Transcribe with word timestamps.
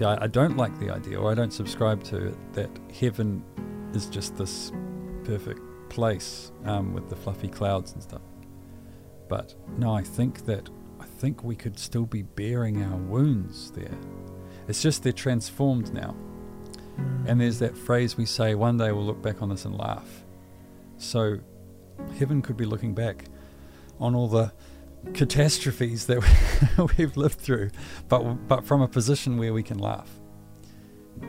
See, 0.00 0.06
I, 0.06 0.24
I 0.24 0.28
don't 0.28 0.56
like 0.56 0.78
the 0.80 0.88
idea, 0.88 1.20
or 1.20 1.30
I 1.30 1.34
don't 1.34 1.52
subscribe 1.52 2.02
to 2.04 2.28
it, 2.28 2.54
that 2.54 2.70
heaven 2.98 3.44
is 3.92 4.06
just 4.06 4.34
this 4.34 4.72
perfect 5.24 5.60
place 5.90 6.52
um, 6.64 6.94
with 6.94 7.10
the 7.10 7.16
fluffy 7.16 7.48
clouds 7.48 7.92
and 7.92 8.02
stuff. 8.02 8.22
But 9.28 9.54
no, 9.76 9.94
I 9.94 10.02
think 10.02 10.46
that 10.46 10.70
I 11.00 11.04
think 11.04 11.44
we 11.44 11.54
could 11.54 11.78
still 11.78 12.06
be 12.06 12.22
bearing 12.22 12.82
our 12.82 12.96
wounds 12.96 13.72
there. 13.72 13.98
It's 14.68 14.80
just 14.80 15.02
they're 15.02 15.12
transformed 15.12 15.92
now. 15.92 16.16
And 17.26 17.38
there's 17.38 17.58
that 17.58 17.76
phrase 17.76 18.16
we 18.16 18.24
say, 18.24 18.54
one 18.54 18.78
day 18.78 18.92
we'll 18.92 19.04
look 19.04 19.20
back 19.20 19.42
on 19.42 19.50
this 19.50 19.66
and 19.66 19.76
laugh. 19.76 20.24
So 20.96 21.40
heaven 22.18 22.40
could 22.40 22.56
be 22.56 22.64
looking 22.64 22.94
back 22.94 23.26
on 23.98 24.14
all 24.14 24.28
the 24.28 24.50
catastrophes 25.14 26.06
that 26.06 26.22
we've 26.98 27.16
lived 27.16 27.38
through, 27.38 27.70
but 28.08 28.22
but 28.48 28.64
from 28.64 28.82
a 28.82 28.88
position 28.88 29.38
where 29.38 29.52
we 29.52 29.62
can 29.62 29.78
laugh, 29.78 30.08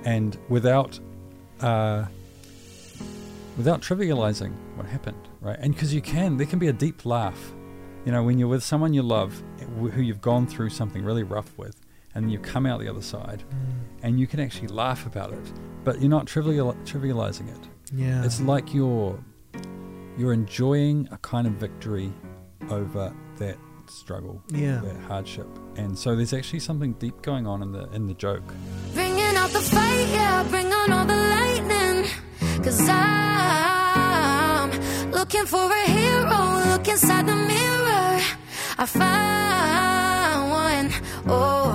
and 0.04 0.38
without 0.50 1.00
uh, 1.62 2.06
without 3.58 3.82
trivializing 3.82 4.54
what 4.76 4.86
happened, 4.86 5.28
right? 5.40 5.58
And 5.60 5.74
because 5.74 5.94
you 5.94 6.02
can, 6.02 6.38
there 6.38 6.48
can 6.48 6.60
be 6.60 6.68
a 6.68 6.74
deep 6.74 7.06
laugh, 7.06 7.54
you 8.06 8.12
know, 8.12 8.24
when 8.24 8.38
you're 8.38 8.48
with 8.48 8.64
someone 8.64 8.94
you 8.94 9.04
love, 9.04 9.42
who 9.80 10.02
you've 10.02 10.22
gone 10.22 10.48
through 10.48 10.70
something 10.70 11.04
really 11.04 11.24
rough 11.24 11.58
with, 11.58 11.76
and 12.16 12.32
you 12.32 12.40
come 12.40 12.66
out 12.66 12.80
the 12.80 12.90
other 12.90 13.02
side, 13.02 13.44
and 14.04 14.20
you 14.20 14.28
can 14.28 14.40
actually 14.40 14.68
laugh 14.68 15.06
about 15.06 15.32
it, 15.32 15.52
but 15.84 16.00
you're 16.00 16.10
not 16.10 16.28
trivial 16.28 16.74
trivializing 16.86 17.50
it. 17.50 17.68
Yeah. 17.94 18.24
It's 18.24 18.42
like 18.42 18.74
you're 18.74 19.20
you're 20.18 20.34
enjoying 20.34 21.08
a 21.12 21.18
kind 21.18 21.48
of 21.48 21.54
victory 21.54 22.12
over 22.70 23.14
that 23.44 23.58
struggle, 23.88 24.36
Yeah. 24.64 24.80
that 24.88 25.00
hardship, 25.10 25.48
and 25.82 25.98
so 25.98 26.16
there's 26.18 26.34
actually 26.40 26.60
something 26.70 26.92
deep 27.04 27.18
going 27.30 27.46
on 27.48 27.58
in 27.66 27.72
the 27.78 27.84
in 27.98 28.04
the 28.08 28.14
joke. 28.28 28.48
Bringing 28.94 29.36
out 29.42 29.52
the 29.58 29.64
fight, 29.74 30.08
yeah, 30.18 30.44
bring 30.54 30.70
on 30.82 30.88
all 30.96 31.06
the 31.14 31.22
lightning. 31.38 31.98
Cause 32.66 32.80
I'm 32.90 34.70
looking 35.18 35.46
for 35.54 35.66
a 35.84 35.86
hero. 35.98 36.40
Look 36.72 36.88
inside 36.88 37.26
the 37.34 37.36
mirror. 37.54 38.12
I 38.84 38.86
find 39.00 40.40
one. 40.66 40.88
Oh, 41.28 41.68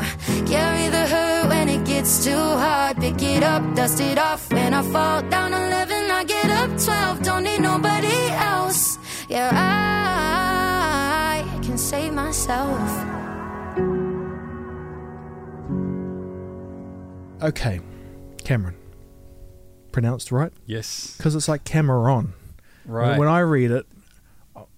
carry 0.53 0.86
the 0.97 1.05
hurt 1.12 1.45
when 1.53 1.67
it 1.69 1.83
gets 1.92 2.12
too 2.27 2.45
hard. 2.64 2.97
Pick 3.05 3.20
it 3.34 3.42
up, 3.42 3.62
dust 3.75 4.01
it 4.01 4.19
off. 4.19 4.42
When 4.53 4.73
I 4.80 4.83
fall 4.95 5.20
down 5.34 5.51
11, 5.53 6.11
I 6.20 6.23
get 6.25 6.51
up 6.61 6.70
12. 6.78 7.23
Don't 7.28 7.45
need 7.45 7.61
nobody 7.73 8.17
else. 8.53 8.98
Yeah, 9.28 9.51
I 9.53 9.56
can 10.70 10.75
save 11.87 12.12
myself. 12.12 12.81
Okay, 17.42 17.81
Cameron. 18.45 18.75
Pronounced 19.92 20.33
right? 20.33 20.53
Yes, 20.67 21.17
Because 21.17 21.34
it's 21.34 21.48
like 21.48 21.64
Cameron. 21.64 22.34
right. 22.84 23.19
When 23.19 23.29
I 23.29 23.39
read 23.41 23.70
it, 23.70 23.87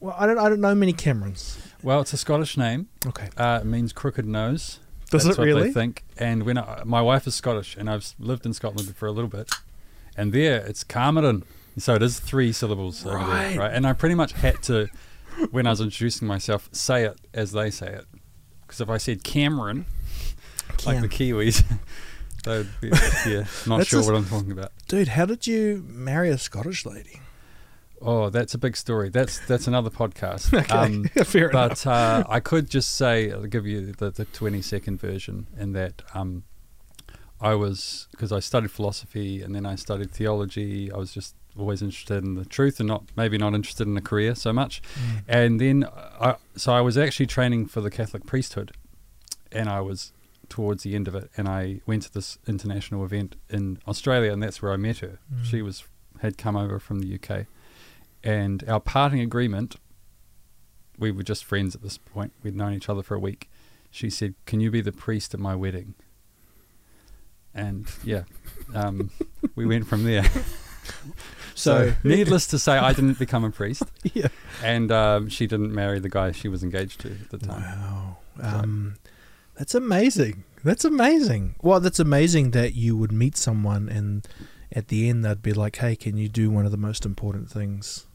well, 0.00 0.14
I 0.18 0.26
don't. 0.26 0.38
I 0.38 0.48
don't 0.48 0.60
know 0.60 0.74
many 0.74 0.92
Camerons. 0.92 1.58
well, 1.82 2.00
it's 2.00 2.12
a 2.12 2.16
Scottish 2.16 2.56
name. 2.56 2.88
Okay. 3.06 3.28
Uh, 3.36 3.60
it 3.62 3.66
means 3.66 3.92
crooked 3.92 4.26
nose. 4.26 4.78
Does 5.10 5.24
That's 5.24 5.36
it 5.36 5.40
what 5.40 5.46
really? 5.46 5.62
They 5.68 5.72
think. 5.72 6.04
And 6.18 6.42
when 6.44 6.58
I, 6.58 6.82
my 6.84 7.00
wife 7.00 7.26
is 7.26 7.34
Scottish, 7.34 7.76
and 7.76 7.88
I've 7.88 8.12
lived 8.18 8.44
in 8.44 8.52
Scotland 8.52 8.94
for 8.96 9.06
a 9.06 9.12
little 9.12 9.30
bit, 9.30 9.50
and 10.16 10.32
there 10.32 10.58
it's 10.66 10.84
Cameron. 10.84 11.44
So 11.78 11.94
it 11.94 12.02
is 12.02 12.18
three 12.20 12.50
syllables 12.52 13.06
over 13.06 13.16
Right. 13.16 13.50
there, 13.50 13.58
right? 13.60 13.72
And 13.72 13.86
I 13.86 13.92
pretty 13.92 14.16
much 14.16 14.32
had 14.32 14.60
to, 14.64 14.88
when 15.50 15.66
I 15.66 15.70
was 15.70 15.80
introducing 15.80 16.26
myself, 16.28 16.68
say 16.72 17.04
it 17.04 17.18
as 17.34 17.52
they 17.52 17.70
say 17.70 17.88
it. 17.88 18.06
Because 18.62 18.80
if 18.80 18.90
I 18.90 18.98
said 18.98 19.24
Cameron, 19.24 19.86
like 20.84 21.00
the 21.00 21.08
Kiwis, 21.08 21.64
they'd 22.44 22.68
be 22.80 22.88
yeah, 23.30 23.44
not 23.66 23.86
sure 23.86 24.00
a- 24.02 24.04
what 24.04 24.14
I'm 24.14 24.26
talking 24.26 24.52
about. 24.52 24.72
Dude, 24.88 25.08
how 25.08 25.24
did 25.26 25.46
you 25.46 25.84
marry 25.88 26.28
a 26.30 26.38
Scottish 26.38 26.84
lady? 26.84 27.20
Oh, 28.00 28.30
that's 28.30 28.54
a 28.54 28.58
big 28.58 28.76
story. 28.76 29.08
That's 29.08 29.44
that's 29.46 29.66
another 29.66 29.90
podcast. 29.90 30.52
Um, 30.70 31.06
Okay, 31.06 31.24
fair 31.24 31.48
enough. 31.50 31.82
but 31.84 31.86
uh, 31.90 32.24
I 32.28 32.38
could 32.40 32.70
just 32.70 32.92
say, 32.92 33.32
I'll 33.32 33.42
give 33.42 33.66
you 33.66 33.92
the, 33.92 34.10
the 34.10 34.24
20 34.26 34.62
second 34.62 35.00
version, 35.00 35.46
in 35.58 35.72
that 35.72 36.02
um, 36.14 36.44
I 37.40 37.54
was, 37.54 38.06
because 38.12 38.30
I 38.30 38.38
studied 38.40 38.70
philosophy 38.70 39.42
and 39.42 39.52
then 39.54 39.66
I 39.66 39.74
studied 39.74 40.12
theology, 40.12 40.92
I 40.92 40.96
was 40.96 41.12
just 41.12 41.34
always 41.60 41.82
interested 41.82 42.24
in 42.24 42.34
the 42.34 42.44
truth 42.44 42.80
and 42.80 42.88
not 42.88 43.04
maybe 43.16 43.38
not 43.38 43.54
interested 43.54 43.86
in 43.86 43.96
a 43.96 44.00
career 44.00 44.34
so 44.34 44.52
much. 44.52 44.82
Mm. 44.94 45.22
And 45.28 45.60
then, 45.60 45.84
I, 46.20 46.36
so 46.56 46.72
I 46.72 46.80
was 46.80 46.96
actually 46.96 47.26
training 47.26 47.66
for 47.66 47.80
the 47.80 47.90
Catholic 47.90 48.26
priesthood, 48.26 48.72
and 49.52 49.68
I 49.68 49.80
was 49.80 50.12
towards 50.48 50.82
the 50.82 50.94
end 50.94 51.08
of 51.08 51.14
it, 51.14 51.30
and 51.36 51.48
I 51.48 51.80
went 51.86 52.04
to 52.04 52.12
this 52.12 52.38
international 52.46 53.04
event 53.04 53.36
in 53.48 53.78
Australia, 53.86 54.32
and 54.32 54.42
that's 54.42 54.62
where 54.62 54.72
I 54.72 54.76
met 54.76 54.98
her. 54.98 55.18
Mm. 55.32 55.44
She 55.44 55.62
was 55.62 55.84
had 56.20 56.36
come 56.36 56.56
over 56.56 56.78
from 56.78 57.00
the 57.00 57.14
UK, 57.14 57.46
and 58.22 58.64
our 58.68 58.80
parting 58.80 59.20
agreement. 59.20 59.76
We 61.00 61.12
were 61.12 61.22
just 61.22 61.44
friends 61.44 61.76
at 61.76 61.82
this 61.82 61.96
point. 61.96 62.32
We'd 62.42 62.56
known 62.56 62.74
each 62.74 62.88
other 62.88 63.04
for 63.04 63.14
a 63.14 63.20
week. 63.20 63.48
She 63.88 64.10
said, 64.10 64.34
"Can 64.46 64.58
you 64.58 64.68
be 64.68 64.80
the 64.80 64.90
priest 64.90 65.32
at 65.32 65.38
my 65.38 65.54
wedding?" 65.54 65.94
And 67.54 67.86
yeah, 68.04 68.24
um, 68.74 69.10
we 69.54 69.64
went 69.64 69.86
from 69.86 70.04
there. 70.04 70.24
So, 71.58 71.92
needless 72.04 72.46
to 72.48 72.58
say, 72.58 72.78
I 72.78 72.92
didn't 72.92 73.18
become 73.18 73.44
a 73.44 73.50
priest, 73.50 73.82
yeah. 74.14 74.28
and 74.62 74.92
um, 74.92 75.28
she 75.28 75.46
didn't 75.46 75.74
marry 75.74 75.98
the 75.98 76.08
guy 76.08 76.30
she 76.30 76.48
was 76.48 76.62
engaged 76.62 77.00
to 77.00 77.10
at 77.10 77.30
the 77.30 77.38
time. 77.38 77.62
Wow. 77.62 78.16
Um, 78.40 78.96
that's 79.56 79.74
amazing. 79.74 80.44
That's 80.62 80.84
amazing. 80.84 81.56
Well, 81.60 81.80
that's 81.80 81.98
amazing 81.98 82.52
that 82.52 82.74
you 82.74 82.96
would 82.96 83.10
meet 83.10 83.36
someone 83.36 83.88
and 83.88 84.26
at 84.72 84.88
the 84.88 85.08
end 85.08 85.24
they'd 85.24 85.42
be 85.42 85.52
like, 85.52 85.76
"Hey, 85.76 85.96
can 85.96 86.16
you 86.16 86.28
do 86.28 86.48
one 86.50 86.64
of 86.64 86.70
the 86.70 86.76
most 86.76 87.04
important 87.04 87.50
things?" 87.50 88.06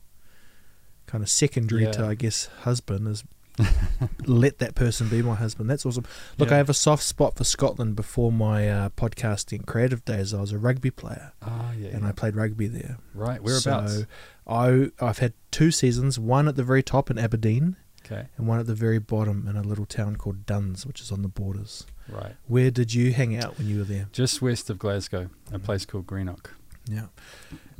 Kind 1.06 1.22
of 1.22 1.30
secondary 1.30 1.92
to, 1.92 2.06
I 2.06 2.16
guess, 2.16 2.46
husband 2.62 3.08
is 3.08 3.26
let 4.26 4.60
that 4.60 4.76
person 4.76 5.10
be 5.10 5.22
my 5.22 5.36
husband. 5.36 5.70
That's 5.70 5.86
awesome. 5.86 6.06
Look, 6.38 6.50
Yeah. 6.50 6.56
I 6.56 6.58
have 6.58 6.70
a 6.70 6.74
soft 6.74 7.04
spot 7.04 7.36
for 7.36 7.44
Scotland. 7.44 7.96
Before 7.96 8.32
my 8.32 8.70
uh, 8.70 8.90
podcasting 8.90 9.66
creative 9.66 10.04
days, 10.06 10.34
I 10.34 10.42
was 10.42 10.52
a 10.52 10.58
rugby 10.58 10.92
player 10.92 11.34
Ah, 11.42 11.72
yeah, 11.74 11.90
and 11.90 12.06
I 12.06 12.12
played 12.12 12.36
rugby 12.36 12.68
there. 12.68 12.98
right. 13.14 13.42
Whereabouts? 13.42 13.94
So 13.94 14.06
I 14.48 14.90
I've 15.00 15.20
had 15.20 15.34
two 15.52 15.72
seasons, 15.72 16.18
one 16.20 16.48
at 16.48 16.56
the 16.56 16.64
very 16.64 16.84
top 16.84 17.10
in 17.12 17.18
Aberdeen 17.18 17.76
okay, 18.06 18.28
and 18.38 18.48
one 18.48 18.60
at 18.60 18.68
the 18.68 18.76
very 18.76 19.00
bottom 19.00 19.48
in 19.48 19.56
a 19.56 19.62
little 19.64 19.86
town 19.86 20.16
called 20.18 20.46
Duns, 20.46 20.86
which 20.86 21.00
is 21.02 21.12
on 21.12 21.22
the 21.22 21.30
borders. 21.30 21.86
right. 22.10 22.36
Where 22.48 22.72
did 22.72 22.94
you 22.94 23.14
hang 23.14 23.38
out 23.38 23.58
when 23.58 23.68
you 23.68 23.78
were 23.80 23.84
there? 23.86 24.08
Just 24.12 24.42
west 24.42 24.70
of 24.70 24.78
Glasgow, 24.80 25.30
a 25.52 25.60
place 25.60 25.86
called 25.86 26.06
Greenock. 26.08 26.52
Yeah. 26.90 27.08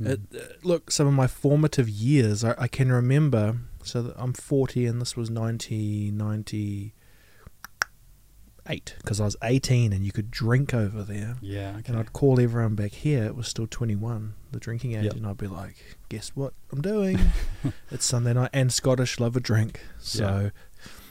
Mm. 0.00 0.08
It, 0.08 0.20
uh, 0.34 0.38
look, 0.62 0.90
some 0.90 1.06
of 1.06 1.12
my 1.12 1.26
formative 1.26 1.88
years, 1.88 2.42
I, 2.44 2.54
I 2.58 2.68
can 2.68 2.90
remember. 2.92 3.56
So 3.82 4.00
that 4.00 4.14
I'm 4.16 4.32
40, 4.32 4.86
and 4.86 4.98
this 4.98 5.14
was 5.14 5.30
1998 5.30 6.94
because 9.02 9.20
I 9.20 9.24
was 9.26 9.36
18, 9.42 9.92
and 9.92 10.06
you 10.06 10.10
could 10.12 10.30
drink 10.30 10.72
over 10.72 11.02
there. 11.02 11.36
yeah, 11.42 11.76
okay. 11.78 11.82
And 11.88 11.98
I'd 11.98 12.14
call 12.14 12.40
everyone 12.40 12.74
back 12.76 12.92
here. 12.92 13.24
It 13.24 13.36
was 13.36 13.46
still 13.46 13.66
21, 13.66 14.32
the 14.52 14.58
drinking 14.58 14.94
age, 14.94 15.04
Yep. 15.04 15.16
and 15.16 15.26
I'd 15.26 15.36
be 15.36 15.48
like, 15.48 15.76
"Guess 16.08 16.30
what 16.30 16.54
I'm 16.72 16.80
doing? 16.80 17.18
it's 17.90 18.06
Sunday 18.06 18.32
night, 18.32 18.50
and 18.54 18.72
Scottish 18.72 19.20
love 19.20 19.36
a 19.36 19.40
drink." 19.40 19.80
So, 19.98 20.50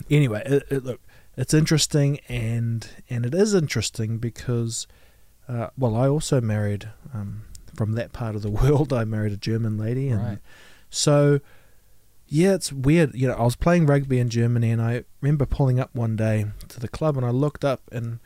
anyway, 0.09 0.41
it, 0.45 0.63
it, 0.71 0.83
look, 0.83 0.99
it's 1.37 1.53
interesting, 1.53 2.19
and 2.27 2.87
and 3.07 3.23
it 3.23 3.35
is 3.35 3.53
interesting 3.53 4.17
because, 4.17 4.87
uh, 5.47 5.67
well, 5.77 5.95
I 5.95 6.07
also 6.07 6.41
married 6.41 6.89
um, 7.13 7.43
from 7.75 7.93
that 7.93 8.11
part 8.13 8.35
of 8.35 8.41
the 8.41 8.49
world. 8.61 8.91
I 8.93 9.03
married 9.05 9.33
a 9.33 9.37
German 9.37 9.77
lady, 9.77 10.09
and 10.09 10.21
Right. 10.21 10.39
so. 10.89 11.39
Yeah, 12.25 12.53
it's 12.55 12.73
weird. 12.73 13.13
You 13.13 13.27
know, 13.27 13.35
I 13.35 13.43
was 13.43 13.55
playing 13.55 13.85
rugby 13.85 14.17
in 14.17 14.29
Germany, 14.29 14.71
and 14.71 14.81
I 14.81 15.03
remember 15.21 15.45
pulling 15.45 15.79
up 15.79 15.93
one 15.93 16.15
day 16.15 16.47
to 16.69 16.79
the 16.79 16.87
club, 16.87 17.15
and 17.15 17.23
I 17.23 17.29
looked 17.29 17.63
up 17.63 17.81
and 17.91 18.17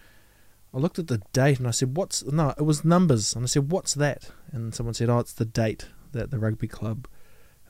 I 0.74 0.77
looked 0.77 0.98
at 0.98 1.07
the 1.07 1.22
date, 1.33 1.57
and 1.60 1.68
I 1.68 1.72
said, 1.72 1.98
"What's 1.98 2.24
no?" 2.24 2.54
It 2.57 2.62
was 2.62 2.86
numbers, 2.86 3.36
and 3.36 3.44
I 3.44 3.48
said, 3.48 3.69
"What's 3.69 3.95
that?" 3.95 4.31
And 4.54 4.74
someone 4.74 4.94
said, 4.94 5.10
"Oh, 5.10 5.19
it's 5.19 5.33
the 5.33 5.44
date 5.45 5.88
that 6.13 6.31
the 6.31 6.39
rugby 6.39 6.69
club 6.69 7.07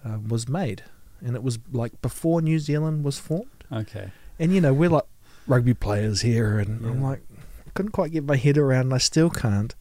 uh, 0.06 0.19
was 0.28 0.48
made," 0.48 0.84
and 1.25 1.36
it 1.36 1.42
was 1.42 1.57
like 1.72 2.00
before 2.04 2.40
New 2.42 2.60
Zealand 2.60 3.04
was 3.04 3.18
formed. 3.18 3.63
Okay. 3.72 4.12
And 4.38 4.54
you 4.54 4.62
know, 4.62 4.74
we're 4.74 4.90
like 4.90 5.06
rugby 5.48 5.74
players 5.74 6.22
here, 6.22 6.60
and 6.60 6.86
I'm 6.86 7.02
like, 7.02 7.24
I 7.66 7.69
couldn't 7.74 7.94
quite 7.94 8.12
get 8.12 8.25
my 8.25 8.36
head 8.36 8.60
around, 8.60 8.81
and 8.88 8.94
I 8.94 9.00
still 9.00 9.31
can't. 9.31 9.74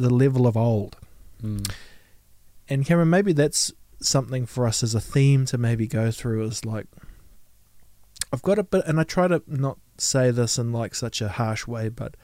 The 0.00 0.10
level 0.14 0.46
of 0.46 0.56
old, 0.56 0.96
Mm. 1.42 1.70
and 2.68 2.86
Cameron, 2.86 3.10
maybe 3.10 3.32
that's 3.32 3.72
something 4.00 4.46
for 4.46 4.66
us 4.66 4.82
as 4.82 4.94
a 4.94 5.00
theme 5.00 5.44
to 5.46 5.58
maybe 5.58 5.86
go 5.86 6.10
through 6.10 6.42
is 6.46 6.64
like 6.64 6.86
I've 8.32 8.42
got 8.42 8.58
a 8.58 8.62
bit 8.62 8.82
and 8.86 8.98
I 8.98 9.04
try 9.04 9.28
to 9.28 9.42
not 9.46 9.78
say 9.98 10.30
this 10.30 10.58
in 10.58 10.72
like 10.72 10.94
such 10.94 11.20
a 11.20 11.28
harsh 11.28 11.66
way, 11.66 11.88
but 11.88 12.14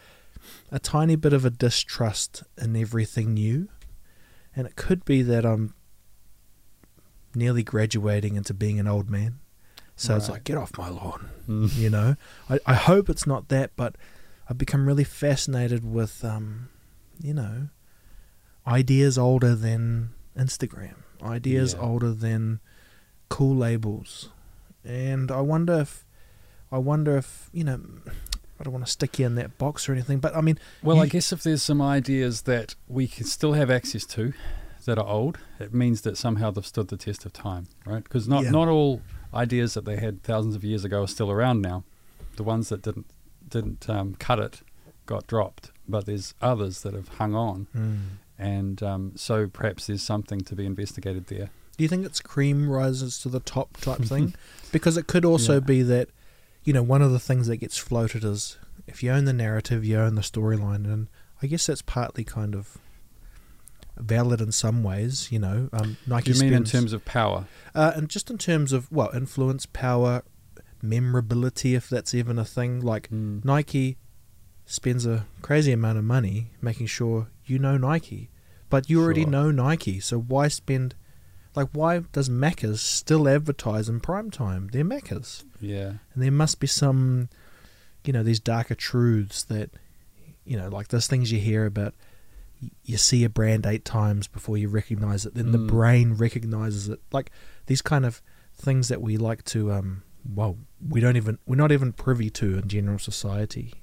a 0.71 0.79
tiny 0.79 1.17
bit 1.17 1.33
of 1.33 1.45
a 1.45 1.51
distrust 1.51 2.43
in 2.57 2.77
everything 2.77 3.35
new. 3.35 3.69
And 4.55 4.67
it 4.67 4.77
could 4.77 5.05
be 5.05 5.21
that 5.23 5.45
I'm 5.45 5.75
nearly 7.35 7.63
graduating 7.63 8.37
into 8.37 8.55
being 8.55 8.79
an 8.81 8.87
old 8.87 9.11
man. 9.11 9.39
So 9.97 10.17
it's 10.17 10.29
like, 10.29 10.45
get 10.45 10.57
off 10.57 10.77
my 10.79 10.89
lawn. 10.89 11.29
Mm. 11.49 11.77
You 11.77 11.91
know? 11.91 12.17
I, 12.49 12.59
I 12.67 12.75
hope 12.75 13.11
it's 13.11 13.27
not 13.27 13.49
that, 13.49 13.73
but 13.77 13.97
I've 14.49 14.59
become 14.59 14.87
really 14.87 15.05
fascinated 15.05 15.85
with, 15.85 16.25
um, 16.25 16.69
you 17.21 17.35
know, 17.35 17.69
ideas 18.67 19.17
older 19.19 19.55
than 19.55 20.11
Instagram, 20.37 20.95
ideas 21.23 21.75
Yeah. 21.75 21.81
older 21.81 22.13
than 22.13 22.61
cool 23.29 23.57
labels, 23.57 24.31
and 24.85 25.31
I 25.31 25.41
wonder 25.41 25.81
if, 25.81 26.05
I 26.71 26.79
wonder 26.79 27.17
if 27.17 27.51
you 27.53 27.65
know, 27.65 27.81
I 28.59 28.65
don't 28.65 28.73
want 28.73 28.85
to 28.87 28.91
stick 28.91 29.19
you 29.19 29.27
in 29.27 29.35
that 29.37 29.59
box 29.59 29.89
or 29.89 29.93
anything, 29.93 30.19
but 30.19 30.35
I 30.37 30.41
mean, 30.41 30.59
Well, 30.83 31.01
I 31.01 31.07
guess 31.07 31.33
if 31.33 31.43
there's 31.43 31.63
some 31.63 31.83
ideas 31.83 32.43
that 32.43 32.75
we 32.89 33.07
can 33.07 33.25
still 33.27 33.53
have 33.55 33.71
access 33.71 34.05
to 34.07 34.33
that 34.85 34.99
are 34.99 35.07
old, 35.07 35.39
it 35.59 35.75
means 35.75 36.03
that 36.03 36.17
somehow 36.17 36.51
they've 36.53 36.65
stood 36.67 36.89
the 36.89 36.97
test 36.97 37.25
of 37.27 37.33
time, 37.33 37.67
right? 37.85 38.03
Because 38.05 38.29
not 38.29 38.45
Yeah. 38.45 38.51
not 38.51 38.69
all 38.69 39.03
ideas 39.35 39.75
that 39.75 39.85
they 39.85 39.97
had 39.97 40.23
thousands 40.23 40.55
of 40.55 40.65
years 40.65 40.85
ago 40.85 41.03
are 41.03 41.09
still 41.09 41.31
around 41.31 41.61
now. 41.61 41.85
The 42.37 42.45
ones 42.45 42.69
that 42.69 42.83
didn't 42.83 43.07
didn't 43.49 43.89
um, 43.89 44.15
cut 44.19 44.39
it 44.41 44.63
got 45.07 45.27
dropped, 45.27 45.71
but 45.89 46.07
there's 46.07 46.35
others 46.43 46.83
that 46.83 46.95
have 46.95 47.09
hung 47.09 47.35
on, 47.35 47.67
mm. 47.75 47.99
and 48.39 48.83
um, 48.83 49.13
so 49.17 49.47
perhaps 49.49 49.87
there's 49.87 50.03
something 50.03 50.41
to 50.43 50.55
be 50.55 50.67
investigated 50.67 51.27
there. 51.29 51.51
Do 51.77 51.85
you 51.85 51.89
think 51.89 52.05
it's 52.07 52.21
cream 52.21 52.69
rises 52.71 53.19
to 53.21 53.29
the 53.29 53.41
top 53.41 53.77
type 53.79 54.01
thing? 54.13 54.35
Because 54.73 54.97
it 54.97 55.07
could 55.07 55.25
also 55.25 55.55
Yeah. 55.55 55.61
be 55.61 55.83
that, 55.83 56.09
you 56.65 56.73
know, 56.73 56.83
one 56.83 57.03
of 57.03 57.13
the 57.13 57.19
things 57.21 57.47
that 57.49 57.59
gets 57.59 57.77
floated 57.79 58.25
is 58.25 58.57
if 58.87 59.03
you 59.03 59.11
own 59.11 59.25
the 59.27 59.33
narrative, 59.33 59.85
you 59.85 59.99
own 59.99 60.15
the 60.15 60.23
storyline, 60.23 60.85
and 60.87 61.09
I 61.43 61.47
guess 61.49 61.67
that's 61.67 61.83
partly 61.83 62.25
kind 62.25 62.55
of 62.55 62.79
valid 63.99 64.41
in 64.41 64.53
some 64.53 64.83
ways. 64.83 65.31
You 65.31 65.39
know, 65.39 65.69
um, 65.73 65.97
Nike. 66.07 66.33
Do 66.33 66.39
you 66.39 66.45
mean 66.45 66.55
in 66.55 66.65
terms 66.65 66.93
of 66.95 67.05
power? 67.05 67.47
uh, 67.75 67.93
and 67.95 68.09
just 68.09 68.31
in 68.31 68.39
terms 68.39 68.73
of 68.73 68.91
well, 68.91 69.11
influence, 69.15 69.67
power, 69.67 70.23
memorability, 70.83 71.75
if 71.75 71.89
that's 71.89 72.15
even 72.15 72.39
a 72.39 72.45
thing. 72.45 72.81
Like 72.81 73.09
Mm. 73.11 73.45
Nike 73.45 73.99
spends 74.67 75.07
a 75.07 75.27
crazy 75.43 75.73
amount 75.73 75.97
of 75.99 76.05
money 76.05 76.49
making 76.61 76.87
sure 76.87 77.29
you 77.47 77.59
know 77.59 77.77
Nike, 77.77 78.29
but 78.69 78.91
you 78.91 79.01
already 79.01 79.23
Sure. 79.23 79.31
know 79.31 79.51
Nike. 79.51 80.01
So 80.01 80.19
why 80.19 80.49
spend? 80.49 80.95
Like, 81.55 81.69
why 81.73 82.01
does 82.13 82.29
Macca's 82.29 82.83
still 82.83 83.27
advertise 83.29 83.89
in 83.89 84.01
prime 84.01 84.31
time? 84.31 84.69
They're 84.73 84.85
Macca's, 84.85 85.45
Yeah. 85.59 85.95
and 86.13 86.23
there 86.23 86.31
must 86.31 86.61
be 86.61 86.67
some, 86.67 87.31
you 88.05 88.13
know, 88.13 88.23
these 88.23 88.41
darker 88.41 88.75
truths 88.75 89.43
that, 89.45 89.71
you 90.45 90.57
know, 90.59 90.69
like 90.69 90.89
those 90.89 91.07
things 91.07 91.33
you 91.33 91.39
hear 91.39 91.65
about. 91.65 91.95
You 92.85 92.97
see 92.99 93.23
a 93.25 93.29
brand 93.31 93.65
eight 93.67 93.85
times 93.85 94.27
before 94.29 94.57
you 94.59 94.69
recognize 94.69 95.25
it, 95.27 95.35
then 95.35 95.53
the 95.53 95.59
Mm. 95.59 95.67
brain 95.69 96.13
recognizes 96.15 96.89
it. 96.89 97.01
Like 97.13 97.31
these 97.67 97.83
kind 97.83 98.05
of 98.05 98.21
things 98.55 98.89
that 98.89 99.01
we 99.03 99.17
like 99.17 99.45
to, 99.47 99.73
um, 99.73 100.03
well, 100.35 100.59
we 100.87 101.01
don't 101.01 101.17
even 101.17 101.39
we're 101.47 101.57
not 101.57 101.73
even 101.73 101.93
privy 101.93 102.29
to 102.31 102.59
in 102.59 102.69
general 102.69 102.99
society. 102.99 103.75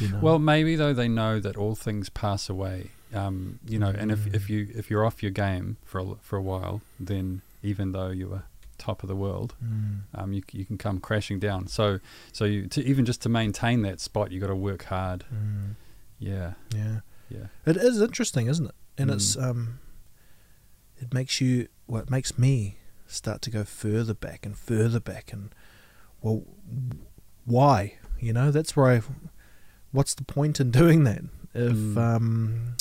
You 0.00 0.08
know? 0.08 0.18
Well, 0.20 0.38
maybe 0.38 0.76
though 0.76 0.92
they 0.92 1.08
know 1.08 1.40
that 1.40 1.56
all 1.56 1.74
things 1.74 2.08
pass 2.10 2.48
away. 2.48 2.90
Um, 3.14 3.58
you 3.66 3.78
know, 3.78 3.88
and 3.88 4.12
if, 4.12 4.26
if 4.26 4.42
Mm. 4.46 4.48
you 4.50 4.68
if 4.74 4.90
you're 4.90 5.04
off 5.06 5.22
your 5.22 5.32
game 5.32 5.78
for 5.84 5.98
a, 6.00 6.14
for 6.20 6.36
a 6.36 6.42
while, 6.42 6.82
then 7.00 7.40
even 7.62 7.92
though 7.92 8.10
you 8.10 8.28
were 8.28 8.42
top 8.76 9.02
of 9.02 9.08
the 9.08 9.16
world, 9.16 9.54
Mm. 9.64 10.00
um, 10.14 10.32
you 10.34 10.42
you 10.52 10.66
can 10.66 10.76
come 10.76 11.00
crashing 11.00 11.38
down. 11.38 11.68
So 11.68 12.00
so 12.32 12.44
you 12.44 12.66
to 12.68 12.84
even 12.84 13.06
just 13.06 13.22
to 13.22 13.28
maintain 13.30 13.80
that 13.82 13.98
spot, 13.98 14.30
you 14.30 14.40
got 14.40 14.48
to 14.48 14.54
work 14.54 14.84
hard. 14.84 15.24
Mm. 15.34 15.76
Yeah, 16.18 16.52
Yeah, 16.74 17.00
yeah, 17.30 17.46
it 17.64 17.76
is 17.78 18.00
interesting, 18.02 18.46
isn't 18.48 18.66
it? 18.66 18.74
And 18.98 19.08
Mm. 19.10 19.14
it's 19.14 19.36
um, 19.38 19.78
it 20.98 21.14
makes 21.14 21.40
you 21.40 21.68
well, 21.86 22.02
it 22.02 22.10
makes 22.10 22.36
me 22.38 22.76
start 23.06 23.40
to 23.42 23.50
go 23.50 23.64
further 23.64 24.12
back 24.14 24.44
and 24.44 24.54
further 24.56 25.00
back, 25.00 25.32
and 25.32 25.54
well, 26.20 26.42
why? 27.46 27.94
You 28.20 28.34
know, 28.34 28.50
that's 28.50 28.76
where 28.76 28.90
I. 28.92 29.00
What's 29.92 30.14
the 30.14 30.24
point 30.24 30.60
in 30.60 30.70
doing 30.70 31.04
that? 31.04 31.22
If 31.54 31.72
Mm. 31.76 31.96
um, 31.96 32.76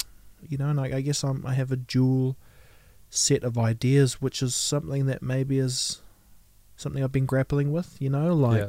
you 0.47 0.57
know, 0.57 0.69
and 0.69 0.79
I, 0.79 0.97
I 0.97 1.01
guess 1.01 1.23
I'm, 1.23 1.45
I 1.45 1.53
have 1.53 1.71
a 1.71 1.77
dual 1.77 2.35
set 3.09 3.43
of 3.43 3.57
ideas, 3.57 4.21
which 4.21 4.41
is 4.41 4.55
something 4.55 5.05
that 5.07 5.21
maybe 5.21 5.57
is 5.59 6.01
something 6.75 7.03
I've 7.03 7.11
been 7.11 7.25
grappling 7.25 7.71
with. 7.71 7.97
You 8.01 8.09
know, 8.09 8.33
like. 8.35 8.59
yeah. 8.59 8.67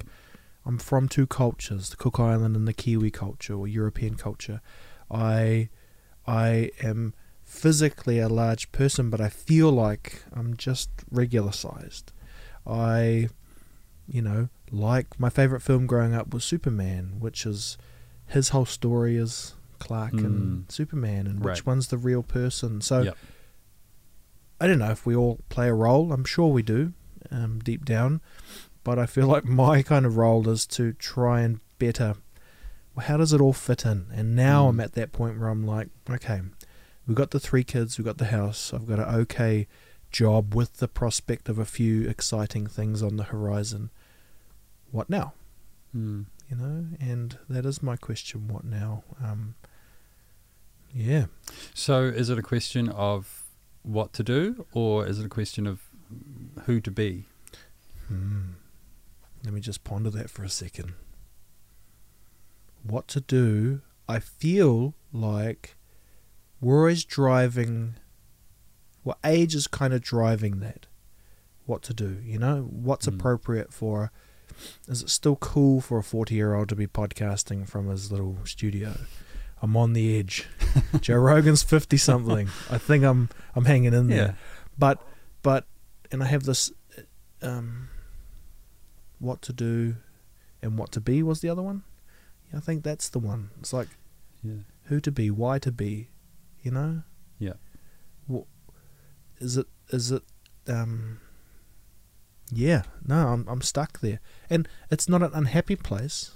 I'm 0.67 0.77
from 0.77 1.09
two 1.09 1.27
cultures, 1.27 1.89
the 1.89 1.97
Cook 1.97 2.21
Island 2.21 2.55
and 2.55 2.69
the 2.69 2.75
Kiwi 2.75 3.11
culture 3.11 3.55
or 3.55 3.67
European 3.67 4.17
culture. 4.17 4.61
I 5.11 5.71
I 6.27 6.71
am 6.83 7.15
physically 7.43 8.19
a 8.19 8.29
large 8.29 8.71
person, 8.71 9.09
but 9.09 9.19
I 9.19 9.31
feel 9.31 9.73
like 9.73 10.25
I'm 10.31 10.59
just 10.59 10.91
regular 11.11 11.53
sized. 11.53 12.13
I 12.67 13.31
you 14.07 14.21
know, 14.21 14.51
like 14.71 15.19
my 15.19 15.31
favorite 15.31 15.63
film 15.63 15.87
growing 15.87 16.15
up 16.15 16.35
was 16.35 16.45
Superman, 16.45 17.15
which 17.19 17.47
is 17.47 17.79
his 18.29 18.51
whole 18.51 18.67
story 18.67 19.17
is 19.17 19.55
Clark 19.79 20.13
and 20.15 20.67
Mm. 20.67 20.73
Superman 20.73 21.27
and 21.27 21.41
which 21.45 21.65
one's 21.67 21.89
the 21.89 21.97
real 21.99 22.23
person. 22.23 22.81
So 22.81 23.03
Yep. 23.03 23.17
I 24.61 24.67
don't 24.67 24.79
know 24.81 24.91
if 24.91 25.07
we 25.07 25.15
all 25.15 25.41
play 25.49 25.69
a 25.69 25.75
role. 25.75 26.13
I'm 26.13 26.25
sure 26.25 26.49
we 26.53 26.63
do, 26.63 26.93
um, 27.31 27.61
deep 27.61 27.85
down. 27.85 28.21
But 28.85 28.99
I 28.99 29.07
feel 29.07 29.27
like 29.27 29.45
my 29.45 29.83
kind 29.83 30.05
of 30.07 30.17
role 30.17 30.49
is 30.49 30.67
to 30.69 30.93
try 30.95 31.43
and 31.43 31.61
better. 31.79 32.15
Well, 32.95 33.07
how 33.07 33.17
does 33.19 33.33
it 33.33 33.41
all 33.41 33.53
fit 33.53 33.85
in? 33.85 34.07
And 34.13 34.35
now 34.35 34.65
Mm. 34.67 34.69
I'm 34.71 34.81
at 34.81 34.93
that 34.95 35.13
point 35.13 35.39
where 35.39 35.49
I'm 35.49 35.65
like, 35.65 35.89
okay, 36.11 36.41
we've 37.07 37.17
got 37.17 37.31
the 37.31 37.41
three 37.41 37.65
kids, 37.65 37.99
we've 37.99 38.05
got 38.05 38.19
the 38.19 38.27
house, 38.27 38.73
I've 38.75 38.87
got 38.87 38.99
an 38.99 39.15
okay 39.15 39.69
job 40.11 40.55
with 40.55 40.79
the 40.79 40.89
prospect 40.89 41.49
of 41.49 41.59
a 41.59 41.65
few 41.65 42.09
exciting 42.09 42.67
things 42.67 43.03
on 43.03 43.17
the 43.17 43.25
horizon. 43.25 43.91
What 44.91 45.09
now? 45.11 45.35
Mm. 45.95 46.27
You 46.51 46.57
know, 46.57 46.87
and 46.99 47.37
that 47.49 47.67
is 47.67 47.83
my 47.83 47.97
question. 47.97 48.49
What 48.49 48.65
now? 48.65 49.05
Um, 49.23 49.55
yeah. 50.95 51.27
So 51.75 52.05
is 52.05 52.31
it 52.31 52.39
a 52.39 52.43
question 52.43 52.89
of 52.89 53.45
what 53.83 54.13
to 54.15 54.23
do, 54.23 54.67
or 54.73 55.07
is 55.07 55.19
it 55.19 55.27
a 55.27 55.29
question 55.29 55.67
of 55.67 55.81
who 56.65 56.81
to 56.81 56.91
be? 56.91 57.27
Hmm. 58.07 58.53
Let 59.45 59.53
me 59.53 59.61
just 59.61 59.85
ponder 59.85 60.11
that 60.11 60.31
for 60.31 60.43
a 60.43 60.49
second. 60.49 60.95
What 62.83 63.09
to 63.09 63.21
do? 63.21 63.83
I 64.09 64.19
feel 64.21 64.95
like 65.13 65.77
we're 66.61 66.79
always 66.79 67.05
driving. 67.05 67.95
Well, 69.05 69.19
age 69.25 69.55
is 69.55 69.67
kind 69.67 69.93
of 69.93 70.01
driving 70.03 70.61
that. 70.61 70.87
What 71.67 71.83
to 71.83 71.95
do? 71.95 72.19
You 72.25 72.39
know, 72.39 72.63
what's 72.71 73.07
Mm. 73.07 73.15
appropriate 73.17 73.73
for? 73.73 74.11
Is 74.87 75.03
it 75.03 75.11
still 75.11 75.37
cool 75.37 75.81
for 75.81 75.99
a 75.99 76.03
forty-year-old 76.03 76.69
to 76.71 76.77
be 76.77 76.87
podcasting 76.87 77.69
from 77.69 77.89
his 77.89 78.11
little 78.11 78.39
studio? 78.45 78.95
I'm 79.61 79.77
on 79.77 79.93
the 79.93 80.19
edge. 80.19 80.47
Joe 81.01 81.17
Rogan's 81.17 81.63
fifty-something. 81.63 82.49
I 82.71 82.79
think 82.79 83.05
I'm 83.05 83.29
I'm 83.57 83.65
hanging 83.65 83.95
in 83.95 84.09
there 84.09 84.37
but 84.79 85.03
but 85.43 85.65
and 86.11 86.23
I 86.23 86.27
have 86.27 86.45
this 86.45 86.73
um 87.43 87.89
what 89.19 89.43
to 89.43 89.53
do 89.53 89.97
and 90.63 90.79
what 90.79 90.93
to 90.93 91.01
be 91.01 91.23
was 91.23 91.41
the 91.41 91.49
other 91.49 91.63
one. 91.63 91.83
Yeah, 92.51 92.59
I 92.59 92.61
think 92.61 92.85
that's 92.85 93.09
the 93.09 93.19
one. 93.19 93.51
It's 93.59 93.73
like 93.73 93.89
yeah, 94.43 94.63
who 94.85 95.01
to 95.01 95.11
be, 95.11 95.31
why 95.31 95.59
to 95.59 95.73
be, 95.73 96.09
you 96.63 96.71
know? 96.71 97.03
Yeah. 97.39 97.55
What 98.27 98.45
is 99.39 99.57
it 99.57 99.67
is 99.91 100.13
it 100.13 100.23
um 100.69 101.21
yeah, 102.53 102.83
no, 103.07 103.29
I'm 103.29 103.47
I'm 103.49 103.63
stuck 103.63 104.01
there. 104.01 104.21
And 104.51 104.69
it's 104.91 105.09
not 105.09 105.23
an 105.23 105.31
unhappy 105.35 105.77
place. 105.77 106.33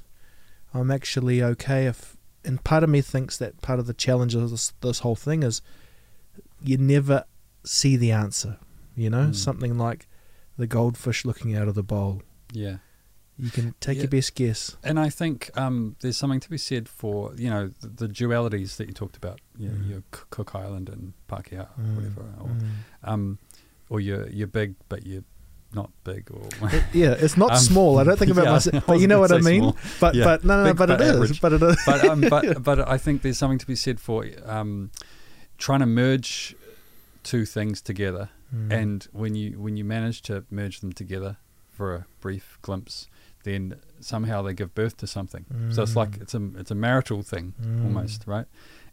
I'm 0.75 0.90
actually 0.90 1.42
okay 1.42 1.87
if 1.87 2.16
and 2.45 2.62
part 2.64 2.83
of 2.83 2.90
me 2.90 3.00
thinks 3.02 3.38
that 3.38 3.61
part 3.62 3.78
of 3.78 3.87
the 3.87 3.95
challenge 3.95 4.35
of 4.35 4.50
this 4.50 4.73
this 4.81 5.00
whole 5.00 5.16
thing 5.16 5.42
is 5.42 5.62
you 6.62 6.76
never 6.78 7.25
see 7.64 7.97
the 7.97 8.12
answer. 8.12 8.59
You 8.97 9.11
know? 9.11 9.26
Mm. 9.28 9.35
Something 9.35 9.78
like 9.78 10.07
the 10.59 10.66
goldfish 10.66 11.25
looking 11.25 11.57
out 11.57 11.69
of 11.69 11.75
the 11.75 11.83
bowl. 11.83 12.23
yeah. 12.52 12.78
You 13.38 13.50
can 13.50 13.75
take 13.81 13.97
Yeah. 13.97 14.02
your 14.02 14.11
best 14.11 14.35
guess. 14.35 14.76
And 14.85 15.00
I 15.00 15.09
think 15.09 15.50
um, 15.57 15.97
there's 16.00 16.19
something 16.19 16.38
to 16.40 16.50
be 16.50 16.59
said 16.59 16.87
for 16.88 17.33
you 17.37 17.49
know 17.49 17.69
the, 17.81 17.88
the 17.88 18.09
dualities 18.09 18.76
that 18.76 18.87
you 18.88 18.92
talked 18.95 19.16
about. 19.16 19.40
You 19.59 19.69
know, 19.71 19.75
Mm. 19.78 19.88
your 19.88 20.02
Cook 20.31 20.54
Island 20.54 20.88
and 20.90 21.14
Pakeha, 21.28 21.69
Mm, 21.81 21.97
whatever, 21.97 22.21
or, 22.40 22.49
mm. 22.49 22.69
um, 23.02 23.38
or 23.88 24.00
you're 24.00 24.28
you're 24.28 24.47
big 24.47 24.75
but 24.90 25.07
you're 25.07 25.25
not 25.75 25.91
big, 26.05 26.31
or 26.31 26.43
It- 26.73 26.85
yeah, 26.93 27.12
it's 27.19 27.37
not 27.37 27.50
Um, 27.57 27.59
small. 27.59 27.99
I 27.99 28.05
don't 28.05 28.19
think 28.19 28.31
about 28.31 28.45
yeah, 28.47 28.52
myself, 28.52 28.85
but 28.87 29.00
you 29.00 29.07
know 29.07 29.21
what 29.21 29.33
I 29.33 29.38
mean. 29.38 29.73
say 29.73 29.79
But 30.00 30.14
Yeah, 30.14 30.25
but 30.25 30.45
no, 30.45 30.62
no, 30.64 30.71
big 30.71 30.76
but 30.79 30.88
but 30.88 31.00
is. 31.00 31.11
average. 31.14 31.41
But 31.41 31.52
it 31.55 31.62
is. 31.62 31.76
but 31.87 32.05
um, 32.05 32.21
but 32.23 32.62
but 32.62 32.88
I 32.88 32.99
think 32.99 33.23
there's 33.23 33.38
something 33.38 33.59
to 33.59 33.67
be 33.67 33.76
said 33.76 33.99
for 34.00 34.26
um, 34.47 34.91
trying 35.59 35.81
to 35.81 35.87
merge 35.87 36.55
two 37.23 37.45
things 37.45 37.81
together, 37.81 38.31
Mm. 38.55 38.71
and 38.71 39.09
when 39.12 39.35
you 39.35 39.59
when 39.59 39.76
you 39.79 39.85
manage 39.85 40.21
to 40.23 40.45
merge 40.50 40.81
them 40.81 40.93
together 40.93 41.38
for 41.71 41.95
a 41.95 42.05
brief 42.21 42.59
glimpse, 42.61 43.09
then 43.45 43.76
somehow 44.00 44.43
they 44.43 44.52
give 44.52 44.75
birth 44.75 44.97
to 44.99 45.07
something. 45.07 45.47
So 45.71 45.83
it's 45.83 45.97
like 45.97 46.19
Mm. 46.19 46.23
it's 46.23 46.35
a 46.35 46.43
it's 46.61 46.71
a 46.71 46.75
marital 46.75 47.23
thing 47.23 47.55
Mm. 47.62 47.85
almost, 47.85 48.26
right? 48.26 48.47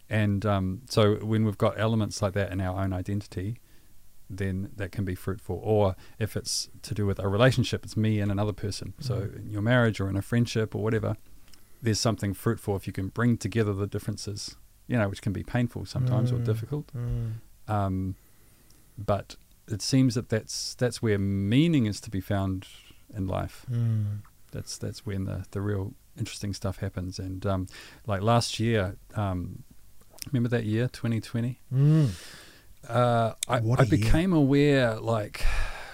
And 0.09 0.45
um, 0.45 0.81
so 0.89 1.15
when 1.15 1.43
we've 1.43 1.57
got 1.57 1.77
elements 1.77 2.21
like 2.21 2.33
that 2.33 2.51
in 2.53 2.62
our 2.62 2.81
own 2.81 2.93
identity, 2.93 3.57
then 4.29 4.69
that 4.75 4.91
can 4.91 5.05
be 5.05 5.15
fruitful. 5.15 5.59
Or 5.63 5.95
if 6.19 6.36
it's 6.38 6.69
to 6.83 6.93
do 6.93 7.05
with 7.05 7.19
a 7.19 7.27
relationship, 7.27 7.83
it's 7.83 7.98
me 7.98 8.19
and 8.19 8.31
another 8.31 8.53
person. 8.53 8.93
So 9.00 9.21
Mm. 9.21 9.36
in 9.39 9.50
your 9.50 9.62
marriage 9.62 10.00
or 10.00 10.07
in 10.09 10.15
a 10.17 10.21
friendship 10.21 10.75
or 10.75 10.83
whatever, 10.83 11.15
there's 11.81 12.00
something 12.00 12.33
fruitful 12.33 12.75
if 12.75 12.86
you 12.88 12.93
can 12.93 13.07
bring 13.07 13.38
together 13.38 13.74
the 13.74 13.88
differences, 13.88 14.55
you 14.88 14.98
know, 14.98 15.09
which 15.09 15.21
can 15.21 15.33
be 15.33 15.43
painful 15.43 15.86
sometimes 15.86 16.31
or 16.31 16.36
Mm. 16.39 16.45
difficult. 16.45 16.88
Mm. 16.95 17.33
Um, 17.67 18.15
but 18.98 19.36
it 19.67 19.81
seems 19.81 20.15
that 20.15 20.29
that's 20.29 20.75
that's 20.75 21.01
where 21.01 21.17
meaning 21.19 21.86
is 21.86 22.00
to 22.01 22.09
be 22.09 22.21
found 22.21 22.67
in 23.13 23.27
life. 23.27 23.65
Mm. 23.71 24.19
That's 24.51 24.77
that's 24.77 25.05
when 25.05 25.25
the 25.25 25.45
the 25.51 25.62
real 25.62 25.93
interesting 26.17 26.53
stuff 26.53 26.77
happens. 26.79 27.17
And 27.19 27.45
um, 27.45 27.67
like 28.05 28.21
last 28.21 28.59
year, 28.59 28.98
um, 29.15 29.63
remember 30.31 30.50
that 30.50 30.65
year, 30.65 30.88
2020. 30.89 31.59
Uh, 32.88 33.33
I, 33.48 33.55
I 33.55 33.57
a 33.57 33.62
year. 33.62 33.86
became 33.86 34.33
aware, 34.33 34.95
like, 35.00 35.45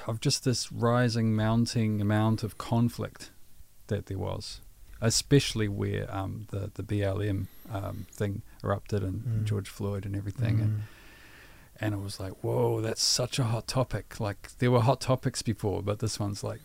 of 0.07 0.19
just 0.21 0.43
this 0.43 0.71
rising, 0.71 1.35
mounting 1.35 1.99
amount 2.01 2.43
of 2.43 2.57
conflict 2.57 3.31
that 3.87 4.05
there 4.05 4.17
was, 4.19 4.61
especially 5.01 5.67
where 5.67 6.13
um, 6.15 6.47
the 6.51 6.71
the 6.73 6.83
BLM 6.83 7.47
um, 7.71 8.05
thing 8.11 8.41
erupted 8.63 9.03
and 9.03 9.23
Mm. 9.23 9.43
George 9.45 9.69
Floyd 9.69 10.05
and 10.05 10.15
everything, 10.15 10.59
and 10.61 10.69
Mm. 10.77 10.81
and 11.81 11.93
it 11.95 11.99
was 11.99 12.19
like, 12.19 12.33
whoa, 12.43 12.81
that's 12.81 13.03
such 13.03 13.39
a 13.39 13.43
hot 13.45 13.67
topic. 13.67 14.19
Like 14.19 14.51
there 14.59 14.71
were 14.71 14.81
hot 14.81 15.01
topics 15.01 15.41
before, 15.41 15.81
but 15.81 15.99
this 15.99 16.19
one's 16.19 16.43
like 16.43 16.61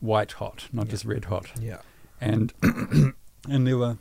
white 0.00 0.32
hot, 0.32 0.68
not 0.72 0.86
Yeah. 0.86 0.90
just 0.92 1.04
red 1.04 1.24
hot. 1.26 1.46
Yeah. 1.60 1.80
And 2.20 2.52
and 3.48 3.66
there 3.66 3.76
were 3.78 3.98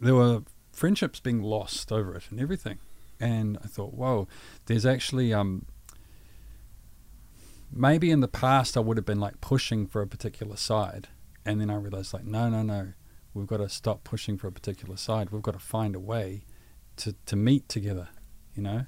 there 0.00 0.14
were 0.14 0.42
friendships 0.72 1.20
being 1.20 1.42
lost 1.42 1.90
over 1.92 2.14
it 2.16 2.24
and 2.30 2.40
everything. 2.40 2.78
And 3.18 3.58
I 3.64 3.66
thought, 3.66 3.94
whoa, 3.94 4.28
there's 4.66 4.84
actually 4.86 5.32
um 5.32 5.66
maybe 7.72 8.10
in 8.10 8.20
the 8.20 8.28
past 8.28 8.76
I 8.76 8.80
would 8.80 8.96
have 8.96 9.06
been 9.06 9.20
like 9.20 9.40
pushing 9.40 9.86
for 9.86 10.02
a 10.02 10.06
particular 10.06 10.56
side, 10.56 11.08
and 11.44 11.60
then 11.60 11.70
I 11.70 11.76
realized 11.76 12.12
like, 12.12 12.24
no, 12.24 12.48
no, 12.48 12.62
no, 12.62 12.92
we've 13.34 13.46
got 13.46 13.58
to 13.58 13.68
stop 13.68 14.04
pushing 14.04 14.36
for 14.38 14.48
a 14.48 14.52
particular 14.52 14.96
side. 14.96 15.30
We've 15.30 15.42
got 15.42 15.54
to 15.54 15.58
find 15.58 15.94
a 15.94 16.00
way 16.00 16.44
to 16.96 17.14
to 17.26 17.36
meet 17.36 17.68
together, 17.68 18.08
you 18.54 18.62
know, 18.62 18.86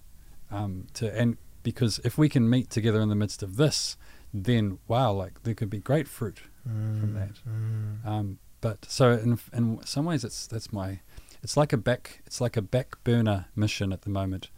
um, 0.50 0.86
to 0.94 1.14
and 1.18 1.36
because 1.62 2.00
if 2.04 2.16
we 2.16 2.28
can 2.28 2.48
meet 2.48 2.70
together 2.70 3.00
in 3.00 3.08
the 3.08 3.14
midst 3.14 3.42
of 3.42 3.56
this, 3.56 3.96
then 4.32 4.78
wow, 4.88 5.12
like 5.12 5.42
there 5.42 5.54
could 5.54 5.70
be 5.70 5.80
great 5.80 6.08
fruit 6.08 6.40
Mm. 6.68 7.14
that. 7.14 7.30
Mm. 7.48 8.06
um, 8.06 8.38
but 8.60 8.84
so 8.84 9.12
in 9.12 9.38
in 9.54 9.80
some 9.86 10.04
ways, 10.04 10.22
it's 10.22 10.46
that's 10.46 10.70
my 10.70 11.00
it's 11.42 11.56
like 11.56 11.72
a 11.72 11.76
back 11.76 12.22
it's 12.26 12.40
like 12.40 12.56
a 12.56 12.62
back 12.62 13.02
burner 13.04 13.46
mission 13.54 13.92
at 13.92 14.02
the 14.02 14.10
moment. 14.10 14.50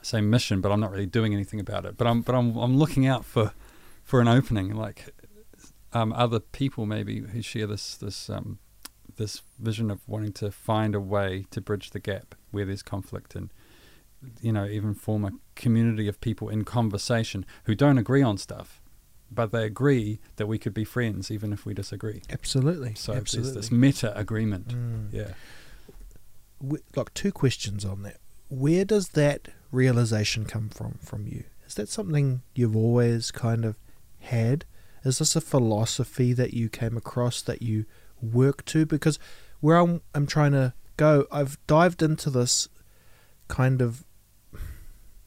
I 0.00 0.04
say 0.04 0.20
mission, 0.20 0.60
but 0.60 0.70
I'm 0.70 0.80
not 0.80 0.92
really 0.92 1.06
doing 1.06 1.34
anything 1.34 1.58
about 1.58 1.84
it. 1.84 1.96
But 1.96 2.06
I'm 2.06 2.22
but 2.22 2.34
I'm 2.34 2.56
I'm 2.56 2.76
looking 2.76 3.06
out 3.06 3.24
for 3.24 3.52
for 4.04 4.20
an 4.20 4.28
opening, 4.28 4.74
like 4.74 5.14
um, 5.92 6.12
other 6.12 6.40
people 6.40 6.86
maybe 6.86 7.20
who 7.20 7.42
share 7.42 7.66
this 7.66 7.96
this 7.96 8.30
um, 8.30 8.58
this 9.16 9.42
vision 9.58 9.90
of 9.90 10.00
wanting 10.06 10.32
to 10.32 10.50
find 10.50 10.94
a 10.94 11.00
way 11.00 11.46
to 11.50 11.60
bridge 11.60 11.90
the 11.90 11.98
gap 11.98 12.34
where 12.50 12.64
there's 12.64 12.82
conflict 12.82 13.34
and 13.34 13.50
you 14.40 14.52
know 14.52 14.64
even 14.64 14.94
form 14.94 15.24
a 15.24 15.32
community 15.54 16.08
of 16.08 16.20
people 16.20 16.48
in 16.48 16.64
conversation 16.64 17.46
who 17.64 17.74
don't 17.74 17.98
agree 17.98 18.22
on 18.22 18.36
stuff 18.36 18.80
but 19.30 19.52
they 19.52 19.64
agree 19.64 20.18
that 20.36 20.46
we 20.46 20.58
could 20.58 20.74
be 20.74 20.84
friends 20.84 21.30
even 21.30 21.52
if 21.52 21.64
we 21.66 21.74
disagree 21.74 22.22
Absolutely. 22.30 22.94
so 22.94 23.12
Absolutely. 23.12 23.52
there's 23.52 23.66
this 23.66 23.72
meta 23.72 24.18
agreement. 24.18 24.68
Mm. 24.68 25.12
Yeah. 25.12 25.32
Like 26.60 27.14
two 27.14 27.32
questions 27.32 27.84
on 27.84 28.02
that. 28.02 28.18
Where 28.48 28.84
does 28.84 29.10
that 29.10 29.48
realization 29.70 30.44
come 30.44 30.68
from 30.68 30.98
from 31.02 31.26
you? 31.26 31.44
Is 31.66 31.74
that 31.74 31.88
something 31.88 32.42
you've 32.54 32.76
always 32.76 33.30
kind 33.30 33.64
of 33.64 33.76
had? 34.20 34.64
Is 35.04 35.18
this 35.18 35.36
a 35.36 35.40
philosophy 35.40 36.32
that 36.32 36.54
you 36.54 36.68
came 36.68 36.96
across 36.96 37.42
that 37.42 37.62
you 37.62 37.84
work 38.20 38.64
to? 38.66 38.86
Because 38.86 39.18
where 39.60 39.76
I'm, 39.76 40.00
I'm 40.14 40.26
trying 40.26 40.52
to 40.52 40.72
go, 40.96 41.26
I've 41.30 41.58
dived 41.66 42.02
into 42.02 42.30
this 42.30 42.68
kind 43.48 43.80
of 43.82 44.04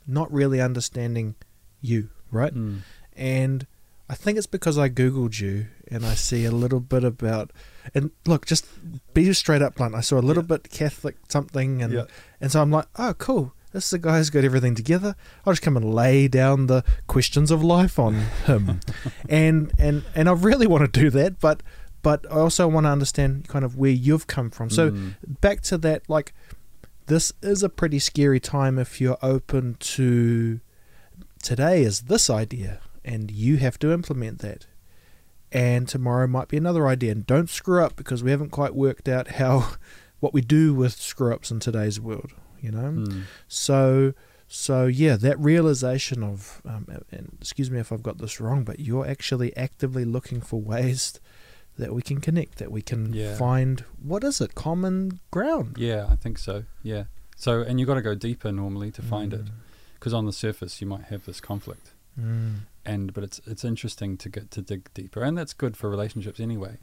not 0.08 0.32
really 0.32 0.60
understanding 0.60 1.36
you, 1.80 2.10
right? 2.32 2.54
Mm. 2.54 2.80
and 3.16 3.68
I 4.10 4.16
think 4.16 4.38
it's 4.38 4.46
because 4.46 4.78
I 4.78 4.90
googled 4.90 5.40
you 5.40 5.68
and 5.88 6.06
I 6.06 6.16
see 6.16 6.44
a 6.44 6.52
little 6.52 6.82
bit 6.82 7.06
about 7.06 7.52
and 7.96 8.12
look, 8.26 8.46
just 8.46 8.66
be 9.14 9.32
straight 9.34 9.62
up 9.62 9.76
blunt. 9.76 9.96
I 9.96 10.02
saw 10.02 10.18
a 10.18 10.22
little 10.22 10.44
Yeah. 10.44 10.48
bit 10.58 10.70
Catholic 10.72 11.16
something 11.30 11.82
and 11.82 11.94
Yeah. 11.94 12.04
and 12.40 12.52
so 12.52 12.62
I'm 12.62 12.72
like, 12.72 12.86
oh 12.98 13.14
cool, 13.18 13.54
this 13.74 13.88
is 13.88 13.94
a 13.94 14.00
guy 14.00 14.18
who's 14.18 14.30
got 14.30 14.44
everything 14.44 14.76
together. 14.76 15.16
I'll 15.46 15.54
just 15.54 15.62
come 15.62 15.78
and 15.78 15.94
lay 15.94 16.28
down 16.28 16.68
the 16.68 16.84
questions 17.08 17.52
of 17.52 17.64
life 17.64 17.98
on 18.00 18.14
him, 18.46 18.80
and 19.30 19.72
and 19.78 20.04
and 20.16 20.28
I 20.30 20.34
really 20.34 20.68
want 20.68 20.92
to 20.94 21.00
do 21.00 21.10
that, 21.12 21.40
but 21.40 21.62
but 22.04 22.26
I 22.32 22.36
also 22.36 22.68
want 22.68 22.86
to 22.86 22.90
understand 22.90 23.48
kind 23.48 23.64
of 23.64 23.78
where 23.78 23.92
you've 23.92 24.26
come 24.28 24.50
from. 24.50 24.70
So 24.70 24.92
Mm. 24.92 25.14
back 25.42 25.62
to 25.64 25.78
that, 25.80 26.10
like 26.10 26.34
this 27.08 27.32
is 27.42 27.62
a 27.64 27.70
pretty 27.70 28.00
scary 28.00 28.40
time 28.40 28.80
if 28.80 29.00
you're 29.02 29.18
open 29.22 29.76
to 29.80 30.60
today 31.44 31.82
is 31.84 32.02
this 32.02 32.30
idea 32.30 32.80
and 33.04 33.32
you 33.32 33.58
have 33.58 33.78
to 33.80 33.92
implement 33.92 34.40
that 34.40 34.66
and 35.52 35.88
tomorrow 35.88 36.28
might 36.28 36.48
be 36.48 36.58
another 36.58 36.88
idea 36.88 37.12
and 37.12 37.26
don't 37.26 37.50
screw 37.50 37.84
up 37.84 37.96
because 37.96 38.24
we 38.24 38.32
haven't 38.32 38.50
quite 38.50 38.74
worked 38.76 39.08
out 39.10 39.28
how 39.30 39.74
what 40.20 40.34
we 40.34 40.42
do 40.42 40.74
with 40.74 40.94
screw 40.94 41.34
ups 41.34 41.52
in 41.52 41.60
today's 41.60 42.00
world 42.00 42.32
you 42.62 42.72
know 42.72 42.92
Mm. 42.92 43.24
so 43.48 44.14
so 44.48 44.86
yeah 44.86 45.16
that 45.16 45.40
realization 45.40 46.24
of 46.24 46.62
um, 46.66 46.86
and 47.12 47.38
excuse 47.40 47.72
me 47.72 47.80
if 47.80 47.92
i've 47.92 48.04
got 48.04 48.18
this 48.20 48.40
wrong 48.40 48.64
but 48.64 48.80
you're 48.80 49.08
actually 49.08 49.56
actively 49.58 50.06
looking 50.06 50.42
for 50.42 50.62
ways 50.62 51.20
that 51.78 51.94
we 51.94 52.02
can 52.02 52.20
connect 52.20 52.58
that 52.58 52.72
we 52.72 52.82
can 52.82 53.14
Yeah. 53.14 53.36
find 53.36 53.84
what 54.04 54.24
is 54.24 54.42
it 54.42 54.54
common 54.56 55.20
ground 55.32 55.78
Yeah, 55.80 56.06
I 56.10 56.16
think 56.18 56.38
so. 56.38 56.66
Yeah. 56.84 57.06
So, 57.38 57.62
and 57.62 57.80
you've 57.80 57.88
got 57.88 57.96
to 57.96 58.02
go 58.04 58.14
deeper 58.14 58.52
normally 58.52 58.92
to 58.92 59.02
find 59.02 59.34
it, 59.34 59.46
because 59.96 60.14
on 60.14 60.26
the 60.28 60.34
surface 60.34 60.80
you 60.82 60.86
might 60.86 61.06
have 61.06 61.26
this 61.26 61.40
conflict, 61.42 61.94
Mm. 62.20 62.62
and 62.86 63.14
but 63.14 63.24
it's 63.24 63.40
it's 63.46 63.64
interesting 63.64 64.18
to 64.18 64.30
get 64.30 64.52
to 64.52 64.62
dig 64.62 64.94
deeper, 64.94 65.22
and 65.24 65.38
that's 65.38 65.54
good 65.54 65.78
for 65.78 65.90
relationships 65.90 66.40
anyway. 66.40 66.78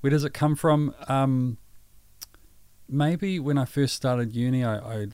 Where 0.00 0.10
does 0.10 0.24
it 0.24 0.32
come 0.32 0.54
from? 0.56 0.94
Um, 1.08 1.58
maybe 2.88 3.38
when 3.38 3.58
I 3.58 3.64
first 3.64 3.94
started 3.94 4.34
uni, 4.34 4.64
I, 4.64 4.76
I 4.78 5.06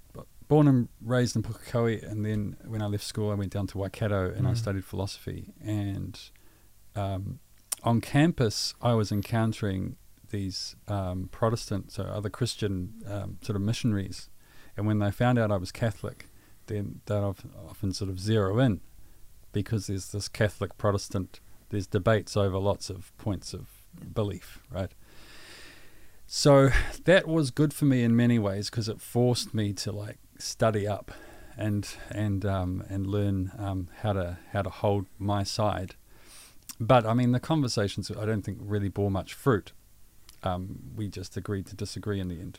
born 0.49 0.69
and 0.69 0.89
raised 1.03 1.37
in 1.37 1.43
Pukekohe, 1.43 2.03
and 2.09 2.25
then 2.25 2.57
when 2.67 2.83
I 2.83 2.87
left 2.87 3.05
school, 3.05 3.31
I 3.31 3.35
went 3.35 3.53
down 3.53 3.67
to 3.69 3.79
Waikato 3.79 4.31
and 4.31 4.47
I 4.47 4.53
Mm. 4.53 4.57
studied 4.57 4.85
philosophy. 4.85 5.53
And 5.61 6.19
um, 6.95 7.41
on 7.83 8.01
campus, 8.01 8.75
I 8.81 8.95
was 8.95 9.11
encountering 9.11 9.97
these 10.31 10.77
um, 10.89 11.29
Protestant, 11.33 11.91
so 11.93 12.05
other 12.05 12.31
Christian 12.31 12.95
um, 13.07 13.39
sort 13.43 13.57
of 13.57 13.63
missionaries, 13.63 14.29
and 14.77 14.87
when 14.87 14.99
they 14.99 15.11
found 15.11 15.39
out 15.39 15.51
I 15.51 15.57
was 15.57 15.73
Catholic, 15.73 16.27
then 16.67 17.01
they'd 17.07 17.15
often 17.69 17.93
sort 17.93 18.11
of 18.11 18.19
zero 18.21 18.59
in 18.59 18.81
because 19.57 19.87
there's 19.87 20.13
this 20.13 20.29
Catholic 20.29 20.77
Protestant. 20.77 21.41
There's 21.71 21.87
debates 21.87 22.37
over 22.37 22.59
lots 22.59 22.91
of 22.91 23.17
points 23.17 23.55
of 23.55 23.69
belief, 24.13 24.61
right? 24.71 24.93
So 26.27 26.69
that 27.07 27.27
was 27.27 27.51
good 27.51 27.73
for 27.73 27.87
me 27.87 28.03
in 28.03 28.15
many 28.15 28.39
ways 28.39 28.69
because 28.69 28.87
it 28.87 29.01
forced 29.01 29.55
me 29.55 29.73
to 29.73 29.93
like 29.93 30.19
study 30.37 30.87
up 30.87 31.11
and 31.57 31.89
and 32.11 32.45
um, 32.45 32.85
and 32.91 33.07
learn 33.07 33.51
um, 33.57 33.89
how 34.03 34.13
to 34.13 34.37
how 34.53 34.61
to 34.61 34.69
hold 34.69 35.07
my 35.19 35.43
side. 35.43 35.95
But 36.79 37.07
I 37.07 37.15
mean, 37.15 37.33
the 37.33 37.41
conversations 37.41 38.11
I 38.11 38.27
don't 38.27 38.43
think 38.43 38.59
really 38.61 38.91
bore 38.91 39.11
much 39.11 39.33
fruit. 39.33 39.73
Um, 40.43 40.91
we 40.95 41.09
just 41.09 41.35
agreed 41.39 41.65
to 41.69 41.75
disagree 41.75 42.21
in 42.21 42.29
the 42.29 42.39
end. 42.39 42.59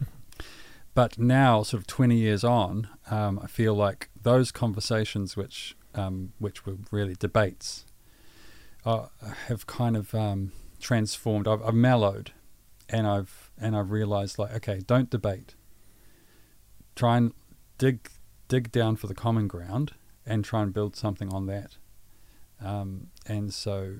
but 0.94 1.18
now, 1.18 1.62
sort 1.64 1.82
of 1.82 1.86
twenty 1.86 2.16
years 2.16 2.44
on, 2.44 2.88
um, 3.10 3.38
I 3.42 3.46
feel 3.46 3.74
like 3.74 4.08
those 4.22 4.50
conversations, 4.50 5.36
which 5.36 5.76
um, 5.94 6.32
which 6.38 6.66
were 6.66 6.76
really 6.90 7.14
debates, 7.14 7.84
uh, 8.84 9.06
have 9.46 9.66
kind 9.66 9.96
of 9.96 10.14
um, 10.14 10.52
transformed. 10.80 11.46
I've, 11.46 11.62
I've 11.62 11.74
mellowed, 11.74 12.32
and 12.88 13.06
I've 13.06 13.50
and 13.60 13.76
I've 13.76 13.90
realized 13.90 14.38
like, 14.38 14.52
okay, 14.56 14.80
don't 14.86 15.10
debate. 15.10 15.54
Try 16.96 17.16
and 17.18 17.32
dig 17.78 18.10
dig 18.48 18.72
down 18.72 18.96
for 18.96 19.06
the 19.06 19.14
common 19.14 19.46
ground 19.46 19.92
and 20.26 20.44
try 20.44 20.62
and 20.62 20.72
build 20.72 20.96
something 20.96 21.32
on 21.32 21.46
that. 21.46 21.76
Um, 22.62 23.08
and 23.26 23.54
so, 23.54 23.94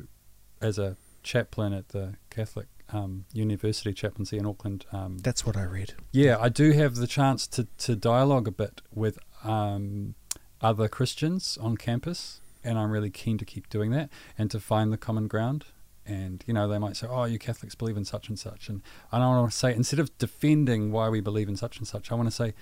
as 0.60 0.78
a 0.78 0.96
chaplain 1.22 1.72
at 1.72 1.88
the 1.90 2.14
Catholic 2.28 2.66
um, 2.92 3.24
University 3.32 3.92
Chaplaincy 3.92 4.36
in 4.36 4.46
Auckland, 4.46 4.84
um, 4.92 5.18
that's 5.18 5.46
what 5.46 5.56
i 5.56 5.62
read 5.62 5.94
yeah, 6.12 6.36
I 6.38 6.48
do 6.48 6.72
have 6.72 6.96
the 6.96 7.06
chance 7.06 7.46
to, 7.48 7.66
to 7.78 7.96
dialogue 7.96 8.48
a 8.48 8.50
bit 8.50 8.82
with 8.92 9.18
um, 9.44 10.14
other 10.60 10.88
Christians 10.88 11.58
on 11.60 11.76
campus, 11.76 12.40
and 12.62 12.78
I'm 12.78 12.90
really 12.90 13.10
keen 13.10 13.38
to 13.38 13.44
keep 13.44 13.68
doing 13.70 13.90
that 13.92 14.10
and 14.38 14.50
to 14.50 14.60
find 14.60 14.92
the 14.92 14.98
common 14.98 15.26
ground. 15.28 15.64
And 16.06 16.42
you 16.46 16.54
know, 16.54 16.66
they 16.66 16.78
might 16.78 16.96
say, 16.96 17.06
"Oh, 17.08 17.24
you 17.24 17.38
Catholics 17.38 17.74
believe 17.74 17.96
in 17.96 18.04
such 18.04 18.28
and 18.28 18.38
such," 18.38 18.68
and 18.68 18.82
I 19.12 19.18
don't 19.18 19.28
want 19.36 19.50
to 19.52 19.56
say 19.56 19.74
instead 19.74 20.00
of 20.00 20.16
defending 20.18 20.92
why 20.92 21.08
we 21.08 21.20
believe 21.20 21.48
in 21.48 21.56
such 21.56 21.78
and 21.78 21.86
such, 21.86 22.10
I 22.10 22.14
want 22.14 22.26
to 22.28 22.34
say, 22.34 22.54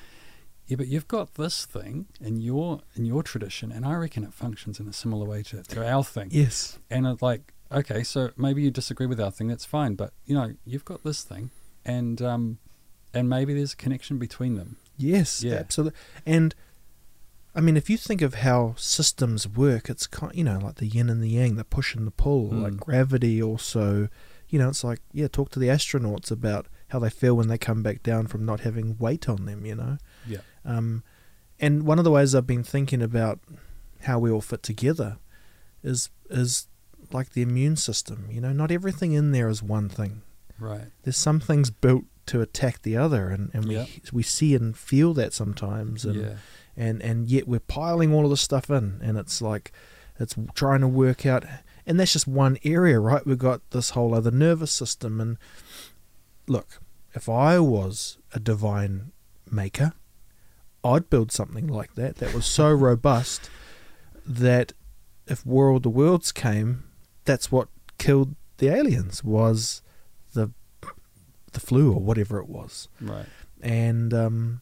"Yeah, 0.67 0.77
but 0.77 0.89
you've 0.89 1.09
got 1.09 1.35
this 1.35 1.65
thing 1.65 2.07
in 2.21 2.41
your 2.41 2.81
in 2.95 3.05
your 3.07 3.23
tradition, 3.23 3.73
and 3.73 3.87
I 3.87 3.95
reckon 3.95 4.23
it 4.25 4.35
functions 4.35 4.79
in 4.81 4.89
a 4.89 4.93
similar 4.93 5.25
way 5.27 5.43
to, 5.45 5.63
to 5.63 5.89
our 5.89 6.05
thing." 6.05 6.29
yes 6.31 6.79
And 6.91 7.07
it's 7.07 7.23
like, 7.23 7.55
okay, 7.73 8.03
so 8.03 8.31
maybe 8.37 8.63
you 8.63 8.71
disagree 8.71 9.07
with 9.07 9.21
our 9.21 9.31
thing, 9.31 9.49
that's 9.49 9.65
fine, 9.65 9.95
but 9.95 10.13
you 10.27 10.35
know, 10.35 10.55
you've 10.67 10.85
got 10.85 11.03
this 11.05 11.23
thing, 11.23 11.51
and 11.87 12.21
um, 12.21 12.59
and 13.15 13.29
maybe 13.31 13.55
there's 13.55 13.73
a 13.73 13.77
connection 13.77 14.19
between 14.19 14.57
them. 14.57 14.77
Yes, 14.99 15.43
Yeah. 15.43 15.55
absolutely. 15.55 15.99
And 16.27 16.55
I 17.55 17.61
mean, 17.61 17.77
if 17.77 17.89
you 17.91 17.97
think 17.97 18.23
of 18.23 18.35
how 18.35 18.75
systems 18.77 19.49
work, 19.49 19.89
it's 19.91 20.07
kind, 20.07 20.35
you 20.35 20.45
know, 20.45 20.59
like 20.59 20.77
the 20.77 20.87
yin 20.87 21.09
and 21.11 21.23
the 21.23 21.29
yang, 21.31 21.57
the 21.57 21.65
push 21.65 21.95
and 21.95 22.07
the 22.07 22.11
pull, 22.13 22.49
like 22.51 22.75
Mm. 22.75 22.81
gravity. 22.81 23.43
Also, 23.43 24.09
you 24.49 24.59
know, 24.59 24.69
it's 24.69 24.85
like 24.85 25.01
yeah, 25.13 25.29
talk 25.29 25.51
to 25.51 25.59
the 25.59 25.69
astronauts 25.69 26.31
about 26.31 26.67
how 26.89 26.99
they 26.99 27.11
feel 27.11 27.37
when 27.37 27.49
they 27.49 27.59
come 27.59 27.83
back 27.83 28.03
down 28.03 28.27
from 28.27 28.45
not 28.45 28.61
having 28.61 28.97
weight 28.99 29.29
on 29.29 29.45
them. 29.47 29.67
You 29.67 29.75
know, 29.75 29.99
Yeah. 30.27 30.39
um, 30.65 31.03
and 31.59 31.83
one 31.85 31.99
of 31.99 32.05
the 32.05 32.11
ways 32.11 32.35
I've 32.35 32.47
been 32.47 32.63
thinking 32.63 33.03
about 33.03 33.41
how 34.03 34.19
we 34.19 34.31
all 34.31 34.41
fit 34.41 34.63
together 34.63 35.19
is 35.83 36.11
is 36.31 36.69
like 37.13 37.31
the 37.33 37.43
immune 37.43 37.77
system. 37.77 38.27
You 38.31 38.41
know, 38.41 38.53
not 38.53 38.71
everything 38.71 39.13
in 39.13 39.33
there 39.33 39.49
is 39.49 39.63
one 39.63 39.89
thing. 39.89 40.23
Right. 40.61 40.89
There's 41.03 41.17
some 41.17 41.41
things 41.41 41.71
built 41.71 42.05
to 42.27 42.41
attack 42.43 42.83
the 42.83 42.97
other, 42.97 43.31
and, 43.31 43.51
and 43.55 43.65
Yeah. 43.65 43.85
we 44.13 44.19
we 44.19 44.23
see 44.23 44.55
and 44.55 44.77
feel 44.77 45.15
that 45.15 45.33
sometimes, 45.33 46.05
and 46.05 46.21
yeah. 46.21 46.35
And 46.79 47.03
and 47.03 47.27
yet 47.27 47.49
we're 47.49 47.59
piling 47.61 48.15
all 48.15 48.25
of 48.25 48.31
this 48.31 48.41
stuff 48.41 48.71
in, 48.71 49.01
and 49.03 49.19
it's 49.19 49.43
like 49.43 49.73
it's 50.21 50.37
trying 50.55 50.81
to 50.83 50.89
work 50.89 51.27
out, 51.27 51.45
and 51.85 51.99
that's 51.99 52.13
just 52.13 52.29
one 52.29 52.57
area, 52.65 53.01
right? 53.01 53.27
We've 53.27 53.37
got 53.37 53.69
this 53.71 53.91
whole 53.91 54.15
other 54.15 54.31
nervous 54.31 54.71
system, 54.71 55.21
and 55.21 55.39
look, 56.47 56.81
if 57.15 57.29
I 57.29 57.59
was 57.59 58.19
a 58.33 58.39
divine 58.39 59.11
maker, 59.51 59.93
I'd 60.85 61.11
build 61.11 61.33
something 61.33 61.67
like 61.67 61.95
that 61.97 62.17
that 62.19 62.33
was 62.33 62.47
so 62.47 62.71
robust 62.89 63.51
that 64.25 64.73
if 65.27 65.45
War 65.45 65.71
of 65.71 65.83
the 65.83 65.91
Worlds 65.91 66.31
came, 66.33 66.85
that's 67.25 67.51
what 67.51 67.69
killed 67.99 68.37
the 68.59 68.69
aliens 68.69 69.25
was 69.25 69.83
the 70.33 70.51
the 71.53 71.61
flu 71.61 71.93
or 71.93 72.01
whatever 72.01 72.39
it 72.39 72.49
was 72.49 72.89
Right. 73.01 73.27
and 73.63 74.13
um, 74.15 74.61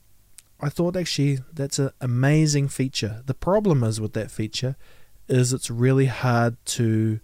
I 0.60 0.68
thought 0.70 0.96
actually 0.96 1.38
that's 1.52 1.78
an 1.78 1.90
amazing 2.00 2.68
feature. 2.68 3.22
The 3.26 3.34
problem 3.34 3.84
is 3.84 4.00
with 4.00 4.14
that 4.14 4.30
feature 4.30 4.76
is 5.28 5.52
it's 5.52 5.70
really 5.70 6.06
hard 6.06 6.56
to, 6.66 7.20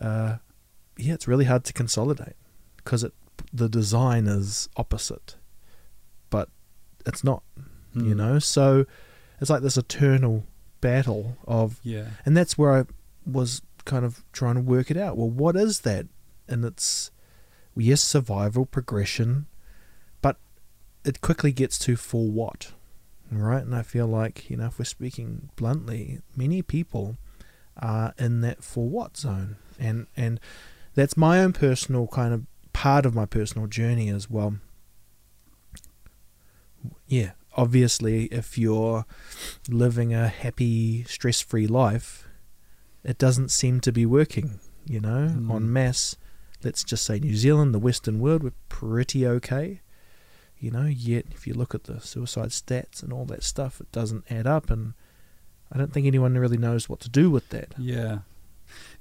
uh, 0.00 0.36
yeah, 0.96 1.14
it's 1.14 1.28
really 1.28 1.44
hard 1.44 1.64
to 1.64 1.72
consolidate 1.72 2.36
because 2.78 3.04
it 3.04 3.12
the 3.52 3.68
design 3.68 4.26
is 4.26 4.68
opposite, 4.76 5.36
but 6.30 6.48
it's 7.04 7.22
not, 7.22 7.42
you 7.94 8.14
Mm. 8.14 8.16
know. 8.16 8.38
So 8.38 8.86
it's 9.40 9.50
like 9.50 9.62
this 9.62 9.76
eternal 9.76 10.46
battle 10.80 11.36
of 11.46 11.78
Yeah. 11.82 12.06
and 12.24 12.36
that's 12.36 12.56
where 12.58 12.72
I 12.78 12.84
was 13.26 13.60
kind 13.84 14.04
of 14.04 14.24
trying 14.32 14.54
to 14.56 14.60
work 14.62 14.90
it 14.90 14.96
out. 14.96 15.16
Well, 15.16 15.30
what 15.30 15.54
is 15.54 15.80
that? 15.80 16.06
And 16.48 16.64
it's 16.64 17.10
yes, 17.76 18.02
survival, 18.02 18.64
progression, 18.66 19.46
it 21.06 21.20
quickly 21.20 21.52
gets 21.52 21.78
to 21.80 21.96
for 21.96 22.28
what, 22.28 22.72
right? 23.30 23.62
And 23.62 23.74
I 23.74 23.82
feel 23.82 24.06
like 24.06 24.50
you 24.50 24.56
know, 24.56 24.66
if 24.66 24.78
we're 24.78 24.84
speaking 24.84 25.48
bluntly, 25.56 26.20
many 26.36 26.60
people 26.62 27.16
are 27.78 28.12
in 28.18 28.40
that 28.42 28.62
for 28.64 28.88
what 28.88 29.16
zone, 29.16 29.56
and 29.78 30.06
and 30.16 30.40
that's 30.94 31.16
my 31.16 31.40
own 31.40 31.52
personal 31.52 32.06
kind 32.08 32.34
of 32.34 32.46
part 32.72 33.06
of 33.06 33.14
my 33.14 33.26
personal 33.26 33.66
journey 33.66 34.08
as 34.10 34.28
well. 34.30 34.56
Yeah, 37.06 37.32
obviously, 37.54 38.24
if 38.26 38.58
you're 38.58 39.04
living 39.68 40.12
a 40.14 40.28
happy, 40.28 41.04
stress 41.04 41.40
free 41.40 41.66
life, 41.66 42.28
it 43.04 43.18
doesn't 43.18 43.50
seem 43.50 43.80
to 43.80 43.92
be 43.92 44.04
working, 44.06 44.60
you 44.86 45.00
know, 45.00 45.28
Mm. 45.28 45.54
en 45.56 45.72
masse. 45.72 46.16
Let's 46.64 46.82
just 46.84 47.04
say 47.04 47.18
New 47.18 47.36
Zealand, 47.36 47.74
the 47.74 47.78
Western 47.78 48.18
world, 48.18 48.42
we're 48.42 48.52
pretty 48.68 49.26
okay, 49.26 49.80
you 50.58 50.70
know, 50.70 50.86
yet 50.86 51.26
if 51.32 51.46
you 51.46 51.54
look 51.54 51.74
at 51.74 51.84
the 51.84 52.00
suicide 52.00 52.48
stats 52.50 53.02
and 53.02 53.12
all 53.12 53.24
that 53.26 53.42
stuff, 53.42 53.80
it 53.80 53.90
doesn't 53.92 54.24
add 54.30 54.46
up, 54.46 54.70
and 54.70 54.94
I 55.72 55.78
don't 55.78 55.92
think 55.92 56.06
anyone 56.06 56.36
really 56.38 56.56
knows 56.58 56.88
what 56.88 57.00
to 57.00 57.08
do 57.08 57.30
with 57.30 57.48
that. 57.50 57.74
Yeah. 57.78 58.18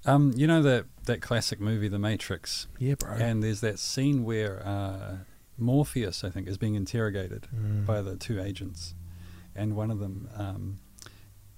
Um, 0.06 0.32
you 0.36 0.46
know 0.48 0.62
that 0.62 0.86
that 1.06 1.22
classic 1.22 1.60
movie, 1.60 1.88
The 1.88 1.98
Matrix, 2.00 2.68
Yeah, 2.78 2.96
bro. 2.96 3.14
and 3.14 3.42
there's 3.44 3.62
that 3.62 3.80
scene 3.80 4.24
where 4.24 4.62
uh, 4.66 5.18
Morpheus, 5.58 6.24
I 6.24 6.30
think, 6.30 6.48
is 6.48 6.58
being 6.58 6.76
interrogated 6.76 7.48
Mm. 7.56 7.86
by 7.86 8.02
the 8.02 8.16
two 8.16 8.40
agents, 8.42 8.94
and 9.56 9.76
one 9.76 9.90
of 9.92 10.00
them 10.00 10.30
um, 10.36 10.78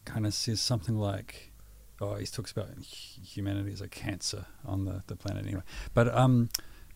kind 0.05 0.25
of 0.25 0.33
says 0.33 0.61
something 0.61 0.95
like, 0.97 1.51
"Oh, 1.99 2.15
he 2.15 2.25
talks 2.25 2.51
about 2.51 2.69
humanity 2.81 3.73
as 3.73 3.81
a 3.81 3.87
cancer 3.89 4.45
on 4.65 4.85
the, 4.85 5.03
the 5.07 5.15
planet 5.17 5.45
anyway." 5.45 5.63
But 5.93 6.13
um, 6.15 6.49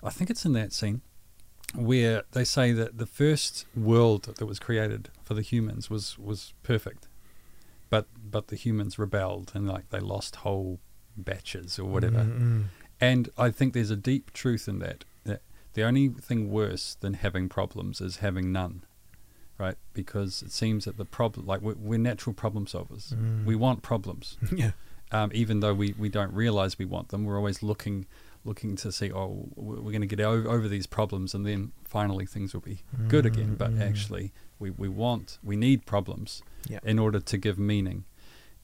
I 0.04 0.12
think 0.12 0.30
it's 0.30 0.46
in 0.46 0.54
that 0.54 0.72
scene 0.72 1.02
where 1.76 2.24
they 2.32 2.44
say 2.44 2.72
that 2.74 2.98
the 2.98 3.06
first 3.06 3.66
world 3.76 4.24
that 4.24 4.46
was 4.46 4.60
created 4.60 5.10
for 5.24 5.34
the 5.34 5.42
humans 5.42 5.90
was 5.90 6.18
was 6.18 6.54
perfect, 6.64 7.08
but 7.90 8.08
but 8.24 8.48
the 8.48 8.56
humans 8.56 9.00
rebelled 9.00 9.52
and 9.54 9.68
like 9.68 9.90
they 9.90 10.00
lost 10.00 10.38
whole 10.38 10.80
batches 11.18 11.80
or 11.80 11.86
whatever. 11.86 12.20
Mm-mm. 12.20 12.66
And 13.00 13.30
I 13.38 13.50
think 13.50 13.74
there's 13.74 13.90
a 13.90 13.96
deep 13.96 14.32
truth 14.34 14.68
in 14.68 14.80
that. 14.80 15.06
That 15.24 15.42
the 15.74 15.84
only 15.84 16.10
thing 16.10 16.52
worse 16.52 16.98
than 17.00 17.16
having 17.16 17.50
problems 17.50 18.02
is 18.02 18.18
having 18.18 18.52
none, 18.52 18.84
right? 19.58 19.76
Because 19.94 20.44
it 20.44 20.52
seems 20.52 20.86
that 20.86 20.98
the 20.98 21.06
problem, 21.06 21.46
like 21.48 21.62
we're, 21.62 21.76
we're 21.76 22.00
natural 22.00 22.34
problem 22.34 22.66
solvers. 22.66 23.14
Mm. 23.14 23.46
We 23.46 23.56
want 23.56 23.82
problems, 23.82 24.38
yeah. 24.56 24.72
um, 25.12 25.32
even 25.34 25.62
though 25.62 25.74
we, 25.74 25.96
we 25.98 26.10
don't 26.10 26.34
realize 26.34 26.78
we 26.78 26.86
want 26.86 27.10
them. 27.10 27.26
We're 27.26 27.38
always 27.38 27.64
looking 27.64 28.06
looking 28.44 28.76
to 28.78 28.92
see, 28.92 29.12
oh, 29.12 29.50
we're 29.56 29.92
going 29.92 30.02
to 30.02 30.08
get 30.08 30.20
over, 30.20 30.50
over 30.50 30.68
these 30.68 30.88
problems, 30.88 31.34
and 31.36 31.46
then 31.46 31.72
finally 31.84 32.26
things 32.26 32.54
will 32.54 32.62
be 32.62 32.82
good 33.08 33.26
again. 33.26 33.56
But 33.56 33.72
Mm. 33.72 33.82
actually, 33.82 34.34
we, 34.60 34.70
we 34.72 34.88
want 34.90 35.38
we 35.44 35.56
need 35.56 35.86
problems 35.86 36.42
in 36.84 36.98
order 37.00 37.20
to 37.20 37.38
give 37.38 37.58
meaning. 37.60 38.06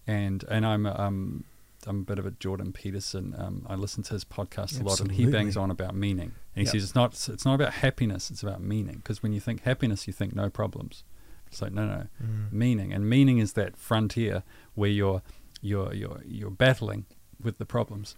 And 0.05 0.43
and 0.49 0.65
I'm 0.65 0.85
um 0.85 1.43
I'm 1.85 1.99
a 2.01 2.03
bit 2.03 2.19
of 2.19 2.25
a 2.25 2.31
Jordan 2.31 2.73
Peterson. 2.73 3.35
Um, 3.37 3.65
I 3.69 3.75
listen 3.75 4.03
to 4.03 4.13
his 4.13 4.25
podcast 4.25 4.79
a 4.81 4.83
lot, 4.83 4.99
and 4.99 5.11
he 5.11 5.25
bangs 5.25 5.55
on 5.57 5.69
about 5.71 5.95
meaning. 5.95 6.31
And 6.55 6.61
he 6.61 6.63
Yep. 6.63 6.71
says 6.71 6.83
it's 6.83 6.95
not 6.95 7.29
it's 7.29 7.45
not 7.45 7.55
about 7.55 7.73
happiness; 7.75 8.31
it's 8.31 8.41
about 8.43 8.61
meaning. 8.61 8.95
Because 8.97 9.21
when 9.21 9.31
you 9.33 9.39
think 9.39 9.61
happiness, 9.61 10.07
you 10.07 10.13
think 10.13 10.35
no 10.35 10.49
problems. 10.49 11.03
It's 11.47 11.61
like 11.61 11.71
no, 11.71 11.85
no, 11.85 12.07
Mm. 12.23 12.51
meaning, 12.51 12.93
and 12.93 13.07
meaning 13.09 13.37
is 13.37 13.53
that 13.53 13.77
frontier 13.77 14.43
where 14.75 14.89
you're 14.89 15.21
you're 15.61 15.93
you're 15.93 16.21
you're 16.25 16.51
battling 16.51 17.05
with 17.41 17.57
the 17.57 17.65
problems, 17.65 18.15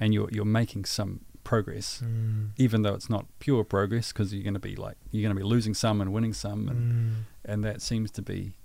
and 0.00 0.12
you're 0.14 0.28
you're 0.32 0.44
making 0.44 0.84
some 0.84 1.20
progress, 1.44 2.00
Mm. 2.02 2.50
even 2.56 2.82
though 2.82 2.94
it's 2.94 3.10
not 3.10 3.26
pure 3.38 3.64
progress, 3.64 4.12
because 4.12 4.32
you're 4.32 4.42
going 4.44 4.54
to 4.54 4.60
be 4.60 4.76
like 4.76 4.96
you're 5.10 5.22
going 5.22 5.34
to 5.36 5.40
be 5.40 5.46
losing 5.46 5.74
some 5.74 6.00
and 6.00 6.12
winning 6.12 6.32
some, 6.32 6.68
and 6.68 6.80
Mm. 6.92 7.14
and 7.44 7.64
that 7.64 7.82
seems 7.82 8.10
to 8.12 8.22
be 8.22 8.56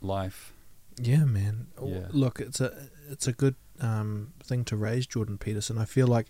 life. 0.00 0.52
Yeah, 1.00 1.24
man. 1.24 1.66
Yeah. 1.82 2.08
Look, 2.10 2.40
it's 2.40 2.60
a 2.60 2.88
it's 3.08 3.26
a 3.26 3.32
good 3.32 3.54
um, 3.80 4.32
thing 4.42 4.64
to 4.66 4.76
raise 4.76 5.06
Jordan 5.06 5.36
Peterson. 5.38 5.76
I 5.78 5.84
feel 5.84 6.06
like 6.06 6.28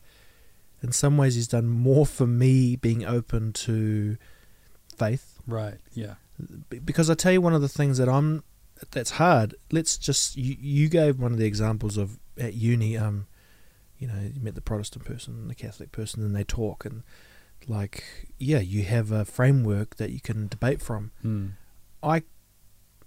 in 0.82 0.90
some 0.92 1.16
ways 1.16 1.34
he's 1.36 1.48
done 1.48 1.68
more 1.68 2.04
for 2.06 2.26
me 2.26 2.76
being 2.76 3.04
open 3.04 3.52
to 3.52 4.16
faith 4.96 5.38
Right. 5.46 5.78
Yeah. 5.92 6.14
Because 6.84 7.08
I 7.08 7.14
tell 7.14 7.32
you 7.32 7.40
one 7.40 7.54
of 7.54 7.62
the 7.62 7.68
things 7.68 7.98
that 7.98 8.08
I'm 8.08 8.42
that's 8.90 9.12
hard. 9.12 9.54
Let's 9.70 9.96
just 9.96 10.36
you, 10.36 10.56
you 10.60 10.88
gave 10.88 11.18
one 11.18 11.32
of 11.32 11.38
the 11.38 11.46
examples 11.46 11.96
of 11.96 12.18
at 12.38 12.54
uni 12.54 12.96
um 12.96 13.26
you 13.98 14.06
know, 14.06 14.30
you 14.34 14.40
met 14.40 14.54
the 14.54 14.60
Protestant 14.60 15.04
person 15.04 15.34
and 15.34 15.50
the 15.50 15.54
Catholic 15.54 15.92
person 15.92 16.22
and 16.22 16.34
they 16.34 16.44
talk 16.44 16.84
and 16.84 17.02
like 17.68 18.04
yeah, 18.38 18.60
you 18.60 18.84
have 18.84 19.10
a 19.10 19.24
framework 19.24 19.96
that 19.96 20.10
you 20.10 20.20
can 20.20 20.48
debate 20.48 20.80
from. 20.80 21.10
Mm. 21.24 21.52
I 22.02 22.22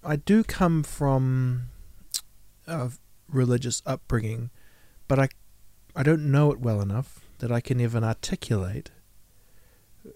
I 0.03 0.15
do 0.15 0.43
come 0.43 0.83
from 0.83 1.69
a 2.67 2.91
religious 3.27 3.81
upbringing, 3.85 4.49
but 5.07 5.19
I 5.19 5.29
I 5.95 6.03
don't 6.03 6.31
know 6.31 6.51
it 6.51 6.59
well 6.59 6.81
enough 6.81 7.19
that 7.39 7.51
I 7.51 7.61
can 7.61 7.79
even 7.79 8.03
articulate 8.03 8.91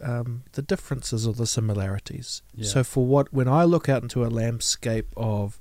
um, 0.02 0.44
the 0.54 0.62
differences 0.62 1.28
or 1.28 1.34
the 1.34 1.48
similarities. 1.48 2.42
Yeah. 2.56 2.68
So 2.68 2.84
for 2.84 3.06
what 3.06 3.34
when 3.34 3.48
I 3.48 3.64
look 3.64 3.88
out 3.88 4.04
into 4.04 4.26
a 4.26 4.28
landscape 4.28 5.08
of 5.16 5.60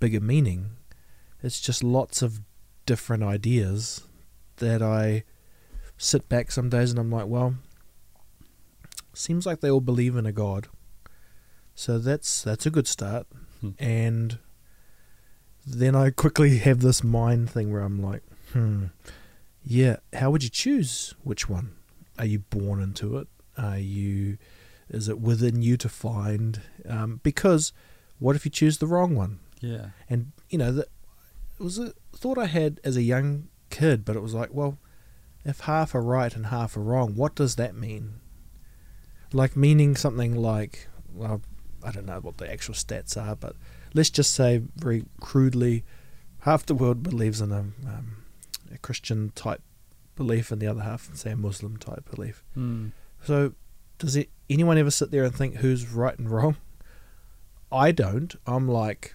bigger 0.00 0.20
meaning, 0.20 0.76
it's 1.42 1.60
just 1.60 1.82
lots 1.82 2.22
of 2.22 2.40
different 2.86 3.22
ideas 3.22 4.05
that 4.56 4.82
I 4.82 5.24
sit 5.98 6.28
back 6.28 6.50
some 6.50 6.68
days 6.68 6.90
and 6.90 6.98
I'm 6.98 7.10
like, 7.10 7.26
well, 7.26 7.54
seems 9.14 9.46
like 9.46 9.60
they 9.60 9.70
all 9.70 9.80
believe 9.80 10.16
in 10.16 10.26
a 10.26 10.32
god. 10.32 10.68
So 11.74 11.98
that's 11.98 12.42
that's 12.42 12.66
a 12.66 12.70
good 12.70 12.86
start. 12.86 13.26
Hmm. 13.60 13.70
And 13.78 14.38
then 15.66 15.94
I 15.94 16.10
quickly 16.10 16.58
have 16.58 16.80
this 16.80 17.02
mind 17.02 17.50
thing 17.50 17.72
where 17.72 17.82
I'm 17.82 18.02
like, 18.02 18.22
hmm, 18.52 18.86
yeah, 19.64 19.96
how 20.12 20.30
would 20.30 20.42
you 20.42 20.50
choose 20.50 21.14
which 21.22 21.48
one? 21.48 21.74
Are 22.18 22.24
you 22.24 22.38
born 22.38 22.80
into 22.80 23.18
it? 23.18 23.28
Are 23.58 23.78
you 23.78 24.38
is 24.88 25.08
it 25.08 25.20
within 25.20 25.62
you 25.62 25.76
to 25.78 25.88
find? 25.88 26.60
Um, 26.88 27.20
because 27.22 27.72
what 28.18 28.36
if 28.36 28.44
you 28.44 28.50
choose 28.50 28.78
the 28.78 28.86
wrong 28.86 29.14
one? 29.14 29.40
Yeah. 29.60 29.88
And 30.08 30.32
you 30.48 30.58
know, 30.58 30.72
that 30.72 30.88
it 31.58 31.62
was 31.62 31.78
a 31.78 31.92
thought 32.14 32.38
I 32.38 32.46
had 32.46 32.80
as 32.84 32.96
a 32.96 33.02
young 33.02 33.48
kid, 33.78 34.04
but 34.04 34.16
it 34.16 34.22
was 34.22 34.34
like, 34.34 34.50
well, 34.52 34.78
if 35.44 35.60
half 35.60 35.94
are 35.94 36.02
right 36.02 36.34
and 36.34 36.46
half 36.46 36.76
are 36.76 36.80
wrong, 36.80 37.14
what 37.14 37.34
does 37.34 37.56
that 37.56 37.74
mean? 37.74 38.20
like 39.32 39.56
meaning 39.56 39.96
something 39.96 40.34
like 40.34 40.88
well, 41.12 41.40
I 41.84 41.90
don't 41.90 42.06
know 42.06 42.20
what 42.20 42.38
the 42.38 42.50
actual 42.50 42.74
stats 42.74 43.16
are, 43.16 43.36
but 43.36 43.56
let's 43.94 44.10
just 44.10 44.34
say 44.34 44.62
very 44.76 45.04
crudely, 45.20 45.84
half 46.40 46.66
the 46.66 46.74
world 46.74 47.02
believes 47.02 47.40
in 47.40 47.52
a, 47.52 47.60
um, 47.60 48.24
a 48.72 48.78
Christian 48.78 49.30
type 49.34 49.62
belief, 50.14 50.50
and 50.50 50.60
the 50.60 50.66
other 50.66 50.82
half, 50.82 51.14
say, 51.14 51.30
a 51.30 51.36
Muslim 51.36 51.76
type 51.76 52.10
belief. 52.10 52.44
Mm. 52.56 52.92
So, 53.22 53.54
does 53.98 54.16
it, 54.16 54.28
anyone 54.50 54.76
ever 54.76 54.90
sit 54.90 55.10
there 55.10 55.24
and 55.24 55.34
think 55.34 55.56
who's 55.56 55.88
right 55.88 56.18
and 56.18 56.30
wrong? 56.30 56.56
I 57.72 57.92
don't. 57.92 58.34
I'm 58.46 58.68
like, 58.68 59.14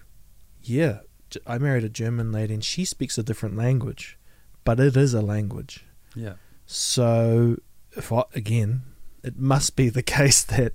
yeah, 0.62 1.00
I 1.46 1.58
married 1.58 1.84
a 1.84 1.88
German 1.88 2.32
lady, 2.32 2.54
and 2.54 2.64
she 2.64 2.84
speaks 2.84 3.16
a 3.16 3.22
different 3.22 3.56
language, 3.56 4.18
but 4.64 4.80
it 4.80 4.96
is 4.96 5.14
a 5.14 5.22
language. 5.22 5.84
Yeah. 6.14 6.34
So, 6.66 7.56
if 7.92 8.12
I, 8.12 8.24
again, 8.34 8.82
it 9.22 9.38
must 9.38 9.76
be 9.76 9.88
the 9.88 10.02
case 10.18 10.42
that, 10.44 10.72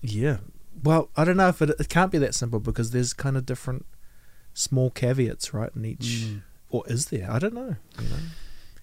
yeah. 0.00 0.38
Well, 0.82 1.10
I 1.16 1.24
don't 1.24 1.36
know 1.36 1.48
if 1.48 1.62
it, 1.62 1.70
it 1.78 1.88
can't 1.88 2.12
be 2.12 2.18
that 2.18 2.34
simple 2.34 2.60
because 2.60 2.90
there's 2.90 3.12
kind 3.12 3.36
of 3.36 3.46
different 3.46 3.86
small 4.52 4.90
caveats, 4.90 5.54
right, 5.54 5.70
in 5.74 5.84
each. 5.84 6.26
Mm. 6.26 6.42
Or 6.70 6.84
is 6.86 7.06
there? 7.06 7.30
I 7.30 7.38
don't 7.38 7.54
know. 7.54 7.76
You 8.00 8.08
know? 8.08 8.16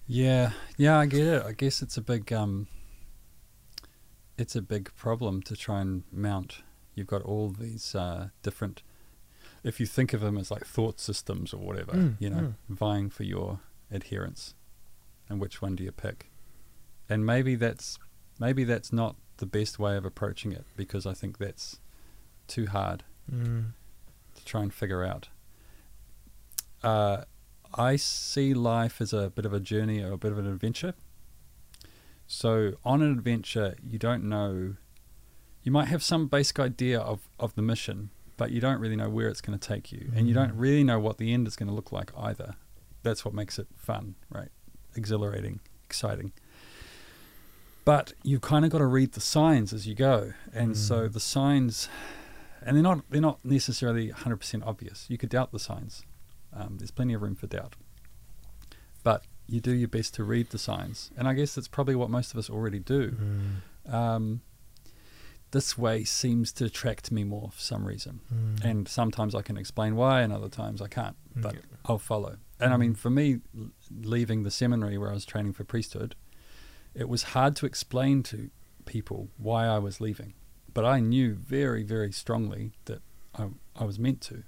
Yeah, 0.07 0.51
yeah, 0.77 0.97
I 0.97 1.05
get 1.05 1.27
it. 1.27 1.43
I 1.45 1.51
guess 1.51 1.81
it's 1.81 1.97
a 1.97 2.01
big, 2.01 2.31
um, 2.33 2.67
it's 4.37 4.55
a 4.55 4.61
big 4.61 4.93
problem 4.95 5.41
to 5.43 5.55
try 5.55 5.81
and 5.81 6.03
mount. 6.11 6.63
You've 6.95 7.07
got 7.07 7.21
all 7.21 7.49
these 7.49 7.95
uh, 7.95 8.29
different. 8.43 8.81
If 9.63 9.79
you 9.79 9.85
think 9.85 10.13
of 10.13 10.21
them 10.21 10.37
as 10.37 10.49
like 10.51 10.65
thought 10.65 10.99
systems 10.99 11.53
or 11.53 11.57
whatever, 11.57 11.93
Mm, 11.93 12.15
you 12.19 12.29
know, 12.29 12.55
vying 12.67 13.09
for 13.09 13.23
your 13.23 13.59
adherence, 13.91 14.53
and 15.29 15.39
which 15.39 15.61
one 15.61 15.75
do 15.75 15.83
you 15.83 15.91
pick? 15.91 16.29
And 17.09 17.25
maybe 17.25 17.55
that's 17.55 17.97
maybe 18.39 18.63
that's 18.63 18.91
not 18.93 19.15
the 19.37 19.45
best 19.45 19.77
way 19.79 19.97
of 19.97 20.05
approaching 20.05 20.51
it 20.51 20.65
because 20.75 21.05
I 21.05 21.13
think 21.13 21.37
that's 21.37 21.79
too 22.47 22.67
hard 22.67 23.03
Mm. 23.31 23.71
to 24.35 24.45
try 24.45 24.61
and 24.63 24.73
figure 24.73 25.03
out. 25.03 25.29
Uh, 26.83 27.23
I 27.73 27.95
see 27.95 28.53
life 28.53 28.99
as 29.01 29.13
a 29.13 29.29
bit 29.29 29.45
of 29.45 29.53
a 29.53 29.59
journey 29.59 30.01
or 30.01 30.11
a 30.13 30.17
bit 30.17 30.31
of 30.31 30.37
an 30.37 30.47
adventure. 30.47 30.93
So, 32.27 32.73
on 32.83 33.01
an 33.01 33.11
adventure, 33.11 33.75
you 33.87 33.99
don't 33.99 34.23
know, 34.23 34.75
you 35.63 35.71
might 35.71 35.87
have 35.89 36.01
some 36.01 36.27
basic 36.27 36.59
idea 36.59 36.99
of, 36.99 37.27
of 37.39 37.53
the 37.55 37.61
mission, 37.61 38.09
but 38.37 38.51
you 38.51 38.59
don't 38.61 38.79
really 38.79 38.95
know 38.95 39.09
where 39.09 39.27
it's 39.27 39.41
going 39.41 39.57
to 39.57 39.67
take 39.67 39.91
you. 39.91 40.11
And 40.15 40.27
you 40.27 40.33
don't 40.33 40.53
Mm. 40.55 40.59
really 40.59 40.83
know 40.83 40.99
what 40.99 41.17
the 41.17 41.33
end 41.33 41.47
is 41.47 41.55
going 41.55 41.69
to 41.69 41.75
look 41.75 41.91
like 41.91 42.11
either. 42.17 42.55
That's 43.03 43.23
what 43.25 43.33
makes 43.33 43.57
it 43.59 43.67
fun, 43.75 44.15
right? 44.29 44.49
Exhilarating, 44.95 45.59
exciting. 45.85 46.31
But 47.83 48.13
you've 48.23 48.41
kind 48.41 48.63
of 48.63 48.71
got 48.71 48.77
to 48.77 48.85
read 48.85 49.13
the 49.13 49.21
signs 49.21 49.73
as 49.73 49.87
you 49.87 49.95
go. 49.95 50.33
And 50.53 50.77
so 50.77 51.07
Mm. 51.09 51.13
the 51.13 51.19
signs, 51.19 51.89
and 52.61 52.75
they're 52.75 52.83
not, 52.83 53.03
they're 53.09 53.19
not 53.21 53.43
necessarily 53.43 54.09
100% 54.11 54.63
obvious. 54.65 55.05
You 55.09 55.17
could 55.17 55.29
doubt 55.29 55.51
the 55.51 55.59
signs. 55.59 56.03
Um, 56.53 56.77
there's 56.77 56.91
plenty 56.91 57.13
of 57.13 57.21
room 57.21 57.35
for 57.35 57.47
doubt. 57.47 57.75
But 59.03 59.23
you 59.47 59.59
do 59.61 59.71
your 59.73 59.87
best 59.87 60.13
to 60.15 60.23
read 60.23 60.51
the 60.51 60.59
signs. 60.59 61.09
And 61.17 61.27
I 61.27 61.33
guess 61.33 61.55
that's 61.55 61.67
probably 61.67 61.95
what 61.95 62.09
most 62.09 62.31
of 62.33 62.37
us 62.37 62.49
already 62.49 62.79
do. 62.79 63.11
Mm. 63.87 63.93
Um, 63.93 64.41
this 65.49 65.77
way 65.77 66.03
seems 66.03 66.51
to 66.53 66.65
attract 66.65 67.11
me 67.11 67.23
more 67.23 67.49
for 67.51 67.59
some 67.59 67.85
reason. 67.85 68.21
Mm. 68.33 68.63
And 68.63 68.87
sometimes 68.87 69.33
I 69.33 69.41
can 69.41 69.57
explain 69.57 69.95
why, 69.95 70.21
and 70.21 70.31
other 70.31 70.49
times 70.49 70.81
I 70.83 70.87
can't. 70.87 71.15
But 71.35 71.55
Yeah. 71.55 71.61
I'll 71.85 71.97
follow. 71.97 72.37
And 72.61 72.73
I 72.73 72.77
mean, 72.77 72.93
for 72.93 73.09
me, 73.09 73.39
leaving 73.89 74.43
the 74.43 74.51
seminary 74.51 74.97
where 74.97 75.09
I 75.09 75.13
was 75.13 75.25
training 75.25 75.53
for 75.53 75.63
priesthood, 75.63 76.15
it 76.93 77.09
was 77.09 77.23
hard 77.23 77.55
to 77.57 77.65
explain 77.65 78.21
to 78.23 78.51
people 78.85 79.29
why 79.37 79.65
I 79.65 79.79
was 79.79 79.99
leaving. 79.99 80.33
But 80.73 80.85
I 80.85 80.99
knew 80.99 81.33
very, 81.33 81.83
very 81.83 82.11
strongly 82.11 82.73
that 82.85 83.01
I, 83.35 83.47
I 83.75 83.83
was 83.83 83.97
meant 83.97 84.21
to. 84.21 84.43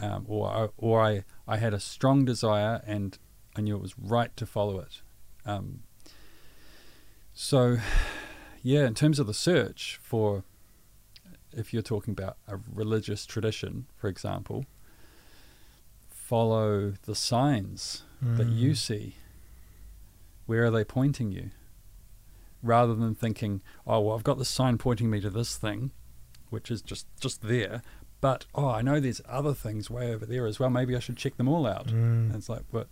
Um, 0.00 0.24
or 0.26 0.48
I, 0.48 0.68
or 0.78 1.02
I, 1.02 1.24
I 1.46 1.58
had 1.58 1.74
a 1.74 1.80
strong 1.80 2.24
desire 2.24 2.82
and 2.86 3.18
I 3.54 3.60
knew 3.60 3.76
it 3.76 3.82
was 3.82 3.98
right 3.98 4.34
to 4.38 4.46
follow 4.46 4.78
it. 4.80 5.02
Um, 5.44 5.82
so, 7.34 7.76
yeah, 8.62 8.86
in 8.86 8.94
terms 8.94 9.18
of 9.18 9.26
the 9.26 9.34
search 9.34 9.98
for, 10.02 10.44
if 11.52 11.74
you're 11.74 11.82
talking 11.82 12.12
about 12.12 12.38
a 12.48 12.58
religious 12.72 13.26
tradition, 13.26 13.86
for 13.96 14.08
example, 14.08 14.64
follow 16.30 16.92
the 17.06 17.14
signs 17.16 18.04
that 18.22 18.46
you 18.46 18.70
Mm. 18.70 18.76
see. 18.76 19.16
Where 20.46 20.64
are 20.64 20.70
they 20.70 20.84
pointing 20.84 21.32
you? 21.32 21.50
Rather 22.62 22.94
than 22.94 23.16
thinking, 23.16 23.62
oh, 23.84 23.98
well, 24.00 24.16
I've 24.16 24.22
got 24.22 24.38
this 24.38 24.48
sign 24.48 24.78
pointing 24.78 25.10
me 25.10 25.20
to 25.22 25.30
this 25.30 25.56
thing, 25.56 25.90
which 26.50 26.70
is 26.70 26.82
just, 26.82 27.06
just 27.18 27.42
there. 27.42 27.82
But, 28.20 28.46
oh, 28.54 28.68
I 28.68 28.80
know 28.80 29.00
there's 29.00 29.20
other 29.28 29.54
things 29.54 29.90
way 29.90 30.14
over 30.14 30.24
there 30.24 30.46
as 30.46 30.60
well. 30.60 30.70
Maybe 30.70 30.94
I 30.94 31.00
should 31.00 31.16
check 31.16 31.36
them 31.36 31.48
all 31.48 31.66
out. 31.66 31.88
Mm. 31.88 32.26
And 32.28 32.34
it's 32.36 32.48
like, 32.48 32.62
but 32.70 32.86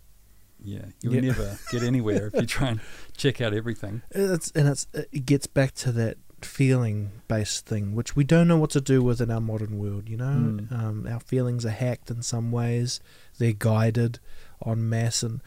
yeah, 0.61 0.87
you'll 1.01 1.13
Yeah. 1.15 1.21
never 1.21 1.59
get 1.71 1.81
anywhere 1.83 2.27
if 2.27 2.33
you 2.41 2.45
try 2.45 2.69
and 2.71 2.81
check 3.15 3.39
out 3.39 3.53
everything. 3.53 4.01
It's 4.11 4.51
and 4.51 4.67
it's 4.67 4.85
it 5.13 5.25
gets 5.25 5.47
back 5.47 5.73
to 5.75 5.93
that 5.93 6.17
feeling 6.45 7.11
based 7.27 7.65
thing, 7.65 7.93
which 7.95 8.15
we 8.15 8.23
don't 8.23 8.47
know 8.47 8.57
what 8.57 8.69
to 8.71 8.81
do 8.81 9.01
with 9.01 9.21
in 9.21 9.29
our 9.31 9.41
modern 9.41 9.77
world. 9.77 10.09
You 10.09 10.17
know, 10.17 10.57
Mm. 10.61 10.71
um, 10.71 11.07
our 11.07 11.19
feelings 11.19 11.65
are 11.65 11.69
hacked 11.71 12.09
in 12.11 12.21
some 12.21 12.51
ways. 12.51 12.99
They're 13.37 13.53
guided 13.53 14.19
en 14.65 14.89
masse, 14.89 15.23
and 15.23 15.41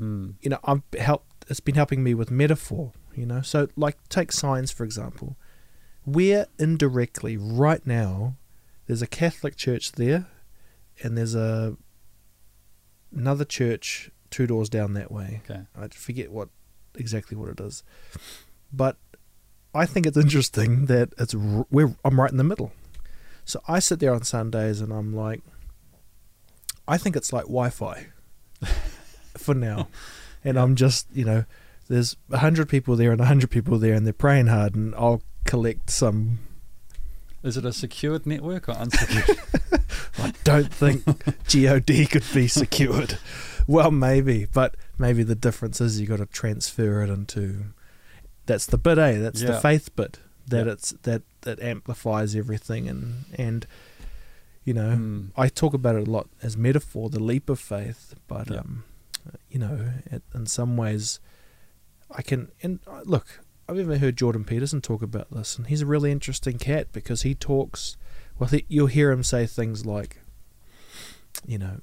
Mm. 0.00 0.34
you 0.40 0.50
know, 0.50 0.58
I've 0.64 0.82
helped. 0.98 1.44
It's 1.50 1.60
been 1.60 1.74
helping 1.74 2.02
me 2.02 2.14
with 2.14 2.30
metaphor. 2.30 2.92
You 3.14 3.26
know, 3.26 3.42
so 3.42 3.68
like 3.76 3.96
take 4.08 4.32
science 4.32 4.70
for 4.70 4.84
example. 4.84 5.36
Where 6.04 6.46
indirectly 6.58 7.36
right 7.36 7.86
now, 7.86 8.36
there's 8.86 9.02
a 9.02 9.06
Catholic 9.06 9.54
church 9.56 9.92
there, 9.92 10.26
and 11.02 11.16
there's 11.16 11.34
a 11.34 11.76
another 13.14 13.44
church 13.44 14.10
two 14.30 14.46
doors 14.46 14.68
down 14.68 14.94
that 14.94 15.12
way. 15.12 15.42
Okay. 15.44 15.62
I 15.76 15.88
forget 15.88 16.32
what 16.32 16.48
exactly 16.94 17.36
what 17.36 17.50
it 17.50 17.60
is, 17.60 17.82
but 18.72 18.96
I 19.74 19.86
think 19.86 20.06
it's 20.06 20.16
interesting 20.16 20.86
that 20.86 21.12
it's 21.18 21.34
we're 21.34 21.94
I'm 22.04 22.20
right 22.20 22.30
in 22.30 22.36
the 22.36 22.44
middle. 22.44 22.72
So 23.44 23.60
I 23.66 23.78
sit 23.78 24.00
there 24.00 24.14
on 24.14 24.22
Sundays 24.22 24.80
and 24.80 24.92
I'm 24.92 25.14
like, 25.14 25.40
I 26.86 26.98
think 26.98 27.16
it's 27.16 27.32
like 27.32 27.44
Wi-Fi 27.44 28.06
for 29.36 29.54
now, 29.54 29.88
and 30.44 30.58
I'm 30.58 30.76
just 30.76 31.06
you 31.12 31.24
know, 31.24 31.44
there's 31.88 32.16
a 32.30 32.38
hundred 32.38 32.68
people 32.68 32.96
there 32.96 33.12
and 33.12 33.20
a 33.20 33.26
hundred 33.26 33.50
people 33.50 33.78
there, 33.78 33.94
and 33.94 34.06
they're 34.06 34.12
praying 34.12 34.48
hard, 34.48 34.74
and 34.74 34.94
I'll 34.94 35.22
collect 35.44 35.90
some. 35.90 36.40
Is 37.42 37.56
it 37.56 37.64
a 37.64 37.72
secured 37.72 38.26
network 38.26 38.68
or 38.68 38.72
unsecured? 38.72 39.38
I 40.18 40.32
don't 40.44 40.72
think 40.72 41.04
God 41.04 41.86
could 41.86 42.24
be 42.32 42.46
secured. 42.46 43.18
Well, 43.66 43.90
maybe, 43.90 44.46
but 44.52 44.76
maybe 44.98 45.22
the 45.22 45.34
difference 45.34 45.80
is 45.80 46.00
you 46.00 46.06
got 46.06 46.18
to 46.18 46.26
transfer 46.26 47.02
it 47.02 47.10
into. 47.10 47.72
That's 48.46 48.66
the 48.66 48.78
bit, 48.78 48.98
eh? 48.98 49.18
That's 49.18 49.40
the 49.42 49.60
faith 49.60 49.94
bit 49.96 50.18
that 50.48 50.66
Yeah. 50.66 50.72
it's 50.72 50.90
that 51.02 51.22
that 51.42 51.60
amplifies 51.60 52.34
everything, 52.34 52.88
and 52.88 53.24
and 53.38 53.66
you 54.64 54.74
know 54.74 54.96
Mm. 54.96 55.30
I 55.36 55.48
talk 55.48 55.74
about 55.74 55.96
it 55.96 56.08
a 56.08 56.10
lot 56.10 56.28
as 56.42 56.56
metaphor, 56.56 57.08
the 57.10 57.22
leap 57.22 57.48
of 57.48 57.58
faith, 57.60 58.14
but 58.26 58.50
Yeah. 58.50 58.58
um, 58.58 58.84
you 59.48 59.58
know, 59.60 59.92
it, 60.06 60.22
in 60.34 60.46
some 60.46 60.76
ways, 60.76 61.20
I 62.10 62.22
can 62.22 62.50
and 62.62 62.80
uh, 62.86 63.02
look. 63.04 63.40
I've 63.68 63.78
even 63.78 64.00
heard 64.00 64.16
Jordan 64.16 64.44
Peterson 64.44 64.80
talk 64.80 65.02
about 65.02 65.30
this, 65.30 65.56
and 65.56 65.68
he's 65.68 65.82
a 65.82 65.86
really 65.86 66.10
interesting 66.10 66.58
cat 66.58 66.88
because 66.92 67.22
he 67.22 67.34
talks. 67.34 67.96
Well, 68.38 68.48
he, 68.50 68.64
you'll 68.68 68.88
hear 68.88 69.12
him 69.12 69.22
say 69.22 69.46
things 69.46 69.86
like, 69.86 70.18
you 71.46 71.58
know, 71.58 71.80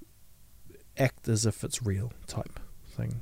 act 0.98 1.28
as 1.30 1.46
if 1.46 1.64
it's 1.64 1.82
real 1.82 2.12
type 2.28 2.60
thing. 2.92 3.22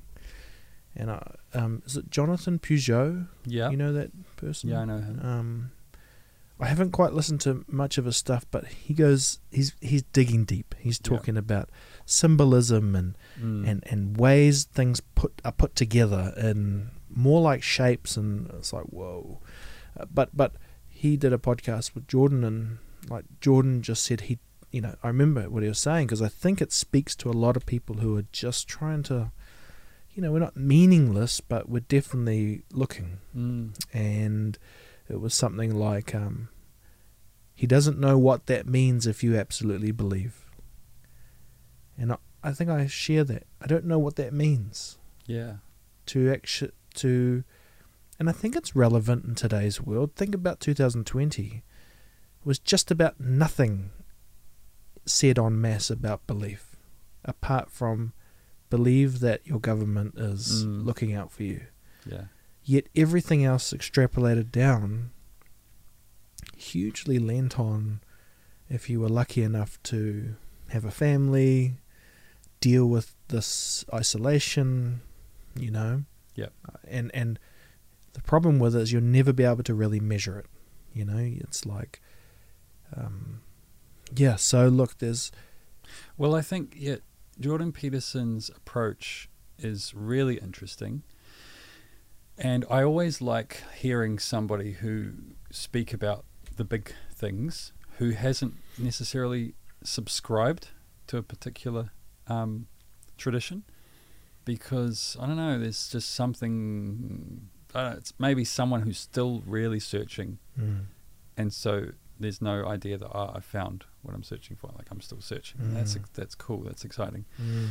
And 0.99 1.12
I, 1.12 1.36
um, 1.53 1.83
is 1.86 1.95
it 1.95 2.10
Jonathan 2.10 2.57
Pageau? 2.60 3.27
Yeah. 3.45 3.69
You 3.69 3.77
know 3.77 3.93
that 3.93 4.12
person? 4.36 4.69
yeah, 4.71 4.79
I 4.81 4.86
know 4.86 4.97
him. 4.97 5.19
Um, 5.23 5.71
I 6.60 6.65
haven't 6.65 6.89
quite 6.91 7.13
listened 7.13 7.39
to 7.41 7.63
much 7.67 7.99
of 7.99 8.05
his 8.05 8.17
stuff, 8.17 8.47
but 8.49 8.65
he 8.65 8.95
goes, 8.95 9.38
he's 9.51 9.73
he's 9.79 10.01
digging 10.01 10.43
deep. 10.43 10.73
He's 10.79 10.99
Yeah. 11.03 11.10
talking 11.15 11.38
about 11.38 11.69
symbolism 12.07 12.95
and, 12.95 13.15
Mm. 13.39 13.67
and, 13.69 13.83
and 13.91 14.17
ways 14.17 14.63
things 14.63 14.99
put 14.99 15.39
are 15.45 15.51
put 15.51 15.75
together 15.75 16.33
in 16.36 16.89
more 17.13 17.41
like 17.41 17.62
shapes, 17.62 18.17
and 18.17 18.49
it's 18.57 18.73
like 18.73 18.86
whoa. 18.86 19.39
Uh, 19.99 20.05
but 20.12 20.36
but 20.36 20.53
he 20.89 21.15
did 21.15 21.31
a 21.31 21.38
podcast 21.38 21.93
with 21.93 22.07
Jordan, 22.07 22.43
and 22.43 22.79
like 23.07 23.25
Jordan 23.39 23.83
just 23.83 24.03
said 24.03 24.21
he, 24.21 24.39
you 24.71 24.81
know, 24.81 24.95
I 25.03 25.07
remember 25.10 25.47
what 25.51 25.62
he 25.62 25.69
was 25.69 25.77
saying 25.79 26.07
because 26.07 26.23
I 26.23 26.27
think 26.27 26.60
it 26.60 26.71
speaks 26.71 27.15
to 27.17 27.29
a 27.29 27.38
lot 27.45 27.55
of 27.55 27.67
people 27.67 27.97
who 27.97 28.17
are 28.17 28.25
just 28.31 28.67
trying 28.67 29.03
to, 29.03 29.31
you 30.17 30.23
know, 30.23 30.32
we're 30.32 30.39
not 30.39 30.58
meaningless, 30.58 31.39
but 31.41 31.69
we're 31.69 31.82
definitely 31.82 32.63
looking 32.73 33.19
Mm. 33.36 33.77
and 33.93 34.58
it 35.08 35.21
was 35.21 35.36
something 35.36 35.75
like 35.75 36.15
um, 36.15 36.49
he 37.53 37.67
doesn't 37.67 37.99
know 37.99 38.17
what 38.17 38.47
that 38.47 38.65
means 38.67 39.06
if 39.06 39.23
you 39.23 39.38
absolutely 39.38 39.91
believe 39.91 40.43
and 41.97 42.12
I, 42.13 42.17
I 42.43 42.51
think 42.51 42.69
I 42.71 42.88
share 42.88 43.23
that 43.25 43.43
I 43.62 43.67
don't 43.67 43.86
know 43.86 43.99
what 43.99 44.15
that 44.15 44.34
means 44.34 44.97
Yeah. 45.27 45.58
to 46.08 46.32
actually 46.34 46.71
to 46.95 47.43
and 48.19 48.27
I 48.27 48.32
think 48.32 48.56
it's 48.56 48.75
relevant 48.75 49.25
in 49.25 49.36
today's 49.36 49.80
world. 49.80 50.15
Think 50.15 50.34
about 50.34 50.60
2020. 50.60 51.43
It 51.45 51.63
was 52.43 52.58
just 52.58 52.89
about 52.89 53.19
nothing 53.19 53.91
said 55.06 55.38
en 55.38 55.62
masse 55.62 55.91
about 55.91 56.25
belief, 56.25 56.75
apart 57.23 57.69
from 57.69 58.13
believe 58.69 59.19
that 59.21 59.45
your 59.45 59.60
government 59.60 60.15
is 60.17 60.65
Mm. 60.65 60.86
looking 60.86 61.13
out 61.13 61.32
for 61.32 61.43
you. 61.43 61.62
Yeah. 62.06 62.25
Yet 62.63 62.88
everything 62.95 63.43
else 63.45 63.71
extrapolated 63.73 64.51
down 64.51 65.12
hugely 66.56 67.19
lent 67.19 67.60
on 67.60 68.01
if 68.69 68.89
you 68.89 68.99
were 68.99 69.10
lucky 69.10 69.41
enough 69.43 69.82
to 69.84 70.36
have 70.69 70.84
a 70.84 70.91
family, 70.91 71.77
deal 72.60 72.86
with 72.88 73.15
this 73.30 73.86
isolation, 73.93 75.01
you 75.56 75.71
know. 75.71 76.03
Yep. 76.36 76.53
And 76.88 77.12
and 77.13 77.39
the 78.13 78.21
problem 78.21 78.60
with 78.60 78.75
it 78.75 78.82
is 78.82 78.91
you'll 78.91 79.01
never 79.03 79.32
be 79.32 79.43
able 79.43 79.63
to 79.63 79.73
really 79.73 79.99
measure 79.99 80.39
it. 80.39 80.47
You 80.93 81.06
know, 81.06 81.17
it's 81.17 81.65
like 81.65 82.01
um 82.95 83.41
yeah, 84.15 84.36
so 84.36 84.67
look 84.67 84.97
there's 84.97 85.32
Well, 86.17 86.36
I 86.36 86.41
think 86.41 86.73
yeah, 86.77 86.97
Jordan 87.39 87.71
Peterson's 87.71 88.50
approach 88.50 89.30
is 89.60 89.93
really 89.93 90.38
interesting. 90.38 91.04
And 92.38 92.65
I 92.69 92.84
always 92.84 93.21
like 93.21 93.63
hearing 93.76 94.19
somebody 94.19 94.73
who 94.73 95.13
speak 95.52 95.93
about 95.93 96.26
the 96.56 96.63
big 96.63 96.93
things 97.13 97.73
who 97.97 98.12
hasn't 98.12 98.56
necessarily 98.78 99.56
subscribed 99.84 100.69
to 101.08 101.17
a 101.17 101.23
particular 101.23 101.91
um, 102.28 102.67
tradition 103.17 103.63
because 104.45 105.17
I 105.19 105.28
don't 105.28 105.36
know, 105.38 105.60
there's 105.60 105.89
just 105.89 106.13
something. 106.13 107.50
I 107.76 107.82
don't 107.82 107.91
know, 107.91 107.97
it's 107.97 108.13
maybe 108.17 108.45
someone 108.45 108.84
who's 108.84 108.97
still 108.97 109.43
really 109.45 109.80
searching, 109.80 110.39
mm, 110.58 110.86
and 111.36 111.52
so 111.54 111.89
there's 112.19 112.41
no 112.41 112.65
idea 112.67 112.97
that 112.97 113.10
oh, 113.13 113.32
I 113.36 113.39
found 113.39 113.86
what 114.01 114.13
I'm 114.15 114.23
searching 114.23 114.56
for. 114.56 114.69
Like 114.77 114.88
I'm 114.91 115.01
still 115.01 115.21
searching. 115.21 115.60
That's 115.73 115.93
Mm. 115.93 115.99
ex- 116.01 116.10
that's 116.13 116.36
cool. 116.36 116.62
That's 116.63 116.84
exciting. 116.86 117.25
mm. 117.41 117.67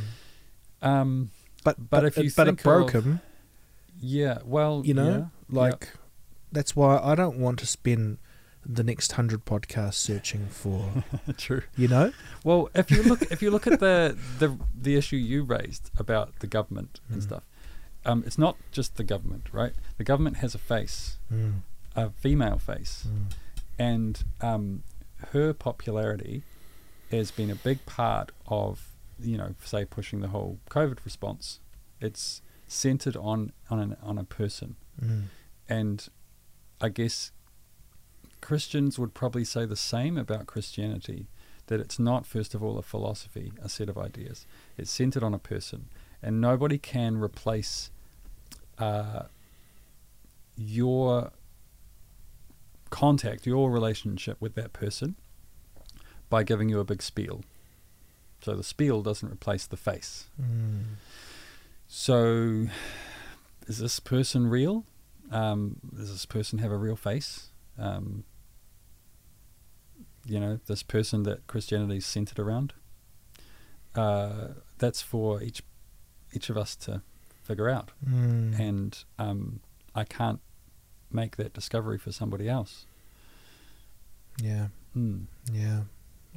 Um, 0.81 1.31
but 1.63 1.89
But 1.89 2.05
if 2.05 2.17
it- 2.17 2.25
you 2.25 2.31
but 2.35 2.45
think 2.47 2.59
it 2.59 2.63
broke 2.63 2.93
of- 2.93 3.05
him. 3.05 3.19
yeah. 3.99 4.39
Well, 4.45 4.83
you 4.85 4.93
know 4.93 5.09
yeah, 5.09 5.25
like 5.49 5.89
that's 6.51 6.75
why 6.77 6.97
i 6.99 7.13
don't 7.13 7.37
want 7.37 7.59
to 7.59 7.65
spend 7.65 8.17
the 8.65 8.83
next 8.83 9.11
hundred 9.13 9.43
podcasts 9.45 9.95
searching 9.95 10.47
for 10.47 11.03
true. 11.37 11.61
you 11.75 11.87
know 11.89 12.11
Well, 12.43 12.69
if 12.75 12.89
you 12.91 13.03
look 13.03 13.21
if 13.31 13.41
you 13.41 13.49
look 13.51 13.65
at 13.67 13.79
the 13.79 14.17
the 14.39 14.57
the 14.79 14.95
issue 14.95 15.17
you 15.17 15.43
raised 15.43 15.89
about 15.97 16.39
the 16.39 16.47
government 16.47 16.99
and 17.09 17.19
Mm. 17.21 17.23
stuff, 17.23 17.43
um, 18.05 18.23
it's 18.25 18.37
not 18.37 18.55
just 18.71 18.95
the 18.97 19.03
government, 19.03 19.47
right? 19.51 19.73
The 19.97 20.03
government 20.05 20.37
has 20.37 20.53
a 20.55 20.57
face, 20.59 21.17
mm, 21.33 21.61
a 21.95 22.09
female 22.11 22.57
face, 22.59 23.05
mm, 23.07 23.31
and 23.79 24.23
um, 24.41 24.83
her 25.31 25.53
popularity 25.53 26.43
has 27.11 27.31
been 27.31 27.49
a 27.49 27.55
big 27.55 27.85
part 27.85 28.31
of 28.47 28.97
you 29.19 29.37
know, 29.37 29.55
say 29.63 29.85
pushing 29.85 30.21
the 30.21 30.29
whole 30.29 30.59
COVID 30.69 31.03
response. 31.03 31.59
It's 31.99 32.41
centered 32.67 33.15
on 33.17 33.51
on 33.69 33.79
an, 33.79 33.97
on 34.03 34.17
a 34.17 34.23
person, 34.23 34.75
mm, 35.01 35.23
and 35.67 36.07
I 36.79 36.89
guess 36.89 37.31
Christians 38.41 38.99
would 38.99 39.13
probably 39.13 39.43
say 39.43 39.65
the 39.65 39.75
same 39.75 40.17
about 40.17 40.45
Christianity 40.45 41.27
that 41.67 41.79
it's 41.81 41.99
not, 41.99 42.25
first 42.25 42.55
of 42.55 42.63
all, 42.63 42.77
a 42.77 42.81
philosophy, 42.81 43.51
a 43.61 43.67
set 43.67 43.89
of 43.89 43.97
ideas. 43.97 44.45
It's 44.77 44.91
centered 44.91 45.23
on 45.23 45.33
a 45.33 45.39
person, 45.39 45.89
and 46.21 46.39
nobody 46.39 46.77
can 46.77 47.17
replace 47.17 47.89
uh, 48.77 49.23
your 50.55 51.31
contact, 52.89 53.45
your 53.45 53.71
relationship 53.71 54.37
with 54.39 54.55
that 54.55 54.73
person 54.73 55.15
by 56.29 56.43
giving 56.43 56.69
you 56.69 56.79
a 56.79 56.83
big 56.83 57.01
spiel. 57.01 57.43
So 58.41 58.55
the 58.55 58.63
spiel 58.63 59.01
doesn't 59.01 59.31
replace 59.31 59.65
the 59.65 59.77
face. 59.77 60.27
mm. 60.41 60.83
So, 61.87 62.67
is 63.67 63.79
this 63.79 63.99
person 64.01 64.47
real? 64.47 64.85
Um, 65.31 65.77
does 65.95 66.11
this 66.11 66.25
person 66.25 66.59
have 66.59 66.71
a 66.71 66.77
real 66.77 66.97
face? 66.97 67.49
Um, 67.77 68.25
you 70.25 70.39
know, 70.39 70.59
this 70.67 70.83
person 70.83 71.23
that 71.23 71.47
Christianity 71.47 71.97
is 71.97 72.05
centered 72.05 72.39
around. 72.39 72.73
Uh, 73.95 74.49
that's 74.77 75.01
for 75.01 75.41
each 75.41 75.63
each 76.33 76.49
of 76.49 76.57
us 76.57 76.75
to 76.75 77.01
figure 77.41 77.69
out, 77.69 77.91
Mm. 78.05 78.59
and 78.59 79.03
um, 79.17 79.61
I 79.95 80.03
can't 80.03 80.41
make 81.21 81.35
that 81.41 81.51
discovery 81.53 81.97
for 82.05 82.11
somebody 82.11 82.47
else. 82.57 82.73
yeah 84.41 84.67
Hmm. 84.93 85.21
yeah 85.51 85.81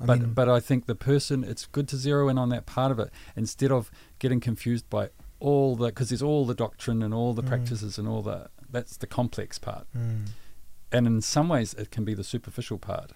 I 0.03 0.07
but 0.07 0.21
mean, 0.21 0.33
but 0.33 0.49
I 0.49 0.61
think 0.61 0.87
the 0.87 0.95
person 0.95 1.45
it's 1.45 1.67
good 1.67 1.87
to 1.89 1.97
zero 1.97 2.29
in 2.29 2.39
on 2.39 2.49
that 2.51 2.65
part 2.67 2.91
of 2.93 2.99
it 2.99 3.11
instead 3.37 3.71
of 3.79 3.91
getting 4.19 4.41
confused 4.41 4.89
by 4.91 5.11
all 5.39 5.77
the 5.77 5.87
because 5.87 6.09
there's 6.11 6.23
all 6.23 6.45
the 6.47 6.55
doctrine 6.55 7.03
and 7.03 7.13
all 7.15 7.33
the 7.35 7.43
Mm. 7.43 7.49
practices 7.49 7.99
and 7.99 8.07
all 8.09 8.23
the 8.23 8.49
that's 8.71 8.97
the 8.97 9.07
complex 9.07 9.59
part 9.59 9.87
mm, 9.97 10.27
and 10.93 11.07
in 11.07 11.21
some 11.21 11.49
ways 11.49 11.75
it 11.75 11.91
can 11.91 12.05
be 12.05 12.15
the 12.15 12.25
superficial 12.25 12.79
part 12.79 13.11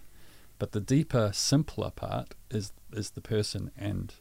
but 0.58 0.72
the 0.72 0.80
deeper 0.80 1.30
simpler 1.32 1.90
part 1.90 2.34
is 2.50 2.72
is 2.92 3.10
the 3.10 3.20
person 3.20 3.70
and 3.76 4.14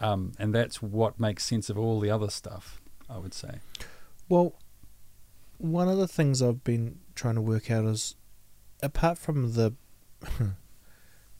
um, 0.00 0.32
and 0.38 0.54
that's 0.54 0.80
what 0.82 1.20
makes 1.20 1.44
sense 1.44 1.68
of 1.70 1.76
all 1.78 2.00
the 2.00 2.10
other 2.10 2.30
stuff 2.30 2.80
I 3.08 3.18
would 3.18 3.34
say 3.34 3.54
well 4.28 4.54
one 5.62 5.88
of 5.88 5.98
the 5.98 6.08
things 6.08 6.40
i've 6.40 6.64
been 6.64 6.98
trying 7.14 7.34
to 7.34 7.40
work 7.40 7.70
out 7.70 7.84
is 7.84 8.16
apart 8.82 9.18
from 9.18 9.52
the 9.52 9.74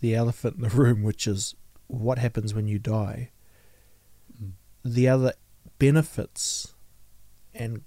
the 0.00 0.14
elephant 0.14 0.56
in 0.56 0.62
the 0.62 0.68
room 0.68 1.02
which 1.02 1.26
is 1.26 1.54
what 1.86 2.18
happens 2.18 2.52
when 2.54 2.66
you 2.68 2.78
die 2.78 3.30
Mm. 4.42 4.52
the 4.84 5.08
other 5.08 5.32
benefits 5.78 6.74
and 7.54 7.82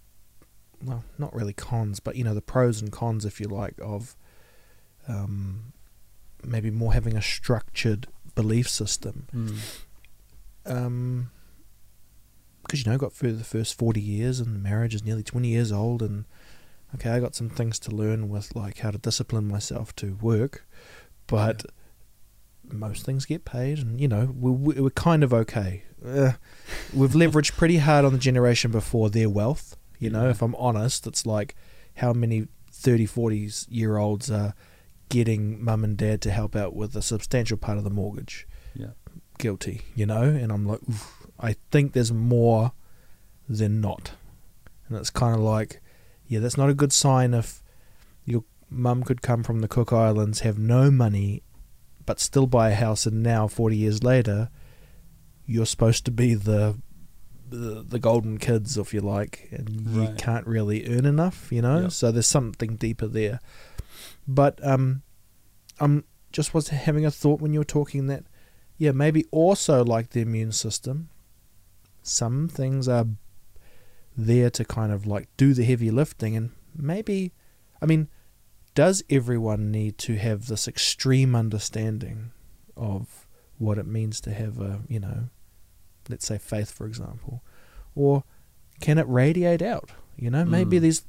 well 0.84 1.04
not 1.18 1.34
really 1.34 1.54
cons 1.54 2.00
but 2.00 2.16
you 2.16 2.24
know 2.24 2.34
the 2.34 2.42
pros 2.42 2.82
and 2.82 2.92
cons 2.92 3.24
if 3.26 3.40
you 3.40 3.48
like 3.48 3.76
of 3.82 4.16
um, 5.08 5.72
maybe 6.44 6.70
more 6.72 6.94
having 6.94 7.16
a 7.16 7.22
structured 7.22 8.08
belief 8.36 8.68
system 8.68 9.28
Mm. 9.34 9.58
um 10.66 11.30
because 12.64 12.80
you 12.84 12.90
know 12.90 12.96
I 12.96 12.98
got 12.98 13.14
through 13.14 13.34
the 13.34 13.44
first 13.44 13.78
40 13.78 14.02
years 14.02 14.40
and 14.40 14.56
the 14.56 14.60
marriage 14.60 14.96
is 14.96 15.04
nearly 15.04 15.24
20 15.24 15.48
years 15.48 15.72
old 15.72 16.02
and 16.02 16.26
okay 16.96 17.10
I 17.12 17.20
got 17.20 17.36
some 17.36 17.50
things 17.50 17.78
to 17.80 17.92
learn 17.92 18.30
with 18.30 18.56
like 18.56 18.80
how 18.80 18.92
to 18.92 18.98
discipline 18.98 19.48
myself 19.48 19.96
to 19.98 20.16
work 20.22 20.66
but 21.28 21.66
most 22.72 23.06
things 23.06 23.26
get 23.26 23.46
paid 23.46 23.80
and 23.80 24.00
you 24.00 24.08
know 24.08 24.34
we're, 24.38 24.82
we're 24.84 24.90
kind 24.92 25.24
of 25.24 25.34
okay. 25.34 25.84
Uh, 26.06 26.34
we've 26.94 27.12
leveraged 27.12 27.56
pretty 27.58 27.78
hard 27.78 28.04
on 28.06 28.12
the 28.12 28.18
generation 28.18 28.72
before 28.72 29.10
their 29.10 29.30
wealth 29.30 29.78
you 30.00 30.10
know 30.10 30.26
Yeah. 30.26 30.32
if 30.32 30.42
i'm 30.42 30.56
honest 30.56 31.08
it's 31.08 31.26
like 31.26 31.56
how 31.98 32.12
many 32.12 32.48
30 32.72 33.06
40 33.06 33.50
year 33.70 33.98
olds 33.98 34.30
are 34.32 34.54
getting 35.10 35.64
mum 35.64 35.84
and 35.84 35.96
dad 35.96 36.22
to 36.24 36.32
help 36.32 36.56
out 36.56 36.76
with 36.76 36.96
a 36.96 37.02
substantial 37.02 37.56
part 37.56 37.78
of 37.78 37.84
the 37.84 37.90
mortgage. 37.92 38.48
Yeah. 38.76 38.92
Guilty 39.38 39.82
you 39.96 40.06
know 40.06 40.24
and 40.24 40.52
i'm 40.52 40.66
like 40.66 40.80
Oof, 40.90 41.23
i 41.44 41.56
think 41.72 41.92
there's 41.94 42.12
more 42.12 42.72
than 43.48 43.80
not 43.82 44.12
and 44.88 44.98
it's 44.98 45.10
kind 45.12 45.36
of 45.36 45.42
like 45.42 45.82
yeah 46.28 46.40
that's 46.40 46.58
not 46.58 46.70
a 46.70 46.74
good 46.74 46.92
sign 46.94 47.34
if 47.34 47.62
your 48.26 48.44
mum 48.70 49.04
could 49.04 49.22
come 49.22 49.44
from 49.44 49.60
the 49.60 49.68
cook 49.68 49.92
islands 49.94 50.40
have 50.40 50.58
no 50.58 50.90
money 50.90 51.44
but 52.06 52.20
still 52.20 52.48
buy 52.48 52.70
a 52.70 52.76
house 52.76 53.06
and 53.06 53.22
now 53.22 53.48
40 53.48 53.76
years 53.78 54.04
later 54.04 54.50
you're 55.46 55.66
supposed 55.66 56.06
to 56.06 56.12
be 56.12 56.34
the 56.34 56.76
the, 57.50 57.84
the 57.88 58.00
golden 58.00 58.40
kids 58.40 58.78
if 58.80 58.94
you 58.96 59.02
like 59.02 59.48
and 59.52 59.70
you 59.70 60.02
Right. 60.08 60.18
can't 60.18 60.48
really 60.48 60.88
earn 60.88 61.06
enough 61.06 61.52
you 61.52 61.62
know 61.62 61.82
Yep. 61.82 61.92
so 61.92 62.12
there's 62.12 62.28
something 62.28 62.78
deeper 62.78 63.06
there 63.06 63.40
but 64.28 64.60
um 64.66 65.04
i'm 65.80 66.04
just 66.32 66.54
was 66.54 66.70
having 66.70 67.06
a 67.06 67.12
thought 67.12 67.42
when 67.42 67.54
you 67.54 67.60
were 67.60 67.66
talking 67.66 68.08
that 68.08 68.24
yeah 68.78 68.92
maybe 68.92 69.26
also 69.32 69.84
like 69.84 70.12
the 70.12 70.22
immune 70.22 70.52
system 70.52 71.10
some 72.04 72.48
things 72.48 72.88
are 72.88 73.06
there 74.16 74.50
to 74.50 74.64
kind 74.64 74.92
of 74.92 75.08
like 75.08 75.28
do 75.38 75.54
the 75.54 75.64
heavy 75.64 75.90
lifting 75.90 76.36
and 76.36 76.52
maybe 76.76 77.32
i 77.82 77.86
mean 77.86 78.08
does 78.76 79.04
everyone 79.10 79.72
need 79.72 79.98
to 79.98 80.16
have 80.18 80.48
this 80.48 80.68
extreme 80.68 81.36
understanding 81.36 82.32
of 82.76 83.28
what 83.58 83.78
it 83.78 83.86
means 83.86 84.20
to 84.22 84.34
have 84.34 84.60
a 84.60 84.82
you 84.88 85.00
know 85.00 85.30
let's 86.10 86.26
say 86.26 86.38
faith 86.38 86.72
for 86.72 86.86
example? 86.86 87.44
Or 87.96 88.24
can 88.82 88.98
it 88.98 89.08
radiate 89.08 89.62
out? 89.62 89.92
You 90.18 90.30
know 90.32 90.44
maybe 90.44 90.78
Mm. 90.78 90.82
there's 90.82 91.04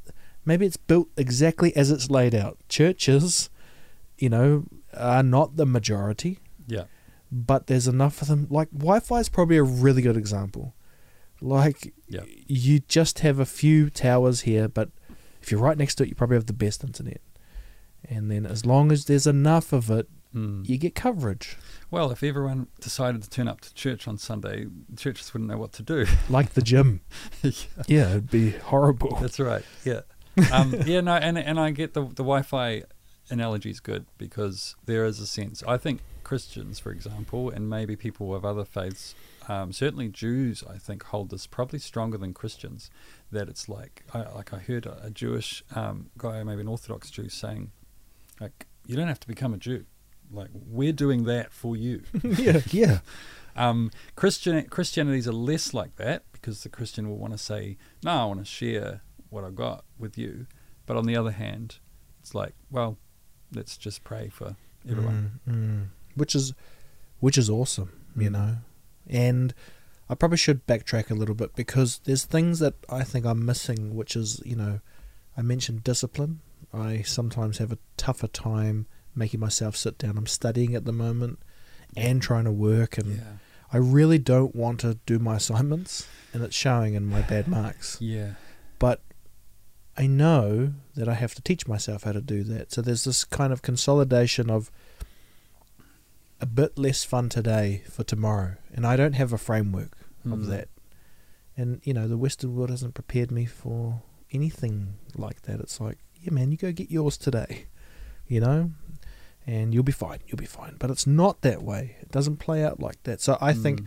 maybe 0.45 0.67
it's 0.67 0.77
built 0.77 1.09
exactly 1.17 1.75
as 1.75 1.91
it's 1.91 2.11
laid 2.11 2.35
out. 2.35 2.59
Churches 2.69 3.49
you 4.19 4.29
know 4.29 4.65
are 4.95 5.23
not 5.23 5.57
the 5.57 5.67
majority. 5.67 6.39
Yeah. 6.67 6.85
But 7.33 7.67
there's 7.67 7.89
enough 7.89 8.21
of 8.23 8.29
them. 8.29 8.47
Like 8.51 8.71
wi-fi 8.73 9.21
is 9.21 9.31
probably 9.31 9.57
a 9.57 9.63
really 9.65 10.03
good 10.03 10.19
example 10.19 10.75
like 11.41 11.93
Yeah. 12.09 12.23
you 12.47 12.81
just 12.81 13.21
have 13.21 13.39
a 13.39 13.47
few 13.47 13.91
towers 13.91 14.43
here 14.43 14.69
but 14.69 14.91
if 15.43 15.51
you're 15.51 15.61
right 15.61 15.77
next 15.77 15.97
to 15.97 16.05
it, 16.05 16.09
you 16.09 16.15
probably 16.15 16.37
have 16.37 16.47
the 16.47 16.55
best 16.55 16.83
internet. 16.83 17.21
And 18.09 18.31
then 18.31 18.47
as 18.47 18.65
long 18.65 18.91
as 18.91 19.05
there's 19.05 19.27
enough 19.27 19.73
of 19.75 19.91
it, 19.91 20.09
Mm. 20.35 20.67
you 20.69 20.79
get 20.79 20.95
coverage. 20.97 21.57
Well, 21.93 22.11
if 22.11 22.23
everyone 22.25 22.67
decided 22.81 23.23
to 23.23 23.31
turn 23.31 23.47
up 23.47 23.61
to 23.61 23.73
church 23.75 24.09
on 24.09 24.19
Sunday, 24.19 24.67
churches 24.97 25.33
wouldn't 25.33 25.49
know 25.51 25.59
what 25.59 25.73
to 25.75 25.83
do. 25.83 26.07
Like 26.31 26.55
the 26.55 26.63
gym. 26.63 27.03
Yeah. 27.43 27.53
yeah, 27.87 28.11
it'd 28.11 28.31
be 28.31 28.51
horrible. 28.51 29.17
That's 29.21 29.39
right. 29.39 29.65
Yeah. 29.85 30.01
Um, 30.51 30.75
yeah. 30.87 31.03
No. 31.03 31.13
And 31.15 31.39
and 31.39 31.61
I 31.61 31.71
get 31.71 31.93
the 31.95 32.03
the 32.05 32.25
Wi-Fi 32.25 32.83
analogy 33.31 33.71
is 33.71 33.81
good 33.81 34.07
because 34.19 34.75
there 34.87 35.05
is 35.05 35.21
a 35.21 35.27
sense. 35.27 35.63
I 35.69 35.77
think 35.77 36.01
Christians, 36.25 36.79
for 36.81 36.91
example, 36.91 37.51
and 37.51 37.69
maybe 37.71 37.95
people 37.97 38.35
of 38.35 38.45
other 38.45 38.65
faiths, 38.65 39.15
um, 39.49 39.73
certainly 39.73 40.09
Jews, 40.09 40.63
I 40.69 40.79
think 40.79 41.03
hold 41.05 41.31
this 41.31 41.47
probably 41.47 41.79
stronger 41.79 42.19
than 42.19 42.33
Christians. 42.35 42.91
That 43.31 43.49
it's 43.49 43.69
like 43.69 44.05
I, 44.15 44.23
like 44.33 44.53
I 44.53 44.59
heard 44.59 44.87
a, 44.87 45.07
a 45.07 45.11
Jewish 45.11 45.63
um, 45.75 46.11
guy, 46.19 46.43
maybe 46.43 46.61
an 46.63 46.69
Orthodox 46.69 47.11
Jew, 47.11 47.29
saying, 47.29 47.71
like 48.41 48.67
you 48.87 48.97
don't 48.97 49.09
have 49.09 49.21
to 49.21 49.29
become 49.29 49.55
a 49.55 49.59
Jew. 49.59 49.85
Like 50.31 50.49
we're 50.53 50.93
doing 50.93 51.25
that 51.25 51.53
for 51.53 51.77
you. 51.77 52.03
yeah, 52.23 52.61
yeah. 52.71 52.99
Um, 53.57 53.93
Christian 54.17 54.65
Christianities 54.67 55.29
are 55.29 55.33
less 55.33 55.73
like 55.73 55.95
that 55.95 56.25
because 56.33 56.65
the 56.65 56.69
Christian 56.69 57.09
will 57.09 57.19
want 57.19 57.35
to 57.35 57.39
say, 57.39 57.77
"No, 58.03 58.11
I 58.11 58.25
want 58.25 58.41
to 58.41 58.45
share 58.45 59.03
what 59.31 59.45
I've 59.45 59.55
got 59.55 59.85
with 59.97 60.19
you," 60.19 60.49
but 60.87 60.97
on 60.97 61.07
the 61.07 61.15
other 61.17 61.31
hand, 61.31 61.79
it's 62.21 62.35
like, 62.35 62.55
well, 62.69 62.99
let's 63.55 63.77
just 63.77 64.03
pray 64.03 64.29
for 64.29 64.57
everyone. 64.91 65.39
Mm, 65.49 65.55
mm. 65.55 65.87
Which 66.17 66.35
is 66.35 66.53
which 67.21 67.39
is 67.39 67.49
awesome, 67.49 67.93
you 68.17 68.29
Mm. 68.29 68.33
know. 68.33 68.57
And 69.09 69.55
I 70.09 70.15
probably 70.15 70.39
should 70.39 70.67
backtrack 70.67 71.11
a 71.11 71.15
little 71.15 71.35
bit 71.35 71.55
because 71.55 72.01
there's 72.05 72.25
things 72.25 72.59
that 72.59 72.75
I 72.89 73.05
think 73.05 73.25
I'm 73.25 73.45
missing, 73.45 73.95
which 73.95 74.17
is, 74.17 74.43
you 74.45 74.57
know, 74.57 74.81
I 75.37 75.43
mentioned 75.43 75.85
discipline. 75.85 76.41
I 76.73 77.03
sometimes 77.03 77.59
have 77.59 77.73
a 77.73 77.79
tougher 77.97 78.27
time 78.27 78.87
making 79.15 79.41
myself 79.41 79.77
sit 79.77 79.99
down. 79.99 80.19
I'm 80.19 80.27
studying 80.27 80.75
at 80.75 80.85
the 80.85 80.93
moment 80.93 81.39
and 81.97 82.21
trying 82.21 82.45
to 82.45 82.53
work 82.53 82.99
and 82.99 83.17
Yeah, 83.17 83.23
I 83.73 83.79
really 83.79 84.19
don't 84.19 84.55
want 84.55 84.81
to 84.81 84.99
do 85.07 85.19
my 85.19 85.37
assignments 85.37 86.07
and 86.33 86.43
it's 86.43 86.57
showing 86.57 86.95
in 86.95 87.07
my 87.07 87.23
bad 87.23 87.49
marks. 87.49 87.99
yeah, 88.01 88.33
But 88.79 89.01
I 89.97 90.07
know 90.07 90.75
that 90.97 91.09
I 91.09 91.15
have 91.15 91.35
to 91.37 91.43
teach 91.43 91.69
myself 91.69 92.03
how 92.03 92.13
to 92.13 92.21
do 92.21 92.43
that. 92.45 92.73
So 92.73 92.83
there's 92.83 93.05
this 93.05 93.25
kind 93.25 93.53
of 93.53 93.63
consolidation 93.63 94.51
of 94.51 94.71
a 96.41 96.47
bit 96.47 96.79
less 96.79 97.05
fun 97.05 97.29
today 97.29 97.83
for 97.91 98.05
tomorrow. 98.05 98.57
And 98.73 98.87
I 98.87 98.97
don't 98.97 99.15
have 99.15 99.33
a 99.33 99.39
framework 99.39 99.97
of 100.25 100.41
Mm. 100.41 100.47
that. 100.49 100.69
And, 101.57 101.81
you 101.85 101.95
know, 101.95 102.09
the 102.09 102.19
Western 102.19 102.55
world 102.55 102.71
hasn't 102.71 102.95
prepared 102.95 103.31
me 103.31 103.47
for 103.47 104.03
anything 104.33 104.95
like 105.15 105.43
that. 105.43 105.61
It's 105.61 105.81
like, 105.81 105.99
yeah, 106.21 106.33
man, 106.33 106.51
you 106.51 106.57
go 106.59 106.73
get 106.73 106.91
yours 106.91 107.17
today, 107.17 107.67
you 108.27 108.41
know, 108.41 108.73
and 109.47 109.73
you'll 109.73 109.85
be 109.85 109.93
fine. 109.93 110.19
You'll 110.27 110.39
be 110.39 110.47
fine. 110.47 110.77
But 110.79 110.91
it's 110.91 111.07
not 111.07 111.43
that 111.43 111.63
way. 111.63 111.97
It 112.01 112.11
doesn't 112.11 112.39
play 112.39 112.65
out 112.65 112.81
like 112.81 113.03
that. 113.05 113.21
So 113.21 113.39
I 113.41 113.53
think 113.53 113.83
Mm. 113.83 113.87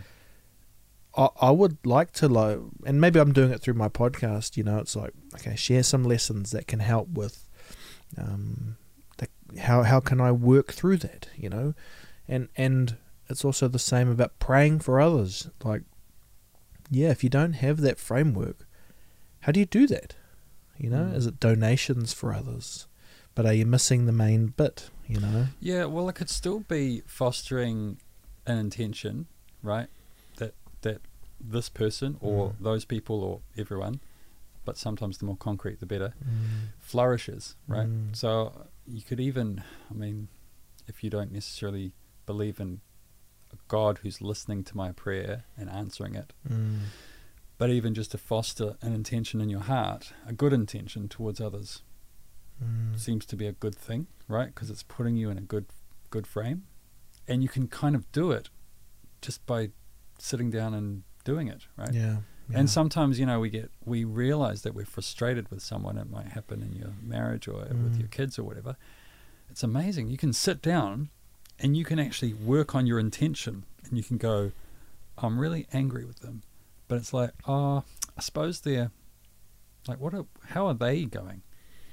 I, 1.16 1.28
I 1.48 1.50
would 1.50 1.78
like 1.84 2.12
to 2.12 2.28
like, 2.28 2.58
and 2.86 3.00
maybe 3.00 3.18
I'm 3.20 3.32
doing 3.32 3.50
it 3.50 3.60
through 3.60 3.74
my 3.74 3.88
podcast. 3.88 4.56
You 4.56 4.64
know, 4.64 4.78
it's 4.78 4.94
like 4.96 5.12
okay, 5.34 5.56
share 5.56 5.82
some 5.82 6.04
lessons 6.04 6.52
that 6.52 6.66
can 6.66 6.78
help 6.80 7.08
with, 7.10 7.48
um, 8.16 8.76
the, 9.18 9.26
how 9.60 9.82
how 9.82 10.00
can 10.00 10.20
I 10.20 10.30
work 10.32 10.72
through 10.72 10.98
that? 10.98 11.28
You 11.36 11.48
know, 11.48 11.74
and 12.28 12.48
and 12.56 12.96
it's 13.28 13.44
also 13.44 13.68
the 13.68 13.78
same 13.78 14.08
about 14.10 14.38
praying 14.38 14.80
for 14.80 15.00
others. 15.00 15.48
Like, 15.64 15.82
yeah, 16.90 17.10
if 17.10 17.22
you 17.22 17.30
don't 17.30 17.54
have 17.54 17.80
that 17.80 17.98
framework, 17.98 18.66
how 19.40 19.52
do 19.52 19.60
you 19.60 19.66
do 19.66 19.86
that? 19.88 20.16
You 20.78 20.90
know, 20.90 21.04
Mm. 21.12 21.14
is 21.16 21.26
it 21.26 21.40
donations 21.40 22.12
for 22.12 22.32
others? 22.32 22.86
But 23.34 23.46
are 23.46 23.52
you 23.52 23.66
missing 23.66 24.06
the 24.06 24.12
main 24.12 24.48
bit? 24.48 24.90
You 25.06 25.20
know, 25.20 25.46
Yeah, 25.60 25.84
well, 25.86 26.08
it 26.08 26.14
could 26.14 26.30
still 26.30 26.60
be 26.60 27.02
fostering 27.06 27.98
an 28.46 28.58
intention, 28.58 29.26
right? 29.62 29.88
That 30.36 30.54
that 30.82 31.00
this 31.40 31.68
person 31.68 32.16
or 32.20 32.50
Mm. 32.50 32.62
those 32.62 32.84
people 32.84 33.22
or 33.22 33.40
everyone, 33.56 34.00
but 34.64 34.76
sometimes 34.76 35.18
the 35.18 35.24
more 35.24 35.36
concrete, 35.36 35.80
the 35.80 35.86
better, 35.86 36.14
Mm. 36.24 36.68
flourishes, 36.78 37.54
right? 37.66 37.88
Mm. 37.88 38.14
So 38.16 38.68
you 38.86 39.02
could 39.02 39.20
even, 39.20 39.62
I 39.90 39.94
mean, 39.94 40.28
if 40.86 41.02
you 41.04 41.10
don't 41.10 41.30
necessarily 41.32 41.92
believe 42.32 42.60
in 42.60 42.80
a 43.52 43.56
God 43.68 43.98
who's 44.02 44.20
listening 44.20 44.62
to 44.64 44.76
my 44.76 44.92
prayer 44.92 45.44
and 45.56 45.68
answering 45.70 46.14
it, 46.14 46.32
Mm. 46.48 46.80
but 47.56 47.70
even 47.70 47.94
just 47.94 48.10
to 48.12 48.18
foster 48.18 48.76
an 48.82 48.92
intention 48.92 49.40
in 49.40 49.48
your 49.48 49.64
heart, 49.74 50.12
a 50.26 50.32
good 50.42 50.52
intention 50.52 51.08
towards 51.08 51.40
others, 51.40 51.82
Mm. 52.62 52.98
seems 52.98 53.24
to 53.26 53.36
be 53.36 53.46
a 53.46 53.52
good 53.64 53.74
thing, 53.74 54.06
right? 54.26 54.48
Because 54.54 54.68
it's 54.70 54.82
putting 54.96 55.16
you 55.16 55.30
in 55.30 55.38
a 55.38 55.46
good 55.54 55.66
good 56.10 56.26
frame, 56.26 56.60
and 57.28 57.42
you 57.42 57.48
can 57.48 57.66
kind 57.68 57.94
of 57.94 58.02
do 58.12 58.30
it 58.38 58.50
just 59.26 59.44
by 59.46 59.70
sitting 60.18 60.50
down 60.50 60.72
and 60.74 61.02
doing 61.24 61.48
it, 61.48 61.62
right? 61.76 61.92
Yeah. 61.94 62.16
yeah. 62.50 62.58
And 62.58 62.68
sometimes 62.70 63.18
you 63.20 63.26
know 63.26 63.38
we 63.40 63.50
get 63.50 63.70
we 63.84 64.04
realize 64.04 64.60
that 64.62 64.74
we're 64.74 64.86
frustrated 64.96 65.48
with 65.50 65.62
someone. 65.62 65.96
It 65.98 66.10
might 66.10 66.28
happen 66.38 66.62
in 66.62 66.72
your 66.74 66.92
marriage 67.02 67.46
or 67.48 67.60
with 67.84 67.94
Mm. 67.94 67.98
your 68.00 68.08
kids 68.08 68.38
or 68.38 68.44
whatever. 68.44 68.76
It's 69.50 69.62
amazing. 69.62 70.08
You 70.08 70.18
can 70.24 70.32
sit 70.32 70.60
down 70.60 71.10
and 71.60 71.76
you 71.76 71.84
can 71.84 71.98
actually 71.98 72.34
work 72.34 72.74
on 72.74 72.86
your 72.86 72.98
intention, 72.98 73.64
and 73.84 73.96
you 73.96 74.02
can 74.04 74.16
go, 74.16 74.52
"I'm 75.18 75.38
really 75.38 75.66
angry 75.72 76.04
with 76.04 76.20
them," 76.20 76.42
but 76.88 76.96
it's 76.96 77.12
like, 77.12 77.30
oh, 77.46 77.84
I 78.16 78.20
suppose 78.20 78.60
they're 78.60 78.90
like, 79.86 80.00
what? 80.00 80.14
Are, 80.14 80.26
how 80.48 80.66
are 80.66 80.74
they 80.74 81.04
going? 81.04 81.42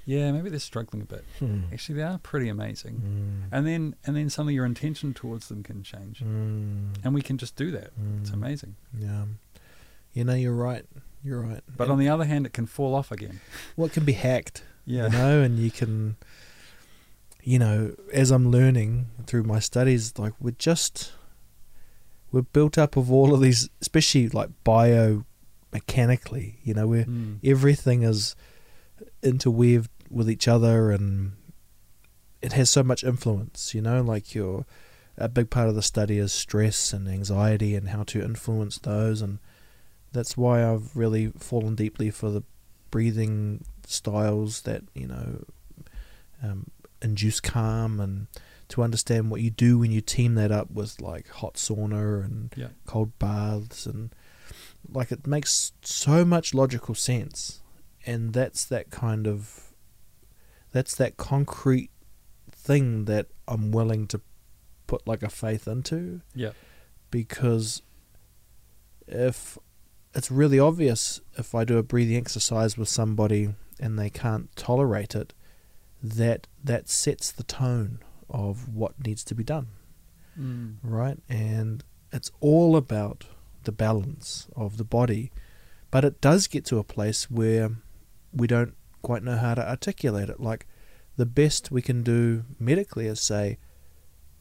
Yeah, 0.07 0.31
maybe 0.31 0.49
they're 0.51 0.59
struggling 0.59 1.01
a 1.01 1.05
bit. 1.05 1.23
Hmm. 1.39 1.61
Actually, 1.73 1.95
they 1.95 2.03
are 2.03 2.19
pretty 2.19 2.47
amazing. 2.47 3.01
Mm. 3.49 3.49
And 3.57 3.65
then 3.65 3.95
and 4.05 4.15
then 4.15 4.29
suddenly 4.29 4.53
your 4.53 4.65
intention 4.65 5.13
towards 5.15 5.47
them 5.47 5.63
can 5.63 5.81
change, 5.83 6.19
Mm. 6.19 6.97
and 7.03 7.13
we 7.15 7.21
can 7.23 7.37
just 7.39 7.55
do 7.55 7.71
that. 7.71 7.91
It's 8.21 8.29
Mm. 8.29 8.33
amazing. 8.35 8.75
Yeah. 8.97 9.25
You 10.13 10.23
know, 10.25 10.35
you're 10.35 10.53
right. 10.53 10.85
You're 11.23 11.41
right. 11.41 11.63
But 11.75 11.85
And- 11.85 11.93
on 11.93 11.99
the 11.99 12.07
other 12.09 12.25
hand, 12.25 12.45
it 12.45 12.53
can 12.53 12.67
fall 12.67 12.93
off 12.93 13.11
again. 13.11 13.39
well, 13.75 13.87
it 13.87 13.93
can 13.93 14.05
be 14.05 14.13
hacked. 14.13 14.63
Yeah. 14.87 15.05
You 15.05 15.11
know, 15.13 15.41
and 15.41 15.57
you 15.57 15.71
can, 15.71 16.15
you 17.45 17.59
know, 17.59 17.95
as 18.11 18.31
I'm 18.31 18.49
learning 18.51 19.07
through 19.27 19.43
my 19.43 19.59
studies, 19.59 20.17
like 20.17 20.33
we're 20.41 20.51
just, 20.57 21.13
we're 22.31 22.41
built 22.41 22.77
up 22.77 22.97
of 22.97 23.11
all 23.11 23.33
of 23.35 23.39
these, 23.41 23.69
especially 23.81 24.27
like 24.29 24.49
biomechanically. 24.65 26.55
You 26.63 26.73
know, 26.73 26.87
we're 26.87 27.05
Mm. 27.05 27.39
everything 27.43 28.01
is 28.03 28.35
interweaved 29.21 29.89
with 30.09 30.29
each 30.29 30.47
other 30.47 30.91
and 30.91 31.33
it 32.41 32.53
has 32.53 32.69
so 32.69 32.83
much 32.83 33.03
influence 33.03 33.73
you 33.73 33.81
know 33.81 34.01
like 34.03 34.35
your 34.35 34.65
a 35.17 35.27
big 35.27 35.49
part 35.49 35.67
of 35.67 35.73
the 35.75 35.81
study 35.81 36.19
is 36.19 36.31
stress 36.31 36.93
and 36.93 37.07
anxiety 37.07 37.75
and 37.75 37.89
how 37.89 38.03
to 38.03 38.21
influence 38.23 38.77
those 38.77 39.21
and 39.21 39.39
that's 40.13 40.37
why 40.37 40.63
I've 40.63 40.95
really 40.95 41.31
fallen 41.39 41.75
deeply 41.75 42.09
for 42.11 42.29
the 42.29 42.43
breathing 42.91 43.65
styles 43.85 44.61
that 44.61 44.83
you 44.93 45.07
know 45.07 45.43
um, 46.43 46.67
induce 47.05 47.39
calm 47.39 47.99
and 47.99 48.27
to 48.67 48.81
understand 48.83 49.29
what 49.29 49.41
you 49.41 49.51
do 49.51 49.77
when 49.79 49.91
you 49.91 50.01
team 50.01 50.33
that 50.35 50.51
up 50.51 50.71
with 50.71 50.99
like 50.99 51.27
hot 51.29 51.53
sauna 51.53 52.25
and 52.25 52.51
Yeah. 52.57 52.69
cold 52.87 53.17
baths 53.19 53.85
and 53.85 54.09
like 54.89 55.11
it 55.11 55.25
makes 55.27 55.71
so 55.81 56.25
much 56.25 56.53
logical 56.53 56.95
sense 56.95 57.61
and 58.05 58.33
that's 58.33 58.65
that 58.65 58.89
kind 58.89 59.27
of 59.27 59.71
that's 60.71 60.95
that 60.95 61.15
concrete 61.17 61.91
thing 62.51 63.05
that 63.05 63.27
I'm 63.47 63.71
willing 63.71 64.07
to 64.07 64.19
put 64.87 65.07
like 65.07 65.23
a 65.23 65.29
faith 65.29 65.67
into 65.67 66.21
Yeah. 66.33 66.51
because 67.11 67.81
if 69.07 69.57
it's 70.13 70.31
really 70.31 70.59
obvious 70.59 71.21
if 71.37 71.53
I 71.53 71.63
do 71.65 71.77
a 71.77 71.83
breathing 71.83 72.17
exercise 72.17 72.77
with 72.77 72.89
somebody 72.89 73.53
and 73.79 73.99
they 73.99 74.09
can't 74.09 74.53
tolerate 74.55 75.13
it 75.15 75.33
that 76.13 76.47
that 76.63 76.89
sets 76.89 77.31
the 77.31 77.43
tone 77.43 77.99
of 78.29 78.67
what 78.69 79.05
needs 79.05 79.23
to 79.23 79.35
be 79.35 79.43
done 79.43 79.67
Mm. 80.39 80.75
right? 80.83 81.17
And 81.29 81.83
it's 82.11 82.31
all 82.41 82.75
about 82.75 83.25
the 83.63 83.71
balance 83.71 84.47
of 84.55 84.77
the 84.77 84.83
body. 84.83 85.31
But 85.91 86.03
it 86.03 86.19
does 86.21 86.47
get 86.47 86.65
to 86.65 86.77
a 86.77 86.83
place 86.83 87.29
where 87.31 87.71
we 88.33 88.47
don't 88.47 88.75
quite 89.01 89.23
know 89.23 89.37
how 89.37 89.53
to 89.55 89.67
articulate 89.67 90.29
it. 90.29 90.39
Like 90.39 90.67
the 91.15 91.25
best 91.25 91.71
we 91.71 91.81
can 91.81 92.03
do 92.03 92.43
medically 92.59 93.07
is 93.07 93.21
say 93.21 93.57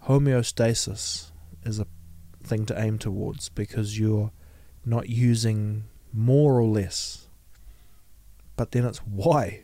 homeostasis 0.09 1.31
is 1.65 1.79
a 1.79 1.87
thing 2.43 2.67
to 2.67 2.81
aim 2.81 2.99
towards 2.99 3.49
because 3.49 3.99
you're 3.99 4.33
not 4.85 5.09
using 5.09 5.85
more 6.13 6.59
or 6.59 6.67
less. 6.67 7.29
But 8.57 8.73
then 8.73 8.85
it's 8.85 8.99
why. 8.99 9.63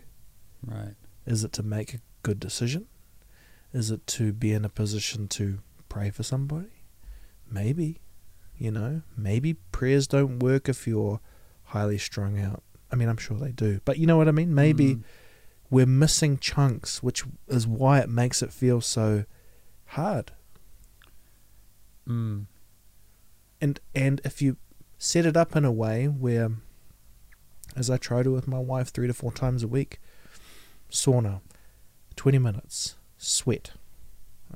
Right. 0.65 0.95
Is 1.27 1.45
it 1.45 1.53
to 1.55 1.63
make 1.63 1.95
a 1.95 2.01
good 2.23 2.41
decision? 2.41 2.87
Is 3.73 3.91
it 3.91 4.07
to 4.09 4.33
be 4.33 4.53
in 4.53 4.65
a 4.65 4.69
position 4.69 5.29
to 5.29 5.59
pray 5.89 6.11
for 6.11 6.23
somebody? 6.23 6.69
Maybe. 7.51 8.01
You 8.57 8.71
know, 8.71 9.03
maybe 9.17 9.55
prayers 9.73 10.07
don't 10.07 10.39
work 10.39 10.69
if 10.69 10.87
you're 10.87 11.21
highly 11.65 11.97
strung 11.99 12.39
out. 12.39 12.63
I 12.93 12.97
mean, 12.97 13.09
I'm 13.09 13.17
sure 13.17 13.39
they 13.39 13.53
do. 13.53 13.81
But 13.85 13.99
you 13.99 14.07
know 14.07 14.17
what 14.17 14.29
I 14.29 14.33
mean? 14.33 14.55
Maybe 14.55 14.97
Mm. 14.97 15.03
we're 15.71 15.87
missing 15.87 16.37
chunks, 16.39 17.03
which 17.03 17.25
is 17.49 17.67
why 17.67 18.01
it 18.01 18.09
makes 18.11 18.43
it 18.43 18.53
feel 18.53 18.81
so 18.81 19.25
hard. 19.87 20.33
Mm. 22.07 22.47
And 23.61 23.81
and 23.95 24.21
if 24.25 24.43
you 24.43 24.57
set 24.99 25.25
it 25.27 25.37
up 25.37 25.55
in 25.57 25.65
a 25.65 25.73
way 25.73 26.07
where, 26.07 26.51
as 27.77 27.89
I 27.89 27.97
try 27.97 28.23
to 28.23 28.31
with 28.33 28.49
my 28.49 28.59
wife 28.59 28.89
three 28.89 29.07
to 29.07 29.15
four 29.15 29.33
times 29.33 29.63
a 29.63 29.69
week, 29.69 30.01
sauna, 30.91 31.41
twenty 32.17 32.39
minutes, 32.39 32.97
sweat. 33.19 33.73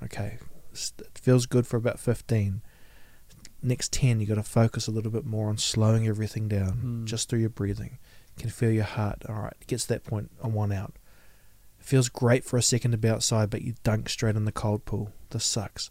Okay, 0.03 0.39
it 0.73 1.19
feels 1.19 1.47
good 1.47 1.67
for 1.67 1.77
about 1.77 1.99
fifteen. 2.01 2.63
Next 3.63 3.93
ten, 3.93 4.21
you 4.21 4.27
got 4.27 4.35
to 4.35 4.43
focus 4.43 4.87
a 4.87 4.91
little 4.91 5.11
bit 5.11 5.25
more 5.25 5.49
on 5.49 5.57
slowing 5.59 6.07
everything 6.07 6.49
down, 6.49 6.73
Hmm. 6.73 7.05
just 7.07 7.29
through 7.29 7.39
your 7.41 7.49
breathing. 7.51 7.99
You 8.37 8.43
can 8.43 8.51
feel 8.51 8.71
your 8.71 8.85
heart. 8.85 9.23
All 9.29 9.37
right, 9.37 9.55
it 9.61 9.67
gets 9.67 9.85
to 9.85 9.89
that 9.91 10.05
point 10.05 10.31
on 10.43 10.53
one 10.53 10.73
out. 10.73 10.97
Feels 11.79 12.09
great 12.09 12.45
for 12.45 12.57
a 12.57 12.63
second 12.63 12.91
to 12.93 12.99
be 12.99 13.09
outside, 13.09 13.51
but 13.51 13.63
you 13.63 13.75
dunk 13.83 14.09
straight 14.09 14.37
in 14.37 14.45
the 14.45 14.53
cold 14.53 14.85
pool. 14.85 15.13
This 15.31 15.45
sucks. 15.45 15.91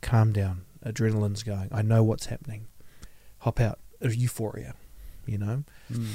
Calm 0.00 0.32
down. 0.32 0.62
Adrenaline's 0.84 1.42
going. 1.42 1.68
I 1.72 1.82
know 1.82 2.02
what's 2.04 2.26
happening. 2.26 2.66
Hop 3.38 3.60
out. 3.60 3.80
Euphoria, 4.00 4.74
you 5.26 5.36
know? 5.38 5.64
Mm. 5.92 6.06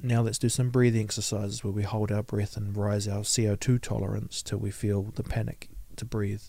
Now 0.00 0.22
let's 0.22 0.38
do 0.38 0.48
some 0.48 0.70
breathing 0.70 1.02
exercises 1.02 1.64
where 1.64 1.72
we 1.72 1.82
hold 1.82 2.12
our 2.12 2.22
breath 2.22 2.56
and 2.56 2.76
rise 2.76 3.08
our 3.08 3.20
CO2 3.22 3.80
tolerance 3.80 4.42
till 4.42 4.58
we 4.58 4.70
feel 4.70 5.02
the 5.14 5.22
panic 5.24 5.68
to 5.96 6.04
breathe. 6.04 6.42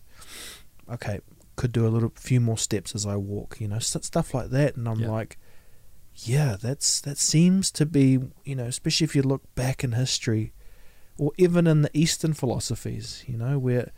Okay, 0.91 1.19
could 1.55 1.71
do 1.71 1.85
a 1.85 1.89
little 1.89 2.11
few 2.15 2.39
more 2.39 2.57
steps 2.57 2.93
as 2.95 3.05
I 3.05 3.15
walk, 3.15 3.57
you 3.59 3.67
know, 3.67 3.79
st- 3.79 4.05
stuff 4.05 4.33
like 4.33 4.49
that. 4.51 4.75
And 4.75 4.87
I'm 4.87 4.99
Yeah. 4.99 5.09
like, 5.11 5.37
yeah, 6.15 6.57
that's 6.59 7.01
that 7.01 7.17
seems 7.17 7.71
to 7.71 7.85
be, 7.85 8.19
you 8.45 8.55
know, 8.55 8.65
especially 8.65 9.05
if 9.05 9.15
you 9.15 9.21
look 9.23 9.43
back 9.55 9.83
in 9.83 9.93
history, 9.93 10.53
or 11.17 11.31
even 11.37 11.65
in 11.67 11.81
the 11.81 11.89
Eastern 11.97 12.33
philosophies, 12.33 13.23
you 13.27 13.37
know, 13.37 13.57
where 13.59 13.91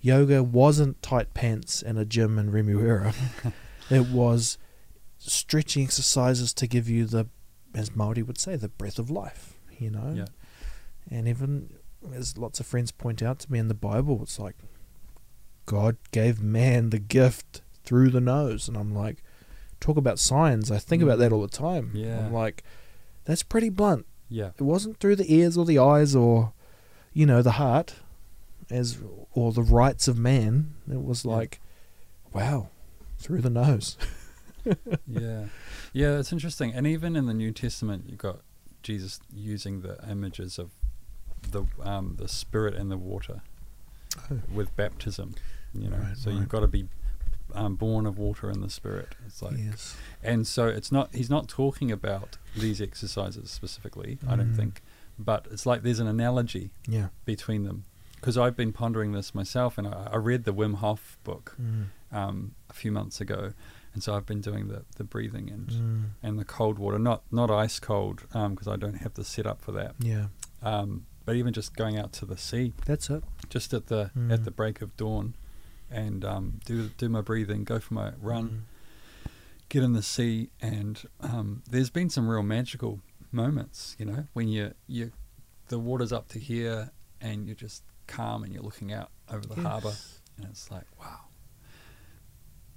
yoga 0.00 0.42
wasn't 0.42 1.00
tight 1.02 1.34
pants 1.34 1.82
and 1.82 1.98
a 1.98 2.04
gym 2.04 2.38
in 2.38 2.50
Remuera. 2.52 3.14
it 3.90 4.06
was 4.08 4.58
stretching 5.18 5.82
exercises 5.84 6.52
to 6.54 6.66
give 6.66 6.88
you 6.88 7.04
the, 7.04 7.26
as 7.78 7.94
Maori 7.94 8.22
would 8.22 8.38
say, 8.38 8.56
the 8.56 8.68
breath 8.68 8.98
of 8.98 9.10
life. 9.10 9.54
You 9.78 9.90
know, 9.90 10.12
Yeah. 10.16 10.26
and 11.10 11.28
even 11.28 11.74
as 12.12 12.36
lots 12.36 12.58
of 12.58 12.66
friends 12.66 12.90
point 12.90 13.22
out 13.22 13.38
to 13.40 13.52
me 13.52 13.58
in 13.58 13.68
the 13.68 13.74
Bible, 13.74 14.20
it's 14.22 14.38
like 14.38 14.56
God 15.66 15.96
gave 16.10 16.42
man 16.42 16.90
the 16.90 16.98
gift 16.98 17.62
through 17.84 18.10
the 18.10 18.20
nose, 18.20 18.68
and 18.68 18.76
I'm 18.76 18.94
like, 18.94 19.22
talk 19.80 19.96
about 19.96 20.18
signs. 20.18 20.70
I 20.70 20.78
think 20.78 21.02
about 21.02 21.18
that 21.18 21.30
mm. 21.30 21.34
all 21.34 21.42
the 21.42 21.48
time. 21.48 21.92
Yeah. 21.94 22.26
I'm 22.26 22.32
like, 22.32 22.64
that's 23.24 23.42
pretty 23.42 23.68
blunt. 23.68 24.06
Yeah. 24.28 24.50
It 24.58 24.62
wasn't 24.62 24.98
through 24.98 25.16
the 25.16 25.32
ears 25.32 25.56
or 25.56 25.64
the 25.64 25.78
eyes 25.78 26.16
or, 26.16 26.52
you 27.12 27.24
know, 27.26 27.40
the 27.42 27.52
heart, 27.52 27.94
as 28.70 28.98
or 29.32 29.52
the 29.52 29.62
rights 29.62 30.08
of 30.08 30.18
man. 30.18 30.74
It 30.90 31.02
was 31.02 31.24
Yeah. 31.24 31.32
like, 31.32 31.60
wow, 32.34 32.70
through 33.18 33.42
the 33.42 33.50
nose. 33.50 33.96
yeah, 35.06 35.44
yeah, 35.92 36.18
it's 36.18 36.32
interesting. 36.32 36.72
And 36.72 36.86
even 36.86 37.16
in 37.16 37.26
the 37.26 37.34
New 37.34 37.52
Testament, 37.52 38.04
you've 38.08 38.18
got 38.18 38.40
Jesus 38.82 39.20
using 39.34 39.80
the 39.82 39.98
images 40.08 40.58
of 40.58 40.70
the 41.50 41.64
um, 41.82 42.16
the 42.18 42.28
Spirit 42.28 42.74
and 42.74 42.90
the 42.90 42.96
water 42.98 43.42
Oh. 44.30 44.40
with 44.52 44.74
baptism. 44.76 45.34
You 45.74 45.90
know, 45.90 45.96
Right, 45.98 46.16
so 46.16 46.30
right. 46.30 46.38
you've 46.40 46.48
got 46.48 46.60
to 46.60 46.66
be 46.68 46.88
um, 47.54 47.76
born 47.76 48.06
of 48.06 48.18
water 48.18 48.48
and 48.50 48.62
the 48.62 48.70
Spirit. 48.70 49.14
It's 49.26 49.40
like, 49.42 49.56
yes. 49.58 49.96
and 50.22 50.46
so 50.46 50.66
it's 50.66 50.90
not. 50.90 51.14
He's 51.14 51.30
not 51.30 51.48
talking 51.48 51.90
about 51.92 52.36
these 52.56 52.80
exercises 52.80 53.50
specifically. 53.50 54.18
I 54.26 54.36
don't 54.36 54.52
Mm. 54.52 54.56
think, 54.56 54.82
but 55.18 55.46
it's 55.50 55.64
like 55.66 55.82
there's 55.82 56.00
an 56.00 56.06
analogy 56.08 56.70
Yeah. 56.86 57.08
between 57.24 57.64
them. 57.64 57.84
Because 58.16 58.36
I've 58.36 58.56
been 58.56 58.72
pondering 58.72 59.12
this 59.12 59.32
myself, 59.34 59.78
and 59.78 59.86
I, 59.86 60.08
I 60.12 60.16
read 60.16 60.42
the 60.44 60.52
Wim 60.52 60.76
Hof 60.76 61.16
book 61.22 61.56
Mm. 61.62 61.84
um, 62.10 62.54
a 62.68 62.72
few 62.72 62.90
months 62.90 63.20
ago, 63.20 63.52
and 63.94 64.02
so 64.02 64.14
I've 64.14 64.26
been 64.26 64.40
doing 64.40 64.68
the, 64.68 64.84
the 64.96 65.04
breathing 65.04 65.50
and 65.50 65.68
Mm. 65.68 66.04
and 66.22 66.38
the 66.38 66.44
cold 66.44 66.78
water, 66.78 66.98
not 66.98 67.22
not 67.32 67.50
ice 67.50 67.78
cold, 67.80 68.22
because 68.32 68.68
I 68.68 68.76
don't 68.76 68.98
have 68.98 69.14
the 69.14 69.24
setup 69.24 69.60
for 69.60 69.72
that. 69.72 69.94
Yeah. 69.98 70.26
Um, 70.62 71.06
but 71.24 71.36
even 71.36 71.52
just 71.52 71.76
going 71.76 71.98
out 71.98 72.12
to 72.14 72.26
the 72.26 72.36
sea, 72.38 72.72
That's 72.86 73.10
it. 73.10 73.22
just 73.50 73.72
at 73.74 73.86
the 73.86 74.10
Mm. 74.16 74.32
at 74.32 74.44
the 74.44 74.50
break 74.50 74.80
of 74.82 74.96
dawn, 74.96 75.34
and 75.90 76.24
um, 76.24 76.60
do 76.64 76.88
do 76.96 77.08
my 77.08 77.20
breathing, 77.20 77.64
go 77.64 77.78
for 77.80 77.94
my 77.94 78.12
run, 78.20 78.66
get 79.68 79.82
in 79.82 79.92
the 79.92 80.02
sea, 80.02 80.50
and 80.60 81.02
um, 81.20 81.62
there's 81.70 81.90
been 81.90 82.08
some 82.10 82.28
real 82.28 82.42
magical 82.42 83.00
moments, 83.32 83.94
you 83.98 84.04
know, 84.06 84.26
when 84.32 84.48
you 84.48 84.74
you 84.86 85.12
the 85.68 85.78
water's 85.78 86.12
up 86.12 86.28
to 86.28 86.38
here, 86.38 86.90
and 87.20 87.46
you're 87.46 87.54
just 87.56 87.82
calm, 88.06 88.42
and 88.42 88.52
you're 88.54 88.62
looking 88.62 88.90
out 88.92 89.10
over 89.30 89.46
the 89.46 89.60
harbour, 89.60 89.92
and 90.38 90.46
it's 90.46 90.70
like 90.70 90.84
wow. 90.98 91.20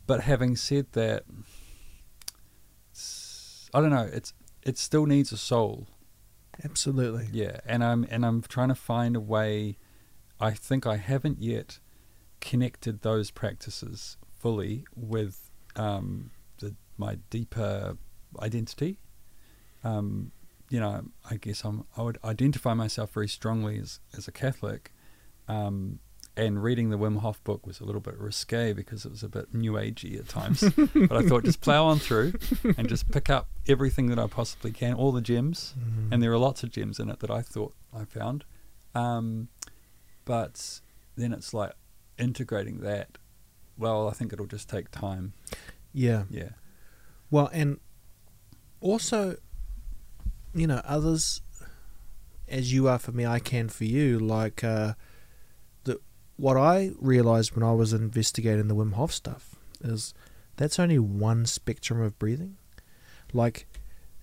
But 0.07 0.21
having 0.21 0.55
said 0.55 0.87
that, 0.93 1.23
I 3.73 3.81
don't 3.81 3.91
know. 3.91 4.09
It's 4.11 4.33
it 4.63 4.77
still 4.77 5.05
needs 5.05 5.31
a 5.31 5.37
soul. 5.37 5.87
Absolutely. 6.63 7.29
Yeah, 7.31 7.59
and 7.65 7.83
I'm 7.83 8.05
and 8.09 8.25
I'm 8.25 8.41
trying 8.41 8.69
to 8.69 8.75
find 8.75 9.15
a 9.15 9.19
way. 9.19 9.77
I 10.39 10.51
think 10.51 10.85
I 10.85 10.97
haven't 10.97 11.41
yet 11.41 11.79
connected 12.39 13.01
those 13.01 13.29
practices 13.31 14.17
fully 14.39 14.85
with 14.95 15.51
um, 15.75 16.31
the, 16.59 16.75
my 16.97 17.19
deeper 17.29 17.97
identity. 18.39 18.97
Um, 19.83 20.31
you 20.69 20.79
know, 20.79 21.05
I 21.29 21.37
guess 21.37 21.63
I'm 21.63 21.85
I 21.95 22.01
would 22.01 22.17
identify 22.23 22.73
myself 22.73 23.11
very 23.13 23.27
strongly 23.27 23.77
as 23.79 23.99
as 24.17 24.27
a 24.27 24.31
Catholic. 24.31 24.91
Um, 25.47 25.99
and 26.41 26.61
reading 26.63 26.89
the 26.89 26.97
Wim 26.97 27.19
Hof 27.19 27.43
book 27.43 27.65
was 27.67 27.79
a 27.79 27.85
little 27.85 28.01
bit 28.01 28.17
risque 28.17 28.73
because 28.73 29.05
it 29.05 29.11
was 29.11 29.23
a 29.23 29.29
bit 29.29 29.53
new 29.53 29.73
agey 29.73 30.19
at 30.19 30.27
times. 30.27 30.61
but 31.07 31.15
I 31.17 31.21
thought 31.27 31.43
just 31.43 31.61
plow 31.61 31.85
on 31.85 31.99
through 31.99 32.33
and 32.77 32.87
just 32.89 33.11
pick 33.11 33.29
up 33.29 33.47
everything 33.67 34.07
that 34.07 34.19
I 34.19 34.27
possibly 34.27 34.71
can, 34.71 34.93
all 34.93 35.11
the 35.11 35.21
gems 35.21 35.73
Mm. 35.79 36.11
and 36.11 36.23
there 36.23 36.31
are 36.31 36.37
lots 36.37 36.63
of 36.63 36.71
gems 36.71 36.99
in 36.99 37.09
it 37.09 37.19
that 37.19 37.29
I 37.31 37.41
thought 37.41 37.73
I 37.93 38.05
found. 38.05 38.43
Um, 38.95 39.47
but 40.25 40.81
then 41.15 41.31
it's 41.33 41.53
like 41.53 41.73
integrating 42.17 42.79
that. 42.81 43.17
Well, 43.77 44.07
I 44.07 44.11
think 44.11 44.33
it'll 44.33 44.45
just 44.47 44.69
take 44.69 44.91
time. 44.91 45.33
yeah. 45.93 46.23
Yeah. 46.29 46.49
Well, 47.29 47.49
and 47.53 47.79
also, 48.81 49.37
you 50.53 50.67
know, 50.67 50.81
others, 50.83 51.41
as 52.47 52.73
you 52.73 52.87
are 52.87 52.99
for 52.99 53.11
me, 53.13 53.25
I 53.25 53.39
can 53.39 53.69
for 53.69 53.85
you. 53.85 54.19
Like, 54.19 54.63
uh, 54.63 54.93
what 56.41 56.57
I 56.57 56.91
realized 56.99 57.55
when 57.55 57.63
I 57.63 57.73
was 57.73 57.93
investigating 57.93 58.67
the 58.67 58.75
Wim 58.75 58.93
Hof 58.93 59.13
stuff 59.13 59.55
is 59.81 60.13
that's 60.57 60.79
only 60.79 60.97
one 60.99 61.45
spectrum 61.45 62.01
of 62.01 62.17
breathing. 62.17 62.57
Like, 63.31 63.67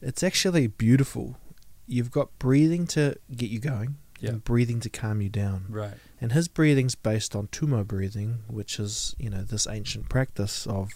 it's 0.02 0.22
actually 0.22 0.66
beautiful. 0.66 1.38
You've 1.86 2.10
got 2.10 2.36
breathing 2.38 2.86
to 2.88 3.16
get 3.34 3.50
you 3.50 3.60
going, 3.60 3.96
Yeah. 4.20 4.30
and 4.30 4.44
breathing 4.44 4.80
to 4.80 4.90
calm 4.90 5.20
you 5.22 5.28
down. 5.28 5.66
Right. 5.68 5.94
And 6.20 6.32
his 6.32 6.48
breathing's 6.48 6.96
based 6.96 7.36
on 7.36 7.46
tummo 7.48 7.86
breathing, 7.86 8.40
which 8.48 8.80
is, 8.80 9.14
you 9.18 9.30
know, 9.30 9.42
this 9.42 9.66
ancient 9.68 10.08
practice 10.08 10.66
of 10.66 10.90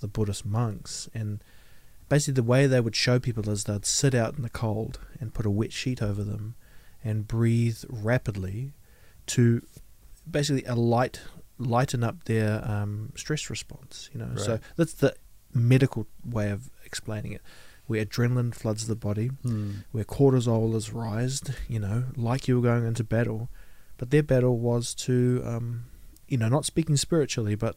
the 0.00 0.08
Buddhist 0.08 0.44
monks. 0.44 1.08
And 1.14 1.42
basically, 2.08 2.34
the 2.34 2.42
way 2.42 2.66
they 2.66 2.80
would 2.80 2.96
show 2.96 3.18
people 3.20 3.48
is 3.48 3.64
they'd 3.64 3.86
sit 3.86 4.14
out 4.14 4.34
in 4.36 4.42
the 4.42 4.50
cold 4.50 4.98
and 5.20 5.32
put 5.32 5.46
a 5.46 5.50
wet 5.50 5.72
sheet 5.72 6.02
over 6.02 6.24
them 6.24 6.56
and 7.04 7.28
breathe 7.28 7.84
rapidly 7.88 8.72
to 9.26 9.62
basically 10.30 10.64
a 10.64 10.74
light 10.74 11.20
lighten 11.58 12.02
up 12.02 12.24
their 12.24 12.62
um, 12.68 13.12
stress 13.16 13.48
response. 13.50 14.10
You 14.12 14.20
know, 14.20 14.36
so 14.36 14.58
that's 14.76 14.94
the 14.94 15.14
medical 15.52 16.06
way 16.24 16.50
of 16.50 16.70
explaining 16.84 17.32
it. 17.32 17.42
Where 17.86 18.04
adrenaline 18.04 18.54
floods 18.54 18.86
the 18.86 18.96
body, 18.96 19.28
Hmm. 19.42 19.72
where 19.92 20.04
cortisol 20.04 20.74
is 20.74 20.90
rised, 20.92 21.50
you 21.68 21.78
know, 21.78 22.04
like 22.16 22.48
you 22.48 22.56
were 22.56 22.62
going 22.62 22.86
into 22.86 23.04
battle. 23.04 23.50
But 23.98 24.10
their 24.10 24.22
battle 24.22 24.58
was 24.58 24.94
to, 25.06 25.42
um, 25.44 25.84
you 26.26 26.38
know, 26.38 26.48
not 26.48 26.64
speaking 26.64 26.96
spiritually, 26.96 27.54
but 27.54 27.76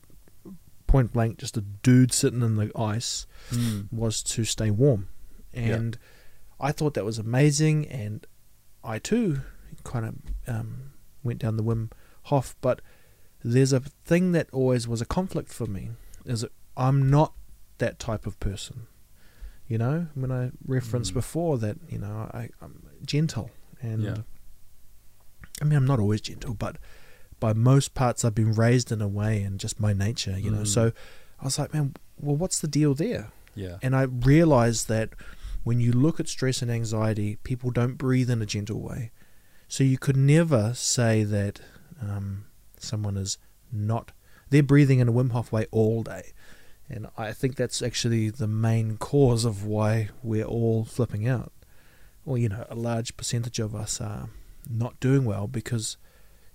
point 0.88 1.12
blank, 1.12 1.38
just 1.38 1.58
a 1.58 1.62
dude 1.62 2.14
sitting 2.14 2.42
in 2.42 2.56
the 2.56 2.72
ice 2.76 3.28
Hmm. 3.50 3.82
was 3.92 4.24
to 4.24 4.46
stay 4.46 4.72
warm. 4.72 5.10
Yeah. 5.54 5.76
And 5.76 5.98
I 6.60 6.72
thought 6.72 6.94
that 6.94 7.04
was 7.06 7.20
amazing. 7.20 7.86
And 7.88 8.26
I 8.84 9.00
too 9.00 9.42
kind 9.84 10.06
of 10.06 10.16
um, 10.48 10.94
went 11.22 11.40
down 11.40 11.58
the 11.58 11.64
Wim 11.64 11.92
Hof. 12.30 12.56
But 12.62 12.82
there's 13.44 13.74
a 13.74 13.80
thing 13.80 14.32
that 14.34 14.48
always 14.52 14.88
was 14.88 15.02
a 15.02 15.06
conflict 15.06 15.52
for 15.52 15.66
me 15.68 15.90
is 16.26 16.42
that 16.42 16.52
I'm 16.76 17.10
not 17.10 17.34
that 17.80 18.00
type 18.00 18.26
of 18.28 18.40
person. 18.40 18.88
You 19.68 19.78
know, 19.78 20.08
when 20.16 20.32
I 20.32 20.52
referenced 20.66 21.12
Mm. 21.12 21.16
before 21.16 21.58
that, 21.58 21.78
you 21.90 22.00
know, 22.00 22.30
I, 22.34 22.50
I'm 22.62 22.84
gentle 23.06 23.52
and 23.82 24.02
Yeah. 24.04 24.18
I 25.62 25.66
mean, 25.66 25.78
I'm 25.78 25.86
not 25.88 26.00
always 26.00 26.22
gentle, 26.22 26.54
but 26.54 26.78
by 27.40 27.54
most 27.54 27.94
parts, 27.94 28.24
I've 28.24 28.36
been 28.36 28.54
raised 28.54 28.92
in 28.92 29.02
a 29.02 29.08
way 29.08 29.42
and 29.44 29.60
just 29.60 29.80
my 29.80 29.94
nature, 29.94 30.38
you 30.40 30.52
know. 30.52 30.62
Mm. 30.62 30.68
So 30.68 30.92
I 31.42 31.46
was 31.46 31.60
like, 31.60 31.74
man, 31.74 31.94
well, 32.20 32.36
what's 32.36 32.60
the 32.60 32.68
deal 32.68 32.94
there? 32.94 33.32
Yeah. 33.56 33.78
And 33.82 33.96
I 33.96 34.04
realized 34.04 34.88
that 34.88 35.10
when 35.64 35.80
you 35.80 35.92
look 35.92 36.20
at 36.20 36.28
stress 36.30 36.62
and 36.62 36.72
anxiety, 36.72 37.38
people 37.44 37.72
don't 37.72 37.96
breathe 37.96 38.30
in 38.30 38.42
a 38.42 38.46
gentle 38.46 38.80
way. 38.82 39.12
So 39.68 39.84
you 39.84 39.98
could 39.98 40.16
never 40.18 40.74
say 40.76 41.24
that 41.26 41.60
um, 42.02 42.46
someone 42.80 43.18
is 43.18 43.38
not 43.72 44.12
they're 44.50 44.64
breathing 44.64 45.00
in 45.00 45.10
a 45.10 45.12
Wim 45.12 45.32
Hof 45.32 45.52
way 45.52 45.68
all 45.72 46.04
day. 46.04 46.32
And 46.90 47.08
I 47.18 47.34
think 47.34 47.56
that's 47.58 47.82
actually 47.82 48.30
the 48.30 48.48
main 48.48 48.96
cause 48.98 49.44
of 49.44 49.66
why 49.66 50.10
we're 50.24 50.46
all 50.46 50.86
flipping 50.86 51.28
out. 51.28 51.52
Or, 52.26 52.38
you 52.38 52.48
know, 52.48 52.66
a 52.70 52.76
large 52.76 53.18
percentage 53.18 53.60
of 53.60 53.76
us 53.76 54.00
are 54.00 54.30
not 54.70 55.00
doing 55.02 55.26
well 55.26 55.48
because 55.48 55.98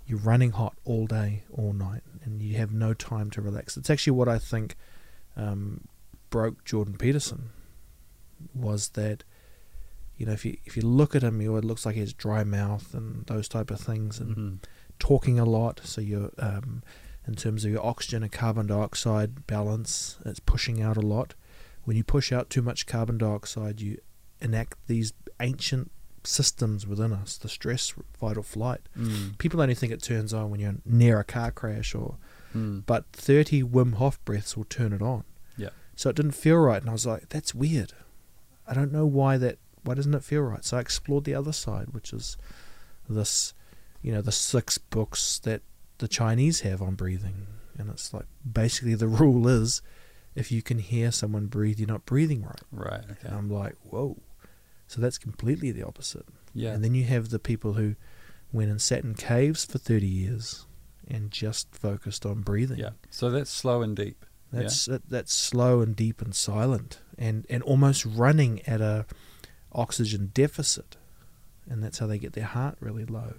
you're 0.06 0.18
running 0.18 0.52
hot 0.52 0.74
all 0.84 1.06
day, 1.06 1.44
all 1.52 1.74
night, 1.74 2.02
and 2.24 2.40
you 2.40 2.56
have 2.56 2.72
no 2.72 2.94
time 2.94 3.30
to 3.30 3.42
relax. 3.42 3.76
It's 3.76 3.90
actually 3.90 4.12
what 4.12 4.28
I 4.28 4.38
think 4.38 4.76
um, 5.36 5.82
broke 6.30 6.64
Jordan 6.64 6.96
Peterson 6.96 7.50
was 8.54 8.88
that, 8.90 9.22
you 10.16 10.26
know, 10.26 10.32
if 10.32 10.44
you 10.44 10.56
if 10.64 10.76
you 10.76 10.82
look 10.82 11.14
at 11.14 11.22
him, 11.22 11.40
it 11.40 11.48
looks 11.64 11.84
like 11.84 11.94
he 11.94 12.00
has 12.00 12.12
dry 12.12 12.42
mouth 12.42 12.94
and 12.94 13.26
those 13.26 13.48
type 13.48 13.70
of 13.70 13.80
things, 13.80 14.18
and 14.18 14.36
Mhm. 14.36 14.58
Talking 15.02 15.38
a 15.38 15.44
lot. 15.44 15.80
So 15.84 16.00
you're 16.00 16.30
um, 16.38 16.82
in 17.26 17.34
terms 17.34 17.64
of 17.64 17.70
your 17.72 17.84
oxygen 17.84 18.22
and 18.22 18.30
carbon 18.30 18.66
dioxide 18.68 19.46
balance, 19.48 20.18
it's 20.24 20.38
pushing 20.40 20.80
out 20.80 20.96
a 20.96 21.00
lot. 21.00 21.34
When 21.84 21.96
you 21.96 22.04
push 22.04 22.30
out 22.32 22.48
too 22.50 22.62
much 22.62 22.86
carbon 22.86 23.18
dioxide, 23.18 23.80
you 23.80 23.98
enact 24.40 24.78
these 24.86 25.12
ancient 25.40 25.90
systems 26.24 26.86
within 26.86 27.12
us, 27.12 27.36
the 27.36 27.48
stress, 27.48 27.92
fight 28.12 28.36
or 28.36 28.44
flight. 28.44 28.82
Mm. 28.96 29.36
People 29.38 29.60
only 29.60 29.74
think 29.74 29.92
it 29.92 30.02
turns 30.02 30.32
on 30.32 30.50
when 30.50 30.60
you're 30.60 30.76
near 30.84 31.18
a 31.18 31.24
car 31.24 31.50
crash, 31.50 31.94
or 31.94 32.16
Mm. 32.54 32.82
but 32.86 33.06
30 33.12 33.62
Wim 33.64 33.94
Hof 33.94 34.22
breaths 34.24 34.56
will 34.56 34.64
turn 34.78 34.92
it 34.92 35.00
on. 35.02 35.24
Yeah. 35.56 35.70
So 35.96 36.10
it 36.10 36.16
didn't 36.16 36.32
feel 36.44 36.58
right, 36.58 36.80
and 36.82 36.88
I 36.90 36.92
was 36.92 37.06
like, 37.06 37.28
"That's 37.30 37.54
weird. 37.54 37.92
I 38.68 38.74
don't 38.74 38.92
know 38.92 39.06
why 39.06 39.36
that. 39.38 39.58
Why 39.84 39.94
doesn't 39.94 40.14
it 40.14 40.22
feel 40.22 40.42
right?" 40.42 40.64
So 40.64 40.76
I 40.76 40.80
explored 40.80 41.24
the 41.24 41.34
other 41.34 41.52
side, 41.52 41.88
which 41.94 42.12
is 42.12 42.36
this, 43.08 43.54
you 44.02 44.12
know, 44.12 44.20
the 44.20 44.32
six 44.32 44.78
books 44.78 45.38
that 45.40 45.62
the 45.98 46.08
Chinese 46.08 46.60
have 46.60 46.82
on 46.82 46.94
breathing, 46.94 47.46
and 47.78 47.88
it's 47.90 48.12
like 48.12 48.26
basically 48.50 48.94
the 48.94 49.08
rule 49.22 49.48
is, 49.48 49.82
if 50.34 50.50
you 50.50 50.62
can 50.62 50.78
hear 50.78 51.12
someone 51.12 51.46
breathe, 51.46 51.78
you're 51.78 51.88
not 51.88 52.04
breathing 52.06 52.42
right. 52.42 52.60
Right. 52.70 53.04
Okay. 53.04 53.28
And 53.28 53.34
I'm 53.36 53.50
like, 53.50 53.76
whoa. 53.82 54.16
So 54.86 55.00
that's 55.00 55.18
completely 55.18 55.70
the 55.70 55.82
opposite. 55.84 56.26
yeah. 56.54 56.72
And 56.72 56.84
then 56.84 56.94
you 56.94 57.04
have 57.04 57.30
the 57.30 57.38
people 57.38 57.74
who 57.74 57.94
went 58.52 58.70
and 58.70 58.80
sat 58.80 59.04
in 59.04 59.14
caves 59.14 59.64
for 59.64 59.78
30 59.78 60.06
years 60.06 60.66
and 61.08 61.30
just 61.30 61.74
focused 61.74 62.26
on 62.26 62.40
breathing. 62.42 62.78
yeah. 62.78 62.90
So 63.10 63.30
that's 63.30 63.50
slow 63.50 63.82
and 63.82 63.96
deep. 63.96 64.26
That's 64.52 64.84
that, 64.84 65.08
that's 65.08 65.32
slow 65.32 65.80
and 65.80 65.96
deep 65.96 66.20
and 66.20 66.34
silent 66.34 67.00
and, 67.16 67.46
and 67.48 67.62
almost 67.62 68.04
running 68.04 68.60
at 68.66 68.82
a 68.82 69.06
oxygen 69.72 70.30
deficit. 70.34 70.96
And 71.70 71.82
that's 71.82 71.98
how 71.98 72.06
they 72.06 72.18
get 72.18 72.34
their 72.34 72.44
heart 72.44 72.76
really 72.80 73.06
low, 73.06 73.34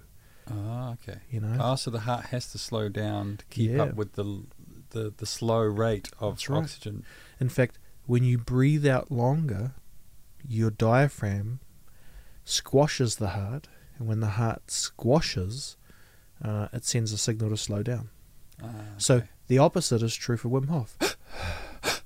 Ah. 0.50 0.94
Okay. 0.94 1.20
you 1.30 1.40
know? 1.40 1.58
Oh, 1.60 1.76
so 1.76 1.90
the 1.92 2.02
heart 2.02 2.26
has 2.28 2.52
to 2.52 2.58
slow 2.58 2.90
down 2.90 3.38
to 3.38 3.46
keep 3.46 3.72
Yeah. 3.72 3.84
up 3.84 3.96
with 3.96 4.14
the 4.14 4.44
the 4.92 5.14
the 5.16 5.26
slow 5.26 5.62
rate 5.62 6.10
of 6.20 6.40
right. 6.50 6.64
oxygen. 6.64 7.04
In 7.40 7.50
fact, 7.50 7.80
when 8.06 8.24
you 8.24 8.38
breathe 8.38 8.86
out 8.86 9.12
longer, 9.12 9.74
your 10.48 10.70
diaphragm 10.70 11.60
squashes 12.46 13.16
the 13.16 13.30
heart, 13.30 13.68
and 13.98 14.08
when 14.08 14.20
the 14.20 14.28
heart 14.42 14.70
squashes, 14.70 15.78
uh, 16.44 16.68
it 16.74 16.86
sends 16.86 17.12
a 17.14 17.18
signal 17.18 17.50
to 17.50 17.58
slow 17.58 17.82
down. 17.82 18.10
Ah, 18.62 18.68
So 18.98 19.24
the 19.48 19.58
opposite 19.58 20.02
is 20.04 20.14
true 20.16 20.38
for 20.38 20.50
Wim 20.50 20.68
Hof. 20.68 20.98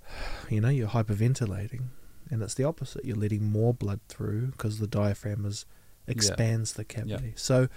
you 0.50 0.62
know, 0.62 0.70
you're 0.70 0.88
hyperventilating, 0.90 1.88
and 2.30 2.42
it's 2.42 2.54
the 2.54 2.64
opposite. 2.64 3.04
You're 3.04 3.18
letting 3.18 3.44
more 3.52 3.74
blood 3.74 4.00
through 4.08 4.48
because 4.48 4.80
the 4.80 4.88
diaphragm 4.88 5.46
is 5.46 5.66
expands 6.08 6.74
the 6.74 6.86
cavity. 6.86 7.34
So, 7.36 7.68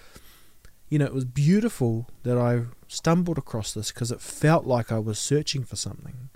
you 0.90 0.98
know, 0.98 1.06
it 1.06 1.14
was 1.14 1.24
beautiful 1.24 2.08
that 2.24 2.36
I 2.36 2.64
stumbled 2.88 3.38
across 3.38 3.72
this 3.72 3.92
because 3.92 4.10
it 4.10 4.20
felt 4.20 4.66
like 4.66 4.90
I 4.90 4.98
was 4.98 5.18
searching 5.18 5.62
for 5.64 5.76
something, 5.76 6.28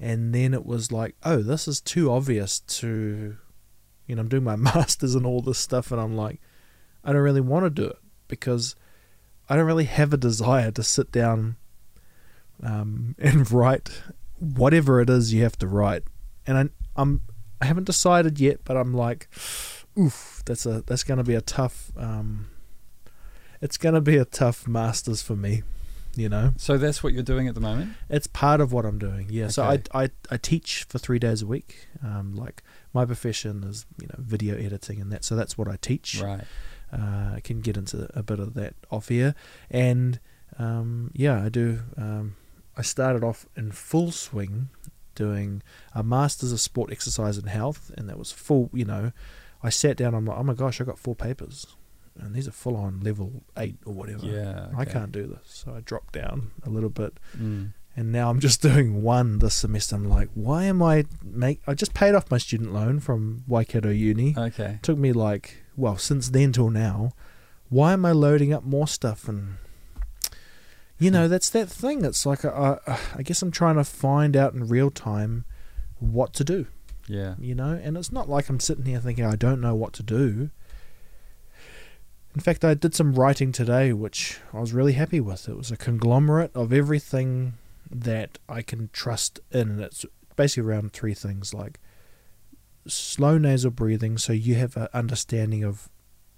and 0.00 0.34
then 0.34 0.54
it 0.54 0.64
was 0.66 0.90
like, 0.90 1.14
oh, 1.22 1.42
this 1.42 1.68
is 1.68 1.80
too 1.80 2.10
obvious 2.10 2.58
to, 2.60 3.36
you 4.06 4.14
know, 4.16 4.22
I'm 4.22 4.28
doing 4.28 4.44
my 4.44 4.56
masters 4.74 5.14
and 5.14 5.26
all 5.26 5.42
this 5.42 5.58
stuff, 5.58 5.92
and 5.92 6.00
I'm 6.00 6.16
like, 6.16 6.40
I 7.04 7.12
don't 7.12 7.22
really 7.22 7.42
want 7.42 7.66
to 7.66 7.70
do 7.70 7.84
it 7.84 7.98
because 8.28 8.74
I 9.48 9.56
don't 9.56 9.66
really 9.66 9.84
have 9.84 10.12
a 10.12 10.16
desire 10.16 10.70
to 10.72 10.82
sit 10.82 11.12
down 11.12 11.56
um, 12.62 13.14
and 13.18 13.50
write 13.52 14.02
whatever 14.38 15.00
it 15.00 15.10
is 15.10 15.32
you 15.32 15.42
have 15.42 15.58
to 15.58 15.66
write. 15.66 16.04
And 16.46 16.56
I, 16.58 16.68
I'm 17.00 17.20
I 17.60 17.66
haven't 17.66 17.84
decided 17.84 18.40
yet, 18.40 18.60
but 18.64 18.76
I'm 18.76 18.94
like, 18.94 19.28
oof, 19.98 20.42
that's 20.46 20.64
a 20.66 20.82
that's 20.86 21.04
going 21.04 21.18
to 21.18 21.24
be 21.24 21.34
a 21.34 21.40
tough. 21.40 21.92
Um, 21.96 22.48
it's 23.60 23.76
going 23.76 23.94
to 23.94 24.00
be 24.00 24.16
a 24.16 24.24
tough 24.24 24.66
masters 24.66 25.22
for 25.22 25.36
me, 25.36 25.62
you 26.14 26.28
know. 26.28 26.52
So 26.56 26.78
that's 26.78 27.02
what 27.02 27.12
you're 27.12 27.22
doing 27.22 27.48
at 27.48 27.54
the 27.54 27.60
moment. 27.60 27.92
It's 28.08 28.26
part 28.26 28.60
of 28.60 28.72
what 28.72 28.84
I'm 28.84 28.98
doing. 28.98 29.28
Yeah. 29.30 29.48
So 29.48 29.64
I, 29.64 29.80
I 29.94 30.10
I 30.30 30.36
teach 30.36 30.84
for 30.88 30.98
three 30.98 31.18
days 31.18 31.42
a 31.42 31.46
week. 31.46 31.88
Um, 32.02 32.34
like 32.34 32.62
my 32.92 33.04
profession 33.04 33.64
is 33.64 33.86
you 34.00 34.06
know 34.08 34.16
video 34.18 34.56
editing 34.56 35.00
and 35.00 35.12
that. 35.12 35.24
So 35.24 35.36
that's 35.36 35.56
what 35.56 35.68
I 35.68 35.76
teach. 35.76 36.20
Right. 36.20 36.44
Uh, 36.92 37.32
I 37.34 37.40
can 37.42 37.60
get 37.60 37.76
into 37.76 38.08
a 38.14 38.22
bit 38.22 38.38
of 38.38 38.54
that 38.54 38.74
off 38.90 39.08
here, 39.08 39.34
and 39.70 40.20
um, 40.58 41.10
yeah, 41.14 41.44
I 41.44 41.48
do. 41.48 41.80
Um, 41.96 42.36
I 42.76 42.82
started 42.82 43.24
off 43.24 43.46
in 43.56 43.72
full 43.72 44.12
swing, 44.12 44.68
doing 45.14 45.62
a 45.94 46.02
masters 46.02 46.52
of 46.52 46.60
sport, 46.60 46.92
exercise, 46.92 47.38
and 47.38 47.48
health, 47.48 47.90
and 47.96 48.08
that 48.08 48.18
was 48.18 48.30
full. 48.30 48.70
You 48.72 48.84
know, 48.84 49.12
I 49.62 49.70
sat 49.70 49.96
down. 49.96 50.14
I'm 50.14 50.26
like, 50.26 50.38
oh 50.38 50.44
my 50.44 50.54
gosh, 50.54 50.80
I 50.80 50.84
got 50.84 50.98
four 50.98 51.16
papers, 51.16 51.66
and 52.20 52.34
these 52.34 52.46
are 52.48 52.52
full 52.52 52.76
on 52.76 53.00
level 53.00 53.44
eight 53.56 53.76
or 53.84 53.92
whatever. 53.94 54.26
Yeah. 54.26 54.68
I 54.76 54.84
can't 54.84 55.12
do 55.12 55.26
this, 55.26 55.40
so 55.46 55.74
I 55.74 55.80
dropped 55.80 56.12
down 56.14 56.50
a 56.64 56.70
little 56.70 56.90
bit, 56.90 57.18
Mm. 57.36 57.72
and 57.96 58.12
now 58.12 58.30
I'm 58.30 58.40
just 58.40 58.62
doing 58.70 59.02
one 59.02 59.38
this 59.38 59.54
semester. 59.54 59.96
I'm 59.96 60.08
like, 60.08 60.28
why 60.34 60.64
am 60.64 60.82
I 60.82 61.04
make? 61.22 61.60
I 61.66 61.74
just 61.74 61.94
paid 61.94 62.14
off 62.14 62.30
my 62.30 62.38
student 62.38 62.72
loan 62.72 63.00
from 63.00 63.44
Waikato 63.46 63.90
Uni 63.90 64.34
Okay. 64.36 64.78
took 64.82 64.98
me 64.98 65.12
like 65.12 65.62
well 65.76 65.96
since 65.98 66.30
then 66.30 66.52
till 66.52 66.70
now 66.70 67.12
why 67.68 67.92
am 67.92 68.04
i 68.06 68.12
loading 68.12 68.50
up 68.52 68.64
more 68.64 68.86
stuff 68.88 69.28
and 69.28 69.56
you 70.98 71.10
know 71.10 71.24
hmm. 71.24 71.30
that's 71.30 71.50
that 71.50 71.68
thing 71.68 72.04
it's 72.04 72.24
like 72.24 72.44
I, 72.44 72.78
I, 72.86 72.98
I 73.16 73.22
guess 73.22 73.42
i'm 73.42 73.50
trying 73.50 73.76
to 73.76 73.84
find 73.84 74.36
out 74.36 74.54
in 74.54 74.66
real 74.68 74.90
time 74.90 75.44
what 75.98 76.32
to 76.34 76.44
do 76.44 76.66
Yeah. 77.08 77.34
you 77.38 77.54
know 77.54 77.78
and 77.82 77.96
it's 77.96 78.12
not 78.12 78.28
like 78.28 78.48
i'm 78.48 78.60
sitting 78.60 78.84
here 78.86 79.00
thinking 79.00 79.24
i 79.24 79.36
don't 79.36 79.60
know 79.60 79.74
what 79.74 79.92
to 79.94 80.02
do 80.02 80.50
in 82.36 82.40
fact 82.40 82.64
i 82.64 82.74
did 82.74 82.94
some 82.94 83.14
writing 83.14 83.50
today 83.50 83.92
which 83.92 84.38
i 84.52 84.60
was 84.60 84.72
really 84.72 84.92
happy 84.92 85.20
with 85.20 85.48
it 85.48 85.56
was 85.56 85.70
a 85.72 85.76
conglomerate 85.76 86.54
of 86.54 86.72
everything 86.72 87.54
that 87.90 88.38
i 88.48 88.62
can 88.62 88.88
trust 88.92 89.40
in 89.50 89.70
and 89.70 89.80
it's 89.80 90.04
basically 90.36 90.68
around 90.68 90.92
three 90.92 91.14
things 91.14 91.52
like 91.52 91.80
slow 92.86 93.36
nasal 93.38 93.70
breathing 93.70 94.16
so 94.18 94.32
you 94.32 94.54
have 94.54 94.76
an 94.76 94.88
understanding 94.94 95.64
of 95.64 95.88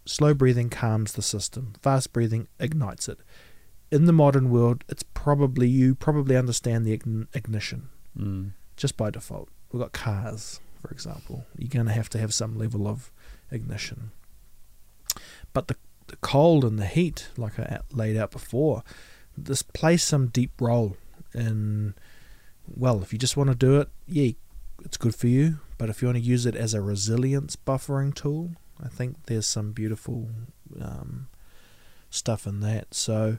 slow 0.07 0.33
breathing 0.33 0.71
calms 0.71 1.13
the 1.13 1.23
system 1.23 1.75
fast 1.83 2.13
breathing 2.13 2.49
ignites 2.59 3.09
it 3.09 3.19
in 3.91 4.07
the 4.07 4.13
modern 4.13 4.49
world 4.51 4.85
it's 4.89 5.03
probably 5.03 5.69
you 5.69 5.95
probably 5.95 6.37
understand 6.37 6.87
the 6.87 6.97
ign- 6.97 7.27
ignition 7.35 7.89
Mm. 8.19 8.51
just 8.77 8.97
by 8.97 9.11
default. 9.11 9.49
We've 9.71 9.81
got 9.81 9.93
cars, 9.93 10.59
for 10.83 10.91
example. 10.91 11.45
You're 11.57 11.69
going 11.69 11.87
to 11.87 11.93
have 11.93 12.09
to 12.11 12.19
have 12.19 12.35
some 12.35 12.59
level 12.59 12.89
of 12.89 13.13
ignition. 13.53 14.11
But 15.53 15.69
the, 15.69 15.77
the 16.09 16.17
cold 16.17 16.65
and 16.65 16.79
the 16.79 16.87
heat, 16.87 17.29
like 17.37 17.59
I 17.59 17.81
laid 17.93 18.17
out 18.17 18.31
before, 18.31 18.83
this 19.37 19.63
plays 19.63 20.03
some 20.03 20.27
deep 20.29 20.53
role 20.61 20.97
in, 21.35 21.95
well, 22.67 23.03
if 23.03 23.13
you 23.13 23.19
just 23.19 23.37
want 23.37 23.51
to 23.51 23.57
do 23.57 23.81
it, 23.81 23.89
yeah, 24.07 24.33
it's 24.85 24.97
good 24.97 25.15
for 25.15 25.29
you. 25.29 25.61
But 25.79 25.89
if 25.89 26.03
you 26.03 26.09
want 26.09 26.19
to 26.19 26.25
use 26.25 26.45
it 26.45 26.57
as 26.57 26.75
a 26.75 26.81
resilience 26.83 27.55
buffering 27.55 28.15
tool, 28.15 28.53
I 28.83 28.89
think 28.89 29.27
there's 29.27 29.47
some 29.47 29.73
beautiful 29.73 30.29
um, 30.81 31.29
stuff 32.11 32.47
in 32.47 32.61
that. 32.61 32.95
So, 32.95 33.39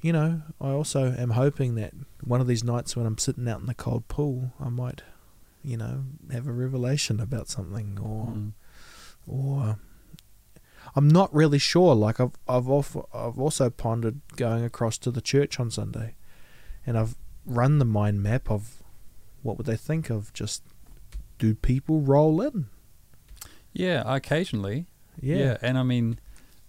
you 0.00 0.12
know, 0.12 0.42
I 0.60 0.70
also 0.70 1.12
am 1.12 1.30
hoping 1.30 1.76
that 1.76 1.92
one 2.24 2.40
of 2.40 2.48
these 2.48 2.64
nights 2.64 2.96
when 2.96 3.06
I'm 3.06 3.18
sitting 3.18 3.48
out 3.48 3.60
in 3.60 3.66
the 3.66 3.74
cold 3.74 4.08
pool, 4.08 4.52
I 4.58 4.68
might, 4.68 5.02
you 5.62 5.76
know, 5.76 6.04
have 6.32 6.48
a 6.48 6.52
revelation 6.52 7.20
about 7.20 7.48
something, 7.48 7.98
or 8.02 8.26
Mm. 8.26 8.52
or 9.26 9.78
I'm 10.94 11.08
not 11.08 11.34
really 11.34 11.58
sure. 11.58 11.94
Like 11.94 12.20
I've 12.20 12.32
I've 12.48 12.68
also, 12.68 13.08
I've 13.14 13.38
also 13.38 13.70
pondered 13.70 14.20
going 14.36 14.64
across 14.64 14.98
to 14.98 15.10
the 15.10 15.20
church 15.20 15.58
on 15.60 15.70
Sunday, 15.70 16.14
and 16.86 16.98
I've 16.98 17.16
run 17.46 17.78
the 17.78 17.84
mind 17.84 18.22
map 18.22 18.50
of 18.50 18.82
what 19.42 19.56
would 19.56 19.66
they 19.66 19.76
think 19.76 20.10
of 20.10 20.32
just 20.32 20.62
do 21.38 21.54
people 21.54 22.00
roll 22.00 22.40
in? 22.40 22.66
Yeah. 23.72 24.02
Occasionally. 24.06 24.86
Yeah, 25.20 25.58
And 25.60 25.76
I 25.76 25.82
mean, 25.82 26.18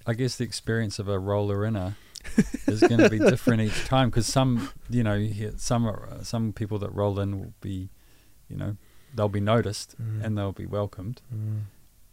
I 0.05 0.13
guess 0.13 0.35
the 0.35 0.43
experience 0.43 0.99
of 0.99 1.07
a 1.07 1.17
roller 1.17 1.63
inner 1.65 1.95
is 2.67 2.81
going 2.81 2.97
to 2.97 3.09
be 3.09 3.19
different 3.19 3.61
each 3.61 3.85
time 3.87 4.09
because 4.09 4.27
some, 4.27 4.69
you 4.89 5.01
know, 5.03 5.27
some 5.55 5.89
some 6.23 6.51
people 6.53 6.77
that 6.79 6.93
roll 6.93 7.19
in 7.21 7.39
will 7.39 7.53
be, 7.61 7.89
you 8.49 8.57
know, 8.57 8.75
they'll 9.15 9.29
be 9.29 9.39
noticed 9.39 9.95
Mm. 10.01 10.23
and 10.25 10.37
they'll 10.37 10.51
be 10.51 10.65
welcomed, 10.65 11.21
Mm, 11.33 11.61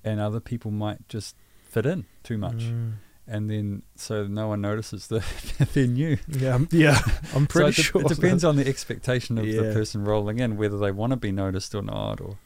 and 0.04 0.20
other 0.20 0.38
people 0.40 0.70
might 0.70 1.08
just 1.08 1.34
fit 1.70 1.86
in 1.86 2.04
too 2.22 2.36
much. 2.38 2.56
mm, 2.64 2.92
and 3.26 3.48
then 3.48 3.82
so 3.94 4.26
no 4.26 4.48
one 4.48 4.60
notices 4.60 5.06
that 5.08 5.22
they're 5.74 5.86
new. 5.86 6.18
Yeah, 6.28 6.50
I'm- 6.52 6.68
yeah. 6.72 7.00
I'm 7.34 7.46
pretty 7.46 7.72
so 7.72 7.82
sure. 7.82 8.00
it 8.02 8.08
depends 8.08 8.44
on 8.44 8.56
the 8.56 8.66
expectation 8.66 9.38
of 9.38 9.46
the 9.46 9.72
person 9.72 10.04
rolling 10.04 10.38
in, 10.40 10.56
whether 10.56 10.78
they 10.78 10.90
want 10.92 11.12
to 11.12 11.16
be 11.16 11.30
noticed 11.32 11.74
or 11.74 11.82
not, 11.82 12.20
or 12.20 12.38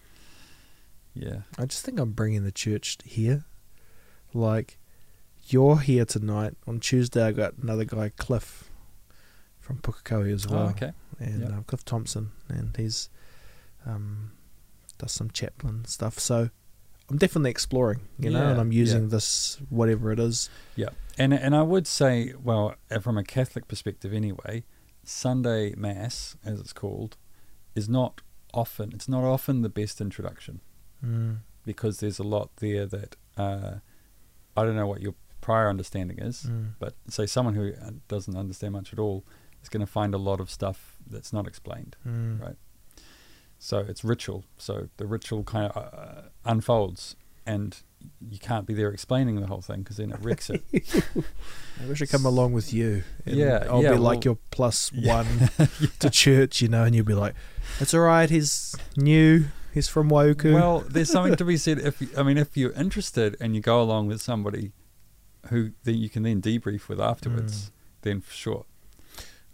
yeah, 1.15 1.43
I 1.59 1.65
just 1.67 1.85
think 1.85 1.99
I'm 2.01 2.11
bringing 2.13 2.45
the 2.45 2.53
church 2.53 2.99
here. 3.05 3.45
Like, 4.33 4.79
you're 5.47 5.79
here 5.79 6.05
tonight. 6.05 6.55
On 6.67 6.81
Tuesday, 6.81 7.23
I 7.23 7.31
got 7.33 7.55
another 7.63 7.85
guy, 7.85 8.09
Cliff, 8.17 8.69
from 9.61 9.79
Pukekohe 9.79 10.33
as 10.35 10.49
well. 10.49 10.65
oh, 10.67 10.71
okay, 10.71 10.93
And 11.21 11.43
Yeah. 11.43 11.59
uh, 11.59 11.63
Cliff 11.63 11.85
Thompson. 11.85 12.33
And 12.49 12.77
he's 12.77 13.11
um, 13.87 14.33
does 14.99 15.13
some 15.13 15.31
chaplain 15.31 15.85
stuff. 15.85 16.19
So 16.19 16.51
I'm 17.11 17.19
definitely 17.19 17.51
exploring, 17.51 18.01
you 18.19 18.31
know, 18.31 18.47
and 18.49 18.59
I'm 18.61 18.73
using 18.73 19.03
yeah. 19.05 19.09
this, 19.11 19.59
whatever 19.69 20.11
it 20.13 20.19
is. 20.19 20.49
yeah, 20.77 20.89
and 21.19 21.35
and 21.35 21.55
I 21.55 21.63
would 21.63 21.87
say, 21.87 22.33
well, 22.43 22.75
uh, 22.91 22.99
from 23.01 23.19
a 23.19 23.25
Catholic 23.25 23.69
perspective, 23.69 24.13
anyway, 24.15 24.65
Sunday 25.05 25.75
Mass, 25.77 26.37
as 26.45 26.61
it's 26.61 26.73
called, 26.73 27.17
is 27.75 27.89
not 27.89 28.23
often. 28.53 28.93
It's 28.95 29.09
not 29.09 29.23
often 29.25 29.63
the 29.63 29.69
best 29.69 30.01
introduction. 30.01 30.61
Mm. 31.05 31.41
because 31.67 32.01
there's 32.01 32.19
a 32.19 32.23
lot 32.23 32.49
there 32.57 32.87
that 32.87 33.17
uh, 33.37 33.73
I 34.57 34.65
don't 34.65 34.77
know 34.77 34.87
what 34.87 35.03
your 35.03 35.15
prior 35.43 35.69
understanding 35.69 36.19
is, 36.19 36.45
Mm. 36.45 36.75
but 36.79 36.95
say 37.09 37.27
someone 37.27 37.55
who 37.55 37.73
uh, 37.75 37.91
doesn't 38.09 38.35
understand 38.37 38.73
much 38.73 38.93
at 38.95 38.99
all 38.99 39.25
is 39.63 39.69
going 39.69 39.85
to 39.85 39.93
find 39.93 40.15
a 40.15 40.19
lot 40.19 40.41
of 40.41 40.49
stuff 40.51 40.97
that's 41.07 41.31
not 41.33 41.47
explained. 41.47 41.97
Mm. 42.07 42.41
Right. 42.41 42.57
So 43.65 43.79
it's 43.79 44.05
ritual. 44.05 44.45
So 44.59 44.89
the 44.99 45.07
ritual 45.07 45.43
kind 45.43 45.73
of 45.73 45.77
uh, 45.95 46.23
unfolds, 46.45 47.17
and 47.47 47.75
you 48.31 48.39
can't 48.39 48.67
be 48.67 48.75
there 48.75 48.91
explaining 48.91 49.41
the 49.41 49.47
whole 49.47 49.63
thing 49.63 49.81
because 49.83 49.97
then 49.97 50.11
it 50.11 50.19
wrecks 50.21 50.51
it. 50.51 50.63
I 51.83 51.87
wish 51.89 52.03
I 52.03 52.05
come 52.07 52.27
along 52.27 52.53
with 52.53 52.75
you. 52.75 53.05
And 53.25 53.37
Yeah, 53.37 53.67
I'll 53.71 53.83
yeah, 53.83 53.93
be 53.93 53.97
like 53.97 54.23
your 54.27 54.37
plus 54.51 54.93
Yeah. 54.95 55.23
one 55.23 55.51
to 56.01 56.11
church, 56.11 56.61
you 56.61 56.69
know, 56.69 56.85
and 56.85 56.95
you'll 56.95 57.07
be 57.07 57.15
like, 57.15 57.35
"It's 57.81 57.95
all 57.95 58.03
right. 58.03 58.29
He's 58.29 58.77
new. 58.99 59.47
He's 59.73 59.89
from 59.89 60.11
Waiuku." 60.11 60.53
well, 60.53 60.81
there's 60.81 61.11
something 61.11 61.35
to 61.37 61.45
be 61.47 61.57
said 61.57 61.79
if 61.79 62.03
you, 62.03 62.09
I 62.19 62.23
mean 62.23 62.37
if 62.37 62.59
you're 62.59 62.73
interested 62.73 63.35
and 63.41 63.55
you 63.57 63.63
go 63.63 63.81
along 63.81 64.09
with 64.09 64.21
somebody 64.21 64.73
who 65.49 65.71
then 65.85 65.95
you 65.97 66.11
can 66.11 66.23
then 66.23 66.43
debrief 66.43 66.89
with 66.89 67.01
afterwards, 67.01 67.71
then 68.03 68.21
for 68.21 68.35
sure. 68.35 68.67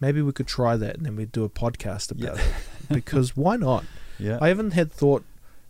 maybe 0.00 0.20
we 0.20 0.32
could 0.32 0.48
try 0.48 0.76
that, 0.76 0.96
and 0.96 1.06
then 1.06 1.14
we'd 1.14 1.30
do 1.30 1.44
a 1.44 1.48
podcast 1.48 2.11
about 2.11 2.36
Yeah. 2.38 2.42
it. 2.42 2.54
Because 2.92 3.36
why 3.36 3.54
not? 3.54 3.84
Yeah. 4.20 4.38
I 4.40 4.48
haven't 4.48 4.72
had 4.72 4.92
thought 4.92 5.24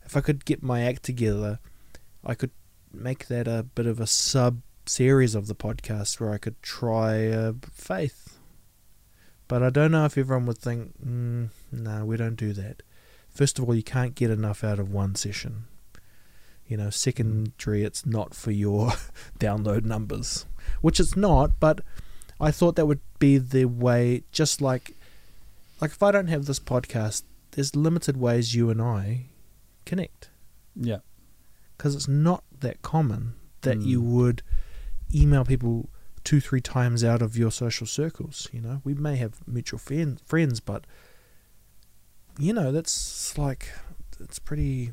if 0.05 0.17
I 0.17 0.21
could 0.21 0.45
get 0.45 0.63
my 0.63 0.83
act 0.83 1.05
together, 1.05 1.61
I 2.25 2.35
could 2.35 2.51
make 2.93 3.29
that 3.29 3.47
a 3.47 3.63
bit 3.63 3.87
of 3.87 4.01
a 4.01 4.07
sub 4.07 4.61
series 4.87 5.35
of 5.35 5.47
the 5.47 5.55
podcast 5.55 6.19
where 6.19 6.33
I 6.33 6.39
could 6.39 6.61
try 6.63 7.29
uh, 7.29 7.53
faith. 7.73 8.39
But 9.47 9.63
I 9.63 9.71
don't 9.71 9.93
know 9.93 10.05
if 10.05 10.19
everyone 10.19 10.47
would 10.47 10.59
think, 10.59 10.95
mm, 11.05 11.51
no, 11.73 12.05
we 12.05 12.17
don't 12.17 12.37
do 12.37 12.53
that. 12.53 12.83
First 13.29 13.59
of 13.59 13.67
all, 13.69 13.75
you 13.75 13.83
can't 13.83 14.15
get 14.15 14.31
enough 14.31 14.65
out 14.65 14.79
of 14.79 14.93
one 14.93 15.15
session. 15.15 15.65
You 16.67 16.77
know, 16.77 16.91
secondary, 16.91 17.85
it's 17.85 18.07
not 18.07 18.35
for 18.35 18.51
your 18.51 18.93
download 19.39 19.85
numbers, 19.85 20.47
which 20.81 21.01
it's 21.01 21.17
not. 21.17 21.59
But 21.59 21.81
I 22.41 22.51
thought 22.51 22.77
that 22.77 22.87
would 22.87 23.01
be 23.19 23.39
the 23.39 23.65
way. 23.67 24.23
Just 24.33 24.61
like, 24.61 24.97
like 25.81 25.93
if 25.93 26.03
I 26.03 26.11
don't 26.11 26.29
have 26.29 26.47
this 26.47 26.61
podcast, 26.61 27.23
there's 27.53 27.75
limited 27.77 28.17
ways 28.17 28.55
you 28.55 28.71
and 28.71 28.81
I 28.81 29.27
connect 29.85 30.31
yeah. 30.77 30.99
because 31.77 31.95
it's 31.95 32.09
not 32.09 32.45
that 32.61 32.83
common 32.83 33.35
that 33.63 33.79
Mm. 33.79 33.87
you 33.87 34.01
would 34.03 34.43
email 35.15 35.45
people 35.45 35.89
two 36.25 36.41
three 36.41 36.61
times 36.61 37.03
out 37.03 37.21
of 37.23 37.37
your 37.37 37.51
social 37.51 37.87
circles 37.87 38.49
you 38.53 38.61
know 38.61 38.81
we 38.85 38.95
may 38.95 39.17
have 39.17 39.47
mutual 39.49 39.79
friend, 39.79 40.21
friends 40.25 40.61
but 40.61 40.87
you 42.39 42.53
know 42.53 42.71
that's 42.71 43.37
like 43.37 43.71
it's 44.21 44.39
pretty 44.39 44.93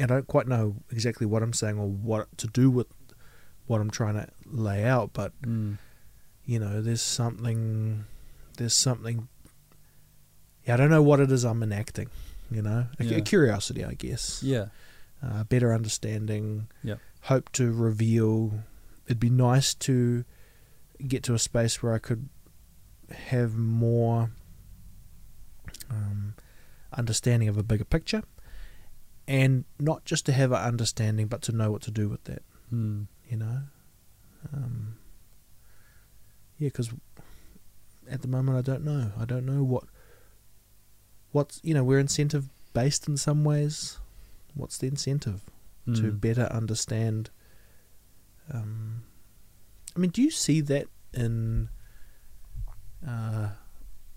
i 0.00 0.06
don't 0.06 0.26
quite 0.28 0.46
know 0.46 0.76
exactly 0.90 1.26
what 1.26 1.42
i'm 1.42 1.52
saying 1.52 1.78
or 1.78 1.88
what 1.88 2.28
to 2.38 2.46
do 2.46 2.70
with 2.70 2.86
what 3.66 3.80
i'm 3.80 3.90
trying 3.90 4.14
to 4.14 4.28
lay 4.46 4.84
out 4.84 5.12
but 5.12 5.32
Mm. 5.42 5.78
you 6.44 6.58
know 6.58 6.80
there's 6.80 7.02
something 7.02 8.04
there's 8.58 8.74
something 8.74 9.28
yeah 10.68 10.74
i 10.74 10.76
don't 10.76 10.90
know 10.90 11.02
what 11.02 11.18
it 11.18 11.32
is 11.32 11.44
i'm 11.44 11.62
enacting 11.62 12.08
you 12.50 12.62
know 12.62 12.86
a, 13.00 13.04
Yeah. 13.04 13.16
a 13.16 13.20
curiosity 13.22 13.84
i 13.84 13.94
guess 13.94 14.42
Yeah. 14.42 14.66
uh, 15.22 15.42
better 15.44 15.72
understanding 15.74 16.68
Yep. 16.84 16.98
hope 17.22 17.50
to 17.52 17.72
reveal 17.72 18.52
it'd 19.06 19.18
be 19.18 19.30
nice 19.30 19.74
to 19.74 20.24
get 21.06 21.22
to 21.24 21.34
a 21.34 21.38
space 21.38 21.82
where 21.82 21.94
i 21.94 21.98
could 21.98 22.28
have 23.10 23.56
more 23.56 24.30
um, 25.90 26.34
understanding 26.92 27.48
of 27.48 27.56
a 27.56 27.62
bigger 27.62 27.84
picture 27.84 28.22
and 29.26 29.64
not 29.80 30.04
just 30.04 30.26
to 30.26 30.32
have 30.32 30.52
an 30.52 30.58
understanding 30.62 31.26
but 31.26 31.40
to 31.42 31.52
know 31.52 31.70
what 31.70 31.82
to 31.82 31.90
do 31.90 32.08
with 32.08 32.24
that 32.24 32.42
Mm. 32.72 33.06
you 33.26 33.38
know 33.38 33.60
um, 34.52 34.96
yeah 36.58 36.68
because 36.68 36.90
at 38.10 38.20
the 38.20 38.28
moment 38.28 38.58
i 38.58 38.60
don't 38.60 38.84
know 38.84 39.10
i 39.18 39.24
don't 39.24 39.46
know 39.46 39.62
what 39.64 39.84
what's 41.32 41.60
you 41.62 41.74
know 41.74 41.84
we're 41.84 41.98
incentive 41.98 42.48
based 42.72 43.08
in 43.08 43.16
some 43.16 43.44
ways 43.44 43.98
what's 44.54 44.78
the 44.78 44.86
incentive 44.86 45.42
to 45.86 46.12
Mm. 46.12 46.20
better 46.20 46.42
understand 46.50 47.30
um, 48.52 49.02
i 49.96 49.98
mean 49.98 50.10
do 50.10 50.20
you 50.22 50.30
see 50.30 50.60
that 50.60 50.86
in 51.14 51.68
uh, 53.06 53.48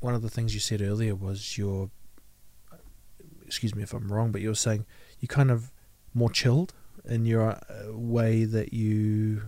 one 0.01 0.13
of 0.15 0.21
the 0.21 0.29
things 0.29 0.53
you 0.53 0.59
said 0.59 0.81
earlier 0.81 1.15
was 1.15 1.57
your 1.57 1.89
excuse 3.45 3.73
me 3.75 3.83
if 3.83 3.93
i'm 3.93 4.11
wrong 4.11 4.31
but 4.31 4.41
you 4.41 4.49
were 4.49 4.55
saying 4.55 4.85
you 5.19 5.27
kind 5.27 5.49
of 5.51 5.71
more 6.13 6.29
chilled 6.29 6.73
in 7.05 7.25
your 7.25 7.51
uh, 7.51 7.91
way 7.93 8.43
that 8.45 8.73
you 8.73 9.43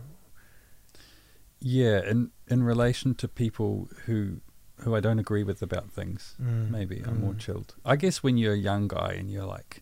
Yeah, 1.59 2.01
in 2.09 2.31
in 2.47 2.63
relation 2.63 3.15
to 3.15 3.27
people 3.27 3.89
who 4.05 4.41
who 4.77 4.95
I 4.95 4.99
don't 4.99 5.19
agree 5.19 5.43
with 5.43 5.61
about 5.61 5.91
things, 5.91 6.35
Mm, 6.41 6.69
maybe 6.71 7.01
I'm 7.05 7.21
more 7.21 7.33
mm. 7.33 7.39
chilled. 7.39 7.75
I 7.85 7.95
guess 7.95 8.21
when 8.23 8.37
you're 8.37 8.53
a 8.53 8.57
young 8.57 8.87
guy 8.87 9.13
and 9.17 9.29
you're 9.31 9.45
like 9.45 9.81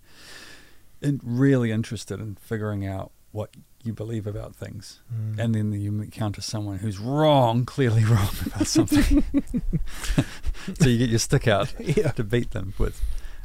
in, 1.01 1.19
really 1.23 1.71
interested 1.71 2.19
in 2.19 2.35
figuring 2.35 2.85
out 2.85 3.11
what 3.31 3.51
you 3.83 3.93
believe 3.93 4.27
about 4.27 4.55
things, 4.55 4.99
Mm. 5.11 5.39
and 5.39 5.55
then 5.55 5.71
you 5.71 5.91
encounter 6.01 6.41
someone 6.41 6.79
who's 6.79 6.99
wrong, 6.99 7.65
clearly 7.75 8.03
wrong 8.05 8.29
about 8.45 8.67
something, 8.67 9.23
so 10.79 10.87
you 10.89 10.97
get 10.97 11.09
your 11.09 11.19
stick 11.19 11.47
out 11.47 11.73
yeah 11.79 12.11
to 12.11 12.23
beat 12.23 12.51
them 12.51 12.73
with, 12.77 13.01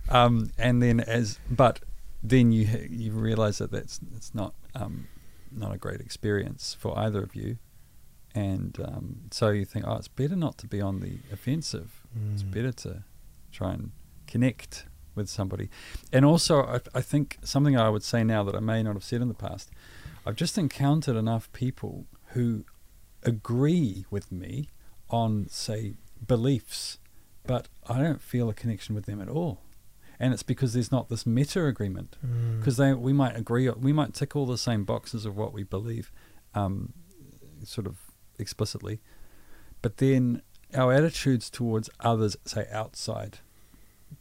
um, 0.09 0.51
and 0.59 0.83
then 0.83 1.01
as 1.01 1.39
but 1.51 1.81
then 2.23 2.53
you 2.53 2.67
you 2.91 3.13
realize 3.13 3.59
that 3.59 3.71
that's 3.71 4.01
it's 4.17 4.35
not 4.35 4.53
um, 4.75 5.07
not 5.51 5.73
a 5.75 5.79
great 5.79 6.01
experience 6.01 6.77
for 6.79 6.99
either 6.99 7.23
of 7.23 7.35
you, 7.35 7.57
and 8.37 8.79
um, 8.85 9.17
so 9.33 9.49
you 9.51 9.65
think, 9.65 9.85
oh, 9.89 9.97
it's 9.97 10.09
better 10.09 10.37
not 10.37 10.59
to 10.59 10.67
be 10.69 10.81
on 10.81 11.01
the 11.01 11.19
offensive. 11.33 12.03
It's 12.33 12.43
Mm. 12.45 12.51
better 12.53 12.73
to 12.73 13.03
try 13.51 13.73
and 13.73 13.91
connect 14.27 14.85
with 15.17 15.29
somebody, 15.29 15.69
and 16.13 16.25
also 16.25 16.55
I, 16.63 16.81
I 16.95 17.01
think 17.01 17.39
something 17.43 17.77
I 17.77 17.89
would 17.89 18.03
say 18.03 18.23
now 18.23 18.45
that 18.45 18.55
I 18.55 18.61
may 18.61 18.83
not 18.83 18.95
have 18.95 19.05
said 19.05 19.21
in 19.23 19.29
the 19.29 19.35
past. 19.49 19.71
I've 20.27 20.37
just 20.37 20.59
encountered 20.59 21.17
enough 21.17 21.51
people 21.53 22.07
who 22.35 22.65
agree 23.23 24.05
with 24.11 24.31
me 24.33 24.71
on, 25.09 25.47
say, 25.49 25.95
beliefs, 26.27 26.99
but 27.47 27.69
I 27.89 27.99
don't 28.03 28.21
feel 28.21 28.49
a 28.49 28.55
connection 28.55 28.95
with 28.95 29.07
them 29.07 29.21
at 29.21 29.29
all. 29.29 29.61
And 30.19 30.33
it's 30.33 30.43
because 30.43 30.73
there's 30.73 30.91
not 30.91 31.09
this 31.09 31.27
meta 31.27 31.65
agreement. 31.67 32.17
Mm. 32.27 32.59
Because 32.59 32.77
they, 32.77 32.93
we 32.95 33.13
might 33.13 33.37
agree, 33.37 33.69
we 33.71 33.93
might 33.93 34.15
tick 34.15 34.35
all 34.35 34.47
the 34.47 34.59
same 34.59 34.85
boxes 34.85 35.27
of 35.27 35.37
what 35.37 35.53
we 35.53 35.63
believe, 35.63 36.11
um, 36.55 36.93
sort 37.65 37.87
of 37.87 37.97
explicitly, 38.39 39.01
but 39.83 39.97
then 39.99 40.43
our 40.75 40.93
attitudes 40.93 41.49
towards 41.51 41.89
others, 42.01 42.37
say 42.45 42.67
outside 42.73 43.39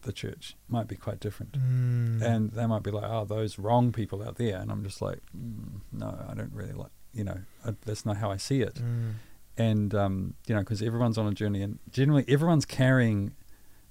the 0.03 0.11
church, 0.13 0.55
might 0.67 0.87
be 0.87 0.95
quite 0.95 1.19
different 1.19 1.53
Mm. 1.53 2.21
and 2.21 2.51
they 2.51 2.65
might 2.65 2.83
be 2.83 2.91
like, 2.91 3.03
"Oh, 3.05 3.25
those 3.25 3.57
wrong 3.59 3.91
people 3.91 4.23
out 4.23 4.35
there," 4.35 4.57
and 4.59 4.71
I'm 4.71 4.83
just 4.83 5.01
like, 5.01 5.19
mm, 5.35 5.81
"No, 5.91 6.25
I 6.29 6.33
don't 6.33 6.53
really 6.53 6.73
like." 6.73 6.91
You 7.13 7.23
know, 7.23 7.39
I, 7.65 7.75
that's 7.85 8.05
not 8.05 8.17
how 8.17 8.29
I 8.31 8.37
see 8.37 8.61
it. 8.61 8.75
Mm. 8.75 9.13
And 9.57 9.95
um, 9.95 10.33
you 10.47 10.53
know, 10.55 10.61
because 10.61 10.81
everyone's 10.81 11.17
on 11.17 11.27
a 11.27 11.31
journey, 11.33 11.61
and 11.61 11.79
generally 11.89 12.25
everyone's 12.27 12.65
carrying 12.65 13.33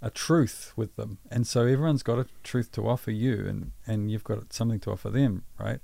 a 0.02 0.10
truth 0.10 0.72
with 0.76 0.94
them, 0.96 1.18
and 1.30 1.46
so 1.46 1.62
everyone's 1.62 2.02
got 2.02 2.18
a 2.18 2.26
truth 2.42 2.70
to 2.72 2.86
offer 2.88 3.10
you, 3.10 3.46
and 3.48 3.72
and 3.86 4.10
you've 4.10 4.24
got 4.24 4.52
something 4.52 4.78
to 4.80 4.90
offer 4.92 5.10
them, 5.10 5.44
right? 5.58 5.80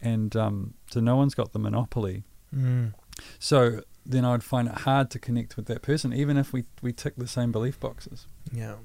And 0.00 0.34
um, 0.34 0.74
so 0.90 1.00
no 1.00 1.16
one's 1.16 1.34
got 1.34 1.52
the 1.52 1.58
monopoly. 1.58 2.24
Mm. 2.54 2.94
So 3.38 3.82
then 4.04 4.24
I'd 4.24 4.42
find 4.44 4.68
it 4.68 4.78
hard 4.80 5.10
to 5.10 5.18
connect 5.18 5.56
with 5.56 5.66
that 5.66 5.82
person, 5.82 6.12
even 6.12 6.36
if 6.36 6.52
we 6.52 6.64
we 6.82 6.92
tick 6.92 7.14
the 7.16 7.28
same 7.28 7.52
belief 7.52 7.78
boxes 7.78 8.26
Yeah. 8.52 8.76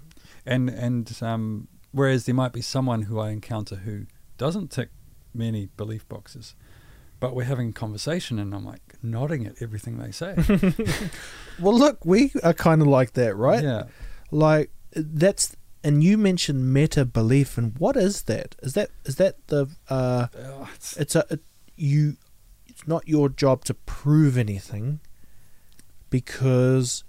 and 0.46 0.70
and 0.70 1.18
um, 1.22 1.68
whereas 1.92 2.26
there 2.26 2.36
might 2.36 2.54
be 2.54 2.62
someone 2.62 3.04
who 3.04 3.20
I 3.20 3.32
encounter 3.32 3.78
who 3.78 4.06
doesn't 4.38 4.70
tick 4.72 4.90
many 5.34 5.70
belief 5.78 6.08
boxes, 6.08 6.56
but 7.20 7.34
we're 7.36 7.46
having 7.46 7.70
a 7.70 7.74
conversation, 7.74 8.38
and 8.40 8.54
I'm 8.54 8.66
like 8.66 8.96
nodding 9.02 9.48
at 9.48 9.56
everything 9.62 9.98
they 9.98 10.12
say. 10.12 10.36
Well, 11.60 11.74
look, 11.78 12.06
we 12.06 12.32
are 12.44 12.54
kind 12.54 12.82
of 12.84 12.88
like 12.88 13.14
that, 13.14 13.36
right? 13.36 13.64
Yeah. 13.64 13.84
Like 14.30 14.70
that's 14.96 15.56
and 15.84 16.04
you 16.04 16.18
mentioned 16.18 16.72
meta 16.74 17.04
belief, 17.06 17.58
and 17.58 17.76
what 17.80 17.96
is 17.98 18.24
that? 18.24 18.56
Is 18.62 18.74
that 18.74 18.90
is 19.06 19.16
that 19.16 19.36
the 19.48 19.68
uh, 19.90 20.28
Oh, 20.38 20.62
it's- 20.76 20.96
it's 21.00 21.16
a 21.16 21.26
it, 21.32 21.40
you 21.76 22.18
it's 22.88 22.90
not 22.90 23.06
your 23.08 23.28
job 23.28 23.66
to 23.66 23.74
prove 23.74 24.38
anything 24.38 25.02
because 26.10 27.04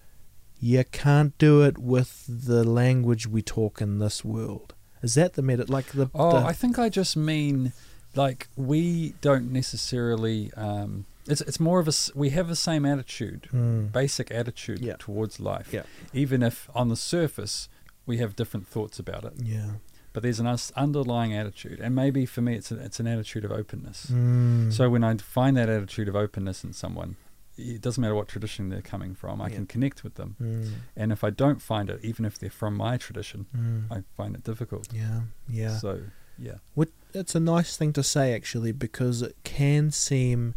you 0.60 0.82
can't 0.90 1.36
do 1.38 1.62
it 1.62 1.78
with 1.78 2.24
the 2.28 2.64
language 2.64 3.28
we 3.28 3.42
talk 3.42 3.80
in 3.80 4.00
this 4.00 4.24
world. 4.24 4.74
Is 5.02 5.14
that 5.14 5.34
the 5.34 5.42
meta? 5.42 5.64
Like 5.68 5.86
the, 5.92 6.10
Oh, 6.16 6.32
the 6.40 6.46
I 6.46 6.52
think 6.52 6.78
I 6.80 6.88
just 6.88 7.16
mean 7.16 7.72
like 8.16 8.48
we 8.56 9.14
don't 9.20 9.52
necessarily. 9.52 10.50
Um, 10.56 11.06
it's 11.28 11.42
it's 11.42 11.60
more 11.60 11.78
of 11.78 11.86
a 11.86 11.92
we 12.16 12.30
have 12.30 12.48
the 12.48 12.56
same 12.56 12.84
attitude, 12.84 13.48
Mm. 13.52 13.92
basic 13.92 14.32
attitude 14.32 14.80
Yeah. 14.80 14.96
towards 14.98 15.38
life. 15.38 15.68
Yeah. 15.72 15.84
Even 16.12 16.42
if 16.42 16.68
on 16.74 16.88
the 16.88 16.96
surface 16.96 17.68
we 18.04 18.16
have 18.16 18.34
different 18.34 18.66
thoughts 18.66 18.98
about 18.98 19.24
it, 19.24 19.34
yeah. 19.40 19.74
But 20.12 20.22
there's 20.22 20.40
an 20.40 20.46
underlying 20.76 21.34
attitude, 21.34 21.80
and 21.80 21.94
maybe 21.94 22.26
for 22.26 22.40
me 22.40 22.54
it's 22.56 22.70
a, 22.72 22.76
it's 22.78 22.98
an 23.00 23.06
attitude 23.06 23.44
of 23.44 23.52
openness. 23.52 24.06
Mm. 24.12 24.72
So 24.72 24.88
when 24.90 25.04
I 25.04 25.16
find 25.16 25.56
that 25.56 25.68
attitude 25.68 26.08
of 26.08 26.16
openness 26.16 26.64
in 26.64 26.72
someone, 26.72 27.16
it 27.56 27.80
doesn't 27.80 28.00
matter 28.00 28.14
what 28.14 28.28
tradition 28.28 28.68
they're 28.68 28.82
coming 28.82 29.14
from, 29.14 29.40
I 29.42 29.48
Yeah. 29.48 29.56
can 29.56 29.66
connect 29.66 30.04
with 30.04 30.14
them. 30.14 30.36
Mm. 30.40 30.72
And 30.96 31.12
if 31.12 31.24
I 31.24 31.30
don't 31.30 31.60
find 31.60 31.90
it, 31.90 32.00
even 32.04 32.24
if 32.24 32.38
they're 32.38 32.50
from 32.50 32.76
my 32.76 32.96
tradition, 32.96 33.46
Mm. 33.56 33.84
I 33.90 34.02
find 34.16 34.34
it 34.34 34.44
difficult. 34.44 34.88
yeah, 34.92 35.22
yeah. 35.48 35.76
So 35.78 36.00
yeah. 36.38 36.58
What 36.74 36.90
it's 37.14 37.34
a 37.34 37.40
nice 37.40 37.76
thing 37.76 37.92
to 37.94 38.02
say 38.02 38.32
actually 38.34 38.70
because 38.72 39.22
it 39.22 39.34
can 39.44 39.90
seem 39.90 40.54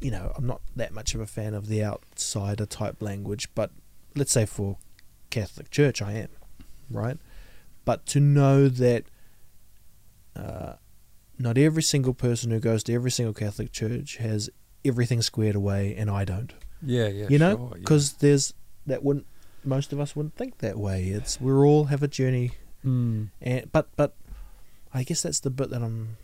you 0.00 0.10
know, 0.10 0.32
I'm 0.34 0.46
not 0.46 0.62
that 0.76 0.94
much 0.94 1.14
of 1.14 1.20
a 1.20 1.26
fan 1.26 1.52
of 1.52 1.66
the 1.68 1.84
outsider 1.84 2.64
type 2.64 3.02
language, 3.02 3.50
but 3.54 3.70
let's 4.16 4.32
say 4.32 4.46
for 4.46 4.78
Catholic 5.28 5.70
Church 5.70 6.00
I 6.00 6.12
am, 6.14 6.28
right? 6.90 7.18
But 7.90 8.06
to 8.06 8.20
know 8.20 8.68
that 8.68 9.02
uh, 10.36 10.74
not 11.40 11.58
every 11.58 11.82
single 11.82 12.14
person 12.14 12.52
who 12.52 12.60
goes 12.60 12.84
to 12.84 12.94
every 12.94 13.10
single 13.10 13.34
Catholic 13.34 13.72
church 13.72 14.18
has 14.18 14.48
everything 14.84 15.22
squared 15.22 15.56
away 15.56 15.96
and 15.96 16.08
I 16.08 16.24
don't. 16.24 16.52
Yeah, 16.82 17.08
yeah. 17.08 17.26
you 17.28 17.38
know, 17.38 17.56
sure, 17.56 17.68
yeah. 17.72 17.80
because 17.80 18.12
there's 18.14 18.54
that 18.86 19.02
wouldn't 19.02 19.26
most 19.64 19.92
of 19.92 19.98
us 19.98 20.14
wouldn't 20.14 20.36
think 20.36 20.58
that 20.58 20.78
way. 20.78 21.06
It's 21.08 21.40
we 21.40 21.50
all 21.52 21.84
have 21.86 22.02
a 22.04 22.08
journey 22.08 22.52
Mm. 22.84 23.28
and 23.42 23.70
but 23.72 23.88
but 23.96 24.14
I 24.94 25.02
guess 25.02 25.20
that's 25.22 25.40
the 25.40 25.50
bit 25.50 25.68
that 25.70 25.82
I'm 25.82 26.16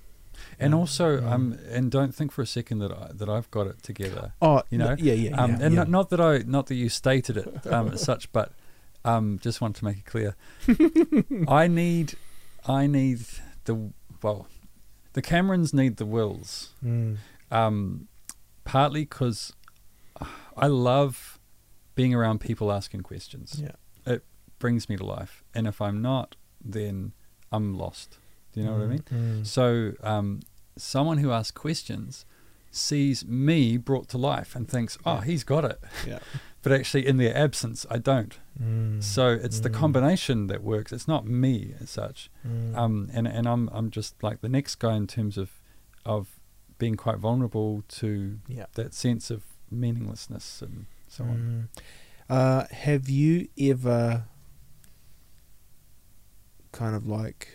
And 0.60 0.72
Yeah. 0.72 0.78
also, 0.78 1.20
Mm. 1.20 1.32
um, 1.32 1.58
and 1.68 1.90
don't 1.90 2.14
think 2.14 2.30
for 2.30 2.42
a 2.42 2.46
second 2.46 2.78
that 2.78 2.92
I, 2.92 3.10
that 3.12 3.28
I've 3.28 3.50
got 3.50 3.66
it 3.66 3.82
together. 3.82 4.32
Oh, 4.40 4.62
You 4.70 4.78
know, 4.78 4.94
yeah, 4.98 5.14
yeah, 5.14 5.36
Um, 5.36 5.50
yeah, 5.50 5.58
and 5.64 5.74
yeah. 5.74 5.80
Not, 5.80 5.88
not 5.90 6.10
that 6.10 6.20
I, 6.20 6.38
not 6.46 6.66
that 6.68 6.76
you 6.76 6.88
stated 6.88 7.36
it 7.36 7.66
um, 7.66 7.88
as 7.92 8.02
such, 8.02 8.30
but 8.32 8.52
um, 9.06 9.38
just 9.42 9.60
wanted 9.60 9.76
to 9.78 9.84
make 9.84 9.98
it 9.98 10.04
clear. 10.04 10.36
I 11.48 11.66
need, 11.68 12.14
I 12.66 12.86
need 12.86 13.20
the 13.64 13.90
well, 14.22 14.46
the 15.14 15.22
Camerons 15.22 15.72
need 15.72 15.96
the 15.96 16.06
wills. 16.06 16.74
Mm, 16.84 17.16
Um, 17.50 18.08
partly 18.64 19.02
because 19.02 19.52
I 20.56 20.66
love 20.66 21.38
being 21.94 22.14
around 22.14 22.40
people 22.40 22.72
asking 22.72 23.02
questions. 23.02 23.60
yeah. 23.62 23.72
It 24.14 24.24
brings 24.58 24.88
me 24.88 24.96
to 24.96 25.04
life, 25.04 25.42
and 25.54 25.66
if 25.66 25.80
I'm 25.80 26.00
not, 26.02 26.36
then 26.64 27.12
I'm 27.52 27.74
lost. 27.76 28.18
Do 28.52 28.60
you 28.60 28.66
know 28.66 28.72
what 28.74 28.82
I 28.82 28.86
mean? 28.86 29.04
Mm, 29.12 29.46
So, 29.46 29.92
um, 30.02 30.40
someone 30.76 31.18
who 31.18 31.30
asks 31.30 31.50
questions 31.52 32.24
sees 32.70 33.24
me 33.26 33.76
brought 33.78 34.08
to 34.10 34.18
life 34.18 34.54
and 34.56 34.68
thinks, 34.68 34.96
"Oh, 35.06 35.14
Yeah. 35.16 35.24
he's 35.24 35.44
got 35.44 35.64
it," 35.64 35.78
yeah. 36.06 36.18
but 36.66 36.72
actually, 36.80 37.06
in 37.06 37.16
their 37.16 37.36
absence, 37.36 37.86
I 37.88 37.98
don't. 37.98 38.36
Mm, 38.60 39.00
So 39.00 39.28
it's 39.30 39.60
the 39.60 39.70
mm, 39.70 39.74
combination 39.74 40.48
that 40.48 40.64
works. 40.64 40.90
It's 40.92 41.06
not 41.06 41.24
me 41.24 41.74
as 41.80 41.90
such. 41.90 42.28
mm, 42.44 42.74
Um, 42.76 43.08
and 43.14 43.28
and 43.28 43.46
I'm 43.46 43.68
I'm 43.72 43.88
just 43.90 44.20
like 44.20 44.40
the 44.40 44.48
next 44.48 44.74
guy 44.80 44.96
in 44.96 45.06
terms 45.06 45.38
of 45.38 45.50
of 46.04 46.40
being 46.78 46.96
quite 46.96 47.18
vulnerable 47.18 47.84
to 48.00 48.38
yeah. 48.48 48.66
that 48.74 48.94
sense 48.94 49.30
of 49.30 49.44
meaninglessness 49.70 50.60
and 50.60 50.86
so 51.06 51.22
on. 51.24 51.38
Mm. 51.38 51.82
Uh, 52.28 52.64
have 52.72 53.08
you 53.08 53.46
ever 53.60 54.24
kind 56.72 56.96
of 56.96 57.06
like 57.06 57.48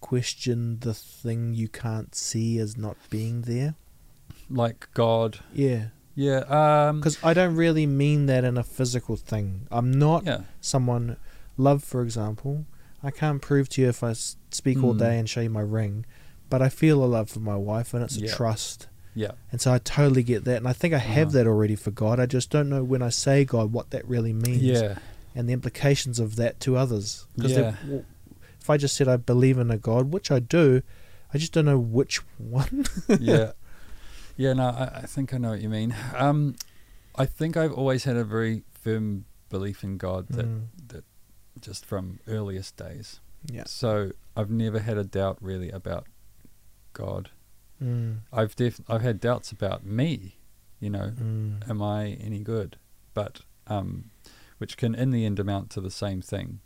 questioned 0.00 0.80
the 0.80 0.94
thing 0.94 1.54
you 1.54 1.68
can't 1.68 2.14
see 2.14 2.58
as 2.58 2.76
not 2.76 2.96
being 3.10 3.42
there? 3.42 3.74
Like 4.50 4.88
God, 4.94 5.38
Yeah. 5.52 5.88
Yeah, 6.26 6.40
um, 6.60 6.98
Because 7.00 7.18
I 7.22 7.32
don't 7.38 7.54
really 7.54 7.86
mean 7.86 8.26
that 8.26 8.42
in 8.44 8.56
a 8.58 8.64
physical 8.64 9.16
thing. 9.16 9.66
I'm 9.70 9.90
not 9.92 10.24
yeah, 10.26 10.40
someone 10.60 11.16
love 11.56 11.82
for 11.82 12.02
example 12.02 12.64
i 13.02 13.10
can't 13.10 13.40
prove 13.42 13.68
to 13.68 13.76
you 13.82 13.88
if 13.88 14.00
I 14.10 14.12
speak 14.60 14.78
all 14.84 14.94
Mm. 14.94 14.98
day 15.06 15.18
and 15.18 15.26
show 15.28 15.40
you 15.46 15.50
my 15.50 15.66
ring 15.78 15.94
but 16.50 16.60
i 16.62 16.68
feel 16.68 17.02
a 17.02 17.08
love 17.16 17.28
for 17.30 17.40
my 17.52 17.56
wife 17.70 17.88
and 17.94 18.02
it's 18.04 18.16
a 18.16 18.20
Yeah. 18.22 18.34
trust 18.38 18.86
yeah, 19.14 19.32
and 19.50 19.60
so 19.60 19.72
i 19.74 19.78
totally 19.78 20.22
get 20.32 20.44
that 20.44 20.58
and 20.60 20.68
i 20.68 20.72
think 20.72 20.94
i 20.94 20.98
have 20.98 21.28
Uh-huh. 21.28 21.36
that 21.38 21.46
already 21.52 21.74
for 21.84 21.90
god 21.90 22.16
i 22.20 22.26
just 22.26 22.48
don't 22.50 22.68
know 22.68 22.84
when 22.92 23.02
i 23.02 23.08
say 23.24 23.44
god 23.44 23.72
what 23.72 23.90
that 23.90 24.04
really 24.14 24.32
means 24.32 24.62
yeah, 24.82 24.94
and 25.34 25.48
the 25.48 25.52
implications 25.52 26.20
of 26.20 26.36
that 26.36 26.54
to 26.64 26.76
others 26.76 27.26
because 27.36 27.56
Yeah. 27.56 27.74
if 28.60 28.70
i 28.70 28.76
just 28.76 28.94
said 28.96 29.08
i 29.08 29.16
believe 29.16 29.58
in 29.58 29.70
a 29.70 29.78
god 29.78 30.12
which 30.12 30.30
i 30.30 30.38
do 30.38 30.82
i 31.34 31.38
just 31.38 31.52
don't 31.54 31.66
know 31.72 31.78
which 31.98 32.16
one 32.38 32.84
yeah, 33.18 33.50
yeah. 34.38 34.54
No, 34.54 34.68
I, 34.68 35.00
I 35.02 35.06
think 35.06 35.34
I 35.34 35.38
know 35.38 35.50
what 35.50 35.60
you 35.60 35.68
mean. 35.68 35.94
Um, 36.16 36.54
I 37.14 37.26
think 37.26 37.56
I've 37.56 37.72
always 37.72 38.04
had 38.04 38.16
a 38.16 38.24
very 38.24 38.62
firm 38.72 39.26
belief 39.50 39.84
in 39.84 39.98
God 39.98 40.28
that 40.28 40.46
Mm. 40.46 41.02
just 41.60 41.84
from 41.84 42.20
earliest 42.28 42.76
days. 42.76 43.20
yeah 43.50 43.64
So 43.66 44.12
I've 44.36 44.50
never 44.50 44.78
had 44.78 44.96
a 44.96 45.04
doubt 45.04 45.36
really 45.40 45.70
about 45.70 46.06
God. 46.92 47.30
mm. 47.82 48.18
I've 48.32 48.54
def- 48.56 48.80
I've 48.88 49.02
had 49.02 49.20
doubts 49.20 49.50
about 49.52 49.84
me, 49.84 50.36
you 50.80 50.90
know, 50.90 51.12
Mm. 51.20 51.68
am 51.68 51.82
I 51.82 52.10
any 52.28 52.40
good? 52.40 52.76
But 53.14 53.40
um, 53.66 54.10
which 54.58 54.76
can 54.76 54.94
in 54.94 55.10
the 55.10 55.24
end 55.26 55.38
amount 55.40 55.70
to 55.70 55.80
the 55.80 55.90
same 55.90 56.20
thing, 56.22 56.60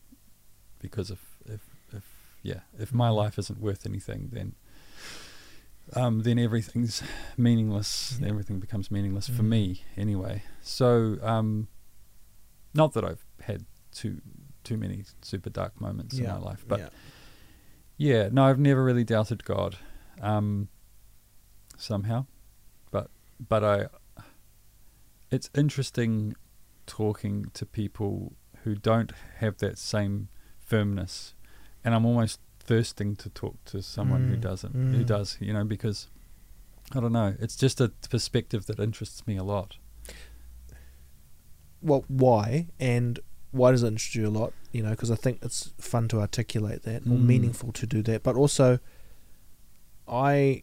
because 0.79 1.11
if 1.11 1.23
if 1.47 1.61
if 1.93 2.05
yeah, 2.43 2.61
if 2.79 2.93
my 2.93 3.09
Mhm. 3.09 3.17
life 3.17 3.39
isn't 3.39 3.61
worth 3.61 3.87
anything, 3.87 4.29
then 4.33 4.55
um, 5.95 6.23
then 6.23 6.39
everything's 6.39 7.03
meaningless. 7.37 8.19
Yeah. 8.21 8.29
Everything 8.29 8.61
becomes 8.61 8.91
meaningless 8.91 9.29
for 9.29 9.43
Mhm. 9.43 9.49
me 9.49 9.85
anyway. 9.97 10.43
So 10.63 11.19
um, 11.23 11.69
not 12.75 12.93
that 12.95 13.05
I've 13.05 13.25
had 13.43 13.65
too 13.93 14.21
too 14.65 14.77
many 14.77 15.05
super 15.23 15.51
dark 15.51 15.81
moments 15.81 16.17
in 16.19 16.25
my 16.25 16.37
life, 16.39 16.65
but 16.69 16.79
yeah. 16.81 16.89
yeah, 17.97 18.29
no, 18.33 18.45
I've 18.45 18.61
never 18.61 18.83
really 18.85 19.03
doubted 19.05 19.45
God, 19.45 19.77
um, 20.21 20.69
somehow, 21.77 22.27
but 22.91 23.11
but 23.49 23.65
I. 23.65 23.87
It's 25.31 25.49
interesting 25.55 26.35
talking 26.87 27.47
to 27.55 27.65
people 27.65 28.35
who 28.65 28.75
don't 28.75 29.13
have 29.39 29.57
that 29.59 29.79
same 29.79 30.29
firmness, 30.59 31.35
and 31.83 31.95
I'm 31.95 32.05
almost 32.05 32.39
thirsting 32.67 33.17
to 33.17 33.29
talk 33.31 33.57
to 33.67 33.83
someone 33.83 34.25
who 34.25 34.37
Mm, 34.37 34.41
doesn't, 34.41 34.75
who 34.93 35.03
mm. 35.03 35.07
does, 35.07 35.37
you 35.41 35.53
know, 35.53 35.65
because 35.65 36.09
I 36.95 37.01
don't 37.01 37.13
know, 37.13 37.35
it's 37.41 37.57
just 37.57 37.81
a 37.81 37.89
perspective 38.11 38.67
that 38.67 38.79
interests 38.79 39.27
me 39.27 39.37
a 39.37 39.45
lot. 39.45 39.77
well, 41.81 42.05
why 42.09 42.69
and 42.79 43.19
why 43.51 43.71
does 43.73 43.83
it 43.83 43.89
interest 43.89 44.15
you 44.15 44.29
a 44.29 44.31
lot? 44.31 44.53
You 44.73 44.83
know, 44.83 44.91
because 44.91 45.11
I 45.11 45.17
think 45.17 45.41
it's 45.43 45.75
fun 45.79 46.09
to 46.09 46.21
articulate 46.21 46.83
that, 46.85 47.03
or 47.03 47.17
Mm. 47.19 47.27
meaningful 47.27 47.73
to 47.73 47.87
do 47.87 48.03
that. 48.05 48.23
But 48.23 48.37
also, 48.37 48.79
I 50.09 50.63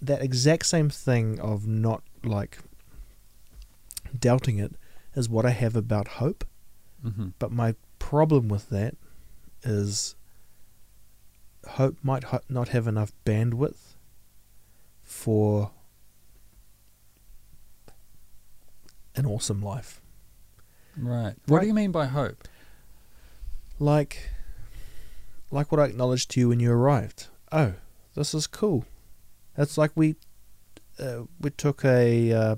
that 0.00 0.22
exact 0.22 0.66
same 0.66 0.88
thing 0.88 1.40
of 1.40 1.66
not 1.66 2.02
like 2.24 2.58
doubting 4.18 4.58
it 4.58 4.72
is 5.14 5.28
what 5.28 5.44
I 5.44 5.50
have 5.50 5.74
about 5.76 6.08
hope. 6.22 6.44
hmm 7.02 7.28
But 7.38 7.50
my 7.50 7.74
problem 7.98 8.48
with 8.48 8.68
that 8.70 8.96
is 9.64 10.14
hope 11.68 11.96
might 12.02 12.24
ho- 12.24 12.40
not 12.48 12.68
have 12.68 12.86
enough 12.86 13.12
bandwidth 13.24 13.94
for 15.02 15.70
an 19.14 19.26
awesome 19.26 19.62
life. 19.62 20.00
Right. 20.96 21.34
What 21.46 21.60
do 21.60 21.66
you 21.66 21.74
mean 21.74 21.92
by 21.92 22.06
hope? 22.06 22.48
like 23.78 24.30
like 25.50 25.70
what 25.72 25.80
I 25.80 25.84
acknowledged 25.84 26.30
to 26.32 26.40
you 26.40 26.48
when 26.48 26.60
you 26.60 26.70
arrived. 26.72 27.28
Oh, 27.52 27.74
this 28.14 28.34
is 28.34 28.46
cool. 28.46 28.84
It's 29.56 29.78
like 29.78 29.92
we 29.94 30.16
uh, 30.98 31.22
we 31.40 31.50
took 31.50 31.84
a 31.84 32.32
uh, 32.32 32.56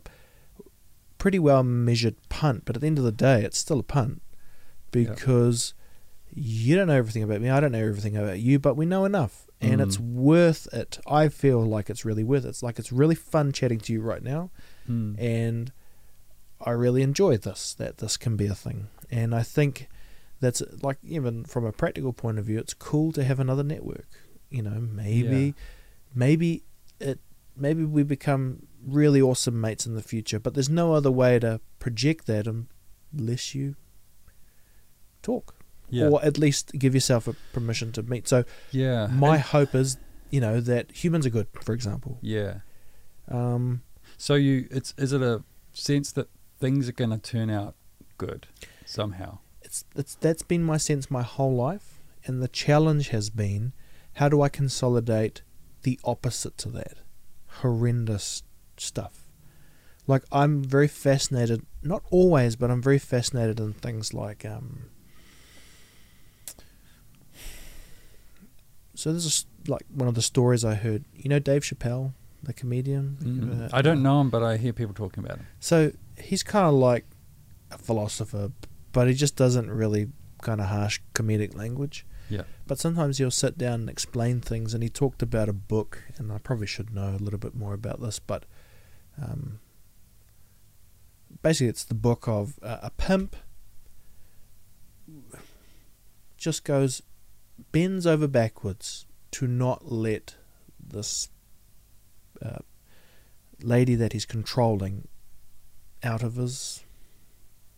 pretty 1.18 1.38
well 1.38 1.62
measured 1.62 2.16
punt, 2.28 2.64
but 2.64 2.76
at 2.76 2.80
the 2.80 2.86
end 2.86 2.98
of 2.98 3.04
the 3.04 3.12
day, 3.12 3.44
it's 3.44 3.58
still 3.58 3.80
a 3.80 3.84
punt 3.84 4.22
because 4.90 5.74
you 6.34 6.76
don't 6.76 6.86
know 6.88 6.96
everything 6.96 7.22
about 7.22 7.40
me. 7.40 7.48
I 7.50 7.60
don't 7.60 7.72
know 7.72 7.78
everything 7.84 8.16
about 8.16 8.38
you, 8.40 8.58
but 8.58 8.76
we 8.76 8.86
know 8.86 9.04
enough. 9.04 9.46
and 9.62 9.82
it's 9.82 9.98
Mm. 9.98 10.14
worth 10.14 10.72
it. 10.72 10.98
I 11.06 11.28
feel 11.28 11.62
like 11.62 11.90
it's 11.90 12.02
really 12.02 12.24
worth 12.24 12.46
it. 12.46 12.48
It's 12.48 12.62
like 12.62 12.78
it's 12.78 12.90
really 12.90 13.14
fun 13.14 13.52
chatting 13.52 13.78
to 13.80 13.92
you 13.92 14.00
right 14.00 14.22
now, 14.22 14.50
Mm. 14.88 15.20
and 15.20 15.70
I 16.64 16.70
really 16.70 17.02
enjoy 17.02 17.36
this. 17.36 17.74
That 17.74 17.98
this 17.98 18.16
can 18.16 18.36
be 18.36 18.46
a 18.46 18.54
thing, 18.54 18.86
and 19.10 19.34
I 19.34 19.42
think 19.42 19.86
that's 20.40 20.62
like 20.82 20.96
even 21.04 21.44
from 21.44 21.66
a 21.66 21.72
practical 21.72 22.14
point 22.14 22.38
of 22.38 22.46
view, 22.46 22.58
it's 22.58 22.72
cool 22.72 23.12
to 23.12 23.22
have 23.22 23.38
another 23.38 23.62
network. 23.62 24.08
You 24.48 24.62
know, 24.62 24.80
maybe, 24.80 25.36
Yeah. 25.48 25.52
maybe 26.14 26.64
it, 26.98 27.20
maybe 27.54 27.84
we 27.84 28.02
become 28.02 28.66
really 28.82 29.20
awesome 29.20 29.60
mates 29.60 29.84
in 29.84 29.94
the 29.94 30.00
future. 30.02 30.38
But 30.40 30.54
there's 30.54 30.70
no 30.70 30.94
other 30.94 31.10
way 31.10 31.38
to 31.38 31.60
project 31.78 32.24
that 32.28 32.46
unless 33.12 33.54
you 33.54 33.76
talk, 35.22 35.54
yeah, 35.90 36.08
or 36.08 36.24
at 36.24 36.38
least 36.38 36.72
give 36.78 36.94
yourself 36.94 37.26
a 37.28 37.34
permission 37.52 37.92
to 37.92 38.02
meet. 38.02 38.26
So 38.28 38.44
yeah. 38.70 39.06
my 39.08 39.34
And- 39.36 39.44
hope 39.44 39.74
is, 39.74 39.96
you 40.30 40.40
know, 40.40 40.60
that 40.60 40.90
humans 41.04 41.26
are 41.26 41.30
good, 41.30 41.48
for 41.62 41.72
example. 41.74 42.18
yeah. 42.22 42.60
Um, 43.28 43.82
So 44.16 44.34
you, 44.34 44.66
it's 44.70 44.92
is 44.98 45.12
it 45.12 45.22
a 45.22 45.42
sense 45.72 46.12
that 46.12 46.28
things 46.58 46.88
are 46.88 46.92
going 46.92 47.10
to 47.10 47.18
turn 47.18 47.50
out 47.50 47.74
good 48.18 48.46
somehow? 48.84 49.38
it's 49.62 49.84
it's 49.94 50.14
that's 50.16 50.42
been 50.42 50.64
my 50.64 50.76
sense 50.78 51.10
my 51.10 51.22
whole 51.22 51.54
life, 51.54 52.00
and 52.26 52.42
the 52.42 52.48
challenge 52.48 53.08
has 53.10 53.30
been, 53.30 53.72
how 54.14 54.28
do 54.28 54.42
I 54.42 54.48
consolidate 54.48 55.42
the 55.82 55.98
opposite 56.04 56.58
to 56.58 56.68
that, 56.70 56.94
horrendous 57.60 58.42
stuff. 58.76 59.24
Like 60.06 60.24
I'm 60.32 60.64
very 60.64 60.88
fascinated, 60.88 61.64
not 61.82 62.02
always, 62.10 62.56
but 62.56 62.70
I'm 62.70 62.82
very 62.82 62.98
fascinated 62.98 63.60
in 63.60 63.72
things 63.74 64.12
like 64.12 64.44
um. 64.44 64.90
So 69.00 69.14
this 69.14 69.24
is 69.24 69.46
like 69.66 69.86
one 69.94 70.08
of 70.08 70.14
the 70.14 70.20
stories 70.20 70.62
I 70.62 70.74
heard. 70.74 71.06
You 71.14 71.30
know 71.30 71.38
Dave 71.38 71.62
Chappelle, 71.62 72.12
the 72.42 72.52
comedian. 72.52 73.16
Mm. 73.22 73.64
Uh, 73.64 73.68
I 73.72 73.80
don't 73.80 74.02
know 74.02 74.20
him, 74.20 74.28
but 74.28 74.42
I 74.42 74.58
hear 74.58 74.74
people 74.74 74.92
talking 74.92 75.24
about 75.24 75.38
him. 75.38 75.46
So 75.58 75.92
he's 76.18 76.42
kind 76.42 76.66
of 76.66 76.74
like 76.74 77.06
a 77.70 77.78
philosopher, 77.78 78.52
but 78.92 79.08
he 79.08 79.14
just 79.14 79.36
doesn't 79.36 79.70
really 79.70 80.08
kind 80.42 80.60
of 80.60 80.66
harsh 80.66 81.00
comedic 81.14 81.56
language. 81.56 82.04
Yeah. 82.28 82.42
But 82.66 82.78
sometimes 82.78 83.16
he'll 83.16 83.30
sit 83.30 83.56
down 83.56 83.80
and 83.80 83.88
explain 83.88 84.42
things, 84.42 84.74
and 84.74 84.82
he 84.82 84.90
talked 84.90 85.22
about 85.22 85.48
a 85.48 85.54
book, 85.54 86.02
and 86.18 86.30
I 86.30 86.36
probably 86.36 86.66
should 86.66 86.94
know 86.94 87.16
a 87.18 87.22
little 87.24 87.38
bit 87.38 87.54
more 87.54 87.72
about 87.72 88.02
this, 88.02 88.18
but 88.18 88.44
um, 89.16 89.60
basically 91.40 91.68
it's 91.68 91.84
the 91.84 91.94
book 91.94 92.28
of 92.28 92.58
uh, 92.62 92.80
a 92.82 92.90
pimp 92.90 93.34
just 96.36 96.64
goes 96.64 97.02
bends 97.72 98.06
over 98.06 98.26
backwards 98.26 99.06
to 99.32 99.46
not 99.46 99.90
let 99.90 100.36
this 100.78 101.28
uh, 102.44 102.58
lady 103.62 103.94
that 103.94 104.12
he's 104.12 104.26
controlling 104.26 105.06
out 106.02 106.22
of 106.22 106.36
his 106.36 106.84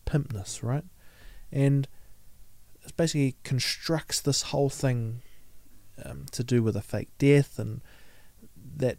pimpness, 0.07 0.63
right? 0.63 0.85
And 1.51 1.89
it 2.83 2.97
basically 2.97 3.37
constructs 3.43 4.21
this 4.21 4.43
whole 4.43 4.71
thing 4.71 5.23
um, 6.05 6.27
to 6.33 6.43
do 6.43 6.63
with 6.63 6.77
a 6.77 6.83
fake 6.83 7.11
death, 7.19 7.59
and 7.59 7.81
that 8.77 8.99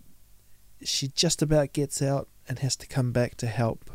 she 0.83 1.07
just 1.07 1.41
about 1.41 1.73
gets 1.73 2.01
out 2.01 2.27
and 2.47 2.59
has 2.59 2.75
to 2.75 2.87
come 2.87 3.11
back 3.11 3.35
to 3.37 3.47
help 3.47 3.89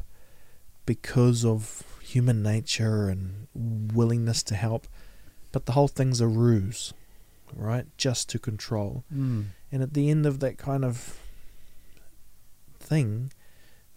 because 0.86 1.45
of 1.45 1.82
human 2.01 2.43
nature 2.43 3.09
and 3.09 3.47
willingness 3.55 4.43
to 4.43 4.55
help. 4.55 4.86
But 5.53 5.66
the 5.66 5.72
whole 5.72 5.88
thing's 5.88 6.20
a 6.20 6.26
ruse, 6.26 6.92
right? 7.55 7.86
Just 7.96 8.28
to 8.30 8.38
control. 8.38 9.05
Mm. 9.14 9.46
And 9.72 9.82
at 9.82 9.94
the 9.94 10.11
end 10.11 10.26
of 10.26 10.40
that 10.40 10.59
kind 10.59 10.84
of 10.84 11.18
thing, 12.78 13.32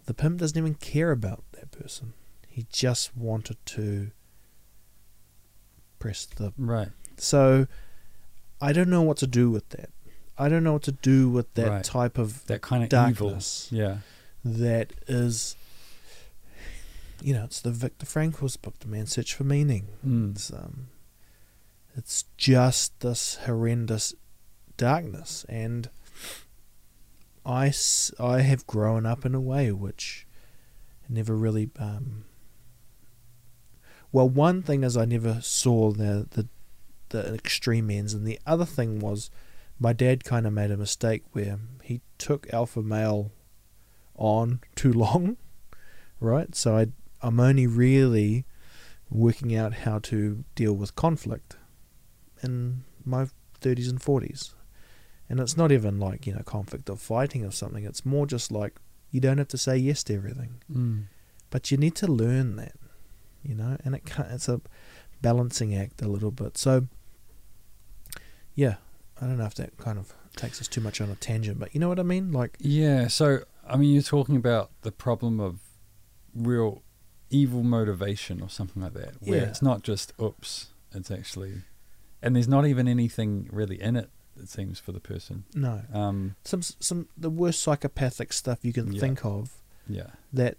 the 0.06 0.14
pimp 0.14 0.38
doesn't 0.40 0.56
even 0.58 0.74
care 0.74 1.10
about 1.10 1.44
that 1.52 1.70
person. 1.70 2.14
He 2.48 2.66
just 2.72 3.16
wanted 3.16 3.56
to 3.66 4.10
press 5.98 6.26
the. 6.26 6.52
Right. 6.58 6.88
So 7.16 7.66
I 8.60 8.72
don't 8.72 8.88
know 8.90 9.02
what 9.02 9.16
to 9.18 9.26
do 9.26 9.50
with 9.50 9.68
that. 9.70 9.90
I 10.38 10.48
don't 10.48 10.64
know 10.64 10.72
what 10.72 10.82
to 10.84 10.92
do 10.92 11.28
with 11.28 11.52
that 11.54 11.68
Right. 11.68 11.84
type 11.84 12.18
of 12.18 12.44
That 12.46 12.62
kind 12.62 12.82
of 12.82 12.88
darkness 12.88 13.68
evil. 13.72 13.84
Yeah. 13.86 13.98
that 14.44 14.92
is. 15.06 15.56
You 17.22 17.34
know, 17.34 17.44
it's 17.44 17.60
the 17.60 17.70
Viktor 17.70 18.04
Frankl's 18.04 18.56
book, 18.56 18.78
The 18.80 18.88
Man's 18.88 19.12
Search 19.12 19.34
for 19.34 19.44
Meaning. 19.44 19.86
Mm. 20.04 20.32
It's 20.32 20.52
um, 20.52 20.88
it's 21.96 22.24
just 22.36 23.00
this 23.00 23.36
horrendous 23.44 24.14
darkness, 24.76 25.44
and 25.48 25.90
I, 27.44 27.72
I 28.18 28.40
have 28.40 28.66
grown 28.66 29.04
up 29.06 29.26
in 29.26 29.34
a 29.34 29.40
way 29.40 29.72
which 29.72 30.26
never 31.08 31.36
really 31.36 31.70
um. 31.78 32.24
Well, 34.10 34.28
one 34.28 34.62
thing 34.62 34.84
is 34.84 34.96
I 34.96 35.04
never 35.04 35.40
saw 35.40 35.90
the 35.92 36.26
the 36.30 36.48
the 37.10 37.34
extreme 37.34 37.90
ends, 37.90 38.14
and 38.14 38.26
the 38.26 38.40
other 38.46 38.64
thing 38.64 38.98
was 38.98 39.30
my 39.78 39.92
dad 39.92 40.24
kind 40.24 40.46
of 40.46 40.52
made 40.52 40.70
a 40.70 40.76
mistake 40.76 41.24
where 41.32 41.58
he 41.82 42.00
took 42.18 42.52
alpha 42.52 42.82
male 42.82 43.32
on 44.16 44.60
too 44.76 44.92
long, 44.92 45.36
right? 46.20 46.54
So 46.54 46.76
I 46.76 46.86
I'm 47.20 47.38
only 47.38 47.66
really 47.66 48.44
working 49.10 49.54
out 49.54 49.74
how 49.74 49.98
to 49.98 50.44
deal 50.54 50.72
with 50.72 50.96
conflict 50.96 51.56
in 52.42 52.84
my 53.04 53.26
30s 53.60 53.88
and 53.90 54.00
40s. 54.00 54.54
And 55.28 55.40
it's 55.40 55.56
not 55.56 55.72
even 55.72 55.98
like, 55.98 56.26
you 56.26 56.34
know, 56.34 56.42
conflict 56.44 56.88
of 56.90 57.00
fighting 57.00 57.44
or 57.44 57.50
something. 57.52 57.84
It's 57.84 58.04
more 58.04 58.26
just 58.26 58.52
like 58.52 58.74
you 59.10 59.20
don't 59.20 59.38
have 59.38 59.48
to 59.48 59.58
say 59.58 59.76
yes 59.76 60.02
to 60.04 60.14
everything. 60.14 60.60
Mm. 60.70 61.04
But 61.50 61.70
you 61.70 61.76
need 61.76 61.94
to 61.96 62.06
learn 62.06 62.56
that, 62.56 62.74
you 63.42 63.54
know, 63.54 63.76
and 63.84 63.94
it 63.94 64.02
it's 64.30 64.48
a 64.48 64.60
balancing 65.22 65.74
act 65.74 66.02
a 66.02 66.08
little 66.08 66.30
bit. 66.30 66.58
So, 66.58 66.88
yeah, 68.54 68.76
I 69.20 69.26
don't 69.26 69.38
know 69.38 69.46
if 69.46 69.54
that 69.54 69.76
kind 69.78 69.98
of 69.98 70.12
takes 70.36 70.60
us 70.60 70.68
too 70.68 70.80
much 70.80 71.00
on 71.00 71.10
a 71.10 71.14
tangent, 71.14 71.58
but 71.58 71.74
you 71.74 71.80
know 71.80 71.88
what 71.88 72.00
I 72.00 72.02
mean? 72.02 72.32
Like, 72.32 72.56
Yeah. 72.58 73.06
So, 73.08 73.40
I 73.66 73.76
mean, 73.76 73.92
you're 73.92 74.02
talking 74.02 74.36
about 74.36 74.70
the 74.82 74.92
problem 74.92 75.40
of 75.40 75.60
real 76.34 76.82
evil 77.30 77.62
motivation 77.62 78.40
or 78.42 78.48
something 78.48 78.82
like 78.82 78.94
that, 78.94 79.14
where 79.20 79.40
Yeah. 79.40 79.46
it's 79.48 79.62
not 79.62 79.82
just 79.82 80.12
oops, 80.20 80.68
it's 80.92 81.10
actually, 81.10 81.62
and 82.22 82.34
there's 82.36 82.48
not 82.48 82.66
even 82.66 82.86
anything 82.88 83.48
really 83.52 83.80
in 83.80 83.96
it. 83.96 84.10
It 84.40 84.48
seems 84.48 84.78
for 84.78 84.92
the 84.92 85.00
person. 85.00 85.44
no. 85.54 85.82
Um. 85.92 86.36
Some, 86.44 86.62
some, 86.62 87.08
the 87.16 87.28
worst 87.30 87.60
psychopathic 87.60 88.32
stuff 88.32 88.60
you 88.64 88.72
can 88.72 88.92
Yeah. 88.92 89.00
think 89.00 89.24
of 89.24 89.60
Yeah. 89.86 90.10
that 90.32 90.56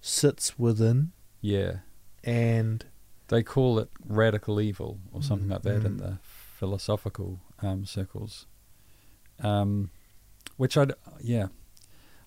sits 0.00 0.58
within 0.58 1.12
Yeah. 1.40 1.80
and 2.24 2.84
They 3.28 3.42
call 3.44 3.78
it 3.78 3.88
radical 4.04 4.60
evil 4.60 4.98
or 5.12 5.22
something 5.22 5.48
like 5.48 5.62
that 5.62 5.84
in 5.86 5.96
Mm. 5.96 5.98
the 5.98 6.18
philosophical 6.22 7.40
um, 7.60 7.84
circles. 7.86 8.46
Um, 9.40 9.90
which 10.56 10.76
I'd 10.76 10.92
yeah, 11.20 11.46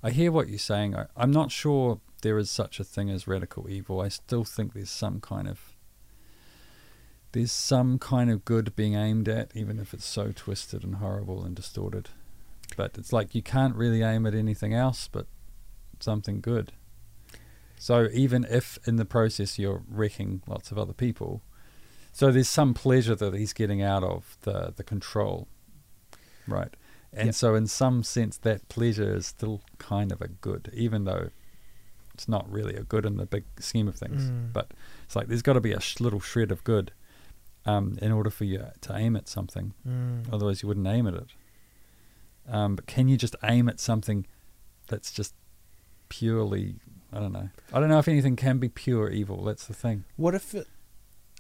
I 0.02 0.12
hear 0.12 0.32
what 0.32 0.48
you're 0.50 0.58
saying. 0.60 0.96
I, 0.96 1.06
I'm 1.16 1.32
not 1.32 1.52
sure 1.52 2.00
there 2.22 2.38
is 2.38 2.50
such 2.50 2.80
a 2.80 2.84
thing 2.84 3.10
as 3.10 3.28
radical 3.28 3.70
evil. 3.70 4.02
I 4.02 4.08
still 4.08 4.44
think 4.44 4.74
there's 4.74 4.90
some 4.90 5.20
kind 5.22 5.48
of 5.48 5.75
there's 7.36 7.52
some 7.52 8.00
kind 8.00 8.32
of 8.32 8.46
good 8.46 8.74
being 8.78 8.96
aimed 8.96 9.28
at, 9.28 9.52
even 9.54 9.78
if 9.78 9.94
it's 9.94 10.06
so 10.06 10.32
twisted 10.34 10.84
and 10.86 10.96
horrible 10.96 11.44
and 11.44 11.54
distorted. 11.54 12.08
But 12.78 12.98
it's 12.98 13.12
like 13.12 13.36
you 13.36 13.42
can't 13.42 13.76
really 13.76 14.02
aim 14.04 14.26
at 14.26 14.34
anything 14.34 14.74
else 14.74 15.10
but 15.12 15.28
something 16.00 16.40
good. 16.40 16.72
So 17.78 18.08
even 18.14 18.46
if 18.50 18.80
in 18.88 18.96
the 18.96 19.04
process 19.04 19.60
you're 19.60 19.84
wrecking 19.90 20.44
lots 20.48 20.72
of 20.72 20.78
other 20.80 20.94
people, 20.94 21.42
so 22.14 22.32
there's 22.32 22.48
some 22.48 22.74
pleasure 22.74 23.16
that 23.16 23.34
he's 23.34 23.52
getting 23.52 23.82
out 23.82 24.04
of 24.04 24.38
the 24.44 24.74
the 24.76 24.84
control, 24.84 25.50
right? 26.48 26.74
And 27.12 27.28
Yep. 27.28 27.36
so 27.36 27.56
in 27.56 27.68
some 27.68 28.02
sense 28.04 28.38
that 28.38 28.68
pleasure 28.70 29.14
is 29.18 29.28
still 29.28 29.62
kind 29.78 30.12
of 30.14 30.22
a 30.22 30.30
good, 30.30 30.72
even 30.74 31.04
though 31.04 31.32
it's 32.14 32.30
not 32.30 32.50
really 32.50 32.76
a 32.76 32.84
good 32.84 33.06
in 33.06 33.18
the 33.18 33.26
big 33.26 33.44
scheme 33.60 33.90
of 33.90 33.96
things. 33.98 34.24
Mm. 34.30 34.54
But 34.54 34.72
it's 35.04 35.18
like 35.18 35.28
there's 35.28 35.42
got 35.42 35.54
to 35.54 35.62
be 35.62 35.74
a 35.74 35.82
sh- 35.82 36.00
little 36.00 36.22
shred 36.22 36.50
of 36.52 36.64
good 36.64 36.92
um, 37.66 37.98
in 38.02 38.12
order 38.12 38.30
for 38.30 38.44
you 38.46 38.66
to 38.82 38.96
aim 38.96 39.16
at 39.16 39.28
something. 39.28 39.74
Mm. 39.88 40.32
Otherwise, 40.32 40.62
you 40.62 40.68
wouldn't 40.68 40.88
aim 40.88 41.08
at 41.08 41.14
it. 41.16 41.28
Um, 42.48 42.76
but 42.76 42.86
can 42.86 43.08
you 43.08 43.18
just 43.18 43.36
aim 43.44 43.68
at 43.70 43.80
something 43.80 44.26
that's 44.88 45.12
just 45.12 45.34
purely? 46.10 46.76
I 47.12 47.20
don't 47.20 47.32
know. 47.34 47.50
I 47.74 47.80
don't 47.80 47.90
know 47.90 48.00
if 48.00 48.08
anything 48.08 48.36
can 48.36 48.58
be 48.60 48.70
pure 48.70 49.10
evil. 49.10 49.44
That's 49.44 49.66
the 49.66 49.74
thing. 49.74 50.04
What 50.16 50.36
if 50.36 50.54
it? 50.54 50.68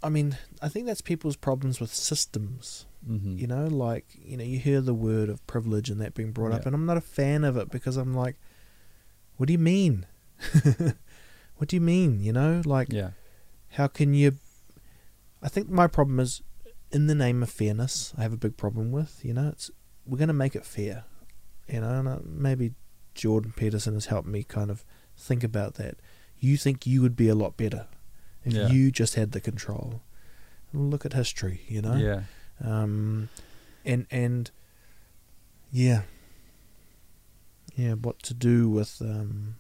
I 0.03 0.09
mean, 0.09 0.38
I 0.61 0.67
think 0.69 0.86
that's 0.86 1.01
people's 1.01 1.36
problems 1.36 1.80
with 1.80 1.93
systems. 1.93 2.86
Mm-hmm. 3.07 3.38
You 3.38 3.47
know, 3.47 3.65
like 3.65 4.05
you 4.23 4.38
know, 4.38 4.43
you 4.43 4.57
hear 4.57 4.82
the 4.82 4.93
word 4.93 5.30
of 5.30 5.45
privilege 5.47 5.89
and 5.89 6.01
that 6.01 6.15
being 6.15 6.32
brought 6.32 6.51
up, 6.53 6.65
and 6.65 6.73
I'm 6.73 6.86
not 6.86 6.97
a 6.97 7.01
fan 7.01 7.43
of 7.43 7.55
it 7.57 7.69
because 7.69 7.97
I'm 7.97 8.13
like, 8.15 8.36
what 9.38 9.45
do 9.47 9.53
you 9.53 9.59
mean? 9.59 10.05
what 11.57 11.69
do 11.69 11.76
you 11.76 11.82
mean? 11.82 12.19
You 12.19 12.34
know, 12.34 12.61
like 12.65 12.91
Yeah. 12.91 13.11
how 13.73 13.88
can 13.88 14.13
you? 14.15 14.34
I 15.45 15.47
think 15.47 15.69
my 15.69 15.85
problem 15.85 16.19
is 16.19 16.41
in 16.91 17.05
the 17.05 17.13
name 17.13 17.43
of 17.43 17.51
fairness. 17.51 18.13
I 18.17 18.23
have 18.23 18.33
a 18.33 18.37
big 18.37 18.57
problem 18.57 18.91
with. 18.91 19.21
You 19.23 19.33
know, 19.35 19.49
it's 19.49 19.69
we're 20.07 20.17
going 20.17 20.27
to 20.29 20.33
make 20.33 20.55
it 20.55 20.65
fair, 20.65 21.03
you 21.69 21.81
know. 21.81 21.89
And 21.99 22.07
uh, 22.07 22.17
maybe 22.25 22.73
Jordan 23.13 23.53
Peterson 23.55 23.93
has 23.93 24.07
helped 24.07 24.27
me 24.27 24.43
kind 24.43 24.71
of 24.71 24.83
think 25.15 25.43
about 25.43 25.75
that. 25.75 25.97
You 26.39 26.57
think 26.57 26.87
you 26.87 27.01
would 27.03 27.15
be 27.15 27.29
a 27.29 27.35
lot 27.35 27.57
better 27.57 27.85
if 28.43 28.53
Yeah. 28.53 28.69
you 28.69 28.89
just 28.91 29.13
had 29.15 29.31
the 29.33 29.39
control. 29.39 30.01
Look 30.73 31.05
at 31.05 31.13
history, 31.13 31.61
you 31.67 31.81
know. 31.81 31.95
Yeah. 31.95 32.23
Um, 32.63 33.29
and 33.85 34.07
and 34.09 34.49
yeah, 35.71 36.01
yeah. 37.75 37.93
What 37.93 38.19
to 38.23 38.33
do 38.33 38.67
with 38.69 38.99
um, 39.01 39.55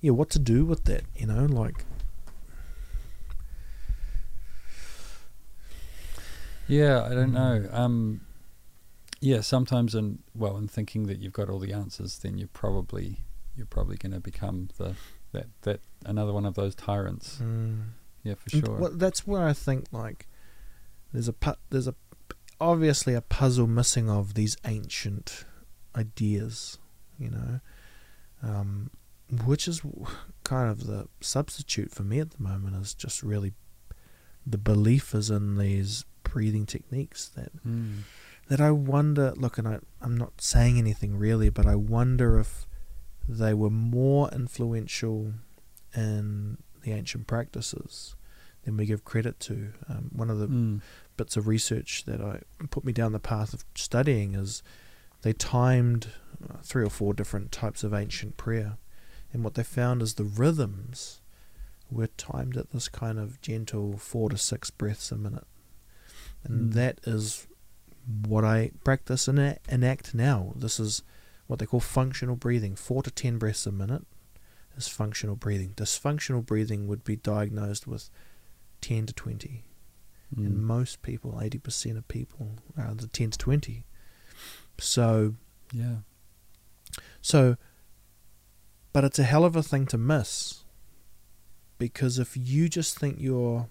yeah, 0.00 0.10
what 0.12 0.30
to 0.30 0.38
do 0.38 0.64
with 0.64 0.84
that? 0.84 1.04
You 1.16 1.26
know, 1.26 1.46
like 1.46 1.84
Yeah, 6.72 7.04
I 7.04 7.10
don't 7.10 7.32
know. 7.32 7.68
Um, 7.70 8.22
yeah, 9.20 9.40
sometimes 9.42 9.94
in 9.94 10.20
well, 10.34 10.56
in 10.56 10.68
thinking 10.68 11.06
that 11.06 11.18
you've 11.18 11.32
got 11.32 11.50
all 11.50 11.58
the 11.58 11.72
answers, 11.72 12.18
then 12.18 12.38
you're 12.38 12.48
probably 12.48 13.18
you're 13.56 13.66
probably 13.66 13.96
going 13.96 14.12
to 14.12 14.20
become 14.20 14.68
the 14.78 14.94
that 15.32 15.46
that 15.62 15.80
another 16.06 16.32
one 16.32 16.46
of 16.46 16.54
those 16.54 16.74
tyrants. 16.74 17.38
mm, 17.42 17.82
Yeah, 18.22 18.34
for 18.34 18.50
sure. 18.50 18.76
Well, 18.78 18.90
that's 18.94 19.26
where 19.26 19.46
I 19.46 19.52
think 19.52 19.86
like 19.92 20.26
there's 21.12 21.28
a 21.28 21.32
pu- 21.34 21.60
there's 21.70 21.88
a 21.88 21.94
obviously 22.60 23.14
a 23.14 23.20
puzzle 23.20 23.66
missing 23.66 24.08
of 24.08 24.34
these 24.34 24.56
ancient 24.64 25.44
ideas, 25.94 26.78
you 27.18 27.30
know, 27.30 27.60
um, 28.42 28.90
which 29.44 29.68
is 29.68 29.82
kind 30.44 30.70
of 30.70 30.86
the 30.86 31.08
substitute 31.20 31.90
for 31.92 32.02
me 32.02 32.18
at 32.18 32.30
the 32.30 32.42
moment 32.42 32.76
is 32.76 32.94
just 32.94 33.22
really 33.22 33.52
the 34.46 34.58
belief 34.58 35.14
is 35.14 35.30
in 35.30 35.56
these 35.56 36.04
breathing 36.22 36.66
techniques 36.66 37.28
that 37.28 37.52
Mm. 37.66 38.02
that 38.48 38.60
I 38.60 38.70
wonder. 38.70 39.32
Look, 39.36 39.56
and 39.58 39.68
I, 39.68 39.78
I'm 40.00 40.16
not 40.16 40.40
saying 40.40 40.78
anything 40.78 41.16
really, 41.16 41.48
but 41.48 41.66
I 41.66 41.74
wonder 41.76 42.38
if 42.38 42.66
they 43.28 43.54
were 43.54 43.70
more 43.70 44.28
influential 44.30 45.34
in 45.94 46.58
the 46.82 46.92
ancient 46.92 47.26
practices 47.26 48.16
than 48.64 48.76
we 48.76 48.86
give 48.86 49.04
credit 49.04 49.38
to. 49.40 49.72
Um, 49.88 50.10
one 50.12 50.28
of 50.30 50.38
the 50.38 50.48
Mm. 50.48 50.80
bits 51.16 51.36
of 51.36 51.46
research 51.46 52.04
that 52.06 52.20
I 52.20 52.40
put 52.70 52.84
me 52.84 52.92
down 52.92 53.12
the 53.12 53.18
path 53.20 53.52
of 53.54 53.64
studying 53.74 54.34
is 54.34 54.62
they 55.22 55.32
timed 55.32 56.08
uh, 56.48 56.56
three 56.62 56.84
or 56.84 56.90
four 56.90 57.14
different 57.14 57.52
types 57.52 57.84
of 57.84 57.94
ancient 57.94 58.36
prayer, 58.36 58.76
and 59.32 59.44
what 59.44 59.54
they 59.54 59.62
found 59.62 60.02
is 60.02 60.14
the 60.14 60.24
rhythms 60.24 61.20
were 61.92 62.08
timed 62.08 62.56
at 62.56 62.70
this 62.70 62.88
kind 62.88 63.18
of 63.18 63.40
gentle 63.40 63.96
four 63.98 64.28
to 64.30 64.36
six 64.38 64.70
breaths 64.70 65.12
a 65.12 65.16
minute, 65.16 65.46
and 66.44 66.70
Mm. 66.70 66.74
that 66.74 66.98
is 67.04 67.46
what 68.26 68.44
I 68.44 68.72
practice 68.84 69.28
and 69.28 69.58
enact 69.68 70.14
now. 70.14 70.52
This 70.56 70.80
is 70.80 71.02
what 71.46 71.58
they 71.58 71.66
call 71.66 71.80
functional 71.80 72.36
breathing. 72.36 72.74
Four 72.76 73.02
to 73.04 73.10
ten 73.10 73.38
breaths 73.38 73.66
a 73.66 73.72
minute 73.72 74.04
is 74.76 74.88
functional 74.88 75.36
breathing. 75.36 75.74
Dysfunctional 75.74 76.44
breathing 76.44 76.86
would 76.88 77.04
be 77.04 77.16
diagnosed 77.16 77.86
with 77.86 78.10
ten 78.80 79.06
to 79.06 79.12
twenty. 79.12 79.64
And 80.34 80.56
Mm. 80.56 80.60
most 80.62 81.02
people, 81.02 81.38
80% 81.42 81.98
of 81.98 82.08
people, 82.08 82.56
are 82.78 82.94
the 82.94 83.06
10 83.06 83.32
to 83.32 83.38
20. 83.38 83.84
So, 84.78 85.36
Yeah. 85.70 85.98
so, 87.20 87.58
but 88.94 89.04
it's 89.04 89.18
a 89.18 89.24
hell 89.24 89.44
of 89.44 89.56
a 89.56 89.62
thing 89.62 89.84
to 89.88 89.98
miss. 89.98 90.61
Because 91.82 92.20
if 92.20 92.36
you 92.36 92.68
just 92.68 92.96
think 92.96 93.16
you're 93.18 93.66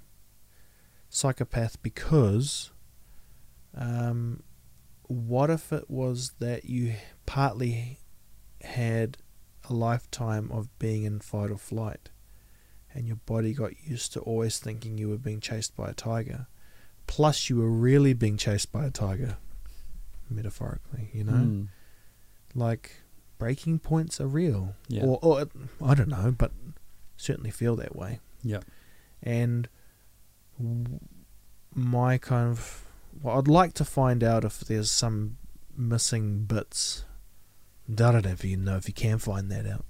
psychopath 1.07 1.82
because, 1.82 2.70
um, 3.74 4.43
what 5.03 5.49
if 5.49 5.72
it 5.72 5.89
was 5.89 6.34
that 6.39 6.66
you 6.66 6.95
partly 7.26 7.99
had 8.59 9.18
a 9.70 9.74
lifetime 9.74 10.51
of 10.51 10.78
being 10.78 11.05
in 11.05 11.22
fight 11.22 11.51
or 11.51 11.57
flight 11.57 12.09
and 12.93 13.07
your 13.07 13.16
body 13.16 13.53
got 13.53 13.82
used 13.82 14.12
to 14.12 14.20
always 14.20 14.59
thinking 14.59 14.97
you 14.97 15.07
were 15.07 15.18
being 15.18 15.39
chased 15.39 15.78
by 15.78 15.88
a 15.88 15.93
tiger, 15.93 16.47
plus 17.07 17.49
you 17.49 17.55
were 17.55 17.72
really 17.72 18.12
being 18.12 18.36
chased 18.36 18.74
by 18.74 18.84
a 18.84 18.91
tiger, 18.91 19.38
metaphorically, 20.30 21.12
you 21.14 21.24
know? 21.24 21.32
Mm. 21.32 21.68
Like, 22.53 23.03
breaking 23.38 23.80
points 23.80 24.20
are 24.20 24.28
real. 24.28 24.76
Yeah. 24.89 25.05
Or, 25.05 25.18
or, 25.22 25.45
I 25.82 25.95
don't 25.95 26.09
know, 26.09 26.36
but 26.38 26.51
certainly 27.22 27.51
feel 27.51 27.76
that 27.78 27.95
way. 27.95 28.19
Yeah. 28.43 28.61
And 29.24 29.67
my 31.76 32.17
kind 32.17 32.49
of, 32.49 32.86
well, 33.22 33.38
I'd 33.38 33.47
like 33.47 33.74
to 33.76 33.86
find 33.86 34.24
out 34.24 34.43
if 34.43 34.59
there's 34.61 34.91
some 34.91 35.38
missing 35.76 36.43
bits. 36.45 37.05
I 37.89 37.93
don't 37.93 38.26
know 38.26 38.32
if 38.32 38.43
you 38.45 38.57
know 38.57 38.78
if 38.78 38.88
you 38.88 38.93
can 38.93 39.17
find 39.17 39.51
that 39.51 39.65
out. 39.65 39.86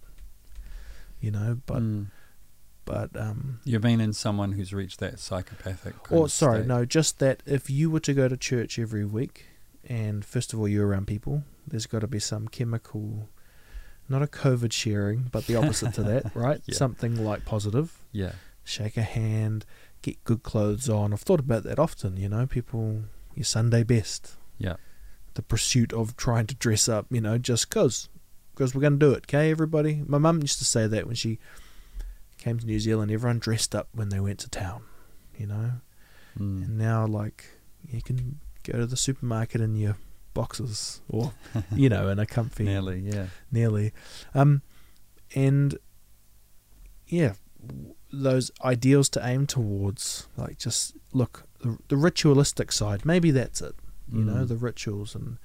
You 1.20 1.32
know, 1.32 1.60
but 1.66 1.82
Mm. 1.84 2.08
but 2.86 3.16
um, 3.16 3.60
You 3.64 3.80
mean 3.80 4.02
in 4.02 4.12
someone 4.14 4.54
who's 4.54 4.74
reached 4.74 5.00
that 5.00 5.20
psychopathic? 5.20 6.12
or 6.12 6.26
of 6.26 6.32
sorry, 6.32 6.60
state? 6.60 6.68
no, 6.68 6.84
just 6.86 7.20
that 7.20 7.44
if 7.46 7.70
you 7.70 7.90
were 7.92 8.00
to 8.02 8.14
go 8.14 8.28
to 8.28 8.36
church 8.36 8.80
every 8.80 9.06
week, 9.06 9.46
and 9.88 10.26
first 10.26 10.52
of 10.52 10.60
all 10.60 10.68
you're 10.68 10.88
around 10.88 11.06
people, 11.08 11.44
there's 11.68 11.86
got 11.86 12.00
to 12.00 12.08
be 12.08 12.20
some 12.20 12.48
chemical, 12.48 13.30
not 14.12 14.22
a 14.22 14.28
COVID 14.28 14.72
sharing, 14.72 15.30
but 15.32 15.48
the 15.48 15.56
opposite 15.56 15.94
to 15.96 16.04
that, 16.04 16.32
right? 16.36 16.62
Yeah. 16.66 16.76
Something 16.76 17.24
like 17.24 17.46
positive. 17.46 17.98
Yeah. 18.12 18.34
shake 18.64 18.98
a 18.98 19.02
hand, 19.02 19.66
get 20.02 20.24
good 20.24 20.44
clothes 20.44 20.90
on. 20.90 21.14
I've 21.14 21.22
thought 21.22 21.40
about 21.40 21.64
that 21.64 21.80
often, 21.80 22.18
you 22.18 22.30
know, 22.30 22.46
people, 22.46 23.04
your 23.36 23.46
Sunday 23.46 23.84
best. 23.84 24.36
Yeah. 24.58 24.76
The 25.34 25.42
pursuit 25.42 25.94
of 25.94 26.16
trying 26.18 26.48
to 26.48 26.56
dress 26.56 26.88
up, 26.90 27.08
you 27.10 27.22
know, 27.22 27.38
just 27.38 27.70
because. 27.70 28.10
Because 28.54 28.76
we're 28.76 28.82
going 28.82 29.00
to 29.00 29.06
do 29.06 29.14
it, 29.14 29.24
okay, 29.28 29.50
everybody? 29.50 30.04
My 30.06 30.18
mum 30.18 30.42
used 30.42 30.60
to 30.60 30.66
say 30.66 30.86
that 30.86 31.08
when 31.08 31.16
she 31.16 31.40
came 32.38 32.60
to 32.60 32.66
New 32.66 32.80
Zealand, 32.80 33.12
everyone 33.12 33.40
dressed 33.40 33.74
up 33.74 33.88
when 33.94 34.10
they 34.10 34.20
went 34.20 34.40
to 34.40 34.50
town, 34.50 34.84
you 35.38 35.48
know? 35.48 35.72
Mm. 36.38 36.66
And 36.66 36.78
now, 36.78 37.06
like, 37.08 37.46
you 37.88 38.02
can 38.02 38.40
go 38.64 38.78
to 38.78 38.86
the 38.86 38.98
supermarket 38.98 39.62
in 39.62 39.76
your 39.76 39.96
boxes 40.34 41.02
or, 41.10 41.34
you 41.76 41.90
know, 41.90 42.10
in 42.10 42.20
a 42.20 42.26
comfy 42.26 42.64
Nearly. 42.72 43.00
Yeah. 43.02 43.28
nearly. 43.52 43.92
Um, 44.34 44.62
and 45.36 45.78
yeah, 47.08 47.34
those 48.12 48.52
ideals 48.64 49.10
to 49.10 49.26
aim 49.26 49.48
towards, 49.48 50.28
like 50.38 50.58
just 50.58 50.96
look 51.14 51.44
the, 51.62 51.78
the 51.90 51.98
ritualistic 51.98 52.72
side. 52.72 53.06
Maybe 53.06 53.32
that's 53.32 53.62
it. 53.62 53.76
You 54.12 54.24
know, 54.26 54.44
Mm. 54.44 54.48
the 54.50 54.58
rituals 54.58 55.16
and 55.16 55.38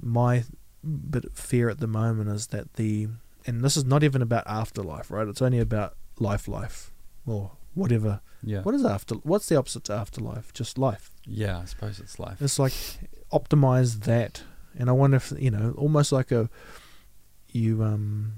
my 0.00 0.44
bit 0.84 1.24
of 1.24 1.32
fear 1.32 1.70
at 1.70 1.78
the 1.80 1.86
moment 1.86 2.28
is 2.28 2.48
that 2.48 2.74
the 2.74 3.08
and 3.46 3.64
this 3.64 3.76
is 3.76 3.84
not 3.84 4.02
even 4.04 4.20
about 4.22 4.46
afterlife, 4.46 5.10
right? 5.10 5.26
It's 5.26 5.40
only 5.42 5.58
about 5.60 5.94
life, 6.18 6.46
life 6.46 6.92
or 7.26 7.52
whatever. 7.74 8.20
Yeah. 8.42 8.60
What 8.62 8.74
is 8.74 8.84
after? 8.84 9.14
What's 9.16 9.48
the 9.48 9.56
opposite 9.56 9.84
to 9.84 9.94
afterlife? 9.94 10.52
Just 10.52 10.76
life. 10.78 11.10
Yeah. 11.26 11.58
I 11.60 11.64
suppose 11.64 11.98
it's 12.00 12.18
life. 12.18 12.42
It's 12.42 12.58
like 12.58 12.72
optimize 13.32 14.04
that, 14.04 14.42
and 14.78 14.88
I 14.88 14.92
wonder 14.92 15.16
if 15.16 15.32
you 15.38 15.50
know, 15.50 15.74
almost 15.76 16.12
like 16.12 16.30
a 16.30 16.48
you 17.48 17.82
um 17.82 18.34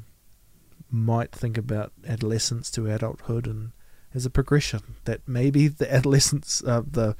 might 0.91 1.33
think 1.33 1.59
about 1.59 1.93
adolescence 2.07 2.71
to 2.71 2.91
adulthood 2.91 3.47
and 3.47 3.73
as 4.15 4.25
a 4.25 4.31
progression 4.31 4.81
that 5.05 5.21
maybe 5.27 5.69
the 5.69 5.93
adolescence, 5.99 6.63
uh, 6.67 6.83
the 6.89 7.17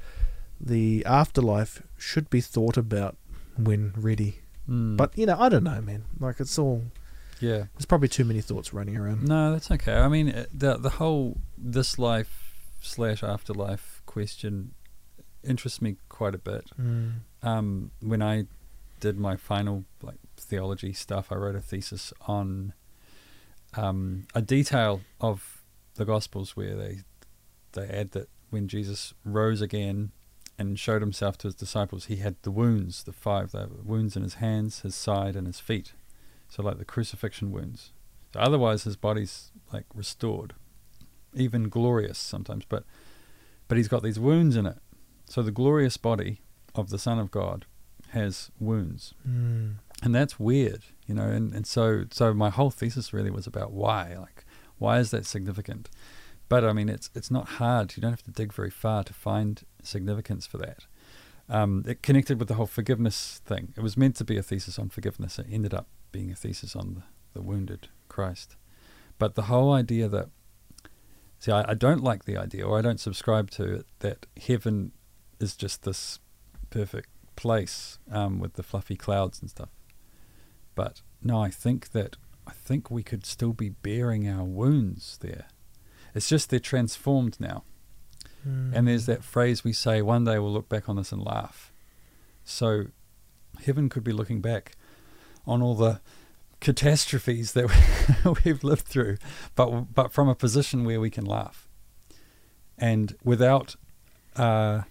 the 0.59 1.03
afterlife 1.05 1.83
should 1.97 2.29
be 2.29 2.41
thought 2.41 2.77
about 2.77 3.17
when 3.57 3.93
ready. 3.97 4.39
Mm. 4.69 4.97
But 4.97 5.17
you 5.17 5.25
know, 5.25 5.37
I 5.37 5.49
don't 5.49 5.63
know, 5.63 5.81
man. 5.81 6.05
Like 6.19 6.39
it's 6.39 6.57
all 6.57 6.83
yeah. 7.39 7.65
there's 7.75 7.85
probably 7.85 8.07
too 8.07 8.23
many 8.23 8.41
thoughts 8.41 8.73
running 8.73 8.97
around. 8.97 9.27
No, 9.27 9.51
that's 9.51 9.69
okay. 9.69 9.95
I 9.95 10.07
mean, 10.07 10.45
the 10.53 10.77
the 10.77 10.91
whole 10.91 11.37
this 11.57 11.99
life 11.99 12.55
slash 12.81 13.23
afterlife 13.23 14.01
question 14.05 14.73
interests 15.43 15.81
me 15.81 15.97
quite 16.15 16.33
a 16.33 16.39
bit. 16.39 16.71
Mm. 16.79 17.11
Um, 17.43 17.91
when 18.01 18.21
I 18.21 18.45
did 19.01 19.19
my 19.19 19.35
final 19.35 19.83
like 20.01 20.17
theology 20.37 20.93
stuff, 20.93 21.31
I 21.31 21.35
wrote 21.35 21.55
a 21.55 21.61
thesis 21.61 22.13
on 22.27 22.73
um, 23.75 24.27
a 24.33 24.41
detail 24.41 25.01
of 25.19 25.61
the 25.95 26.05
Gospels 26.05 26.55
where 26.55 26.75
they 26.75 26.99
they 27.73 27.87
add 27.87 28.11
that 28.11 28.29
when 28.49 28.67
Jesus 28.67 29.13
rose 29.25 29.61
again 29.61 30.11
and 30.57 30.79
showed 30.79 31.01
himself 31.01 31.37
to 31.39 31.47
his 31.47 31.55
disciples, 31.55 32.05
he 32.05 32.17
had 32.17 32.37
the 32.43 32.51
wounds, 32.51 33.03
the 33.03 33.11
five 33.11 33.51
the 33.51 33.69
wounds 33.83 34.15
in 34.15 34.23
his 34.23 34.35
hands, 34.35 34.81
his 34.81 34.95
side, 34.95 35.35
and 35.35 35.45
his 35.45 35.59
feet. 35.59 35.93
So 36.47 36.63
like 36.63 36.77
the 36.77 36.85
crucifixion 36.85 37.51
wounds. 37.51 37.91
So 38.33 38.39
otherwise, 38.39 38.85
his 38.85 38.95
body's 38.95 39.51
like 39.73 39.85
restored, 39.93 40.53
even 41.33 41.67
glorious 41.67 42.17
sometimes. 42.17 42.63
But 42.67 42.85
but 43.67 43.77
he's 43.77 43.87
got 43.89 44.03
these 44.03 44.19
wounds 44.19 44.55
in 44.55 44.65
it. 44.65 44.77
So 45.27 45.41
the 45.41 45.51
glorious 45.51 45.97
body 45.97 46.41
of 46.73 46.89
the 46.89 46.99
Son 46.99 47.19
of 47.19 47.31
God 47.31 47.65
has 48.09 48.51
wounds, 48.59 49.13
Mm. 49.27 49.75
and 50.03 50.13
that's 50.15 50.39
weird, 50.39 50.83
you 51.07 51.15
know. 51.15 51.27
And, 51.27 51.53
and 51.53 51.65
so 51.67 52.05
so 52.11 52.33
my 52.33 52.49
whole 52.49 52.71
thesis 52.71 53.11
really 53.13 53.31
was 53.31 53.47
about 53.47 53.71
why, 53.71 54.15
like, 54.17 54.45
why 54.77 54.99
is 54.99 55.11
that 55.11 55.25
significant? 55.25 55.89
But 56.47 56.63
I 56.63 56.73
mean, 56.73 56.89
it's 56.89 57.09
it's 57.15 57.31
not 57.31 57.47
hard. 57.59 57.95
You 57.97 58.01
don't 58.01 58.11
have 58.11 58.23
to 58.23 58.31
dig 58.31 58.53
very 58.53 58.69
far 58.69 59.03
to 59.03 59.13
find 59.13 59.63
significance 59.83 60.45
for 60.47 60.57
that. 60.59 60.85
um, 61.47 61.83
it 61.87 62.01
connected 62.01 62.39
with 62.39 62.47
the 62.47 62.55
whole 62.55 62.65
forgiveness 62.67 63.39
thing. 63.45 63.71
It 63.77 63.81
was 63.83 63.95
meant 63.97 64.15
to 64.15 64.23
be 64.25 64.35
a 64.37 64.41
thesis 64.43 64.79
on 64.79 64.89
forgiveness. 64.89 65.37
It 65.37 65.45
ended 65.51 65.73
up 65.75 65.87
being 66.11 66.31
a 66.31 66.35
thesis 66.35 66.75
on 66.75 66.95
the, 66.95 67.03
the 67.39 67.41
wounded 67.43 67.89
Christ. 68.09 68.55
But 69.19 69.35
the 69.35 69.43
whole 69.43 69.71
idea 69.71 70.07
that, 70.09 70.29
see, 71.39 71.51
I, 71.51 71.71
I 71.71 71.73
don't 71.75 72.03
like 72.03 72.25
the 72.25 72.35
idea, 72.37 72.65
or 72.65 72.79
I 72.79 72.81
don't 72.81 72.99
subscribe 72.99 73.51
to 73.51 73.63
it, 73.75 73.85
that 73.99 74.25
heaven 74.47 74.91
is 75.39 75.55
just 75.55 75.83
this 75.83 76.19
perfect 76.69 77.09
place 77.35 77.99
um, 78.11 78.39
with 78.39 78.53
the 78.53 78.63
fluffy 78.63 78.95
clouds 78.95 79.41
and 79.41 79.49
stuff. 79.49 79.69
But 80.75 81.01
no, 81.21 81.41
I 81.41 81.49
think 81.49 81.91
that 81.91 82.17
I 82.47 82.51
think 82.51 82.91
we 82.91 83.03
could 83.03 83.25
still 83.25 83.53
be 83.53 83.69
bearing 83.69 84.27
our 84.27 84.43
wounds 84.43 85.17
there. 85.21 85.47
It's 86.13 86.29
just 86.29 86.49
they're 86.49 86.59
transformed 86.59 87.39
now. 87.39 87.63
And 88.75 88.87
there's 88.87 89.07
that 89.07 89.23
phrase 89.23 89.63
we 89.63 89.73
say, 89.73 90.03
one 90.03 90.23
day 90.23 90.37
we'll 90.37 90.53
look 90.53 90.69
back 90.69 90.87
on 90.87 90.97
this 90.97 91.11
and 91.11 91.23
laugh. 91.23 91.73
So 92.43 92.85
heaven 93.65 93.89
could 93.89 94.03
be 94.03 94.11
looking 94.11 94.39
back 94.39 94.73
on 95.47 95.63
all 95.63 95.73
the 95.73 95.99
catastrophes 96.59 97.53
that 97.53 97.69
we've 98.45 98.63
lived 98.63 98.85
through, 98.85 99.17
but 99.55 99.93
but 99.93 100.11
from 100.11 100.29
a 100.29 100.35
position 100.35 100.85
where 100.85 100.99
we 100.99 101.09
can 101.09 101.25
laugh, 101.25 101.67
and 102.77 103.15
without 103.23 103.75
uh, 104.35 104.81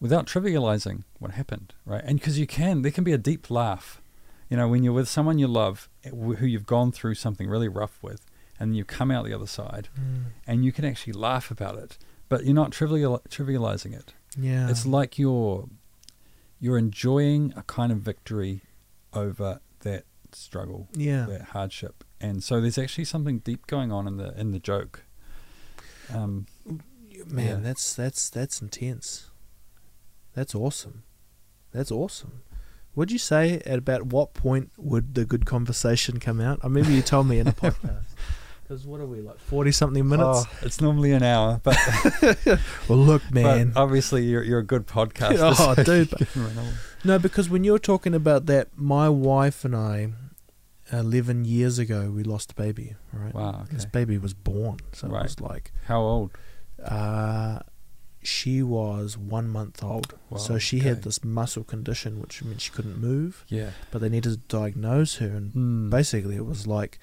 without 0.00 0.26
trivializing 0.26 1.04
what 1.18 1.32
happened, 1.32 1.74
right? 1.86 2.02
And 2.04 2.18
because 2.18 2.38
you 2.38 2.46
can, 2.46 2.82
there 2.82 2.92
can 2.92 3.04
be 3.04 3.12
a 3.12 3.18
deep 3.18 3.50
laugh, 3.50 4.00
you 4.50 4.56
know, 4.56 4.68
when 4.68 4.82
you're 4.82 4.92
with 4.92 5.08
someone 5.08 5.38
you 5.38 5.46
love, 5.48 5.88
eh, 6.04 6.10
who 6.10 6.46
you've 6.46 6.66
gone 6.66 6.92
through 6.92 7.14
something 7.14 7.48
really 7.48 7.68
rough 7.68 7.98
with, 8.02 8.24
and 8.60 8.76
you 8.76 8.84
come 8.84 9.10
out 9.10 9.24
the 9.24 9.32
other 9.34 9.46
side, 9.46 9.88
Mm. 9.98 10.24
and 10.46 10.64
you 10.64 10.72
can 10.72 10.84
actually 10.84 11.12
laugh 11.14 11.50
about 11.50 11.76
it, 11.78 11.98
but 12.28 12.44
you're 12.44 12.54
not 12.54 12.70
trivial 12.72 13.20
trivializing 13.28 13.94
it. 13.94 14.12
Yeah. 14.38 14.68
It's 14.68 14.84
like 14.86 15.18
you're 15.18 15.68
you're 16.60 16.78
enjoying 16.78 17.52
a 17.56 17.62
kind 17.62 17.90
of 17.92 17.98
victory 17.98 18.62
over 19.12 19.60
that 19.80 20.04
struggle, 20.32 20.88
yeah. 20.94 21.26
that 21.26 21.42
hardship, 21.52 22.04
and 22.20 22.42
so 22.42 22.60
there's 22.60 22.78
actually 22.78 23.04
something 23.04 23.38
deep 23.40 23.66
going 23.66 23.90
on 23.92 24.06
in 24.06 24.16
the 24.18 24.38
in 24.38 24.52
the 24.52 24.58
joke. 24.60 25.04
Um, 26.12 26.46
Man, 27.26 27.46
Yeah. 27.46 27.56
that's 27.56 27.94
that's 27.94 28.28
that's 28.28 28.60
intense. 28.60 29.30
That's 30.34 30.54
awesome. 30.54 31.02
That's 31.72 31.90
awesome. 31.90 32.42
What'd 32.94 33.10
you 33.12 33.18
say 33.18 33.60
at 33.66 33.78
about 33.78 34.06
what 34.06 34.34
point 34.34 34.70
would 34.76 35.14
the 35.14 35.24
good 35.24 35.46
conversation 35.46 36.20
come 36.20 36.40
out? 36.40 36.60
I 36.62 36.66
remember 36.66 36.90
you 36.92 37.02
told 37.02 37.26
me 37.26 37.38
in 37.40 37.48
a 37.48 37.52
podcast. 37.64 38.04
Because 38.62 38.86
what 38.86 39.00
are 39.00 39.06
we 39.06 39.20
like 39.20 39.38
forty 39.40 39.72
something 39.72 40.08
minutes? 40.08 40.26
oh, 40.46 40.48
it's 40.62 40.80
normally 40.80 41.12
an 41.12 41.22
hour, 41.22 41.60
but, 41.62 41.76
well, 42.88 42.98
look, 42.98 43.22
man. 43.30 43.70
but 43.72 43.80
obviously 43.80 44.24
you're 44.24 44.42
you're 44.42 44.60
a 44.60 44.64
good 44.64 44.86
podcaster. 44.86 45.38
Oh, 45.58 45.74
so 45.74 45.82
dude, 45.84 46.10
but- 46.10 46.28
can 46.30 46.44
run 46.44 46.58
all- 46.58 46.72
No, 47.04 47.18
because 47.18 47.50
when 47.50 47.62
you 47.64 47.72
were 47.72 47.78
talking 47.78 48.14
about 48.14 48.46
that, 48.46 48.68
my 48.74 49.08
wife 49.10 49.66
and 49.66 49.76
I, 49.76 50.12
eleven 50.90 51.44
years 51.44 51.78
ago, 51.78 52.10
we 52.10 52.22
lost 52.22 52.52
a 52.52 52.54
baby. 52.54 52.94
Right. 53.12 53.34
Wow. 53.34 53.60
Okay. 53.64 53.74
This 53.74 53.84
baby 53.84 54.16
was 54.16 54.32
born, 54.32 54.78
so 54.92 55.08
Right. 55.08 55.20
it 55.20 55.22
was 55.24 55.40
like 55.40 55.72
How 55.86 56.00
old? 56.00 56.30
uh, 56.82 57.58
she 58.26 58.62
was 58.62 59.16
one 59.18 59.48
month 59.48 59.82
old. 59.84 60.14
so 60.38 60.58
she 60.58 60.78
okay. 60.80 60.88
had 60.88 61.02
this 61.02 61.22
muscle 61.24 61.64
condition, 61.64 62.20
which 62.20 62.42
meant 62.42 62.60
she 62.60 62.70
couldn't 62.72 62.98
move. 62.98 63.44
Yeah. 63.48 63.70
But 63.90 64.00
they 64.00 64.08
needed 64.08 64.30
to 64.32 64.56
diagnose 64.56 65.16
her, 65.16 65.26
and 65.28 65.52
Mm. 65.52 65.90
basically 65.90 66.36
it 66.36 66.46
was 66.46 66.66
like 66.66 66.98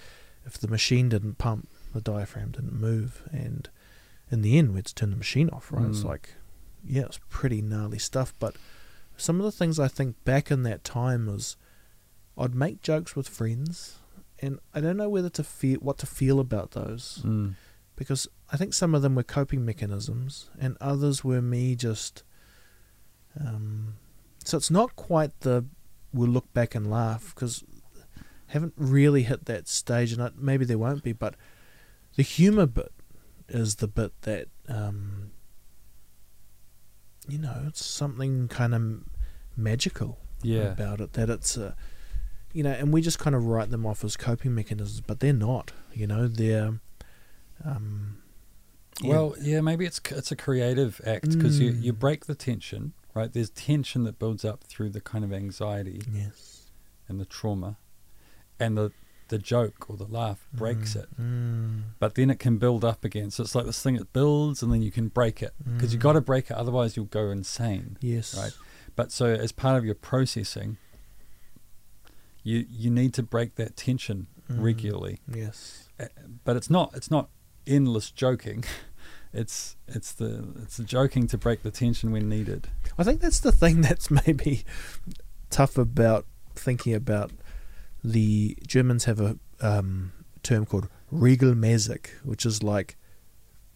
if 0.46 0.58
the 0.58 0.68
machine 0.68 1.10
didn't 1.10 1.38
pump, 1.38 1.70
the 1.94 2.02
diaphragm 2.02 2.52
didn't 2.52 2.74
move, 2.80 3.22
and 3.32 3.70
in 4.32 4.42
the 4.42 4.58
end 4.58 4.70
we 4.72 4.78
had 4.78 4.86
to 4.86 4.96
turn 4.96 5.12
the 5.12 5.16
machine 5.18 5.50
off. 5.50 5.72
Right? 5.72 5.86
It's 5.88 6.00
Mm. 6.02 6.06
like, 6.06 6.34
yeah, 6.84 7.04
it's 7.04 7.20
pretty 7.30 7.62
gnarly 7.62 8.00
stuff. 8.00 8.34
But 8.40 8.56
some 9.18 9.40
of 9.40 9.44
the 9.46 9.52
things 9.52 9.80
I 9.80 9.88
think 9.88 10.16
back 10.24 10.50
in 10.50 10.64
that 10.64 10.84
time 10.84 11.28
was, 11.28 11.58
I'd 12.38 12.56
make 12.56 12.82
jokes 12.82 13.16
with 13.16 13.28
friends, 13.28 13.98
and 14.40 14.60
I 14.74 14.82
don't 14.82 14.98
know 14.98 15.10
whether 15.10 15.30
to 15.30 15.44
feel 15.44 15.80
what 15.80 15.98
to 16.00 16.06
feel 16.08 16.40
about 16.40 16.72
those 16.72 17.20
Mm. 17.24 17.54
because 17.96 18.28
I 18.52 18.58
think 18.58 18.74
some 18.74 18.94
of 18.94 19.02
them 19.02 19.16
were 19.16 19.24
coping 19.24 19.64
mechanisms, 19.66 20.50
and 20.60 20.78
others 20.82 21.24
were 21.24 21.42
me 21.42 21.76
just. 21.76 22.24
Um, 23.40 23.96
so 24.44 24.58
it's 24.58 24.70
not 24.72 24.96
quite 24.96 25.40
the 25.42 25.66
we'll 26.14 26.30
look 26.30 26.52
back 26.54 26.76
and 26.76 26.90
laugh 26.92 27.34
because 27.34 27.64
haven't 28.48 28.74
really 28.76 29.24
hit 29.24 29.46
that 29.46 29.68
stage, 29.70 30.12
and 30.12 30.22
I, 30.22 30.32
maybe 30.38 30.66
there 30.66 30.78
won't 30.78 31.04
be. 31.04 31.14
But 31.14 31.36
the 32.18 32.24
humor 32.24 32.66
bit 32.66 32.92
is 33.48 33.76
the 33.76 33.88
bit 33.88 34.12
that 34.24 34.48
um, 34.68 35.32
you 37.28 37.38
know 37.38 37.64
it's 37.68 37.86
something 37.86 38.48
kind 38.50 38.74
of 38.76 39.04
magical 39.56 40.18
Yeah. 40.44 40.72
about 40.72 41.00
it 41.02 41.14
that 41.14 41.30
it's 41.30 41.56
a 41.58 41.76
you 42.54 42.64
know 42.64 42.72
and 42.72 42.92
we 42.92 43.02
just 43.02 43.20
kind 43.20 43.36
of 43.36 43.46
write 43.46 43.70
them 43.70 43.86
off 43.86 44.04
as 44.04 44.18
coping 44.18 44.56
mechanisms 44.56 45.02
but 45.02 45.20
they're 45.20 45.34
not 45.34 45.72
you 45.94 46.08
know 46.08 46.28
they're 46.28 46.80
um. 47.64 48.21
Well, 49.04 49.36
yeah, 49.40 49.62
maybe 49.62 49.86
it's 49.86 50.00
it's 50.12 50.32
a 50.32 50.36
creative 50.36 51.02
act 51.06 51.32
because 51.32 51.60
you, 51.60 51.72
you 51.72 51.94
Mm. 51.94 52.00
break 52.00 52.26
the 52.26 52.36
tension, 52.36 52.94
right? 53.16 53.32
There's 53.34 53.50
tension 53.50 54.04
that 54.04 54.20
builds 54.20 54.46
up 54.46 54.64
through 54.64 54.90
the 54.92 55.02
kind 55.02 55.24
of 55.24 55.34
anxiety 55.34 56.02
yes 56.12 56.70
and 57.08 57.20
the 57.20 57.26
trauma, 57.26 57.78
and 58.60 58.78
the 58.78 58.92
the 59.30 59.38
joke 59.40 59.90
or 59.90 59.96
the 59.98 60.06
laugh 60.06 60.46
breaks 60.54 60.94
Mm, 60.96 61.04
it. 61.04 61.10
mm, 61.20 61.84
But 62.00 62.16
then 62.16 62.30
it 62.30 62.38
can 62.38 62.58
build 62.58 62.84
up 62.84 63.06
again. 63.06 63.32
So 63.32 63.44
it's 63.44 63.56
like 63.56 63.66
this 63.66 63.82
thing 63.82 63.96
that 63.98 64.12
builds 64.14 64.62
and 64.62 64.72
then 64.74 64.82
you 64.82 64.92
can 64.92 65.08
break 65.08 65.42
it 65.42 65.54
because 65.64 65.94
you 65.94 66.00
Mm. 66.00 66.02
got 66.04 66.14
to 66.14 66.22
break 66.22 66.52
it, 66.52 66.58
otherwise 66.58 66.96
you'll 66.98 67.06
go 67.06 67.30
insane. 67.32 67.98
yes 68.02 68.36
Right. 68.38 68.54
But 68.96 69.12
so 69.12 69.28
as 69.28 69.52
part 69.54 69.78
of 69.78 69.86
your 69.86 69.96
processing, 69.96 70.78
you 72.44 72.66
you 72.70 72.90
need 72.92 73.14
to 73.16 73.24
break 73.24 73.56
that 73.56 73.76
tension 73.78 74.28
Mm, 74.50 74.62
regularly. 74.62 75.22
yes 75.34 75.88
But 76.44 76.58
it's 76.58 76.70
not 76.70 76.94
it's 76.94 77.10
not 77.10 77.30
endless 77.68 78.12
joking. 78.12 78.64
It's 79.34 79.78
it's 79.88 80.12
the 80.12 80.44
it's 80.62 80.76
the 80.76 80.84
joking 80.84 81.26
to 81.28 81.38
break 81.38 81.64
the 81.64 81.72
tension 81.72 82.12
when 82.12 82.28
needed. 82.28 82.68
i 82.98 83.04
think 83.06 83.22
that's 83.22 83.40
the 83.40 83.54
thing 83.54 83.80
that's 83.88 84.12
maybe 84.12 84.66
tough 85.50 85.78
about 85.78 86.26
thinking 86.54 86.94
about 86.94 87.32
the 88.04 88.58
germans 88.68 89.06
have 89.06 89.22
a 89.22 89.38
um 89.62 90.12
term 90.44 90.66
called 90.66 90.90
regelmäßig 91.14 92.08
which 92.26 92.46
is 92.46 92.62
like 92.62 92.98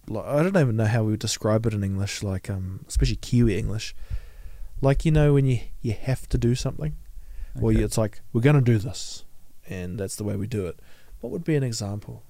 like 0.09 0.25
I 0.25 0.43
don't 0.43 0.57
even 0.57 0.75
know 0.75 0.87
how 0.87 1.03
we 1.05 1.11
would 1.11 1.21
describe 1.21 1.65
it 1.65 1.73
in 1.73 1.83
English, 1.85 2.21
like 2.21 2.49
um, 2.49 2.83
especially 2.87 3.15
Kiwi 3.15 3.57
English. 3.57 3.95
Like 4.81 5.05
you 5.05 5.11
know 5.11 5.33
when 5.33 5.45
you 5.45 5.59
you 5.81 5.93
have 5.93 6.27
to 6.29 6.37
do 6.37 6.53
something, 6.53 6.93
or 7.61 7.69
Okay. 7.71 7.79
you, 7.79 7.85
it's 7.85 7.97
like 7.97 8.19
we're 8.33 8.41
gonna 8.41 8.61
do 8.61 8.77
this, 8.77 9.23
and 9.69 9.97
that's 9.99 10.15
the 10.17 10.23
way 10.25 10.35
we 10.35 10.47
do 10.47 10.67
it. 10.67 10.79
What 11.21 11.31
would 11.31 11.43
be 11.45 11.55
an 11.55 11.63
example? 11.63 12.21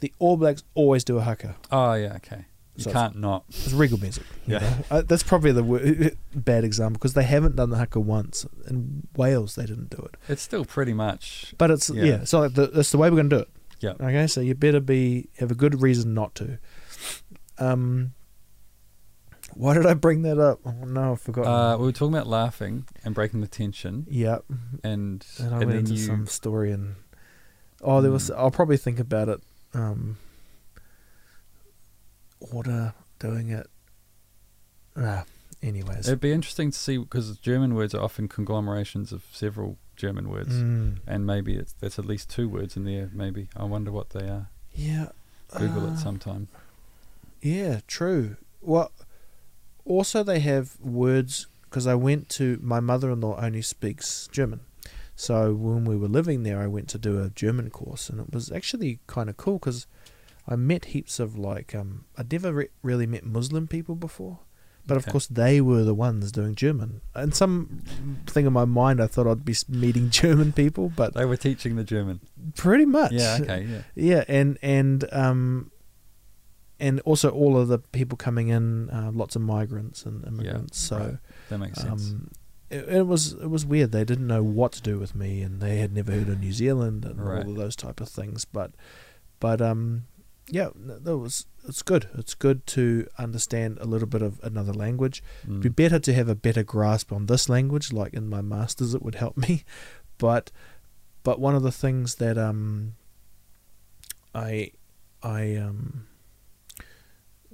The 0.00 0.12
All 0.18 0.36
Blacks 0.36 0.62
always 0.74 1.04
do 1.04 1.18
a 1.18 1.22
haka. 1.22 1.56
Oh 1.72 1.94
yeah, 1.94 2.14
okay. 2.16 2.44
You 2.76 2.84
So 2.84 2.92
can't 2.92 3.16
not. 3.16 3.44
It's 3.48 3.72
regelmäßig. 3.72 4.00
music. 4.02 4.22
Yeah. 4.46 4.58
know? 4.60 4.68
Uh, 4.90 5.02
that's 5.02 5.24
probably 5.24 5.50
the 5.50 5.62
w- 5.62 6.10
bad 6.34 6.62
example 6.62 6.98
because 6.98 7.14
they 7.14 7.24
haven't 7.24 7.56
done 7.56 7.70
the 7.70 7.76
haka 7.78 7.98
once. 7.98 8.46
In 8.68 9.08
Wales, 9.16 9.56
they 9.56 9.66
didn't 9.66 9.90
do 9.90 9.98
it, 10.02 10.16
It's 10.28 10.42
still 10.42 10.64
pretty 10.64 10.92
much. 10.94 11.54
but 11.58 11.72
it's 11.72 11.90
yeah. 11.90 12.04
Yeah. 12.04 12.24
so 12.24 12.40
like 12.40 12.54
the, 12.54 12.68
that's 12.68 12.92
the 12.92 12.98
way 12.98 13.10
we're 13.10 13.16
gonna 13.16 13.28
do 13.30 13.38
it. 13.40 13.48
Yeah. 13.80 13.94
Okay, 14.00 14.26
so 14.28 14.40
you 14.40 14.54
better 14.54 14.80
be 14.80 15.28
have 15.38 15.50
a 15.50 15.54
good 15.56 15.82
reason 15.82 16.14
not 16.14 16.34
to. 16.36 16.58
Um, 17.58 18.12
why 19.54 19.74
did 19.74 19.86
I 19.86 19.94
bring 19.94 20.22
that 20.22 20.38
up? 20.38 20.60
Oh 20.64 20.84
no, 20.84 21.12
I 21.12 21.16
forgot. 21.16 21.46
Uh, 21.46 21.78
we 21.78 21.86
were 21.86 21.92
talking 21.92 22.14
about 22.14 22.26
laughing 22.28 22.86
and 23.04 23.14
breaking 23.14 23.40
the 23.40 23.48
tension, 23.48 24.06
yeah, 24.08 24.38
and 24.84 25.24
and 25.38 25.54
I 25.54 25.58
and 25.58 25.66
went 25.66 25.78
into 25.80 25.94
you. 25.94 25.98
some 26.06 26.26
story 26.26 26.70
and 26.70 26.94
oh, 27.82 28.00
there 28.00 28.12
was. 28.12 28.30
Mm. 28.30 28.36
I'll 28.38 28.50
probably 28.52 28.76
think 28.76 29.00
about 29.00 29.28
it. 29.28 29.40
Um, 29.78 30.16
order 32.40 32.94
doing 33.18 33.50
it. 33.50 33.66
Ah, 34.96 35.24
anyways. 35.62 36.06
It'd 36.08 36.20
be 36.20 36.32
interesting 36.32 36.70
to 36.70 36.78
see 36.78 36.98
because 36.98 37.36
German 37.38 37.74
words 37.74 37.94
are 37.94 38.02
often 38.02 38.28
conglomerations 38.28 39.12
of 39.12 39.24
several 39.32 39.76
German 39.96 40.28
words, 40.28 40.54
Mm, 40.54 40.98
and 41.06 41.26
maybe 41.26 41.54
it's 41.56 41.72
there's 41.80 41.98
at 41.98 42.04
least 42.04 42.30
two 42.30 42.48
words 42.48 42.76
in 42.76 42.84
there. 42.84 43.10
Maybe 43.12 43.48
I 43.56 43.64
wonder 43.64 43.90
what 43.92 44.10
they 44.10 44.28
are. 44.28 44.48
yeah. 44.74 45.08
Google 45.56 45.86
uh, 45.88 45.92
it 45.94 45.98
sometime. 45.98 46.48
Yeah, 47.40 47.80
true. 47.86 48.36
Well, 48.60 48.92
also 49.86 50.22
they 50.22 50.40
have 50.40 50.78
words 50.78 51.46
because 51.62 51.86
I 51.86 51.94
went 51.94 52.28
to 52.30 52.58
my 52.62 52.78
mother-in-law 52.80 53.40
only 53.42 53.62
speaks 53.62 54.28
German, 54.30 54.60
so 55.20 55.52
when 55.52 55.84
we 55.84 55.96
were 55.96 56.06
living 56.06 56.44
there, 56.44 56.60
I 56.60 56.68
went 56.68 56.88
to 56.90 56.98
do 56.98 57.20
a 57.20 57.28
German 57.30 57.70
course, 57.70 58.08
and 58.08 58.20
it 58.20 58.32
was 58.32 58.52
actually 58.52 59.00
kind 59.08 59.28
of 59.28 59.36
cool 59.36 59.58
because 59.58 59.88
I 60.46 60.54
met 60.54 60.86
heaps 60.86 61.18
of 61.18 61.36
like 61.36 61.74
um 61.74 62.04
I'd 62.16 62.30
never 62.30 62.52
re- 62.52 62.68
really 62.82 63.06
met 63.06 63.24
Muslim 63.26 63.66
people 63.66 63.96
before, 63.96 64.38
but 64.86 64.96
of 64.96 65.06
course 65.06 65.26
they 65.26 65.60
were 65.60 65.82
the 65.82 65.92
ones 65.92 66.30
doing 66.30 66.54
German. 66.54 67.00
And 67.16 67.34
some 67.34 67.82
thing 68.28 68.46
in 68.46 68.52
my 68.52 68.64
mind, 68.64 69.00
I 69.02 69.08
thought 69.08 69.26
I'd 69.26 69.44
be 69.44 69.56
meeting 69.68 70.08
German 70.22 70.52
people, 70.52 70.88
but 70.94 71.14
They 71.14 71.24
were 71.24 71.36
teaching 71.36 71.74
the 71.74 71.84
German. 71.84 72.20
pretty 72.54 72.86
much, 72.86 73.10
Yeah. 73.12 73.38
Okay. 73.40 73.66
Yeah. 73.68 73.82
yeah, 73.96 74.24
and 74.28 74.56
and 74.62 75.04
um, 75.12 75.72
and 76.80 77.00
also 77.00 77.30
all 77.30 77.58
of 77.58 77.66
the 77.66 77.80
people 77.80 78.16
coming 78.16 78.48
in, 78.48 78.88
uh, 78.90 79.10
lots 79.12 79.34
of 79.34 79.42
migrants 79.42 80.06
and 80.06 80.24
immigrants. 80.24 80.78
so 80.78 80.96
right. 80.96 81.16
that 81.48 81.58
makes 81.58 81.80
sense. 81.82 82.12
um, 82.12 82.30
it, 82.70 82.88
it 82.88 83.06
was 83.06 83.32
it 83.34 83.48
was 83.50 83.64
weird. 83.66 83.92
They 83.92 84.04
didn't 84.04 84.26
know 84.26 84.42
what 84.42 84.72
to 84.72 84.82
do 84.82 84.98
with 84.98 85.14
me, 85.14 85.42
and 85.42 85.60
they 85.60 85.78
had 85.78 85.92
never 85.92 86.12
heard 86.12 86.28
of 86.28 86.40
New 86.40 86.52
Zealand 86.52 87.04
and 87.04 87.18
Right. 87.20 87.44
all 87.44 87.50
of 87.52 87.56
those 87.56 87.76
type 87.76 88.00
of 88.00 88.08
things. 88.08 88.44
But 88.44 88.72
but 89.40 89.60
um, 89.60 90.04
yeah, 90.48 90.68
that 90.76 91.16
was 91.18 91.46
it's 91.66 91.82
good. 91.82 92.08
It's 92.16 92.34
good 92.34 92.66
to 92.68 93.06
understand 93.18 93.78
a 93.80 93.84
little 93.84 94.08
bit 94.08 94.22
of 94.22 94.40
another 94.42 94.72
language. 94.72 95.22
It'd 95.44 95.60
be 95.60 95.68
Mm. 95.70 95.76
better 95.76 95.98
to 95.98 96.12
have 96.14 96.28
a 96.28 96.34
better 96.34 96.62
grasp 96.62 97.12
on 97.12 97.26
this 97.26 97.48
language, 97.48 97.92
like 97.92 98.14
in 98.14 98.28
my 98.28 98.40
masters, 98.40 98.94
it 98.94 99.02
would 99.02 99.16
help 99.16 99.36
me. 99.36 99.64
But 100.18 100.50
but 101.22 101.38
one 101.38 101.54
of 101.54 101.62
the 101.62 101.70
things 101.72 102.16
that 102.16 102.36
um 102.36 102.94
I 104.34 104.72
I 105.22 105.54
um 105.56 106.06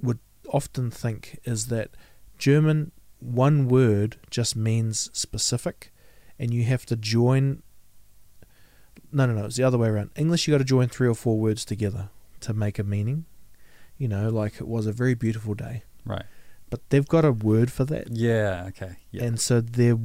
would 0.01 0.19
often 0.51 0.91
think 0.91 1.39
is 1.43 1.67
that 1.67 1.89
German 2.37 2.91
one 3.19 3.67
word 3.67 4.17
just 4.29 4.55
means 4.55 5.09
specific, 5.13 5.91
and 6.39 6.53
you 6.53 6.63
have 6.65 6.85
to 6.87 6.95
join. 6.95 7.63
No, 9.11 9.25
no, 9.25 9.33
no. 9.33 9.45
It's 9.45 9.55
the 9.55 9.63
other 9.63 9.77
way 9.77 9.87
around. 9.89 10.09
English, 10.15 10.47
you 10.47 10.53
got 10.53 10.57
to 10.59 10.63
join 10.63 10.87
three 10.89 11.07
or 11.07 11.15
four 11.15 11.37
words 11.39 11.63
together 11.65 12.09
to 12.41 12.53
make 12.53 12.77
a 12.79 12.83
meaning. 12.83 13.25
You 13.97 14.07
know, 14.09 14.29
like 14.29 14.55
it 14.55 14.67
was 14.67 14.87
a 14.87 14.91
very 14.91 15.13
beautiful 15.15 15.53
day, 15.53 15.83
Right. 16.05 16.25
but 16.69 16.81
they've 16.89 17.07
got 17.07 17.23
a 17.23 17.31
word 17.31 17.71
for 17.71 17.85
that. 17.85 18.09
Yeah. 18.11 18.65
Okay. 18.69 18.97
Yeah. 19.11 19.23
And 19.23 19.39
so 19.39 19.61
they're 19.61 19.97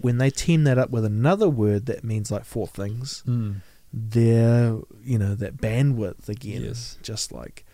when 0.00 0.18
they 0.18 0.30
team 0.30 0.64
that 0.64 0.78
up 0.78 0.90
with 0.90 1.04
another 1.04 1.48
word 1.48 1.86
that 1.86 2.02
means 2.04 2.30
like 2.32 2.44
four 2.44 2.66
things, 2.66 3.22
Mm. 3.26 3.56
they're 3.92 4.78
you 5.04 5.18
know 5.18 5.34
that 5.36 5.56
bandwidth 5.58 6.28
again. 6.28 6.62
Yes. 6.64 6.98
Just 7.02 7.30
like, 7.30 7.64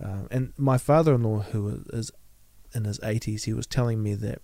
um, 0.00 0.26
and 0.30 0.52
my 0.56 0.78
father-in-law 0.78 1.40
who 1.52 1.84
is 1.92 2.10
in 2.74 2.84
his 2.84 3.00
eighties, 3.02 3.44
he 3.44 3.52
was 3.52 3.66
telling 3.66 4.02
me 4.02 4.14
that 4.14 4.40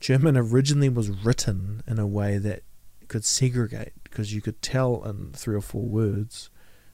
German 0.00 0.36
originally 0.36 0.88
was 0.88 1.10
written 1.10 1.82
in 1.86 1.98
a 1.98 2.06
way 2.06 2.38
that 2.38 2.62
could 3.08 3.24
segregate 3.24 3.92
because 4.04 4.32
you 4.34 4.40
could 4.40 4.62
tell 4.62 5.02
in 5.04 5.32
three 5.32 5.56
or 5.56 5.60
four 5.60 5.82
words 5.82 6.48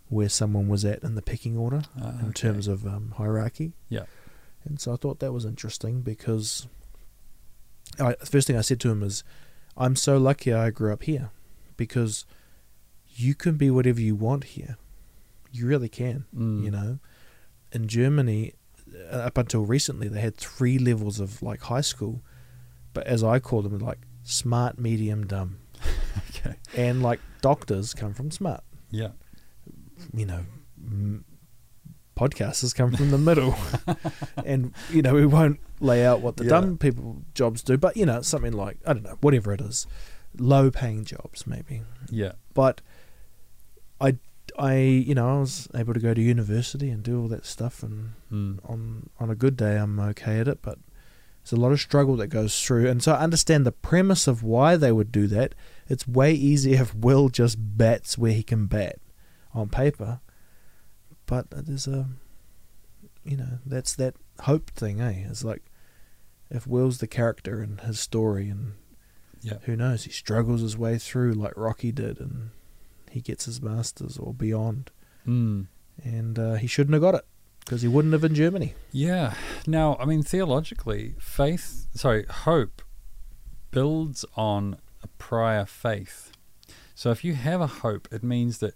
where 0.09 0.28
someone 0.28 0.69
was 0.69 0.85
at 0.85 1.03
in 1.03 1.15
the 1.15 1.23
pecking 1.23 1.57
order 1.57 1.83
Ah, 2.01 2.19
in 2.20 2.33
terms 2.33 2.69
of 2.69 2.87
um, 2.87 3.12
hierarchy. 3.16 3.73
Yeah. 3.89 4.05
And 4.65 4.81
so 4.81 4.93
I 4.93 4.97
thought 4.97 5.19
that 5.20 5.33
was 5.33 5.45
interesting 5.45 6.01
because 6.03 6.66
I, 8.01 8.15
the 8.19 8.27
first 8.27 8.47
thing 8.47 8.57
I 8.57 8.61
said 8.62 8.81
to 8.81 8.91
him 8.91 9.03
is, 9.03 9.23
I'm 9.77 9.95
so 9.97 10.16
lucky 10.19 10.53
I 10.53 10.70
grew 10.70 10.93
up 10.93 11.03
here 11.05 11.31
because 11.77 12.24
you 13.15 13.35
can 13.35 13.57
be 13.57 13.70
whatever 13.70 14.01
you 14.01 14.15
want 14.15 14.45
here. 14.45 14.77
You 15.53 15.66
really 15.66 15.89
can, 15.89 16.24
Mm. 16.37 16.65
you 16.65 16.70
know. 16.70 16.99
In 17.73 17.89
Germany, 17.89 18.53
uh, 18.53 18.55
Uh, 18.95 19.17
up 19.17 19.37
until 19.39 19.65
recently, 19.65 20.09
they 20.09 20.21
had 20.21 20.37
three 20.37 20.79
levels 20.79 21.21
of 21.21 21.43
like 21.43 21.63
high 21.63 21.81
school, 21.81 22.23
but 22.93 23.07
as 23.07 23.23
I 23.25 23.39
call 23.41 23.63
them, 23.63 23.79
like 23.79 23.99
smart, 24.23 24.79
medium, 24.79 25.27
dumb. 25.27 25.59
Okay. 26.31 26.57
And 26.77 27.03
like 27.03 27.21
doctors 27.43 27.93
come 27.95 28.15
from 28.15 28.31
smart 28.31 28.63
Yeah. 28.91 29.11
you 30.15 30.25
know, 30.27 30.41
m- 30.79 31.25
podcasters 32.17 32.75
come 32.75 32.93
from 32.93 33.11
the 33.11 33.19
middle, 33.19 33.55
and 34.45 34.73
you 34.91 35.03
know 35.03 35.15
we 35.15 35.27
won't 35.27 35.59
lay 35.81 36.05
out 36.07 36.21
what 36.21 36.37
the 36.37 36.45
Yeah. 36.45 36.51
dumb 36.51 36.79
people 36.79 37.23
jobs 37.35 37.63
do, 37.63 37.77
but 37.77 37.97
you 37.97 38.07
know 38.07 38.23
something 38.23 38.53
like 38.53 38.79
I 38.87 38.93
don't 38.95 39.03
know, 39.03 39.19
whatever 39.21 39.53
it 39.53 39.61
is, 39.61 39.87
low 40.39 40.71
paying 40.71 41.05
jobs 41.05 41.47
maybe. 41.47 41.83
Yeah. 42.11 42.33
But 42.55 42.81
I, 44.01 44.17
I 44.59 44.77
you 44.77 45.15
know 45.15 45.37
I 45.37 45.41
was 45.41 45.69
able 45.74 45.95
to 45.95 46.01
go 46.01 46.15
to 46.15 46.20
university 46.20 46.91
and 46.91 47.03
do 47.03 47.20
all 47.20 47.28
that 47.28 47.45
stuff, 47.47 47.83
and 47.83 48.12
Mm. 48.33 48.59
on 48.69 49.11
on 49.20 49.31
a 49.31 49.35
good 49.35 49.57
day 49.57 49.77
I'm 49.77 49.99
okay 50.01 50.41
at 50.41 50.49
it, 50.49 50.61
but 50.62 50.78
there's 51.43 51.53
a 51.53 51.61
lot 51.61 51.73
of 51.73 51.81
struggle 51.81 52.16
that 52.16 52.27
goes 52.28 52.61
through, 52.62 52.89
and 52.89 53.03
so 53.03 53.12
I 53.12 53.20
understand 53.23 53.65
the 53.66 53.73
premise 53.73 54.27
of 54.27 54.43
why 54.43 54.77
they 54.77 54.91
would 54.93 55.12
do 55.12 55.27
that. 55.28 55.55
It's 55.89 56.09
way 56.09 56.33
easier 56.33 56.83
if 56.83 56.95
Will 56.95 57.28
just 57.28 57.57
bats 57.61 58.19
where 58.19 58.33
he 58.33 58.43
can 58.43 58.66
bat 58.66 58.99
on 59.55 59.69
paper, 59.69 60.20
but 61.27 61.47
there's 61.51 61.87
a, 61.87 62.09
you 63.24 63.37
know, 63.37 63.59
that's 63.65 63.95
that 63.95 64.15
hope 64.41 64.70
thing, 64.70 65.01
eh? 65.01 65.24
It's 65.31 65.45
like 65.45 65.62
if 66.51 66.66
Will's 66.66 66.99
the 66.99 67.07
character 67.07 67.61
and 67.61 67.81
his 67.83 68.01
story, 68.01 68.49
and 68.49 68.73
Yeah. 69.41 69.59
who 69.65 69.77
knows, 69.77 70.05
he 70.05 70.11
struggles 70.11 70.62
his 70.62 70.77
way 70.77 70.99
through 70.99 71.35
like 71.35 71.57
Rocky 71.57 71.93
did, 71.93 72.20
and 72.20 72.51
he 73.16 73.20
gets 73.22 73.47
his 73.47 73.59
masters 73.62 74.14
or 74.18 74.30
beyond, 74.34 74.90
Mm. 75.26 75.66
and 76.05 76.38
uh, 76.38 76.55
he 76.62 76.66
shouldn't 76.66 76.93
have 76.93 77.02
got 77.02 77.14
it 77.20 77.24
because 77.60 77.80
he 77.82 77.88
wouldn't 77.88 78.12
have 78.12 78.24
in 78.24 78.34
Germany. 78.34 78.74
Yeah. 78.93 79.34
Now, 79.66 79.97
I 79.98 80.05
mean, 80.05 80.22
theologically, 80.22 81.14
faith, 81.18 81.86
sorry, 81.94 82.24
hope 82.48 82.82
builds 83.70 84.24
on 84.36 84.76
a 85.02 85.09
prior 85.18 85.64
faith. 85.64 86.32
So 86.94 87.10
if 87.10 87.24
you 87.24 87.34
have 87.34 87.60
a 87.60 87.66
hope, 87.66 88.09
it 88.12 88.22
means 88.22 88.59
that, 88.59 88.74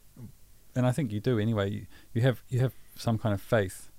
and 0.74 0.86
I 0.86 0.92
think 0.92 1.12
you 1.12 1.20
do 1.20 1.38
anyway. 1.38 1.70
You, 1.70 1.86
you 2.14 2.22
have 2.22 2.42
you 2.48 2.60
have 2.60 2.72
some 2.96 3.16
kind 3.18 3.34
of 3.34 3.40
faith 3.40 3.90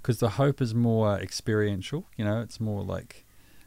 because 0.00 0.18
the 0.20 0.30
hope 0.42 0.60
is 0.60 0.74
more 0.74 1.18
experiential. 1.18 2.06
You 2.16 2.24
know, 2.24 2.40
it's 2.40 2.60
more 2.60 2.82
like 2.82 3.24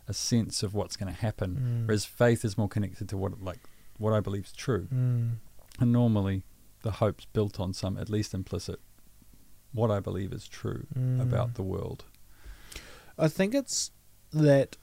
a 0.07 0.13
sense 0.13 0.63
of 0.63 0.73
what's 0.73 0.95
going 0.97 1.13
to 1.13 1.19
happen, 1.21 1.51
Mm. 1.55 1.87
whereas 1.87 2.05
faith 2.05 2.43
is 2.45 2.57
more 2.57 2.67
connected 2.69 3.07
to 3.09 3.17
what 3.17 3.41
like 3.43 3.59
what 3.97 4.13
I 4.13 4.19
believe 4.19 4.45
is 4.45 4.53
true. 4.53 4.87
Mm. 4.93 5.35
And 5.81 5.91
normally, 5.91 6.43
the 6.83 6.91
hope's 6.91 7.25
built 7.25 7.59
on 7.59 7.73
some 7.73 7.97
at 7.97 8.09
least 8.09 8.33
implicit 8.33 8.79
what 9.73 9.89
I 9.91 9.99
believe 9.99 10.31
is 10.33 10.47
true 10.47 10.85
Mm. 10.97 11.21
about 11.21 11.55
the 11.55 11.63
world. 11.63 12.05
I 13.17 13.27
think 13.27 13.53
it's 13.55 13.91
that 14.31 14.77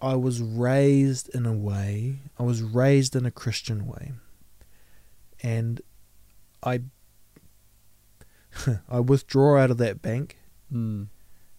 I 0.00 0.14
was 0.16 0.40
raised 0.40 1.28
in 1.34 1.46
a 1.46 1.52
way, 1.52 2.20
I 2.38 2.42
was 2.42 2.62
raised 2.62 3.14
in 3.16 3.24
a 3.26 3.30
Christian 3.30 3.86
way. 3.86 4.12
And 5.42 5.80
I 6.62 6.82
I 8.88 9.00
withdraw 9.00 9.58
out 9.58 9.70
of 9.70 9.78
that 9.78 10.02
bank 10.02 10.38
Mm. 10.72 11.08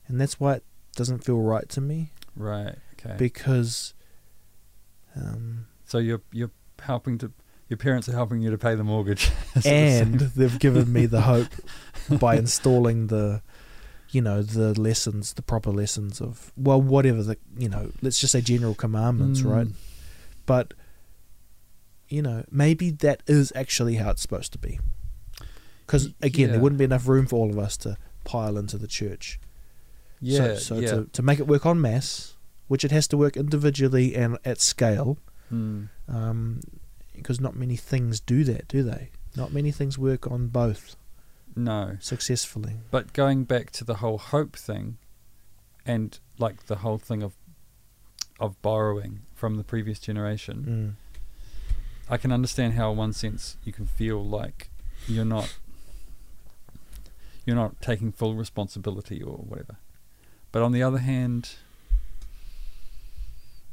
and 0.08 0.20
that's 0.20 0.40
why 0.40 0.56
it 0.56 0.64
doesn't 0.96 1.24
feel 1.24 1.40
right 1.40 1.70
to 1.70 1.80
me 1.82 2.12
Right. 2.36 2.76
Okay. 2.94 3.16
because 3.18 3.94
um 5.16 5.68
so 5.86 6.00
you're 6.00 6.22
you're 6.32 6.50
helping 6.82 7.18
to 7.20 7.32
your 7.74 7.78
parents 7.90 8.08
are 8.08 8.14
helping 8.14 8.42
you 8.42 8.52
to 8.52 8.58
pay 8.58 8.76
the 8.76 8.84
mortgage. 8.84 9.32
It 9.56 9.64
the 9.64 9.70
and 9.70 10.20
they've 10.38 10.60
given 10.60 10.92
me 10.94 11.06
the 11.08 11.22
hope 11.22 11.48
by 12.20 12.36
installing 12.38 13.08
the 13.08 13.42
you 14.12 14.22
know 14.22 14.44
the 14.44 14.80
lessons 14.80 15.34
the 15.34 15.42
proper 15.42 15.72
lessons 15.72 16.22
of 16.22 16.52
well 16.56 16.80
whatever 16.82 17.22
the 17.24 17.38
you 17.58 17.68
know 17.70 17.92
let's 18.04 18.20
just 18.20 18.32
say 18.32 18.42
general 18.42 18.76
commandments 18.76 19.42
Mm. 19.42 19.52
right 19.56 19.68
but 20.46 20.74
you 22.10 22.22
know 22.22 22.44
maybe 22.52 22.92
that 22.92 23.24
is 23.26 23.52
actually 23.56 23.96
how 23.96 24.12
it's 24.12 24.22
supposed 24.22 24.52
to 24.52 24.60
be 24.60 24.80
because 25.86 26.10
again 26.22 26.52
there 26.52 26.60
wouldn't 26.60 26.78
be 26.78 26.84
enough 26.86 27.08
room 27.08 27.26
for 27.26 27.38
all 27.38 27.50
of 27.50 27.58
us 27.58 27.76
to 27.78 27.98
pile 28.24 28.56
into 28.58 28.78
the 28.78 28.88
church 28.88 29.40
Yeah. 30.22 30.38
so, 30.38 30.56
so 30.58 30.76
yeah. 30.80 30.90
to, 30.92 31.06
to 31.14 31.22
make 31.24 31.40
it 31.40 31.48
work 31.48 31.66
on 31.66 31.82
mass, 31.82 32.36
which 32.68 32.84
it 32.86 32.92
has 32.92 33.08
to 33.10 33.18
work 33.18 33.36
individually 33.36 34.16
and 34.16 34.38
at 34.46 34.62
scale 34.62 35.18
Mm. 35.52 35.90
um, 36.08 36.62
because 37.24 37.40
not 37.40 37.56
many 37.56 37.76
things 37.76 38.20
do 38.20 38.44
that 38.44 38.68
do 38.68 38.84
they 38.84 39.10
not 39.36 39.52
many 39.52 39.72
things 39.72 39.98
work 39.98 40.30
on 40.30 40.48
both 40.48 40.96
No. 41.56 41.98
successfully 42.00 42.76
But 42.92 43.14
going 43.14 43.46
back 43.46 43.72
to 43.72 43.84
the 43.84 43.96
whole 43.96 44.18
hope 44.20 44.56
thing, 44.56 44.98
and 45.86 46.20
like 46.38 46.66
the 46.68 46.78
whole 46.78 46.98
thing 46.98 47.24
of 47.24 47.34
of 48.40 48.62
borrowing 48.62 49.22
from 49.34 49.58
the 49.58 49.64
previous 49.64 50.00
generation, 50.00 50.98
mm. 50.98 52.12
I 52.14 52.18
can 52.18 52.32
understand 52.32 52.74
how, 52.74 52.92
in 52.92 52.98
one 52.98 53.14
sense, 53.14 53.58
you 53.64 53.72
can 53.72 53.86
feel 53.86 54.24
like 54.24 54.70
you're 55.08 55.24
not 55.38 55.58
you're 57.46 57.56
not 57.56 57.82
taking 57.82 58.12
full 58.12 58.36
responsibility 58.36 59.22
or 59.22 59.38
whatever. 59.38 59.78
But 60.52 60.62
on 60.62 60.72
the 60.72 60.84
other 60.84 61.00
hand, 61.00 61.56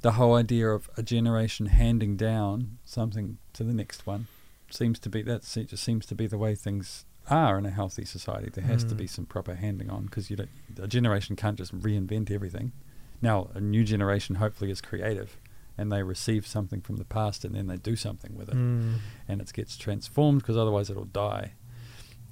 the 0.03 0.13
whole 0.13 0.35
idea 0.35 0.69
of 0.69 0.89
a 0.97 1.03
generation 1.03 1.67
handing 1.67 2.17
down 2.17 2.79
something 2.85 3.39
to 3.53 3.65
the 3.65 3.73
next 3.75 4.07
one 4.07 4.27
seems 4.71 4.99
to 5.01 5.09
be 5.09 5.23
that 5.23 5.43
just 5.43 5.83
seems 5.83 6.07
to 6.07 6.15
be 6.15 6.27
the 6.27 6.39
way 6.39 6.55
things 6.55 7.05
are 7.29 7.59
in 7.59 7.67
a 7.67 7.71
healthy 7.71 8.05
society. 8.05 8.49
There 8.53 8.65
has 8.65 8.83
to 8.85 8.95
Mm. 8.95 8.99
be 8.99 9.07
some 9.07 9.27
proper 9.27 9.55
handing 9.55 9.91
on 9.91 10.05
because 10.07 10.31
you 10.31 10.37
don't 10.37 10.49
a 10.79 10.89
generation 10.89 11.37
can't 11.37 11.59
just 11.59 11.77
reinvent 11.79 12.31
everything. 12.31 12.73
Now 13.21 13.51
a 13.55 13.61
new 13.61 13.85
generation 13.85 14.37
hopefully 14.37 14.71
is 14.71 14.81
creative 14.81 15.37
and 15.77 15.91
they 15.93 16.03
receive 16.03 16.47
something 16.47 16.81
from 16.81 16.97
the 16.97 17.05
past 17.05 17.45
and 17.45 17.55
then 17.55 17.67
they 17.67 17.77
do 17.77 17.95
something 17.97 18.35
with 18.37 18.49
it 18.49 18.55
Mm. 18.57 18.95
and 19.29 19.41
it 19.41 19.53
gets 19.53 19.77
transformed 19.77 20.41
because 20.43 20.57
otherwise 20.57 20.89
it'll 20.91 21.05
die 21.05 21.53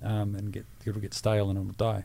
um, 0.03 0.35
and 0.35 0.53
get 0.53 0.65
it'll 0.87 1.01
get 1.01 1.13
stale 1.15 1.51
and 1.51 1.59
it'll 1.59 1.73
die. 1.73 2.05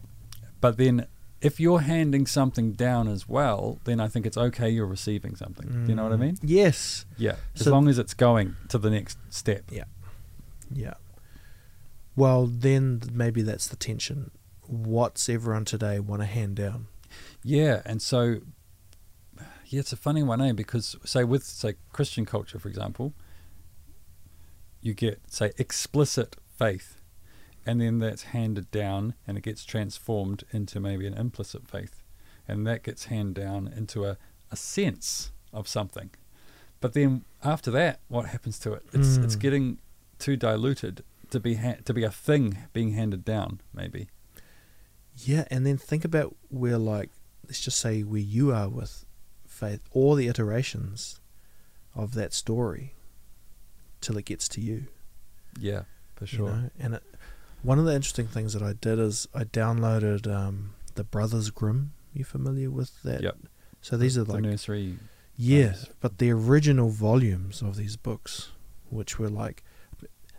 But 0.62 0.78
then 0.78 1.06
if 1.44 1.60
you're 1.60 1.82
handing 1.82 2.26
something 2.26 2.72
down 2.72 3.08
as 3.08 3.28
well, 3.28 3.80
then 3.84 4.00
I 4.00 4.08
think 4.08 4.26
it's 4.26 4.38
okay 4.38 4.70
you're 4.70 4.88
receiving 4.88 5.36
something. 5.36 5.68
Do 5.84 5.90
you 5.90 5.96
know 5.96 6.04
what 6.04 6.14
I 6.14 6.16
Mm. 6.16 6.20
mean? 6.20 6.38
Yes. 6.42 7.06
Yeah. 7.18 7.36
As 7.56 7.64
So- 7.66 7.72
long 7.72 7.88
as 7.88 8.00
it's 8.00 8.14
going 8.14 8.56
to 8.70 8.78
the 8.78 8.90
next 8.90 9.18
step. 9.30 9.64
Yeah. 9.72 9.84
Yeah. 10.72 10.96
Well, 12.16 12.48
then 12.48 13.02
maybe 13.12 13.42
that's 13.42 13.68
the 13.68 13.76
tension 13.76 14.32
what's 14.68 15.28
everyone 15.30 15.66
today 15.66 16.00
want 16.00 16.22
to 16.22 16.26
hand 16.26 16.56
down? 16.56 16.88
Yeah, 17.44 17.82
and 17.86 18.02
so 18.02 18.40
yeah, 19.68 19.80
it's 19.82 19.92
a 19.92 19.98
funny 19.98 20.24
one, 20.24 20.40
eh? 20.42 20.54
Because 20.54 20.96
say 21.04 21.24
with 21.26 21.44
say 21.44 21.76
Christian 21.92 22.26
culture, 22.26 22.58
for 22.60 22.70
example, 22.70 23.14
you 24.82 24.94
get 24.94 25.20
say 25.28 25.52
explicit 25.58 26.38
faith, 26.58 27.02
and 27.66 27.80
then 27.82 28.00
that's 28.00 28.24
handed 28.24 28.70
down, 28.72 29.14
and 29.28 29.38
it 29.38 29.44
gets 29.44 29.64
transformed 29.66 30.44
into 30.52 30.80
maybe 30.80 31.08
an 31.08 31.14
implicit 31.14 31.68
faith, 31.68 32.02
and 32.48 32.66
that 32.68 32.84
gets 32.84 33.06
handed 33.06 33.42
down 33.42 33.68
into 33.76 34.06
a, 34.06 34.18
a 34.52 34.56
sense 34.56 35.32
of 35.54 35.68
something. 35.68 36.10
But 36.82 36.94
then 36.94 37.24
after 37.44 37.72
that, 37.72 38.00
what 38.10 38.26
happens 38.28 38.60
to 38.60 38.74
it? 38.74 38.84
It's 38.94 39.16
it's 39.18 39.36
Mm. 39.36 39.40
getting 39.40 39.78
too 40.20 40.36
diluted 40.36 41.04
to 41.32 41.40
be 41.40 41.56
ha- 41.56 41.78
to 41.86 41.94
be 41.94 42.04
a 42.04 42.12
thing 42.12 42.58
being 42.74 42.92
handed 42.92 43.24
down, 43.24 43.62
maybe. 43.74 44.10
Yeah, 45.16 45.46
and 45.50 45.66
then 45.66 45.78
think 45.78 46.04
about 46.04 46.36
where, 46.50 46.78
like, 46.78 47.10
let's 47.46 47.62
just 47.62 47.78
say 47.78 48.02
where 48.02 48.20
you 48.22 48.52
are 48.52 48.68
with 48.68 49.06
faith, 49.48 49.82
all 49.92 50.16
the 50.16 50.28
iterations 50.28 51.20
of 51.96 52.14
that 52.16 52.34
story 52.34 52.96
till 54.02 54.18
it 54.18 54.26
gets 54.26 54.48
to 54.50 54.60
you. 54.62 54.88
Yeah, 55.60 55.84
for 56.16 56.24
you 56.26 56.28
sure. 56.28 56.50
know? 56.50 56.70
And 56.80 56.96
it, 56.96 57.04
one 57.64 57.80
of 57.80 57.86
the 57.86 57.96
interesting 57.96 58.28
things 58.28 58.54
that 58.54 58.62
I 58.62 58.74
did 58.74 59.00
is 59.00 59.28
I 59.34 59.44
downloaded 59.46 60.32
um, 60.34 60.74
the 60.96 61.04
Brothers 61.04 61.50
Grimm. 61.50 61.94
You 62.14 62.24
familiar 62.24 62.70
with 62.70 63.02
that? 63.04 63.22
Yep. 63.24 63.38
So 63.82 63.98
these 63.98 64.18
are 64.18 64.24
the 64.24 64.34
like 64.34 64.44
nursery. 64.44 64.98
Yeah, 65.36 65.74
but 66.00 66.20
the 66.20 66.30
original 66.32 66.90
volumes 66.90 67.62
of 67.64 67.76
these 67.76 67.98
books, 67.98 68.52
which 68.90 69.18
were 69.18 69.30
like 69.30 69.64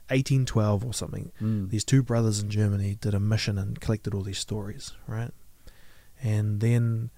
1812 0.08 0.84
or 0.84 0.92
something, 0.94 1.32
Mm. 1.40 1.70
these 1.70 1.84
two 1.84 2.02
brothers 2.02 2.40
in 2.40 2.50
Germany 2.50 2.96
did 3.00 3.14
a 3.14 3.20
mission 3.20 3.58
and 3.58 3.80
collected 3.80 4.14
all 4.14 4.22
these 4.22 4.38
stories, 4.38 4.92
right? 5.08 5.32
And 6.22 6.60
then 6.60 7.10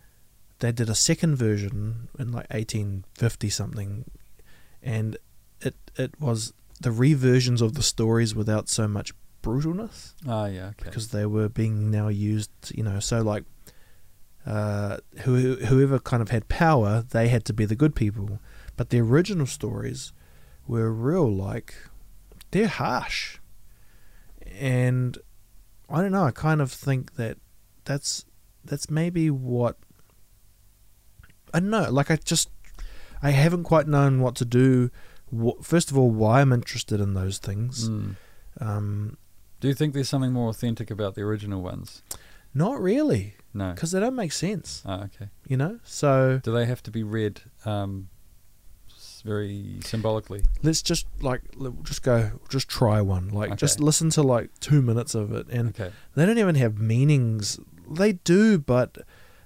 they 0.61 0.73
did 0.73 0.89
a 0.89 0.95
second 0.95 1.37
version 1.37 2.09
in 2.19 2.33
like 2.33 2.47
1850 2.51 3.51
something, 3.51 4.11
and 4.83 5.16
it 5.61 5.74
it 5.97 6.19
was 6.20 6.53
the 6.81 6.91
reversions 6.93 7.61
of 7.61 7.74
the 7.74 7.83
stories 7.83 8.35
without 8.35 8.69
so 8.69 8.87
much 8.89 9.12
brutalness 9.47 10.14
Ah, 10.27 10.47
yeah, 10.47 10.66
okay. 10.68 10.85
because 10.85 11.09
they 11.09 11.24
were 11.27 11.48
being 11.48 11.90
now 11.90 12.09
used, 12.09 12.51
you 12.74 12.82
know, 12.82 12.98
so 12.98 13.23
like 13.23 13.44
uh, 14.44 14.98
who, 15.20 15.56
whoever 15.56 15.98
kind 15.98 16.23
of 16.23 16.31
had 16.31 16.48
power, 16.48 17.05
they 17.10 17.28
had 17.28 17.44
to 17.44 17.52
be 17.52 17.64
the 17.64 17.77
good 17.77 17.94
people. 17.94 18.40
But 18.77 18.90
the 18.90 19.01
original 19.01 19.47
stories 19.47 20.12
were 20.66 20.93
real, 20.93 21.32
like, 21.32 21.74
they're 22.51 22.68
harsh. 22.68 23.39
And 24.59 25.18
I 25.89 26.02
don't 26.02 26.12
know, 26.12 26.24
I 26.24 26.31
kind 26.32 26.60
of 26.60 26.73
think 26.73 27.14
that 27.16 27.39
that's 27.85 28.24
that's 28.64 28.90
maybe 28.90 29.31
what 29.31 29.77
I 31.55 31.60
don't 31.60 31.70
know, 31.70 31.89
like 31.90 32.10
I 32.10 32.16
just 32.16 32.51
I 33.23 33.31
haven't 33.31 33.64
quite 33.64 33.86
known 33.86 34.20
what 34.20 34.35
to 34.36 34.44
do. 34.44 34.90
First 35.62 35.90
of 35.90 35.98
all, 35.98 36.10
why 36.10 36.40
I'm 36.40 36.52
interested 36.52 37.01
in 37.01 37.14
those 37.14 37.39
things. 37.39 37.89
Mm. 37.89 38.16
Um, 38.60 39.16
Do 39.66 39.70
you 39.70 39.74
think 39.74 39.94
there's 39.94 40.09
something 40.09 40.32
more 40.32 40.48
authentic 40.48 40.93
about 40.93 41.16
the 41.16 41.22
original 41.22 41.60
ones? 41.60 42.01
not 42.55 42.80
really. 42.80 43.34
No. 43.52 43.72
because 43.72 43.90
they 43.90 43.98
don't 43.98 44.14
make 44.14 44.30
sense, 44.30 44.80
Ah, 44.86 45.02
okay. 45.06 45.28
you 45.48 45.56
know. 45.56 45.80
So 45.82 46.38
Do 46.40 46.52
they 46.52 46.66
have 46.66 46.84
to 46.84 46.93
be 46.93 47.02
read 47.02 47.40
um, 47.64 48.09
very 49.24 49.80
symbolically? 49.82 50.43
let's 50.62 50.82
just 50.82 51.06
like 51.20 51.43
just 51.82 52.05
go, 52.05 52.38
just 52.48 52.68
try 52.68 53.01
one. 53.01 53.30
Like 53.30 53.56
just 53.56 53.80
listen 53.80 54.10
to 54.10 54.22
like 54.22 54.51
two 54.60 54.82
minutes 54.82 55.16
of 55.16 55.32
it, 55.32 55.48
and 55.48 55.70
Okay. 55.70 55.90
they 56.14 56.24
don't 56.26 56.38
even 56.38 56.55
have 56.55 56.78
meanings. 56.78 57.59
They 57.90 58.12
do, 58.12 58.59
but 58.59 58.98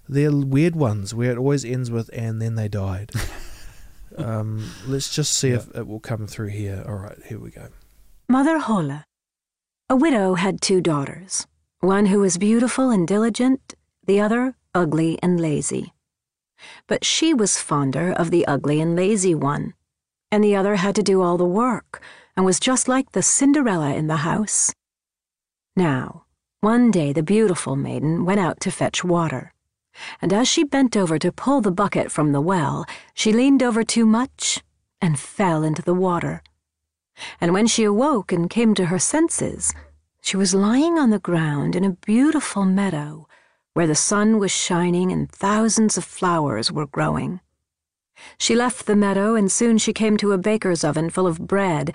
they're 0.07 0.37
weird 0.37 0.77
ones 0.77 1.15
where 1.15 1.31
it 1.33 1.39
always 1.39 1.65
ends 1.65 1.91
with 1.91 2.11
"and 2.13 2.43
then 2.43 2.57
they 2.57 2.69
died." 2.69 3.11
um, 4.19 4.71
let's 4.87 5.15
just 5.15 5.33
see 5.33 5.49
if 5.51 5.75
it 5.75 5.87
will 5.87 6.01
come 6.01 6.27
through 6.27 6.49
here. 6.49 6.85
All 6.87 6.97
right, 6.97 7.19
here 7.25 7.39
we 7.39 7.51
go. 7.51 7.69
Mother 8.29 8.59
Holle. 8.59 9.05
A 9.91 9.97
widow 9.97 10.35
had 10.35 10.61
two 10.61 10.81
daughters, 10.81 11.49
one 11.81 12.07
who 12.07 12.21
was 12.21 12.39
beautiful 12.39 12.91
and 12.91 13.09
diligent, 13.09 13.75
the 14.07 14.21
other 14.21 14.55
ugly 14.73 15.19
and 15.21 15.41
lazy. 15.41 15.93
But 16.87 17.05
she 17.05 17.35
was 17.35 17.61
fonder 17.61 18.13
of 18.13 18.31
the 18.31 18.47
ugly 18.47 18.81
and 18.81 18.95
lazy 18.95 19.35
one, 19.35 19.75
and 20.31 20.45
the 20.45 20.55
other 20.55 20.77
had 20.77 20.95
to 20.95 21.03
do 21.03 21.23
all 21.23 21.37
the 21.37 21.45
work 21.45 22.01
and 22.37 22.47
was 22.47 22.61
just 22.61 22.87
like 22.87 23.11
the 23.11 23.21
Cinderella 23.21 23.93
in 23.93 24.07
the 24.07 24.19
house. 24.19 24.73
Now, 25.75 26.23
one 26.61 26.93
day 26.93 27.13
the 27.13 27.25
beautiful 27.25 27.75
maiden 27.75 28.25
went 28.25 28.39
out 28.39 28.61
to 28.61 28.71
fetch 28.71 29.03
water, 29.03 29.53
and 30.23 30.33
as 30.33 30.47
she 30.47 30.63
bent 30.63 30.97
over 30.97 31.19
to 31.19 31.33
pull 31.33 31.61
the 31.61 31.73
bucket 31.73 32.13
from 32.13 32.31
the 32.31 32.41
well, 32.41 32.87
she 33.13 33.33
leaned 33.33 33.61
over 33.61 33.83
too 33.83 34.07
much 34.07 34.63
and 35.03 35.19
fell 35.19 35.65
into 35.65 35.83
the 35.83 35.95
water 35.95 36.45
and 37.41 37.53
when 37.53 37.67
she 37.67 37.85
awoke 37.85 38.33
and 38.33 38.51
came 38.51 38.75
to 38.75 38.87
her 38.87 38.99
senses, 38.99 39.73
she 40.23 40.37
was 40.37 40.55
lying 40.55 40.99
on 40.99 41.11
the 41.11 41.19
ground 41.19 41.75
in 41.75 41.85
a 41.85 41.91
beautiful 41.91 42.65
meadow 42.65 43.27
where 43.73 43.87
the 43.87 43.95
sun 43.95 44.39
was 44.39 44.51
shining 44.51 45.13
and 45.13 45.31
thousands 45.31 45.97
of 45.97 46.05
flowers 46.05 46.71
were 46.71 46.87
growing. 46.87 47.41
She 48.37 48.55
left 48.55 48.87
the 48.87 48.97
meadow 48.97 49.35
and 49.35 49.51
soon 49.51 49.79
she 49.79 49.93
came 49.93 50.17
to 50.19 50.33
a 50.33 50.39
baker's 50.39 50.85
oven 50.85 51.09
full 51.09 51.27
of 51.27 51.47
bread, 51.47 51.95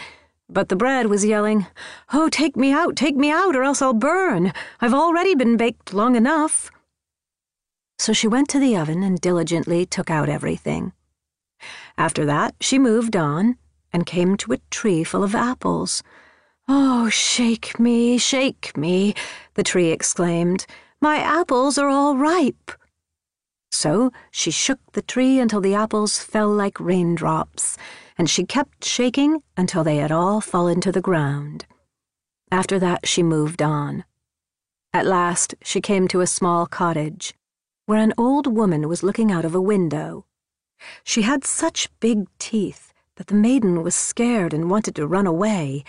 but 0.50 0.70
the 0.70 0.76
bread 0.76 1.08
was 1.08 1.26
yelling, 1.26 1.68
Oh, 2.14 2.30
take 2.30 2.56
me 2.56 2.72
out, 2.72 2.96
take 2.96 3.16
me 3.16 3.32
out, 3.32 3.56
or 3.56 3.64
else 3.64 3.82
I'll 3.82 3.94
burn. 3.94 4.54
I've 4.80 4.94
already 4.94 5.36
been 5.36 5.58
baked 5.58 5.94
long 5.94 6.16
enough. 6.16 6.72
So 7.98 8.14
she 8.14 8.28
went 8.28 8.50
to 8.50 8.60
the 8.60 8.76
oven 8.76 9.04
and 9.04 9.20
diligently 9.20 9.86
took 9.86 10.10
out 10.10 10.30
everything. 10.30 10.94
After 11.98 12.26
that, 12.26 12.56
she 12.60 12.78
moved 12.78 13.16
on 13.16 13.58
and 13.96 14.06
came 14.06 14.36
to 14.36 14.52
a 14.52 14.58
tree 14.72 15.06
full 15.06 15.24
of 15.24 15.34
apples. 15.34 16.04
Oh, 16.68 17.08
shake 17.08 17.80
me, 17.80 18.18
shake 18.18 18.76
me, 18.76 19.16
the 19.54 19.64
tree 19.64 19.90
exclaimed. 19.90 20.66
My 21.00 21.16
apples 21.16 21.78
are 21.78 21.88
all 21.88 22.18
ripe. 22.18 22.72
So 23.72 24.12
she 24.32 24.52
shook 24.52 24.80
the 24.92 25.02
tree 25.02 25.40
until 25.40 25.62
the 25.62 25.76
apples 25.76 26.20
fell 26.20 26.50
like 26.50 26.78
raindrops, 26.78 27.78
and 28.18 28.30
she 28.30 28.44
kept 28.44 28.84
shaking 28.84 29.42
until 29.56 29.86
they 29.86 29.96
had 29.96 30.12
all 30.12 30.42
fallen 30.42 30.82
to 30.82 30.92
the 30.92 31.08
ground. 31.10 31.66
After 32.52 32.78
that, 32.80 33.08
she 33.08 33.24
moved 33.24 33.62
on. 33.62 34.04
At 34.92 35.06
last, 35.06 35.56
she 35.62 35.80
came 35.80 36.10
to 36.10 36.20
a 36.20 36.28
small 36.28 36.66
cottage, 36.66 37.34
where 37.86 38.00
an 38.00 38.14
old 38.18 38.46
woman 38.46 38.90
was 38.90 39.04
looking 39.04 39.32
out 39.32 39.46
of 39.46 39.56
a 39.56 39.62
window. 39.62 40.26
She 41.06 41.22
had 41.22 41.46
such 41.46 41.88
big 42.02 42.28
teeth 42.40 42.85
that 43.16 43.28
the 43.28 43.36
maiden 43.36 43.82
was 43.84 43.96
scared 43.96 44.54
and 44.54 44.70
wanted 44.70 44.96
to 44.96 45.08
run 45.08 45.26
away. 45.26 45.84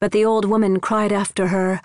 But 0.00 0.12
the 0.12 0.24
old 0.24 0.44
woman 0.44 0.80
cried 0.80 1.12
after 1.12 1.48
her, 1.48 1.80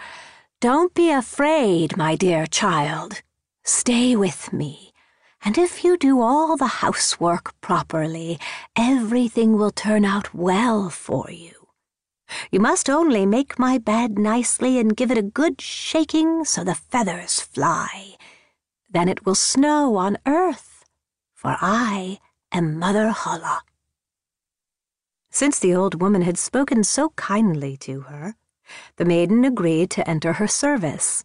Don't 0.60 0.94
be 0.94 1.12
afraid, 1.12 1.98
my 1.98 2.16
dear 2.16 2.46
child. 2.46 3.22
Stay 3.64 4.16
with 4.16 4.54
me, 4.54 4.94
and 5.44 5.58
if 5.58 5.84
you 5.84 5.98
do 5.98 6.22
all 6.22 6.56
the 6.56 6.82
housework 6.82 7.54
properly, 7.60 8.40
everything 8.78 9.58
will 9.58 9.72
turn 9.72 10.06
out 10.06 10.34
well 10.34 10.90
for 10.90 11.30
you. 11.30 11.52
You 12.52 12.60
must 12.60 12.90
only 12.90 13.26
make 13.26 13.60
my 13.60 13.78
bed 13.78 14.18
nicely 14.18 14.80
and 14.80 14.98
give 14.98 15.12
it 15.12 15.18
a 15.18 15.22
good 15.22 15.62
shaking 15.62 16.46
so 16.46 16.64
the 16.64 16.76
feathers 16.76 17.40
fly. 17.40 18.16
Then 18.90 19.08
it 19.08 19.26
will 19.26 19.36
snow 19.36 19.96
on 19.98 20.18
earth, 20.26 20.86
for 21.34 21.58
I 21.62 22.20
am 22.52 22.80
Mother 22.80 23.10
Holle. 23.10 23.62
Since 25.38 25.60
the 25.60 25.76
old 25.76 26.02
woman 26.02 26.24
had 26.24 26.40
spoken 26.40 26.84
so 26.84 27.10
kindly 27.10 27.78
to 27.82 28.00
her, 28.10 28.34
the 28.96 29.06
maiden 29.06 29.46
agreed 29.46 29.92
to 29.92 30.10
enter 30.10 30.34
her 30.34 30.48
service. 30.48 31.24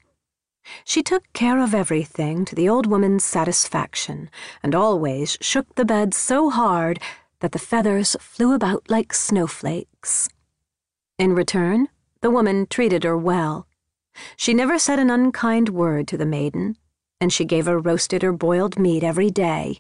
She 0.84 1.02
took 1.02 1.22
care 1.32 1.58
of 1.58 1.74
everything 1.74 2.44
to 2.44 2.54
the 2.54 2.68
old 2.68 2.86
woman's 2.86 3.24
satisfaction, 3.24 4.28
and 4.62 4.74
always 4.74 5.38
shook 5.40 5.76
the 5.76 5.86
bed 5.86 6.12
so 6.12 6.50
hard 6.50 7.00
that 7.40 7.52
the 7.52 7.58
feathers 7.58 8.14
flew 8.20 8.52
about 8.52 8.90
like 8.90 9.14
snowflakes. 9.14 10.28
In 11.18 11.34
return, 11.34 11.88
the 12.20 12.30
woman 12.30 12.66
treated 12.66 13.04
her 13.04 13.16
well. 13.16 13.66
She 14.36 14.52
never 14.52 14.78
said 14.78 14.98
an 14.98 15.08
unkind 15.08 15.70
word 15.70 16.06
to 16.08 16.18
the 16.18 16.26
maiden, 16.26 16.76
and 17.18 17.32
she 17.32 17.46
gave 17.46 17.64
her 17.64 17.78
roasted 17.78 18.22
or 18.22 18.34
boiled 18.34 18.78
meat 18.78 19.02
every 19.02 19.30
day. 19.30 19.78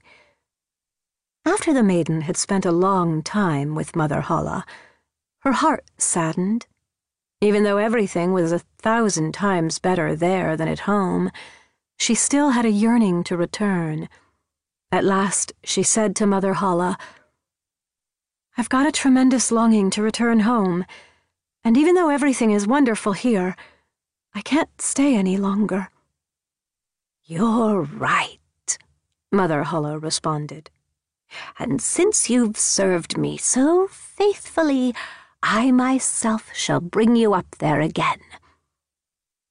After 1.44 1.74
the 1.74 1.82
maiden 1.82 2.20
had 2.22 2.36
spent 2.36 2.64
a 2.64 2.70
long 2.70 3.20
time 3.20 3.74
with 3.74 3.96
Mother 3.96 4.20
Holle, 4.20 4.62
her 5.40 5.52
heart 5.52 5.84
saddened. 5.98 6.66
Even 7.40 7.64
though 7.64 7.78
everything 7.78 8.32
was 8.32 8.52
a 8.52 8.60
thousand 8.78 9.34
times 9.34 9.80
better 9.80 10.14
there 10.14 10.56
than 10.56 10.68
at 10.68 10.80
home, 10.80 11.32
she 11.98 12.14
still 12.14 12.50
had 12.50 12.64
a 12.64 12.70
yearning 12.70 13.24
to 13.24 13.36
return. 13.36 14.08
At 14.92 15.04
last 15.04 15.52
she 15.64 15.82
said 15.82 16.14
to 16.16 16.26
Mother 16.26 16.54
Holle, 16.54 16.96
I've 18.56 18.68
got 18.68 18.86
a 18.86 18.92
tremendous 18.92 19.50
longing 19.50 19.90
to 19.90 20.02
return 20.02 20.40
home, 20.40 20.84
and 21.64 21.76
even 21.76 21.96
though 21.96 22.10
everything 22.10 22.52
is 22.52 22.68
wonderful 22.68 23.14
here, 23.14 23.56
I 24.32 24.42
can't 24.42 24.80
stay 24.80 25.16
any 25.16 25.36
longer. 25.36 25.88
You're 27.24 27.82
right, 27.82 28.78
Mother 29.32 29.64
Holle 29.64 29.98
responded. 29.98 30.70
And 31.58 31.80
since 31.80 32.28
you've 32.30 32.58
served 32.58 33.16
me 33.16 33.36
so 33.36 33.88
faithfully, 33.88 34.94
I 35.42 35.70
myself 35.70 36.50
shall 36.54 36.80
bring 36.80 37.16
you 37.16 37.34
up 37.34 37.56
there 37.58 37.80
again. 37.80 38.20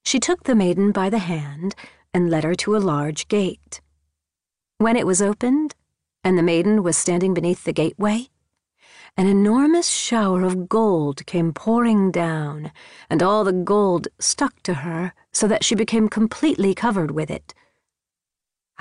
She 0.03 0.20
took 0.20 0.44
the 0.44 0.56
maiden 0.56 0.91
by 0.91 1.10
the 1.10 1.20
hand 1.20 1.76
and 2.14 2.30
led 2.30 2.44
her 2.44 2.56
to 2.56 2.76
a 2.76 2.80
large 2.80 3.28
gate. 3.28 3.82
When 4.78 4.95
it 4.95 5.06
was 5.06 5.22
opened, 5.22 5.76
and 6.24 6.38
the 6.38 6.44
maiden 6.44 6.84
was 6.84 6.98
standing 6.98 7.34
beneath 7.34 7.64
the 7.64 7.74
gateway, 7.74 8.28
an 9.18 9.28
enormous 9.28 9.90
shower 9.90 10.44
of 10.44 10.70
gold 10.70 11.26
came 11.26 11.52
pouring 11.52 12.12
down, 12.12 12.72
and 13.10 13.22
all 13.22 13.44
the 13.44 13.52
gold 13.52 14.08
stuck 14.20 14.64
to 14.64 14.76
her 14.76 15.14
so 15.34 15.48
that 15.48 15.66
she 15.66 15.76
became 15.76 16.08
completely 16.08 16.74
covered 16.74 17.12
with 17.12 17.30
it. 17.30 17.53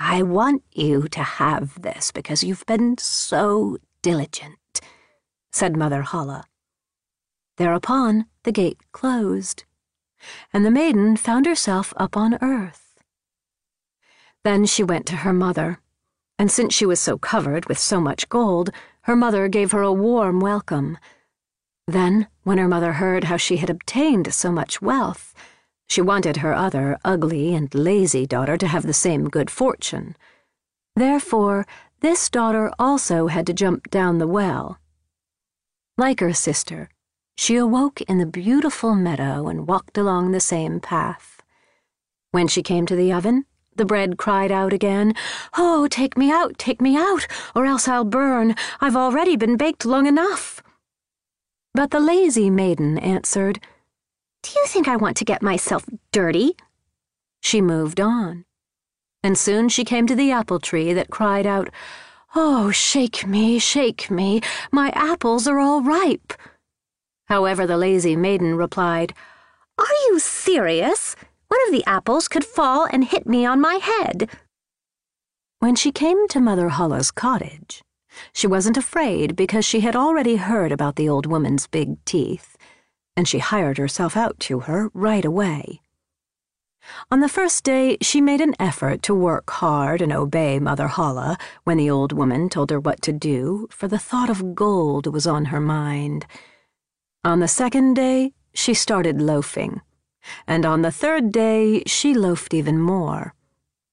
I 0.03 0.23
want 0.23 0.63
you 0.71 1.07
to 1.09 1.21
have 1.21 1.79
this 1.83 2.11
because 2.11 2.43
you've 2.43 2.65
been 2.65 2.97
so 2.97 3.77
diligent, 4.01 4.81
said 5.51 5.77
Mother 5.77 6.01
Holle. 6.01 6.43
Thereupon 7.57 8.25
the 8.41 8.51
gate 8.51 8.79
closed, 8.93 9.63
and 10.51 10.65
the 10.65 10.71
maiden 10.71 11.17
found 11.17 11.45
herself 11.45 11.93
up 11.97 12.17
on 12.17 12.39
earth. 12.41 12.97
Then 14.43 14.65
she 14.65 14.83
went 14.83 15.05
to 15.05 15.17
her 15.17 15.33
mother, 15.33 15.79
and 16.39 16.51
since 16.51 16.73
she 16.73 16.85
was 16.85 16.99
so 16.99 17.19
covered 17.19 17.67
with 17.67 17.77
so 17.77 18.01
much 18.01 18.27
gold, 18.27 18.71
her 19.01 19.15
mother 19.15 19.47
gave 19.47 19.71
her 19.71 19.83
a 19.83 19.93
warm 19.93 20.39
welcome. 20.39 20.97
Then, 21.87 22.27
when 22.41 22.57
her 22.57 22.67
mother 22.67 22.93
heard 22.93 23.25
how 23.25 23.37
she 23.37 23.57
had 23.57 23.69
obtained 23.69 24.33
so 24.33 24.51
much 24.51 24.81
wealth, 24.81 25.35
she 25.91 26.01
wanted 26.01 26.37
her 26.37 26.53
other 26.53 26.97
ugly 27.03 27.53
and 27.53 27.75
lazy 27.75 28.25
daughter 28.25 28.55
to 28.55 28.65
have 28.65 28.87
the 28.87 28.93
same 28.93 29.27
good 29.27 29.51
fortune. 29.51 30.15
Therefore, 30.95 31.67
this 31.99 32.29
daughter 32.29 32.71
also 32.79 33.27
had 33.27 33.45
to 33.47 33.53
jump 33.53 33.89
down 33.89 34.17
the 34.17 34.25
well. 34.25 34.79
Like 35.97 36.21
her 36.21 36.31
sister, 36.31 36.87
she 37.35 37.57
awoke 37.57 37.99
in 38.03 38.19
the 38.19 38.25
beautiful 38.25 38.95
meadow 38.95 39.49
and 39.49 39.67
walked 39.67 39.97
along 39.97 40.31
the 40.31 40.39
same 40.39 40.79
path. 40.79 41.43
When 42.31 42.47
she 42.47 42.63
came 42.63 42.85
to 42.85 42.95
the 42.95 43.11
oven, 43.11 43.43
the 43.75 43.83
bread 43.83 44.17
cried 44.17 44.49
out 44.49 44.71
again, 44.71 45.13
Oh, 45.57 45.89
take 45.89 46.17
me 46.17 46.31
out, 46.31 46.57
take 46.57 46.79
me 46.79 46.95
out, 46.95 47.27
or 47.53 47.65
else 47.65 47.89
I'll 47.89 48.05
burn. 48.05 48.55
I've 48.79 48.95
already 48.95 49.35
been 49.35 49.57
baked 49.57 49.85
long 49.85 50.07
enough. 50.07 50.63
But 51.73 51.91
the 51.91 51.99
lazy 51.99 52.49
maiden 52.49 52.97
answered, 52.97 53.59
Do 54.43 54.51
you 54.55 54.65
think 54.67 54.87
I 54.87 54.95
want 54.95 55.17
to 55.17 55.25
get 55.25 55.41
myself 55.41 55.85
dirty? 56.11 56.55
She 57.41 57.61
moved 57.61 57.99
on, 57.99 58.45
and 59.23 59.37
soon 59.37 59.69
she 59.69 59.83
came 59.83 60.07
to 60.07 60.15
the 60.15 60.31
apple 60.31 60.59
tree 60.59 60.93
that 60.93 61.09
cried 61.09 61.45
out, 61.45 61.69
Oh, 62.33 62.71
shake 62.71 63.27
me, 63.27 63.59
shake 63.59 64.09
me, 64.09 64.41
my 64.71 64.89
apples 64.95 65.47
are 65.47 65.59
all 65.59 65.83
ripe. 65.83 66.33
However, 67.27 67.67
the 67.67 67.77
lazy 67.77 68.15
maiden 68.15 68.55
replied, 68.55 69.13
Are 69.77 69.93
you 70.07 70.19
serious? 70.19 71.15
One 71.49 71.59
of 71.67 71.73
the 71.73 71.83
apples 71.85 72.27
could 72.27 72.45
fall 72.45 72.87
and 72.91 73.03
hit 73.03 73.27
me 73.27 73.45
on 73.45 73.59
my 73.59 73.75
head. 73.75 74.29
When 75.59 75.75
she 75.75 75.91
came 75.91 76.27
to 76.29 76.39
Mother 76.39 76.69
Holle's 76.69 77.11
cottage, 77.11 77.83
she 78.33 78.47
wasn't 78.47 78.77
afraid 78.77 79.35
because 79.35 79.65
she 79.65 79.81
had 79.81 79.95
already 79.95 80.37
heard 80.37 80.71
about 80.71 80.95
the 80.95 81.07
old 81.07 81.25
woman's 81.25 81.67
big 81.67 82.03
teeth, 82.05 82.57
and 83.15 83.27
she 83.27 83.39
hired 83.39 83.77
herself 83.77 84.15
out 84.15 84.39
to 84.39 84.61
her 84.61 84.89
right 84.93 85.25
away. 85.25 85.81
On 87.11 87.19
the 87.19 87.29
first 87.29 87.63
day, 87.63 87.97
she 88.01 88.21
made 88.21 88.41
an 88.41 88.55
effort 88.59 89.03
to 89.03 89.13
work 89.13 89.49
hard 89.49 90.01
and 90.01 90.11
obey 90.11 90.59
Mother 90.59 90.87
Holle 90.87 91.35
when 91.63 91.77
the 91.77 91.89
old 91.89 92.11
woman 92.11 92.49
told 92.49 92.71
her 92.71 92.79
what 92.79 93.01
to 93.03 93.13
do, 93.13 93.67
for 93.69 93.87
the 93.87 93.99
thought 93.99 94.29
of 94.29 94.55
gold 94.55 95.07
was 95.07 95.27
on 95.27 95.45
her 95.45 95.59
mind. 95.59 96.25
On 97.23 97.39
the 97.39 97.47
second 97.47 97.93
day, 97.93 98.33
she 98.53 98.73
started 98.73 99.21
loafing, 99.21 99.81
and 100.47 100.65
on 100.65 100.81
the 100.81 100.91
third 100.91 101.31
day, 101.31 101.83
she 101.85 102.13
loafed 102.13 102.53
even 102.53 102.79
more. 102.79 103.33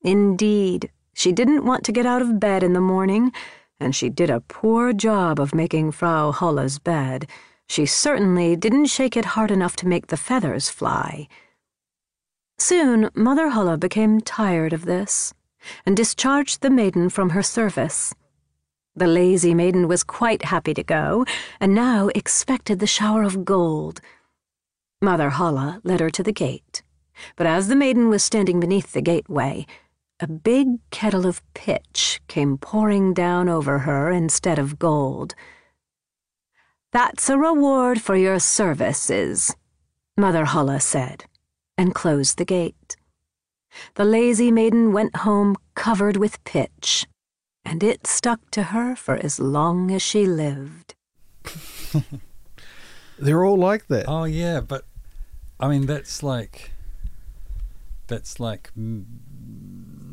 Indeed, 0.02 0.90
she 1.12 1.32
didn't 1.32 1.64
want 1.64 1.84
to 1.84 1.92
get 1.92 2.06
out 2.06 2.22
of 2.22 2.40
bed 2.40 2.62
in 2.62 2.72
the 2.72 2.80
morning, 2.80 3.32
and 3.78 3.94
she 3.94 4.08
did 4.08 4.30
a 4.30 4.40
poor 4.40 4.92
job 4.92 5.38
of 5.38 5.54
making 5.54 5.92
Frau 5.92 6.32
Holle's 6.32 6.78
bed. 6.78 7.28
She 7.68 7.86
certainly 7.86 8.56
didn't 8.56 8.86
shake 8.86 9.16
it 9.16 9.36
hard 9.36 9.50
enough 9.50 9.76
to 9.76 9.88
make 9.88 10.06
the 10.06 10.16
feathers 10.16 10.70
fly. 10.70 11.28
Soon, 12.58 13.10
Mother 13.14 13.50
Holle 13.50 13.76
became 13.76 14.20
tired 14.20 14.72
of 14.72 14.84
this 14.84 15.32
and 15.84 15.96
discharged 15.96 16.60
the 16.60 16.70
maiden 16.70 17.08
from 17.08 17.30
her 17.30 17.42
service. 17.42 18.14
The 18.96 19.06
lazy 19.06 19.54
maiden 19.54 19.86
was 19.86 20.02
quite 20.02 20.46
happy 20.46 20.74
to 20.74 20.82
go, 20.82 21.24
and 21.60 21.74
now 21.74 22.08
expected 22.14 22.80
the 22.80 22.86
shower 22.86 23.22
of 23.22 23.44
gold. 23.44 24.00
Mother 25.00 25.30
Holle 25.30 25.78
led 25.84 26.00
her 26.00 26.10
to 26.10 26.22
the 26.22 26.32
gate, 26.32 26.82
but 27.36 27.46
as 27.46 27.68
the 27.68 27.76
maiden 27.76 28.08
was 28.08 28.24
standing 28.24 28.58
beneath 28.58 28.92
the 28.92 29.02
gateway, 29.02 29.66
a 30.18 30.26
big 30.26 30.78
kettle 30.90 31.26
of 31.26 31.42
pitch 31.54 32.20
came 32.26 32.58
pouring 32.58 33.14
down 33.14 33.48
over 33.48 33.80
her 33.80 34.10
instead 34.10 34.58
of 34.58 34.80
gold. 34.80 35.36
That's 36.92 37.28
a 37.28 37.36
reward 37.36 38.00
for 38.00 38.16
your 38.16 38.38
services, 38.38 39.54
Mother 40.16 40.46
Holle 40.46 40.80
said, 40.80 41.24
and 41.76 41.94
closed 41.94 42.38
the 42.38 42.44
gate. 42.44 42.96
The 43.94 44.04
lazy 44.04 44.50
maiden 44.50 44.92
went 44.92 45.16
home 45.16 45.56
covered 45.74 46.16
with 46.16 46.42
pitch 46.44 47.06
and 47.64 47.82
it 47.82 48.06
stuck 48.06 48.50
to 48.52 48.62
her 48.64 48.96
for 48.96 49.16
as 49.16 49.38
long 49.38 49.90
as 49.90 50.00
she 50.00 50.24
lived. 50.24 50.94
They're 53.18 53.44
all 53.44 53.58
like 53.58 53.88
that. 53.88 54.06
Oh 54.08 54.24
yeah, 54.24 54.60
but 54.60 54.84
I 55.60 55.68
mean 55.68 55.86
that's 55.86 56.22
like 56.22 56.72
that's 58.06 58.40
like 58.40 58.70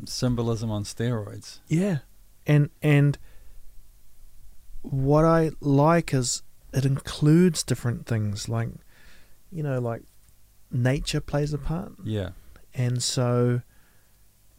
symbolism 0.04 0.70
on 0.70 0.84
steroids. 0.84 1.60
Yeah, 1.68 1.98
and 2.46 2.68
and 2.82 3.16
what 4.82 5.24
I 5.24 5.52
like 5.60 6.12
is 6.12 6.42
it 6.72 6.84
includes 6.84 7.62
different 7.62 8.06
things 8.06 8.48
like 8.48 8.68
you 9.52 9.62
know 9.62 9.78
like 9.80 10.02
nature 10.70 11.20
plays 11.20 11.52
a 11.52 11.58
part. 11.58 11.92
Yeah. 12.04 12.30
And 12.74 13.02
so 13.02 13.62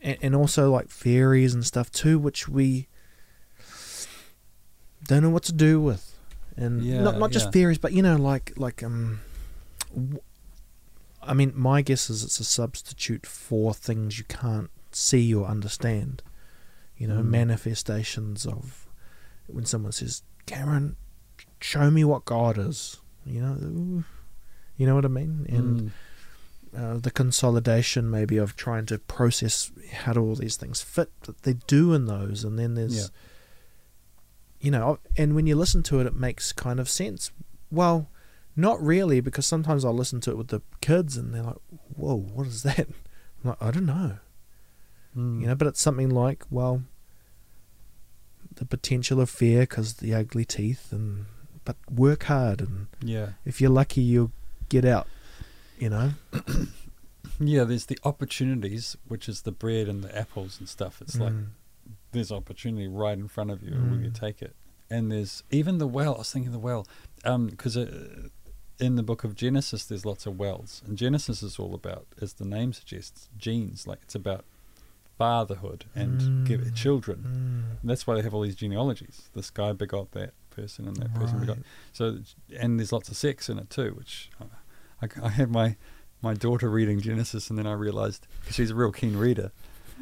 and, 0.01 0.17
and 0.21 0.35
also 0.35 0.71
like 0.71 0.89
fairies 0.89 1.53
and 1.53 1.65
stuff 1.65 1.91
too, 1.91 2.17
which 2.19 2.47
we 2.47 2.88
don't 5.03 5.23
know 5.23 5.29
what 5.29 5.43
to 5.43 5.53
do 5.53 5.79
with, 5.79 6.17
and 6.55 6.84
Yeah, 6.84 7.01
not 7.01 7.17
not 7.17 7.31
just 7.31 7.47
yeah. 7.47 7.51
fairies, 7.51 7.77
but 7.77 7.93
you 7.93 8.01
know 8.01 8.15
like 8.15 8.53
like 8.57 8.84
um. 8.84 9.19
w- 9.93 10.19
I 11.21 11.34
mean, 11.34 11.51
my 11.55 11.81
guess 11.81 12.09
is 12.09 12.23
it's 12.23 12.39
a 12.39 12.45
substitute 12.45 13.25
for 13.25 13.73
things 13.73 14.17
you 14.17 14.23
can't 14.25 14.69
see 14.91 15.34
or 15.34 15.45
understand. 15.45 16.23
You 16.95 17.07
know, 17.07 17.21
Mm. 17.21 17.25
manifestations 17.25 18.45
of 18.45 18.88
when 19.47 19.65
someone 19.65 19.91
says, 19.91 20.23
"Cameron, 20.45 20.95
show 21.59 21.89
me 21.91 22.03
what 22.03 22.25
God 22.25 22.57
is." 22.57 22.97
You 23.25 23.41
know, 23.41 24.03
you 24.77 24.85
know 24.88 24.95
what 24.95 25.05
I 25.05 25.09
mean, 25.09 25.45
and 25.49 25.91
Mm. 26.75 26.77
uh, 26.77 26.97
the 26.99 27.11
consolidation 27.11 28.09
maybe 28.09 28.38
of 28.38 28.55
trying 28.55 28.85
to 28.88 28.99
process 28.99 29.71
how 29.91 30.13
do 30.13 30.21
all 30.21 30.35
these 30.35 30.55
things 30.55 30.81
fit 30.81 31.09
that 31.23 31.41
they 31.43 31.53
do 31.67 31.93
in 31.93 32.05
those 32.05 32.43
and 32.43 32.57
then 32.59 32.75
there's 32.75 32.95
Yeah. 32.97 33.07
you 34.59 34.71
know 34.71 34.99
and 35.17 35.34
when 35.35 35.47
you 35.47 35.55
listen 35.55 35.81
to 35.84 35.99
it 35.99 36.05
it 36.07 36.15
makes 36.15 36.51
kind 36.53 36.79
of 36.79 36.89
sense 36.89 37.31
well 37.71 38.09
not 38.55 38.81
really 38.84 39.21
because 39.21 39.45
sometimes 39.47 39.85
i'll 39.85 39.93
listen 39.93 40.19
to 40.21 40.31
it 40.31 40.38
with 40.38 40.49
the 40.49 40.61
kids 40.81 41.15
and 41.17 41.34
they're 41.34 41.43
like 41.43 41.55
whoa 41.95 42.15
what 42.15 42.45
is 42.47 42.63
that 42.63 42.79
i'm 43.43 43.49
like 43.51 43.61
i 43.61 43.71
don't 43.71 43.85
know 43.85 44.17
Mm. 45.15 45.41
you 45.41 45.47
know 45.47 45.55
but 45.55 45.67
it's 45.67 45.81
something 45.81 46.09
like 46.09 46.43
well 46.51 46.84
the 48.55 48.65
potential 48.65 49.19
of 49.21 49.29
fear 49.29 49.61
because 49.61 49.95
the 49.95 50.13
ugly 50.13 50.45
teeth 50.45 50.91
and 50.91 51.25
but 51.68 51.76
work 52.06 52.23
hard 52.23 52.60
and 52.61 52.88
Yeah. 53.14 53.30
if 53.45 53.56
you're 53.61 53.76
lucky 53.81 54.02
you'll 54.11 54.31
get 54.69 54.85
out 54.85 55.07
you 55.84 55.89
know 55.89 56.07
Yeah, 57.39 57.65
there's 57.65 57.85
the 57.85 57.99
opportunities, 58.03 58.98
which 59.07 59.30
is 59.30 59.41
the 59.44 59.52
bread 59.52 59.88
and 59.88 60.03
the 60.03 60.11
apples 60.18 60.60
and 60.60 60.68
stuff. 60.68 61.02
It's 61.03 61.18
like 61.19 61.34
Mm. 61.34 61.48
there's 62.11 62.31
opportunity 62.31 62.88
right 62.88 63.18
in 63.18 63.27
front 63.27 63.52
of 63.52 63.61
you. 63.61 63.73
And 63.76 63.91
will 63.91 63.99
you 63.99 64.10
Mm. 64.10 64.19
take 64.19 64.41
it? 64.41 64.56
And 64.89 65.11
there's 65.11 65.44
even 65.52 65.77
the 65.77 65.85
well. 65.88 66.15
I 66.15 66.19
was 66.19 66.31
thinking 66.31 66.52
the 66.52 66.57
well, 66.72 66.88
because 67.23 67.77
uh, 67.77 68.30
in 68.80 68.95
the 68.95 69.03
book 69.03 69.23
of 69.23 69.35
Genesis, 69.35 69.85
there's 69.85 70.03
lots 70.03 70.26
of 70.26 70.39
wells, 70.39 70.81
and 70.88 70.98
Genesis 70.98 71.44
is 71.44 71.60
all 71.60 71.76
about, 71.76 72.07
as 72.19 72.34
the 72.34 72.45
name 72.45 72.73
suggests, 72.73 73.30
genes. 73.38 73.85
Like 73.85 73.99
it's 74.02 74.15
about 74.15 74.44
fatherhood 75.18 75.85
and 75.94 76.48
give 76.48 76.61
Mm. 76.61 76.76
children. 76.76 77.19
Mm. 77.19 77.81
And 77.81 77.89
that's 77.89 78.07
why 78.07 78.15
they 78.15 78.22
have 78.23 78.34
all 78.34 78.41
these 78.41 78.56
genealogies. 78.56 79.30
This 79.35 79.52
guy 79.52 79.73
begot 79.73 80.11
that 80.14 80.34
person, 80.57 80.88
and 80.88 80.95
that 80.97 81.13
person. 81.15 81.39
Right. 81.39 81.57
So, 81.93 82.03
and 82.59 82.77
there's 82.79 82.91
lots 82.91 83.07
of 83.09 83.15
sex 83.17 83.49
in 83.49 83.57
it 83.59 83.69
too, 83.69 83.91
which 83.99 84.29
uh, 84.41 84.45
I, 85.03 85.07
I 85.27 85.29
had 85.29 85.49
my 85.51 85.75
my 86.21 86.34
daughter 86.34 86.69
reading 86.69 86.99
Genesis, 86.99 87.49
and 87.49 87.57
then 87.59 87.67
I 87.67 87.73
realized 87.73 88.21
'cause 88.45 88.55
she's 88.55 88.71
a 88.71 88.75
real 88.75 88.91
keen 88.91 89.15
reader. 89.15 89.51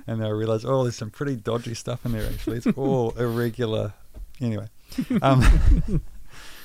and 0.08 0.20
then 0.20 0.28
I 0.28 0.32
realized, 0.32 0.66
oh, 0.66 0.84
there's 0.84 0.96
some 1.04 1.10
pretty 1.12 1.36
dodgy 1.36 1.74
stuff 1.74 2.06
in 2.06 2.12
there. 2.14 2.26
Actually, 2.34 2.58
it's 2.58 2.68
all 2.84 3.12
irregular. 3.18 3.94
Anyway, 4.42 4.68
um, 5.22 5.42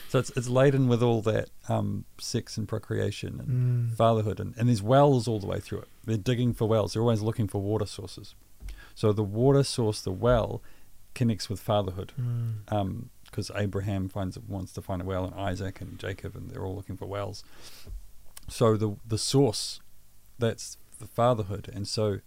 so 0.08 0.18
it's 0.18 0.30
it's 0.36 0.48
laden 0.48 0.88
with 0.88 1.02
all 1.02 1.20
that 1.22 1.48
um, 1.68 2.04
sex 2.18 2.56
and 2.58 2.66
procreation 2.68 3.38
and 3.40 3.48
Mm. 3.92 3.96
fatherhood, 3.96 4.40
and, 4.40 4.54
and 4.58 4.68
there's 4.68 4.82
wells 4.82 5.28
all 5.28 5.38
the 5.40 5.46
way 5.46 5.60
through 5.60 5.80
it. 5.80 5.88
They're 6.04 6.16
digging 6.30 6.52
for 6.54 6.66
wells. 6.68 6.92
They're 6.92 7.02
always 7.02 7.22
looking 7.22 7.46
for 7.48 7.60
water 7.62 7.86
sources. 7.86 8.34
So 8.94 9.12
the 9.12 9.22
water 9.22 9.62
source, 9.62 10.00
the 10.02 10.10
well, 10.12 10.60
connects 11.14 11.48
with 11.50 11.60
fatherhood 11.60 12.12
Mm. 12.20 12.54
Because 13.30 13.50
Abraham 13.54 14.08
finds 14.08 14.38
wants 14.38 14.72
to 14.72 14.82
find 14.82 15.02
a 15.02 15.04
well, 15.04 15.24
and 15.24 15.34
Isaac 15.34 15.80
and 15.80 15.98
Jacob, 15.98 16.34
and 16.36 16.50
they're 16.50 16.64
all 16.64 16.74
looking 16.74 16.96
for 16.96 17.06
wells. 17.06 17.44
So 18.48 18.76
the 18.76 18.96
the 19.06 19.18
source, 19.18 19.80
that's 20.38 20.76
the 20.98 21.06
fatherhood, 21.06 21.70
and 21.72 21.86
so, 21.86 22.20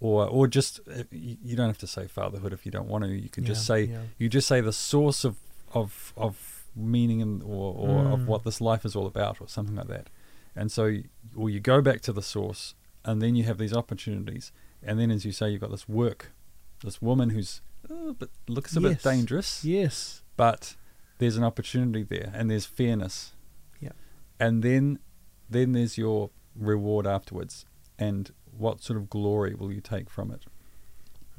or 0.00 0.26
or 0.26 0.46
just 0.46 0.80
uh, 0.88 1.04
you 1.10 1.56
don't 1.56 1.68
have 1.68 1.78
to 1.78 1.86
say 1.86 2.06
fatherhood 2.06 2.52
if 2.52 2.64
you 2.64 2.72
don't 2.72 2.88
want 2.88 3.04
to. 3.04 3.10
You 3.10 3.28
can 3.28 3.44
just 3.44 3.66
say 3.66 3.84
yeah. 3.84 4.00
you 4.18 4.28
just 4.28 4.48
say 4.48 4.60
the 4.60 4.72
source 4.72 5.24
of 5.24 5.36
of 5.74 6.12
of 6.16 6.64
meaning 6.74 7.22
and 7.22 7.42
or, 7.42 7.74
or 7.74 8.04
Mm. 8.04 8.12
of 8.12 8.28
what 8.28 8.44
this 8.44 8.60
life 8.60 8.84
is 8.84 8.94
all 8.94 9.06
about, 9.06 9.40
or 9.40 9.48
something 9.48 9.74
like 9.76 9.88
that. 9.88 10.08
And 10.54 10.70
so, 10.72 10.98
or 11.34 11.50
you 11.50 11.60
go 11.60 11.80
back 11.82 12.00
to 12.02 12.12
the 12.12 12.22
source, 12.22 12.74
and 13.04 13.20
then 13.20 13.34
you 13.34 13.44
have 13.44 13.58
these 13.58 13.74
opportunities, 13.74 14.52
and 14.82 14.98
then 14.98 15.10
as 15.10 15.24
you 15.24 15.32
say, 15.32 15.50
you've 15.50 15.60
got 15.60 15.70
this 15.70 15.88
work, 15.88 16.32
this 16.82 17.00
woman 17.02 17.30
who's 17.30 17.60
uh, 17.90 18.12
but 18.18 18.28
looks 18.48 18.76
a 18.76 18.80
Yes. 18.80 18.94
bit 18.94 19.02
dangerous 19.02 19.64
Yes. 19.64 20.22
but 20.36 20.76
there's 21.18 21.36
an 21.36 21.44
opportunity 21.44 22.02
there 22.02 22.30
and 22.34 22.50
there's 22.50 22.66
fairness 22.66 23.32
Yeah. 23.80 23.92
and 24.40 24.62
then 24.62 24.98
then 25.48 25.72
there's 25.72 25.96
your 25.96 26.30
reward 26.54 27.06
afterwards 27.06 27.64
and 27.98 28.32
what 28.56 28.82
sort 28.82 28.98
of 28.98 29.08
glory 29.10 29.54
will 29.54 29.72
you 29.72 29.80
take 29.80 30.08
from 30.10 30.30
it 30.30 30.44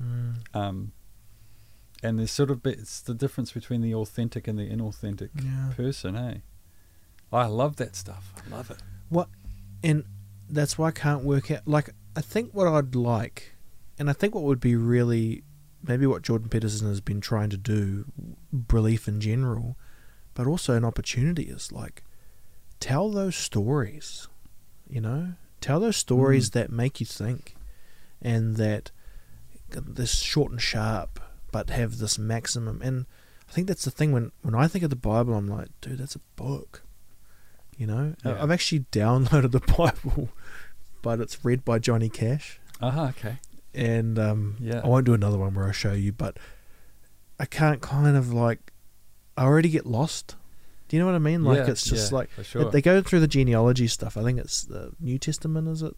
Mm. 0.02 0.36
um 0.54 0.92
and 2.04 2.20
there's 2.20 2.30
sort 2.32 2.52
of 2.52 2.62
bit- 2.62 2.78
it's 2.80 3.02
the 3.02 3.16
difference 3.16 3.52
between 3.52 3.82
the 3.82 3.96
authentic 3.96 4.48
and 4.48 4.58
the 4.60 4.70
inauthentic 4.70 5.30
Yeah. 5.44 5.74
person 5.76 6.16
eh 6.16 6.38
i 7.34 7.46
love 7.48 7.78
that 7.78 7.96
stuff 7.96 8.32
i 8.46 8.50
love 8.56 8.70
it 8.70 8.78
What, 9.10 9.30
and 9.84 10.04
that's 10.50 10.78
why 10.78 10.88
I 10.90 10.92
can't 10.92 11.24
work 11.24 11.50
out. 11.52 11.68
Like, 11.68 11.90
I 12.16 12.22
think 12.22 12.54
what 12.54 12.68
I'd 12.68 12.94
like, 12.96 13.56
and 13.98 14.10
I 14.10 14.14
think 14.14 14.34
what 14.36 14.44
would 14.46 14.60
be 14.62 14.76
really, 14.76 15.44
maybe 15.88 16.06
what 16.06 16.22
Jordan 16.22 16.50
Peterson 16.50 16.88
has 16.88 17.02
been 17.02 17.22
trying 17.22 17.50
to 17.50 17.58
do, 17.58 18.06
relief 18.72 19.08
in 19.08 19.20
general, 19.22 19.78
but 20.34 20.48
also 20.48 20.74
an 20.74 20.86
opportunity 20.86 21.44
is 21.44 21.72
like, 21.72 22.04
tell 22.80 23.10
those 23.12 23.36
stories, 23.36 24.28
you 24.90 25.02
know, 25.02 25.34
tell 25.62 25.80
those 25.80 25.98
stories 25.98 26.50
Mm. 26.50 26.54
that 26.54 26.72
make 26.72 27.00
you 27.00 27.06
think, 27.06 27.56
and 28.22 28.56
that 28.58 28.92
this 29.70 30.20
short 30.20 30.52
and 30.52 30.62
sharp, 30.62 31.20
but 31.52 31.70
have 31.70 31.98
this 31.98 32.18
maximum. 32.18 32.82
And 32.82 33.06
I 33.50 33.52
think 33.52 33.68
that's 33.68 33.84
the 33.86 33.92
thing 33.92 34.12
when 34.12 34.32
when 34.42 34.56
I 34.56 34.68
think 34.68 34.84
of 34.84 34.90
the 34.90 34.96
Bible, 34.96 35.34
I'm 35.34 35.48
like, 35.48 35.70
dude, 35.82 35.98
that's 36.00 36.16
a 36.16 36.22
book. 36.36 36.84
You 37.78 37.88
know, 37.88 38.16
Yeah. 38.26 38.42
I've 38.42 38.52
actually 38.52 38.82
downloaded 38.92 39.52
the 39.52 39.60
Bible, 39.60 40.30
but 41.02 41.20
it's 41.20 41.44
read 41.46 41.64
by 41.66 41.80
Johnny 41.80 42.10
Cash, 42.10 42.60
uh-huh 42.82 43.08
okay 43.18 43.38
and 43.78 44.18
um, 44.20 44.56
Yeah. 44.60 44.82
I 44.84 44.88
won't 44.88 45.06
do 45.06 45.14
another 45.14 45.38
one 45.38 45.54
where 45.54 45.68
I 45.68 45.72
show 45.72 45.94
you, 45.94 46.12
but 46.12 46.38
I 47.40 47.46
can't 47.46 47.82
kind 47.82 48.18
of 48.18 48.34
like, 48.34 48.72
I 49.38 49.44
already 49.44 49.70
get 49.70 49.86
lost. 49.86 50.36
Do 50.88 50.96
you 50.96 51.02
know 51.02 51.06
what 51.06 51.16
I 51.16 51.20
mean? 51.20 51.44
Like 51.44 51.58
Yeah, 51.60 51.70
it's 51.72 51.84
just 51.84 52.12
yeah, 52.12 52.18
like 52.18 52.30
sure. 52.44 52.72
they 52.72 52.82
go 52.82 53.02
through 53.02 53.20
the 53.20 53.28
genealogy 53.28 53.88
stuff. 53.88 54.18
I 54.18 54.24
think 54.24 54.40
it's 54.40 54.64
the 54.64 54.92
New 55.00 55.18
Testament, 55.20 55.68
is 55.68 55.82
it? 55.84 55.94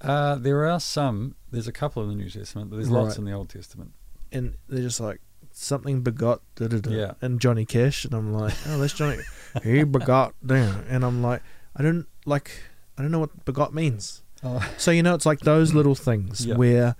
uh, 0.00 0.36
there 0.36 0.64
are 0.64 0.78
some 0.78 1.34
there's 1.50 1.66
a 1.66 1.72
couple 1.72 2.02
in 2.04 2.08
the 2.08 2.14
new 2.14 2.30
testament 2.30 2.70
but 2.70 2.76
there's 2.76 2.88
lots 2.90 3.18
in 3.18 3.24
the 3.24 3.32
old 3.32 3.48
testament 3.48 3.90
And 4.30 4.54
they're 4.68 4.82
just 4.82 5.00
like 5.00 5.20
something 5.50 6.02
begot 6.02 6.40
da 6.54 6.68
da 6.68 6.78
da, 6.78 6.90
Yeah. 6.90 7.12
and 7.20 7.40
Johnny 7.40 7.64
Cash, 7.64 8.04
and 8.04 8.14
I'm 8.14 8.32
like, 8.32 8.54
oh, 8.68 8.78
that's 8.78 8.92
Johnny. 8.92 9.18
he 9.64 9.82
begot 9.82 10.34
damn, 10.46 10.84
and 10.88 11.04
I'm 11.04 11.20
like, 11.20 11.42
I 11.74 11.82
don't 11.82 12.06
like, 12.26 12.52
I 12.96 13.02
don't 13.02 13.10
know 13.10 13.18
what 13.18 13.44
begot 13.44 13.74
means. 13.74 14.22
Oh 14.44 14.66
So 14.76 14.90
you 14.90 15.02
know, 15.02 15.14
it's 15.14 15.26
like 15.26 15.40
those 15.40 15.74
little 15.74 15.94
things 15.94 16.44
Yeah. 16.46 16.56
where 16.56 16.96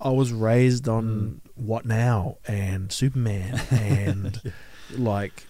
I 0.00 0.10
was 0.10 0.32
raised 0.32 0.88
on 0.88 1.40
what 1.54 1.86
now 1.86 2.38
and 2.46 2.90
Superman 2.92 3.60
and 3.70 4.40
like, 4.96 5.46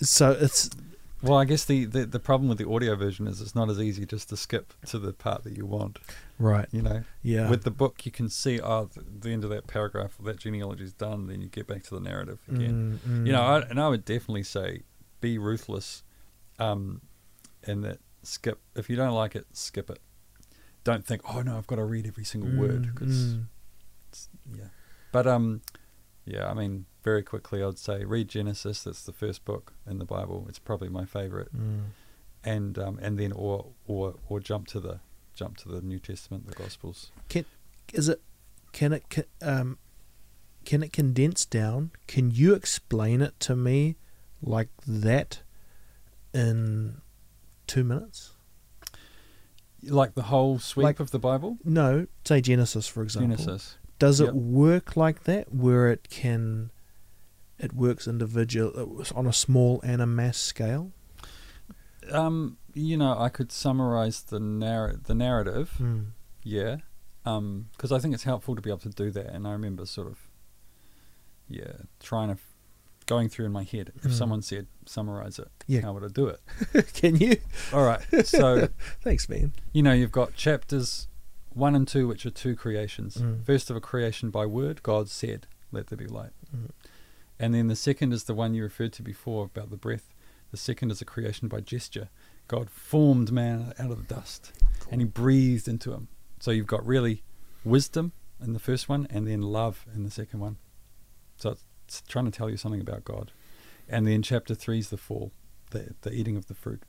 so 0.00 0.30
it's 0.32 0.68
Well, 1.22 1.38
I 1.38 1.44
guess 1.46 1.64
the, 1.64 1.86
the, 1.86 2.04
the 2.04 2.20
problem 2.20 2.48
with 2.48 2.58
the 2.58 2.68
audio 2.68 2.94
version 2.94 3.26
is 3.26 3.40
it's 3.40 3.54
not 3.54 3.70
as 3.70 3.80
easy 3.80 4.04
just 4.06 4.28
to 4.28 4.36
skip 4.36 4.74
to 4.86 4.98
the 4.98 5.12
part 5.14 5.42
that 5.44 5.56
you 5.56 5.64
want. 5.64 5.98
right, 6.38 6.68
You 6.70 6.82
know, 6.82 7.04
yeah, 7.22 7.48
with 7.48 7.64
the 7.64 7.70
book 7.70 8.04
you 8.04 8.12
can 8.12 8.28
see 8.28 8.60
oh 8.60 8.84
the, 8.92 9.02
the 9.20 9.30
end 9.32 9.42
of 9.44 9.50
that 9.50 9.66
paragraph, 9.66 10.12
that 10.22 10.38
genealogy 10.38 10.84
is 10.84 10.92
done. 10.92 11.26
Then 11.26 11.40
you 11.40 11.48
get 11.48 11.66
back 11.66 11.82
to 11.84 11.94
the 11.94 12.00
narrative 12.00 12.38
again. 12.48 13.00
Mm, 13.08 13.10
mm. 13.22 13.26
You 13.26 13.32
know, 13.32 13.42
I, 13.42 13.60
and 13.62 13.80
I 13.80 13.88
would 13.88 14.04
definitely 14.04 14.42
say 14.44 14.82
be 15.22 15.38
ruthless, 15.38 16.04
um, 16.58 17.00
and 17.64 17.82
that 17.84 17.98
skip 18.22 18.60
if 18.76 18.90
you 18.90 18.96
don't 18.96 19.14
like 19.14 19.34
it, 19.34 19.46
skip 19.52 19.88
it. 19.90 20.00
Don't 20.86 21.04
think 21.04 21.22
oh 21.34 21.42
no, 21.42 21.56
I've 21.58 21.66
got 21.66 21.76
to 21.76 21.84
read 21.84 22.06
every 22.06 22.24
single 22.24 22.50
word 22.56 22.82
Mm, 22.84 22.94
'cause 22.94 23.34
mm. 23.34 23.46
yeah. 24.54 24.68
But 25.10 25.26
um, 25.26 25.62
yeah, 26.24 26.48
I 26.48 26.54
mean, 26.54 26.86
very 27.02 27.22
quickly, 27.24 27.60
I'd 27.62 27.76
say 27.78 28.04
read 28.04 28.28
Genesis. 28.28 28.84
That's 28.84 29.02
the 29.02 29.12
first 29.12 29.44
book 29.44 29.72
in 29.84 29.98
the 29.98 30.04
Bible. 30.04 30.46
It's 30.48 30.60
probably 30.60 30.88
my 30.88 31.04
favorite. 31.04 31.50
Mm. 31.52 31.80
And 32.44 32.78
um, 32.78 32.98
and 33.02 33.18
then 33.18 33.32
or 33.32 33.66
or 33.88 34.14
or 34.28 34.38
jump 34.38 34.68
to 34.68 34.80
the 34.80 35.00
jump 35.34 35.56
to 35.58 35.68
the 35.68 35.80
New 35.82 35.98
Testament, 35.98 36.46
the 36.46 36.54
Gospels. 36.54 37.10
Can 37.28 37.44
is 37.92 38.08
it 38.08 38.20
can 38.70 38.92
it 38.92 39.04
ca- 39.10 39.32
um 39.42 39.78
can 40.64 40.82
it 40.84 40.92
condense 40.92 41.44
down 41.44 41.90
can 42.06 42.30
you 42.30 42.54
explain 42.54 43.20
it 43.22 43.38
to 43.40 43.56
me 43.56 43.96
like 44.42 44.68
that 44.86 45.42
in 46.34 47.00
two 47.66 47.82
minutes 47.84 48.32
Like 49.88 50.14
the 50.14 50.22
whole 50.22 50.58
sweep 50.58 50.84
Like- 50.84 51.00
of 51.00 51.10
the 51.10 51.18
Bible. 51.18 51.58
no 51.64 52.06
say 52.24 52.40
genesis 52.40 52.86
for 52.88 53.02
example 53.02 53.36
Genesis. 53.36 53.76
does 53.98 54.20
Yep. 54.20 54.28
it 54.30 54.34
work 54.34 54.96
like 54.96 55.24
that 55.24 55.52
where 55.54 55.90
it 55.90 56.08
can 56.10 56.70
it 57.58 57.72
works 57.72 58.06
individual 58.06 59.04
on 59.14 59.26
a 59.26 59.32
small 59.32 59.80
and 59.82 60.02
a 60.02 60.06
mass 60.06 60.36
scale 60.38 60.92
Um, 62.12 62.58
you 62.74 62.96
know, 62.96 63.18
I 63.18 63.28
could 63.30 63.50
summarize 63.50 64.22
the 64.22 64.38
narr- 64.38 64.96
the 64.96 65.14
narrative. 65.14 65.70
Hmm. 65.78 66.02
Yeah. 66.44 66.76
Um, 67.24 67.68
because 67.72 67.90
I 67.90 67.98
think 67.98 68.14
it's 68.14 68.22
helpful 68.22 68.54
to 68.54 68.62
be 68.62 68.70
able 68.70 68.78
to 68.80 68.90
do 68.90 69.10
that. 69.10 69.26
And 69.34 69.44
I 69.48 69.50
remember 69.52 69.84
sort 69.86 70.06
of, 70.06 70.18
yeah, 71.48 71.72
trying 71.98 72.28
to, 72.28 72.34
f- 72.34 72.55
going 73.06 73.28
through 73.28 73.46
in 73.46 73.52
my 73.52 73.62
head. 73.62 73.92
If 73.96 74.02
Mm. 74.04 74.12
someone 74.12 74.42
said 74.42 74.66
summarize 74.84 75.38
it, 75.38 75.48
Yeah. 75.66 75.82
how 75.82 75.92
would 75.94 76.04
I 76.04 76.08
do 76.08 76.26
it? 76.28 76.40
can 76.94 77.16
you 77.16 77.36
All 77.72 77.84
right. 77.84 78.02
So 78.26 78.68
thanks 79.02 79.28
man 79.28 79.52
you 79.72 79.82
know, 79.82 79.92
you've 79.92 80.12
got 80.12 80.34
chapters 80.34 81.08
one 81.50 81.74
and 81.74 81.88
two, 81.88 82.06
which 82.06 82.26
are 82.26 82.30
two 82.30 82.54
creations. 82.54 83.16
Mm. 83.16 83.44
First 83.44 83.70
of 83.70 83.76
a 83.76 83.80
creation 83.80 84.30
by 84.30 84.44
word, 84.44 84.82
God 84.82 85.08
said, 85.08 85.46
"Let 85.72 85.86
there 85.86 85.96
be 85.96 86.06
light," 86.06 86.32
Mm. 86.54 86.70
and 87.38 87.54
then 87.54 87.68
the 87.68 87.76
second 87.76 88.12
is 88.12 88.24
the 88.24 88.34
one 88.34 88.52
you 88.54 88.62
referred 88.62 88.92
to 88.94 89.02
before 89.02 89.46
about 89.46 89.70
the 89.70 89.76
breath. 89.78 90.12
The 90.50 90.56
second 90.58 90.90
is 90.90 91.00
a 91.00 91.04
creation 91.06 91.48
by 91.48 91.60
gesture. 91.60 92.08
God 92.48 92.68
formed 92.70 93.32
man 93.32 93.72
out 93.78 93.90
of 93.90 93.96
the 94.06 94.14
dust, 94.14 94.52
and 94.90 95.00
He 95.00 95.06
breathed 95.06 95.66
into 95.66 95.92
him. 95.94 96.08
So 96.40 96.50
you've 96.50 96.66
got 96.66 96.86
really 96.86 97.22
wisdom 97.64 98.12
in 98.40 98.52
the 98.52 98.58
first 98.60 98.88
one, 98.88 99.06
and 99.10 99.26
then 99.26 99.40
love 99.40 99.86
in 99.94 100.04
the 100.04 100.10
second 100.10 100.40
one. 100.40 100.58
So 101.38 101.50
it's, 101.52 101.64
it's 101.86 102.02
trying 102.02 102.24
to 102.24 102.30
tell 102.30 102.50
you 102.50 102.56
something 102.56 102.80
about 102.80 103.04
God. 103.04 103.32
And 103.88 104.06
then 104.06 104.22
chapter 104.22 104.54
three 104.54 104.78
is 104.78 104.90
the 104.90 104.96
fall, 104.96 105.30
the 105.70 105.94
the 106.02 106.12
eating 106.12 106.36
of 106.36 106.46
the 106.46 106.54
fruit, 106.54 106.82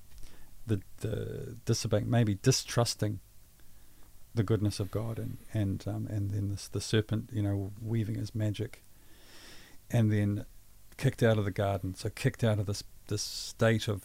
the 0.66 0.82
the 1.02 1.58
disobeying, 1.66 2.10
maybe 2.10 2.36
distrusting 2.42 3.20
the 4.34 4.44
goodness 4.44 4.80
of 4.80 4.90
God, 4.92 5.20
and 5.20 5.38
and 5.54 5.84
um, 5.88 6.08
and 6.10 6.32
then 6.32 6.50
this, 6.50 6.68
the 6.68 6.82
serpent, 6.82 7.30
you 7.32 7.42
know, 7.44 7.72
weaving 7.82 8.16
his 8.16 8.34
magic, 8.34 8.84
and 9.92 10.12
then 10.12 10.46
kicked 10.98 11.22
out 11.22 11.38
of 11.38 11.46
the 11.46 11.52
garden. 11.52 11.94
So 11.96 12.10
kicked 12.10 12.44
out 12.44 12.58
of 12.60 12.66
this 12.66 12.84
this 13.08 13.22
state 13.22 13.88
of 13.88 14.04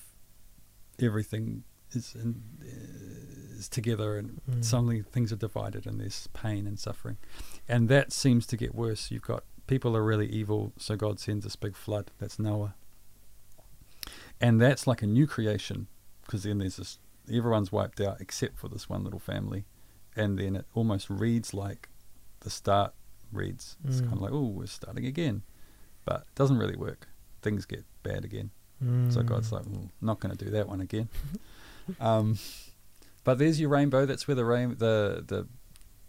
everything 1.01 1.64
is 1.93 2.14
in, 2.14 2.43
is 3.59 3.69
together, 3.69 4.16
and 4.19 4.40
Mm. 4.51 4.64
suddenly 4.64 5.02
things 5.02 5.32
are 5.32 5.36
divided, 5.36 5.86
and 5.86 5.98
there's 6.01 6.28
pain 6.35 6.66
and 6.66 6.78
suffering, 6.78 7.16
and 7.69 7.89
that 7.89 8.12
seems 8.12 8.47
to 8.48 8.56
get 8.56 8.74
worse. 8.74 9.10
You've 9.10 9.23
got 9.23 9.44
people 9.73 9.97
are 9.97 10.05
really 10.05 10.27
evil, 10.27 10.70
so 10.77 10.97
God 10.97 11.19
sends 11.19 11.44
this 11.44 11.57
big 11.57 11.74
flood. 11.77 12.11
That's 12.19 12.39
Noah, 12.39 12.74
and 14.39 14.61
that's 14.61 14.86
like 14.86 15.01
a 15.01 15.07
new 15.07 15.27
creation, 15.27 15.86
because 16.27 16.43
then 16.43 16.59
there's 16.59 16.77
this 16.77 16.99
everyone's 17.32 17.73
wiped 17.73 17.99
out 18.01 18.20
except 18.20 18.59
for 18.59 18.69
this 18.69 18.89
one 18.90 19.03
little 19.03 19.19
family, 19.19 19.65
and 20.15 20.39
then 20.39 20.57
it 20.57 20.66
almost 20.74 21.09
reads 21.09 21.55
like 21.55 21.89
the 22.40 22.51
start 22.51 22.93
reads. 23.32 23.77
It's 23.86 24.01
Mm. 24.01 24.09
kind 24.09 24.12
of 24.15 24.20
like, 24.20 24.32
oh, 24.32 24.49
we're 24.49 24.66
starting 24.66 25.07
again, 25.07 25.40
but 26.05 26.20
it 26.28 26.35
doesn't 26.35 26.59
really 26.59 26.77
work. 26.77 27.09
Things 27.40 27.65
get 27.65 27.85
bad 28.03 28.24
again. 28.27 28.51
So 29.09 29.23
Mm. 29.23 29.27
God's 29.27 29.53
like, 29.53 29.65
well, 29.70 29.90
not 30.03 30.20
going 30.20 30.36
to 30.36 30.44
do 30.44 30.51
that 30.51 30.69
one 30.69 30.81
again. 30.82 31.09
um, 32.01 32.36
but 33.24 33.39
there's 33.39 33.59
your 33.61 33.70
rainbow. 33.70 34.05
That's 34.05 34.27
where 34.28 34.35
the 34.35 34.44
rain, 34.44 34.70
the 34.78 35.24
the 35.27 35.47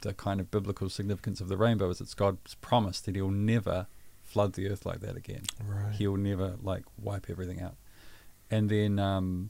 the 0.04 0.14
kind 0.14 0.40
of 0.40 0.52
biblical 0.52 0.90
significance 0.90 1.42
of 1.42 1.48
the 1.48 1.58
rainbow 1.58 1.90
is 1.90 2.00
it's 2.00 2.14
God's 2.14 2.56
promise 2.56 3.00
that 3.02 3.16
He'll 3.16 3.32
never 3.32 3.88
flood 4.22 4.54
the 4.54 4.70
earth 4.70 4.86
like 4.86 5.00
that 5.00 5.16
again. 5.16 5.44
Right. 5.66 5.94
He'll 5.94 6.18
never 6.18 6.56
like 6.62 6.84
wipe 6.98 7.30
everything 7.30 7.62
out. 7.62 7.76
And 8.52 8.70
then 8.70 9.00
um, 9.00 9.50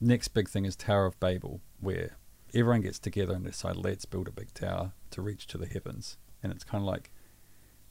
next 0.00 0.28
big 0.28 0.48
thing 0.48 0.64
is 0.64 0.76
Tower 0.76 1.06
of 1.06 1.18
Babel, 1.20 1.60
where 1.80 2.16
everyone 2.54 2.82
gets 2.82 2.98
together 2.98 3.34
and 3.34 3.44
decide 3.44 3.76
let's 3.76 4.04
build 4.04 4.28
a 4.28 4.32
big 4.32 4.52
tower 4.52 4.92
to 5.12 5.22
reach 5.22 5.46
to 5.48 5.58
the 5.58 5.66
heavens. 5.66 6.18
And 6.42 6.52
it's 6.52 6.64
kind 6.64 6.82
of 6.82 6.88
like 6.88 7.10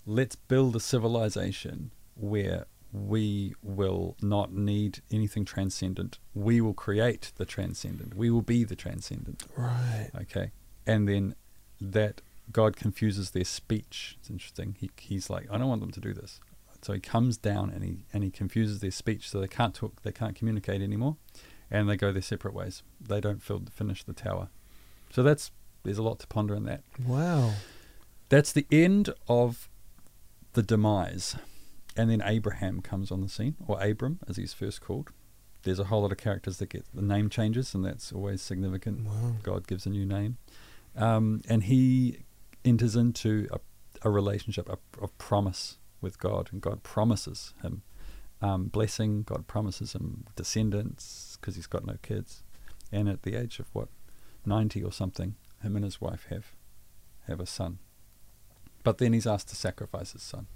let's 0.05 0.35
build 0.35 0.75
a 0.75 0.79
civilization 0.79 1.91
where 2.15 2.65
we 2.91 3.55
will 3.63 4.17
not 4.21 4.53
need 4.53 5.01
anything 5.09 5.45
transcendent. 5.45 6.19
We 6.33 6.59
will 6.59 6.73
create 6.73 7.31
the 7.37 7.45
transcendent. 7.45 8.15
We 8.15 8.29
will 8.29 8.41
be 8.41 8.65
the 8.65 8.75
transcendent. 8.75 9.43
Right. 9.55 10.09
Okay. 10.21 10.51
And 10.91 11.07
then 11.07 11.35
that 11.80 12.22
God 12.51 12.76
confuses 12.76 13.31
their 13.31 13.45
speech. 13.45 14.18
It's 14.19 14.30
interesting. 14.30 14.76
He, 14.80 14.91
he's 14.97 15.30
like, 15.30 15.47
I 15.51 15.57
don't 15.57 15.69
want 15.69 15.81
them 15.81 15.91
to 15.91 15.99
do 15.99 16.13
this. 16.13 16.39
So 16.81 16.93
he 16.93 16.99
comes 16.99 17.38
down 17.38 17.69
and 17.69 17.84
he 17.84 18.05
and 18.11 18.23
he 18.23 18.31
confuses 18.31 18.80
their 18.80 18.91
speech, 18.91 19.30
so 19.30 19.39
they 19.39 19.47
can't 19.47 19.76
talk, 19.76 20.01
they 20.01 20.11
can't 20.11 20.35
communicate 20.35 20.81
anymore, 20.81 21.18
and 21.69 21.88
they 21.88 21.95
go 21.95 22.11
their 22.11 22.22
separate 22.23 22.53
ways. 22.53 22.81
They 22.99 23.22
don't 23.22 23.41
fill, 23.41 23.61
finish 23.72 24.03
the 24.03 24.13
tower. 24.13 24.49
So 25.11 25.22
that's 25.22 25.51
there's 25.84 25.99
a 25.99 26.03
lot 26.03 26.19
to 26.19 26.27
ponder 26.27 26.55
in 26.55 26.63
that. 26.65 26.81
Wow. 27.05 27.53
That's 28.30 28.51
the 28.51 28.65
end 28.72 29.13
of 29.27 29.69
the 30.53 30.63
demise, 30.63 31.35
and 31.95 32.09
then 32.09 32.23
Abraham 32.26 32.81
comes 32.81 33.11
on 33.11 33.22
the 33.22 33.30
scene, 33.30 33.55
or 33.68 33.81
Abram 33.81 34.19
as 34.27 34.38
he's 34.38 34.53
first 34.53 34.81
called. 34.81 35.11
There's 35.63 35.80
a 35.80 35.85
whole 35.85 36.01
lot 36.01 36.11
of 36.11 36.18
characters 36.18 36.57
that 36.57 36.69
get 36.69 36.85
the 36.93 37.03
name 37.03 37.30
changes, 37.30 37.76
and 37.76 37.85
that's 37.85 38.11
always 38.11 38.41
significant. 38.41 39.05
Wow. 39.05 39.35
God 39.43 39.68
gives 39.68 39.85
a 39.85 39.91
new 39.91 40.05
name, 40.07 40.38
um, 40.95 41.41
and 41.47 41.63
he 41.63 42.23
enters 42.63 42.95
into 42.95 43.47
a, 43.51 43.59
a 44.03 44.09
relationship 44.09 44.69
of, 44.69 44.80
of 45.01 45.18
promise 45.18 45.77
with 46.01 46.19
God, 46.19 46.49
and 46.51 46.61
God 46.61 46.84
promises 46.84 47.53
him 47.61 47.84
um, 48.41 48.65
blessing. 48.65 49.23
God 49.23 49.47
promises 49.47 49.93
him 49.93 50.26
descendants 50.35 51.38
because 51.39 51.55
he's 51.55 51.68
got 51.68 51.85
no 51.85 51.97
kids, 52.01 52.43
and 52.91 53.07
at 53.07 53.23
the 53.23 53.35
age 53.35 53.59
of 53.59 53.68
what 53.73 53.89
ninety 54.45 54.84
or 54.84 54.91
something, 54.91 55.35
him 55.61 55.76
and 55.76 55.85
his 55.85 56.01
wife 56.01 56.27
have 56.30 56.55
have 57.27 57.39
a 57.39 57.45
son. 57.45 57.80
But 58.84 58.97
then 58.97 59.13
he's 59.13 59.27
asked 59.27 59.49
to 59.49 59.55
sacrifice 59.55 60.13
his 60.13 60.23
son, 60.23 60.47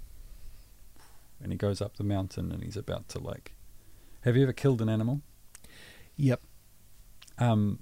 and 1.40 1.52
he 1.52 1.58
goes 1.58 1.80
up 1.80 1.96
the 1.96 2.04
mountain, 2.04 2.50
and 2.50 2.62
he's 2.62 2.76
about 2.76 3.08
to 3.10 3.20
like. 3.20 3.52
Have 4.22 4.36
you 4.36 4.42
ever 4.42 4.52
killed 4.52 4.82
an 4.82 4.88
animal? 4.88 5.20
Yep. 6.16 6.40
Um, 7.38 7.80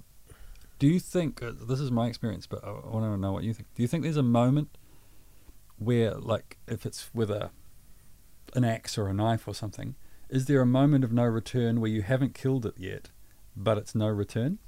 do 0.79 0.87
you 0.87 0.99
think 0.99 1.41
uh, 1.41 1.51
this 1.67 1.79
is 1.79 1.91
my 1.91 2.07
experience, 2.07 2.47
but 2.47 2.63
I, 2.63 2.67
I 2.69 2.89
want 2.89 3.05
to 3.05 3.17
know 3.17 3.31
what 3.31 3.43
you 3.43 3.53
think. 3.53 3.67
Do 3.75 3.81
you 3.81 3.87
think 3.87 4.03
there's 4.03 4.17
a 4.17 4.23
moment 4.23 4.77
where, 5.77 6.11
like, 6.15 6.57
if 6.67 6.85
it's 6.85 7.09
with 7.13 7.29
a 7.31 7.51
an 8.53 8.63
axe 8.63 8.97
or 8.97 9.07
a 9.07 9.13
knife 9.13 9.47
or 9.47 9.53
something, 9.53 9.95
is 10.29 10.45
there 10.45 10.61
a 10.61 10.65
moment 10.65 11.03
of 11.03 11.11
no 11.11 11.23
return 11.23 11.81
where 11.81 11.89
you 11.91 12.01
haven't 12.01 12.33
killed 12.33 12.65
it 12.65 12.73
yet, 12.77 13.09
but 13.55 13.77
it's 13.77 13.93
no 13.95 14.07
return? 14.07 14.59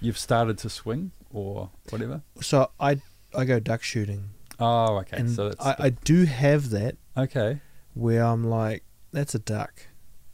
You've 0.00 0.18
started 0.18 0.56
to 0.58 0.70
swing 0.70 1.12
or 1.30 1.70
whatever. 1.90 2.22
So 2.40 2.70
I 2.80 3.00
I 3.34 3.44
go 3.44 3.60
duck 3.60 3.82
shooting, 3.82 4.30
Oh, 4.58 4.96
okay. 4.98 5.18
and 5.18 5.30
so 5.30 5.52
I, 5.60 5.76
I 5.78 5.90
do 5.90 6.24
have 6.24 6.70
that 6.70 6.96
okay. 7.16 7.60
where 7.94 8.24
I'm 8.24 8.44
like, 8.44 8.82
that's 9.12 9.34
a 9.34 9.38
duck, 9.38 9.86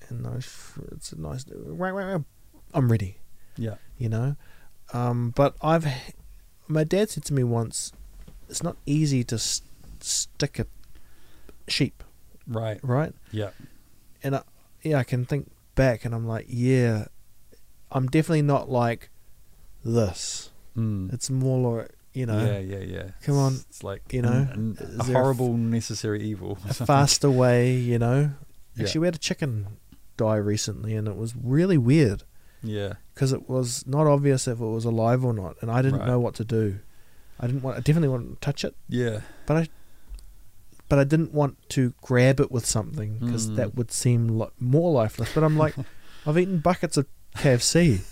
and 0.09 0.27
it's 0.93 1.12
a 1.12 1.20
nice. 1.20 1.45
I'm 2.74 2.91
ready. 2.93 3.19
Yeah. 3.57 3.77
you 3.99 4.09
know. 4.09 4.37
Um, 4.93 5.31
but 5.35 5.57
I've, 5.62 5.87
my 6.69 6.85
dad 6.85 7.11
said 7.11 7.24
to 7.24 7.35
me 7.35 7.43
once, 7.43 7.93
it's 8.49 8.62
not 8.62 8.77
easy 8.87 9.24
to 9.24 9.35
s 9.37 9.62
stick 10.01 10.59
a 10.59 10.66
sheep, 11.69 12.05
Right. 12.47 12.78
right? 12.83 13.12
Yeah. 13.33 13.51
And 14.23 14.37
I, 14.37 14.43
yeah, 14.83 14.99
I 14.99 15.05
can 15.05 15.24
think 15.24 15.51
back, 15.74 16.05
and 16.05 16.15
I'm 16.15 16.27
like, 16.27 16.47
yeah, 16.49 17.07
I'm 17.91 18.07
definitely 18.07 18.43
not 18.43 18.69
like 18.70 19.11
this. 19.85 20.51
Mm. 20.77 21.12
It's 21.12 21.31
more 21.31 21.78
like 21.78 21.91
you 22.12 22.24
know, 22.27 22.39
yeah, 22.45 22.59
yeah, 22.59 22.78
yeah. 22.85 23.11
come 23.23 23.37
on, 23.37 23.53
It's, 23.55 23.62
it's 23.69 23.85
like 23.85 24.12
you 24.12 24.23
know, 24.23 24.49
an- 24.53 24.77
is 24.81 24.81
a 24.81 24.97
there 24.97 24.99
a 24.99 25.03
f- 25.03 25.12
horrible 25.12 25.57
necessary 25.57 26.23
evil. 26.23 26.59
a 26.69 26.74
faster 26.74 27.31
way, 27.31 27.74
you 27.74 27.99
know. 27.99 28.31
Yeah. 28.77 28.85
Actually, 28.85 29.01
we 29.01 29.07
had 29.09 29.15
a 29.16 29.19
chicken 29.19 29.66
die 30.17 30.37
recently, 30.37 30.95
and 30.95 31.07
it 31.09 31.17
was 31.17 31.35
really 31.37 31.79
weird 31.79 32.23
Yeah. 32.63 32.95
because 33.15 33.33
it 33.33 33.49
was 33.49 33.87
not 33.87 34.07
obvious 34.07 34.47
if 34.49 34.61
it 34.61 34.65
was 34.65 34.85
alive 34.85 35.25
or 35.25 35.33
not, 35.33 35.57
and 35.61 35.71
I 35.71 35.83
didn't 35.83 36.01
Right. 36.01 36.09
know 36.09 36.21
what 36.21 36.35
to 36.37 36.45
do. 36.45 36.79
I 37.39 37.47
didn't 37.47 37.63
want. 37.63 37.77
I 37.77 37.81
definitely 37.81 38.09
want 38.09 38.29
to 38.35 38.41
touch 38.41 38.65
it. 38.65 38.75
Yeah. 38.89 39.21
but 39.47 39.57
I 39.57 39.69
but 40.89 41.01
I 41.01 41.05
didn't 41.05 41.33
want 41.35 41.57
to 41.71 41.95
grab 42.01 42.39
it 42.39 42.53
with 42.53 42.65
something 42.65 43.19
because 43.19 43.49
Mm. 43.49 43.57
that 43.57 43.75
would 43.75 43.91
seem 43.91 44.39
li- 44.39 44.47
more 44.61 44.93
lifeless. 44.93 45.29
But 45.35 45.43
I'm 45.43 45.57
like, 45.59 45.75
I've 46.27 46.39
eaten 46.39 46.59
buckets 46.61 46.97
of 46.97 47.07
KFC. 47.35 48.03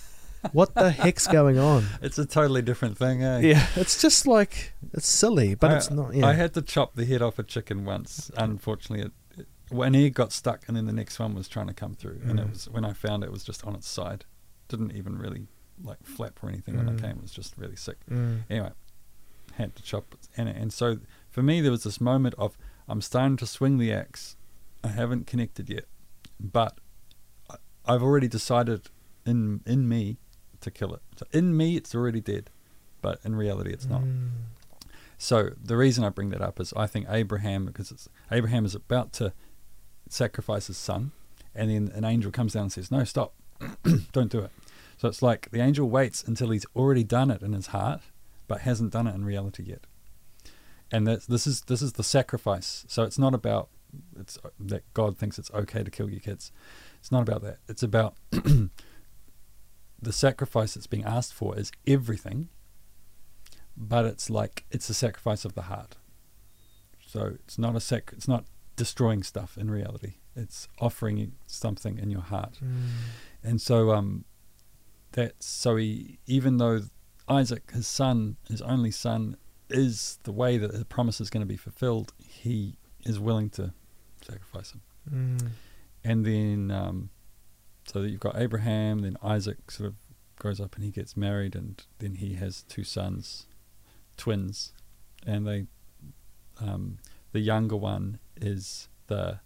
What 0.53 0.75
the 0.75 0.91
heck's 0.91 1.27
going 1.29 1.57
on? 1.57 1.87
It's 2.03 2.19
a 2.19 2.27
totally 2.27 2.63
different 2.63 2.99
thing, 2.99 3.23
eh? 3.23 3.39
Yeah, 3.41 3.67
it's 3.77 4.03
just 4.03 4.27
like 4.27 4.73
it's 4.93 5.07
silly, 5.09 5.55
but 5.55 5.71
I, 5.71 5.77
it's 5.77 5.91
not. 5.91 6.15
Yeah, 6.15 6.27
I 6.27 6.33
had 6.35 6.53
to 6.55 6.63
chop 6.63 6.97
the 6.97 7.05
head 7.07 7.23
off 7.23 7.39
a 7.39 7.43
chicken 7.45 7.85
once. 7.85 8.31
Unfortunately, 8.37 9.07
it, 9.07 9.13
it, 9.75 9.79
when 9.79 9.95
he 9.95 10.11
got 10.11 10.33
stuck, 10.33 10.67
and 10.69 10.77
then 10.77 10.87
the 10.87 10.93
next 10.93 11.19
one 11.19 11.35
was 11.35 11.49
trying 11.49 11.67
to 11.69 11.75
come 11.75 11.95
through, 11.95 12.21
and 12.25 12.39
it 12.41 12.47
Mm. 12.47 12.51
was 12.53 12.69
when 12.69 12.85
I 12.85 12.93
found 12.93 13.23
it, 13.23 13.27
it 13.27 13.33
was 13.33 13.45
just 13.45 13.65
on 13.67 13.75
its 13.75 13.89
side. 13.89 14.25
Didn't 14.69 14.93
even 14.93 15.19
really 15.19 15.47
like 15.83 16.05
flap 16.05 16.43
or 16.43 16.49
anything 16.49 16.77
when 16.77 16.89
it 16.89 16.97
Mm. 16.97 17.01
came. 17.01 17.11
It 17.17 17.23
was 17.23 17.33
just 17.33 17.57
really 17.59 17.77
sick. 17.77 17.99
Mm. 18.11 18.43
Anyway, 18.49 18.73
had 19.55 19.75
to 19.77 19.83
chop 19.83 20.13
it, 20.15 20.29
and 20.37 20.49
and 20.49 20.73
so 20.73 20.99
for 21.31 21.43
me 21.43 21.61
there 21.61 21.71
was 21.71 21.83
this 21.85 22.01
moment 22.01 22.35
of 22.39 22.57
I'm 22.89 23.01
starting 23.01 23.37
to 23.39 23.47
swing 23.47 23.79
the 23.79 23.93
axe. 23.93 24.37
I 24.83 24.89
haven't 24.89 25.27
connected 25.27 25.69
yet, 25.71 25.85
but 26.39 26.79
I, 27.51 27.57
I've 27.87 28.03
already 28.03 28.29
decided 28.29 28.89
in 29.27 29.61
in 29.67 29.89
me 29.89 30.19
to 30.61 30.71
kill 30.71 30.95
it. 30.95 31.03
So 31.17 31.27
in 31.33 31.57
me, 31.57 31.77
it's 31.77 31.95
already 31.95 32.21
dead, 32.21 32.51
but 33.03 33.21
in 33.25 33.35
reality, 33.37 33.71
it's 33.73 33.87
not. 33.87 34.03
Mm. 34.03 34.31
So 35.19 35.51
the 35.63 35.77
reason 35.77 36.05
I 36.05 36.09
bring 36.11 36.31
that 36.31 36.41
up 36.43 36.59
is 36.61 36.73
I 36.77 36.87
think 36.87 37.07
Abraham, 37.09 37.67
because 37.67 37.91
it's, 37.91 38.09
Abraham 38.31 38.65
is 38.65 38.75
about 38.75 39.13
to 39.15 39.33
sacrifice 40.15 40.69
his 40.69 40.77
son, 40.77 41.13
and 41.55 41.71
then 41.71 41.93
an 41.95 42.05
angel 42.05 42.31
comes 42.31 42.55
down 42.55 42.65
and 42.65 42.73
says, 42.73 42.91
"No, 42.91 43.05
stop, 43.05 43.35
don't 44.13 44.31
do 44.31 44.41
it." 44.41 44.51
So 44.97 45.09
it's 45.09 45.23
like 45.23 45.51
the 45.51 45.61
angel 45.61 45.89
waits 45.89 46.23
until 46.23 46.51
he's 46.51 46.67
already 46.77 47.05
done 47.05 47.31
it 47.31 47.43
in 47.43 47.53
his 47.53 47.69
heart, 47.69 48.01
but 48.47 48.61
hasn't 48.61 48.93
done 48.93 49.07
it 49.07 49.15
in 49.15 49.25
reality 49.25 49.65
yet. 49.65 49.87
And 50.91 51.07
that's 51.07 51.27
this 51.27 51.47
is 51.47 51.63
this 51.63 51.83
is 51.83 51.95
the 51.95 52.05
sacrifice. 52.05 52.85
So 52.89 53.03
it's 53.03 53.19
not 53.19 53.35
about 53.35 53.69
it's 54.19 54.39
that 54.59 54.83
God 54.95 55.19
thinks 55.19 55.39
it's 55.39 55.51
okay 55.53 55.83
to 55.83 55.91
kill 55.91 56.11
your 56.11 56.21
kids. 56.21 56.53
It's 56.99 57.13
not 57.13 57.23
about 57.23 57.43
that. 57.43 57.59
It's 57.69 57.83
about 57.83 58.15
the 58.31 58.71
sacrifice 60.11 60.75
that's 60.75 60.87
being 60.87 61.05
asked 61.05 61.35
for 61.35 61.59
is 61.59 61.71
everything 61.87 62.49
but 63.77 64.05
it's 64.05 64.31
like 64.31 64.65
it's 64.71 64.89
a 64.89 64.95
sacrifice 64.95 65.45
of 65.45 65.55
the 65.55 65.63
heart. 65.63 65.97
So 67.07 67.37
it's 67.45 67.59
not 67.59 67.77
a 67.77 67.81
sac. 67.81 68.11
It's 68.13 68.29
not 68.29 68.45
destroying 68.77 69.23
stuff 69.23 69.57
in 69.57 69.71
reality. 69.71 70.15
It's 70.37 70.69
offering 70.81 71.33
something 71.47 71.99
in 71.99 72.11
your 72.11 72.23
heart. 72.23 72.59
Mm. 72.65 72.89
And 73.43 73.61
so 73.61 73.93
um, 73.93 74.25
that's 75.13 75.47
so 75.47 75.77
he 75.77 76.19
even 76.27 76.59
though 76.59 76.83
Isaac, 77.29 77.71
his 77.71 77.87
son, 77.87 78.37
his 78.49 78.61
only 78.63 78.91
son, 78.91 79.37
is 79.71 80.19
the 80.25 80.33
way 80.33 80.59
that 80.59 80.73
the 80.73 80.85
promise 80.85 81.21
is 81.21 81.31
going 81.31 81.41
to 81.43 81.47
be 81.47 81.57
fulfilled. 81.57 82.13
He 82.19 82.77
is 83.05 83.19
willing 83.19 83.51
to 83.51 83.73
sacrifice 84.23 84.73
him. 84.73 84.81
Mm. 85.11 85.49
And 86.05 86.27
then 86.27 86.71
um, 86.71 87.11
so 87.87 88.03
that 88.03 88.11
you've 88.11 88.21
got 88.21 88.37
Abraham, 88.37 89.01
then 89.01 89.17
Isaac 89.23 89.71
sort 89.71 89.89
of 89.89 89.95
grows 90.37 90.61
up 90.61 90.75
and 90.75 90.85
he 90.85 90.91
gets 90.91 91.17
married, 91.17 91.55
and 91.55 91.83
then 91.99 92.17
he 92.17 92.35
has 92.35 92.63
two 92.63 92.85
sons, 92.85 93.47
twins, 94.17 94.73
and 95.27 95.47
they, 95.47 95.67
um, 96.61 96.99
the 97.33 97.41
younger 97.41 97.77
one 97.77 98.19
is 98.41 98.89
the 99.07 99.41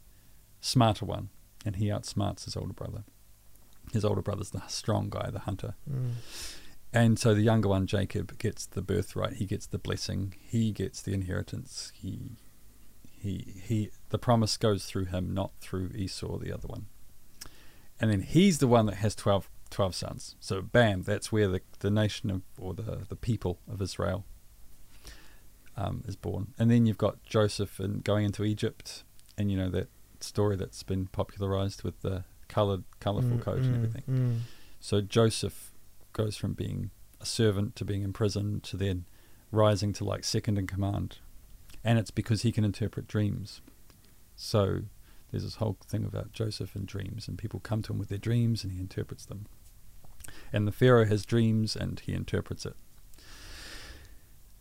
smarter 0.61 1.05
one, 1.05 1.29
and 1.65 1.77
he 1.77 1.87
outsmarts 1.87 2.45
his 2.45 2.57
older 2.57 2.73
brother. 2.73 3.05
His 3.93 4.05
older 4.05 4.23
brother's 4.23 4.51
the 4.51 4.63
strong 4.69 5.09
guy, 5.11 5.31
the 5.31 5.41
hunter, 5.41 5.75
Mm. 5.91 6.13
and 6.93 7.19
so 7.19 7.35
the 7.35 7.43
younger 7.43 7.69
one, 7.69 7.87
Jacob, 7.87 8.39
gets 8.39 8.67
the 8.67 8.83
birthright. 8.83 9.35
He 9.35 9.47
gets 9.47 9.67
the 9.67 9.79
blessing. 9.79 10.35
He 10.41 10.73
gets 10.73 11.01
the 11.03 11.15
inheritance. 11.15 11.93
He, 11.95 12.37
he, 13.03 13.55
he. 13.65 13.91
The 14.11 14.19
promise 14.19 14.57
goes 14.57 14.85
through 14.87 15.07
him, 15.07 15.33
not 15.33 15.53
through 15.61 15.91
Esau, 15.95 16.39
the 16.39 16.53
other 16.53 16.69
one. 16.69 16.87
And 18.01 18.11
then 18.11 18.21
he's 18.23 18.59
the 18.59 18.69
one 18.69 18.87
that 18.87 18.97
has 18.97 19.15
12, 19.15 19.49
12 19.71 19.95
sons. 19.95 20.37
So 20.41 20.61
bam, 20.63 21.03
that's 21.03 21.33
where 21.33 21.49
the 21.49 21.61
the 21.81 21.91
nation 21.91 22.31
of 22.31 22.43
or 22.59 22.75
the 22.75 23.05
the 23.09 23.17
people 23.17 23.59
of 23.71 23.81
Israel 23.83 24.25
um, 25.79 26.03
is 26.07 26.17
born. 26.17 26.49
And 26.59 26.71
then 26.71 26.85
you've 26.85 26.99
got 26.99 27.23
Joseph 27.23 27.79
and 27.81 28.05
going 28.05 28.25
into 28.27 28.45
Egypt, 28.45 29.05
and 29.39 29.51
you 29.51 29.57
know 29.57 29.71
that 29.71 29.89
story 30.21 30.57
that's 30.57 30.83
been 30.83 31.07
popularized 31.07 31.83
with 31.85 32.03
the 32.03 32.25
colored, 32.49 32.83
colorful 33.01 33.39
Mm, 33.39 33.43
coat 33.43 33.59
and 33.59 33.73
mm, 33.73 33.77
everything. 33.77 34.03
mm. 34.09 34.39
So 34.81 35.01
Joseph 35.01 35.73
goes 36.13 36.37
from 36.37 36.53
being 36.55 36.91
a 37.21 37.27
servant 37.27 37.77
to 37.77 37.85
being 37.85 38.03
imprisoned 38.03 38.63
to 38.65 38.77
then 38.77 39.05
rising 39.53 39.93
to 39.95 40.05
like 40.05 40.25
second 40.25 40.59
in 40.59 40.67
command. 40.67 41.19
And 41.85 41.99
it's 41.99 42.11
because 42.11 42.43
he 42.43 42.51
can 42.53 42.65
interpret 42.65 43.07
dreams. 43.07 43.61
So 44.37 44.81
there's 45.31 45.45
this 45.45 45.57
whole 45.57 45.77
thing 45.87 46.05
about 46.05 46.33
Joseph 46.33 46.75
and 46.75 46.87
dreams, 46.87 47.29
and 47.29 47.39
people 47.39 47.61
come 47.61 47.83
to 47.83 47.93
him 47.93 47.99
with 47.99 48.09
their 48.09 48.19
dreams 48.19 48.65
and 48.65 48.73
he 48.73 48.81
interprets 48.81 49.25
them. 49.27 49.47
And 50.53 50.67
the 50.67 50.73
Pharaoh 50.73 51.07
has 51.07 51.25
dreams 51.25 51.77
and 51.77 52.01
he 52.01 52.13
interprets 52.13 52.67
it. 52.67 52.75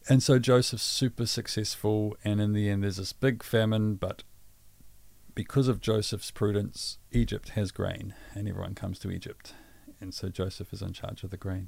And 0.10 0.24
so 0.24 0.40
Joseph's 0.40 0.84
super 0.84 1.26
successful, 1.26 2.16
and 2.24 2.40
in 2.40 2.54
the 2.54 2.70
end, 2.70 2.84
there's 2.84 2.98
this 2.98 3.12
big 3.14 3.44
famine, 3.44 3.96
but 3.96 4.24
because 5.36 5.68
of 5.68 5.82
Joseph's 5.82 6.32
prudence, 6.32 6.98
Egypt 7.12 7.50
has 7.50 7.72
grain, 7.72 8.14
and 8.34 8.48
everyone 8.48 8.74
comes 8.74 9.00
to 9.00 9.12
Egypt. 9.12 9.54
And 10.00 10.14
so 10.14 10.30
Joseph 10.30 10.72
is 10.74 10.82
in 10.82 10.94
charge 10.94 11.24
of 11.24 11.30
the 11.30 11.38
grain. 11.38 11.68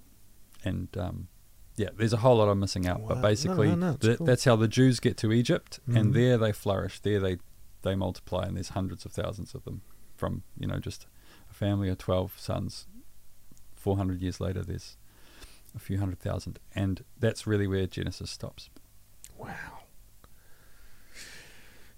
And 0.64 0.88
um, 0.98 1.28
yeah, 1.76 1.90
there's 1.96 2.14
a 2.14 2.18
whole 2.18 2.38
lot 2.38 2.48
I'm 2.50 2.60
missing 2.60 2.88
out, 2.88 3.02
Wow. 3.02 3.10
but 3.10 3.22
basically, 3.22 3.70
no, 3.70 3.76
no, 3.76 3.90
it's 3.92 4.06
that, 4.06 4.18
cool. 4.20 4.28
that's 4.28 4.46
how 4.46 4.56
the 4.56 4.68
Jews 4.68 5.00
get 5.00 5.18
to 5.18 5.32
Egypt, 5.32 5.80
and 5.88 6.12
Mhm. 6.12 6.14
there 6.14 6.38
they 6.38 6.52
flourish. 6.52 7.00
There 7.00 7.20
they 7.20 7.38
they 7.82 7.96
multiply, 7.96 8.44
and 8.46 8.58
there's 8.58 8.70
hundreds 8.70 9.06
of 9.06 9.14
thousands 9.14 9.56
of 9.56 9.64
them 9.64 9.82
from 10.18 10.44
you 10.58 10.68
know 10.68 10.80
just 10.80 11.08
a 11.50 11.54
family 11.54 11.88
of 11.90 11.98
twelve 11.98 12.38
sons. 12.38 12.88
Four 13.74 13.96
hundred 13.98 14.22
years 14.22 14.42
later, 14.42 14.62
there's 14.64 14.98
a 15.76 15.80
few 15.80 16.00
hundred 16.00 16.20
thousand, 16.20 16.60
and 16.76 17.04
that's 17.18 17.46
really 17.48 17.68
where 17.68 17.86
Genesis 17.88 18.30
stops. 18.32 18.70
Wow. 19.38 19.50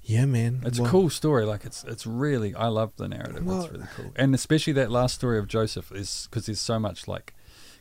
Yeah, 0.04 0.26
man. 0.26 0.62
It's 0.66 0.80
Well, 0.80 0.88
a 0.88 0.92
cool 0.92 1.10
story. 1.10 1.46
Like 1.46 1.64
it's 1.66 1.84
it's 1.84 2.06
really 2.08 2.54
I 2.56 2.68
love 2.68 2.94
the 2.98 3.08
narrative. 3.08 3.46
Well- 3.46 3.64
it's 3.64 3.72
really 3.72 3.88
cool, 3.96 4.12
and 4.16 4.34
especially 4.34 4.74
that 4.74 4.90
last 4.92 5.16
story 5.16 5.38
of 5.38 5.48
Joseph 5.48 5.92
is 5.92 6.28
because 6.30 6.48
there's 6.48 6.60
so 6.60 6.80
much 6.80 7.08
like 7.08 7.34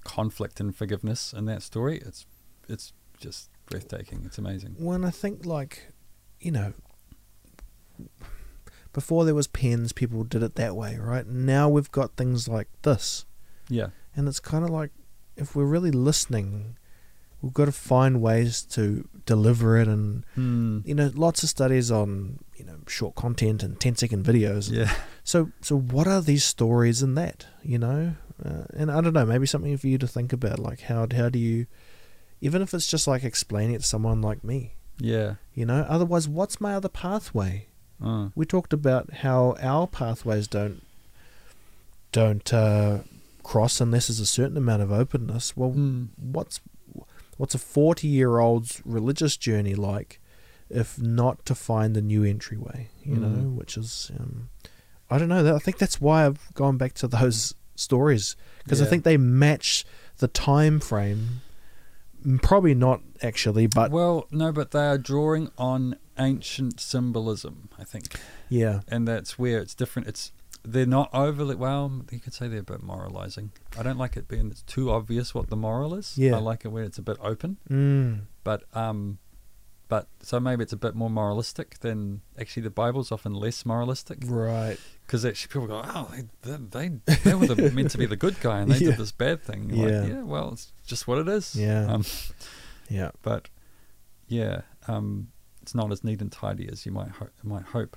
conflict 0.04 0.60
and 0.60 0.74
forgiveness 0.74 1.32
in 1.32 1.46
that 1.46 1.62
story. 1.62 1.98
It's 2.04 2.26
it's 2.68 2.92
just 3.18 3.50
breathtaking. 3.66 4.22
It's 4.26 4.38
amazing. 4.38 4.76
When 4.78 5.04
I 5.04 5.10
think 5.10 5.46
like, 5.46 5.92
you 6.40 6.50
know, 6.52 6.74
before 8.92 9.24
there 9.24 9.34
was 9.34 9.46
pens, 9.46 9.92
people 9.92 10.24
did 10.24 10.42
it 10.42 10.56
that 10.56 10.76
way, 10.76 10.98
right? 10.98 11.26
Now 11.26 11.68
we've 11.68 11.90
got 11.90 12.16
things 12.16 12.48
like 12.48 12.68
this, 12.82 13.24
Yeah, 13.68 13.88
and 14.16 14.28
it's 14.28 14.40
kind 14.40 14.64
of 14.64 14.70
like 14.70 14.90
if 15.40 15.56
we're 15.56 15.64
really 15.64 15.90
listening, 15.90 16.76
we've 17.42 17.54
got 17.54 17.64
to 17.64 17.72
find 17.72 18.20
ways 18.20 18.62
to 18.62 19.08
deliver 19.26 19.78
it, 19.78 19.88
and 19.88 20.24
mm. 20.36 20.86
you 20.86 20.94
know, 20.94 21.10
lots 21.14 21.42
of 21.42 21.48
studies 21.48 21.90
on 21.90 22.38
you 22.56 22.64
know 22.64 22.76
short 22.86 23.14
content 23.14 23.62
and 23.62 23.80
10 23.80 23.96
second 23.96 24.24
videos. 24.24 24.70
yeah, 24.70 24.94
So, 25.24 25.50
so 25.60 25.78
what 25.78 26.06
are 26.06 26.20
these 26.20 26.44
stories 26.44 27.02
in 27.02 27.14
that? 27.14 27.46
You 27.62 27.78
know, 27.78 28.14
uh, 28.44 28.64
and 28.74 28.90
I 28.90 29.00
don't 29.00 29.14
know, 29.14 29.26
maybe 29.26 29.46
something 29.46 29.76
for 29.76 29.86
you 29.88 29.98
to 29.98 30.06
think 30.06 30.32
about, 30.32 30.58
like 30.58 30.82
how 30.82 31.06
how 31.14 31.28
do 31.28 31.38
you, 31.38 31.66
even 32.40 32.62
if 32.62 32.74
it's 32.74 32.86
just 32.86 33.06
like 33.06 33.24
explaining 33.24 33.74
it 33.74 33.82
to 33.82 33.88
someone 33.88 34.20
like 34.20 34.44
me, 34.44 34.74
yeah. 34.98 35.36
you 35.54 35.64
know. 35.64 35.86
Otherwise, 35.88 36.28
what's 36.28 36.60
my 36.60 36.74
other 36.74 36.88
pathway? 36.88 37.66
Uh, 38.02 38.28
We 38.34 38.46
talked 38.46 38.72
about 38.72 39.12
how 39.12 39.56
our 39.60 39.86
pathways 39.86 40.46
don't 40.48 40.82
don't 42.12 42.52
uh, 42.52 42.98
cross 43.42 43.80
unless 43.80 44.08
there's 44.08 44.20
a 44.20 44.26
certain 44.26 44.56
amount 44.56 44.82
of 44.82 44.92
openness. 44.92 45.56
Well, 45.56 45.72
mm. 45.72 46.08
what's 46.16 46.60
what's 47.36 47.54
a 47.54 47.58
forty 47.58 48.08
year 48.08 48.38
old's 48.38 48.82
religious 48.84 49.36
journey 49.36 49.74
like, 49.74 50.20
if 50.68 51.00
not 51.00 51.44
to 51.46 51.54
find 51.54 51.94
the 51.94 52.02
new 52.02 52.24
entryway? 52.24 52.88
You 53.04 53.16
know, 53.16 53.28
Mm. 53.28 53.54
which 53.56 53.76
is 53.76 54.10
um, 54.18 54.50
I 55.10 55.18
don't 55.18 55.28
know. 55.28 55.54
I 55.54 55.58
think 55.58 55.78
that's 55.78 56.00
why 56.00 56.26
I've 56.26 56.52
gone 56.54 56.76
back 56.76 56.94
to 56.94 57.08
those 57.08 57.54
stories 57.74 58.36
because 58.64 58.82
I 58.82 58.84
think 58.84 59.04
they 59.04 59.16
match 59.16 59.84
the 60.18 60.28
time 60.28 60.80
frame. 60.80 61.40
Mm, 62.24 62.42
Probably 62.42 62.74
not 62.74 63.00
actually, 63.22 63.66
but 63.66 63.90
well, 63.90 64.26
no, 64.30 64.52
but 64.52 64.72
they 64.72 64.86
are 64.86 64.98
drawing 64.98 65.50
on 65.56 65.96
ancient 66.18 66.78
symbolism. 66.78 67.70
I 67.78 67.84
think. 67.84 68.20
yeah, 68.50 68.80
and 68.88 69.08
that's 69.08 69.38
where 69.38 69.58
it's 69.58 69.74
different. 69.74 70.06
It's 70.08 70.30
they're 70.62 70.86
not 70.86 71.08
overly 71.14 71.54
well. 71.54 72.02
You 72.10 72.18
could 72.20 72.34
say 72.34 72.48
they're 72.48 72.60
a 72.60 72.62
bit 72.62 72.82
moralizing. 72.82 73.52
I 73.78 73.82
don't 73.82 73.98
like 73.98 74.16
it 74.16 74.28
being 74.28 74.50
it's 74.50 74.62
too 74.62 74.90
obvious 74.90 75.34
what 75.34 75.48
the 75.50 75.56
moral 75.56 75.94
is. 75.94 76.16
Yeah. 76.18 76.36
I 76.36 76.38
like 76.38 76.64
it 76.64 76.68
when 76.68 76.84
it's 76.84 76.98
a 76.98 77.02
bit 77.02 77.16
open. 77.20 77.56
mm, 77.68 78.20
But 78.44 78.64
um, 78.74 79.18
but 79.88 80.06
so 80.22 80.38
maybe 80.38 80.62
it's 80.62 80.72
a 80.72 80.76
bit 80.76 80.94
more 80.94 81.10
moralistic 81.10 81.80
than 81.80 82.20
actually 82.38 82.62
the 82.62 82.70
Bible's 82.70 83.10
often 83.10 83.34
less 83.34 83.66
moralistic 83.66 84.18
right. 84.26 84.76
because 85.06 85.24
actually 85.24 85.48
people 85.52 85.66
go, 85.66 85.82
oh, 85.84 86.08
they 86.44 86.52
they 86.52 86.88
they, 87.06 87.14
they 87.24 87.34
were 87.34 87.46
the, 87.46 87.70
meant 87.74 87.90
to 87.92 87.98
be 87.98 88.06
the 88.06 88.14
good 88.16 88.38
guy 88.40 88.60
and 88.60 88.70
they 88.70 88.78
Yeah. 88.78 88.90
did 88.90 88.98
this 88.98 89.12
bad 89.12 89.42
thing. 89.42 89.70
You're 89.70 89.88
Yeah. 89.90 90.04
yeah, 90.06 90.22
well, 90.22 90.52
it's 90.52 90.72
just 90.86 91.08
what 91.08 91.18
it 91.18 91.28
is. 91.28 91.56
Yeah. 91.56 91.86
Um, 91.92 92.04
Yeah, 92.88 93.10
but 93.22 93.48
yeah, 94.28 94.62
um, 94.88 95.28
it's 95.62 95.74
not 95.74 95.90
as 95.92 96.02
neat 96.04 96.20
and 96.20 96.30
tidy 96.30 96.68
as 96.70 96.84
you 96.86 96.92
might 96.92 97.08
ho- 97.10 97.28
might 97.42 97.64
hope. 97.66 97.96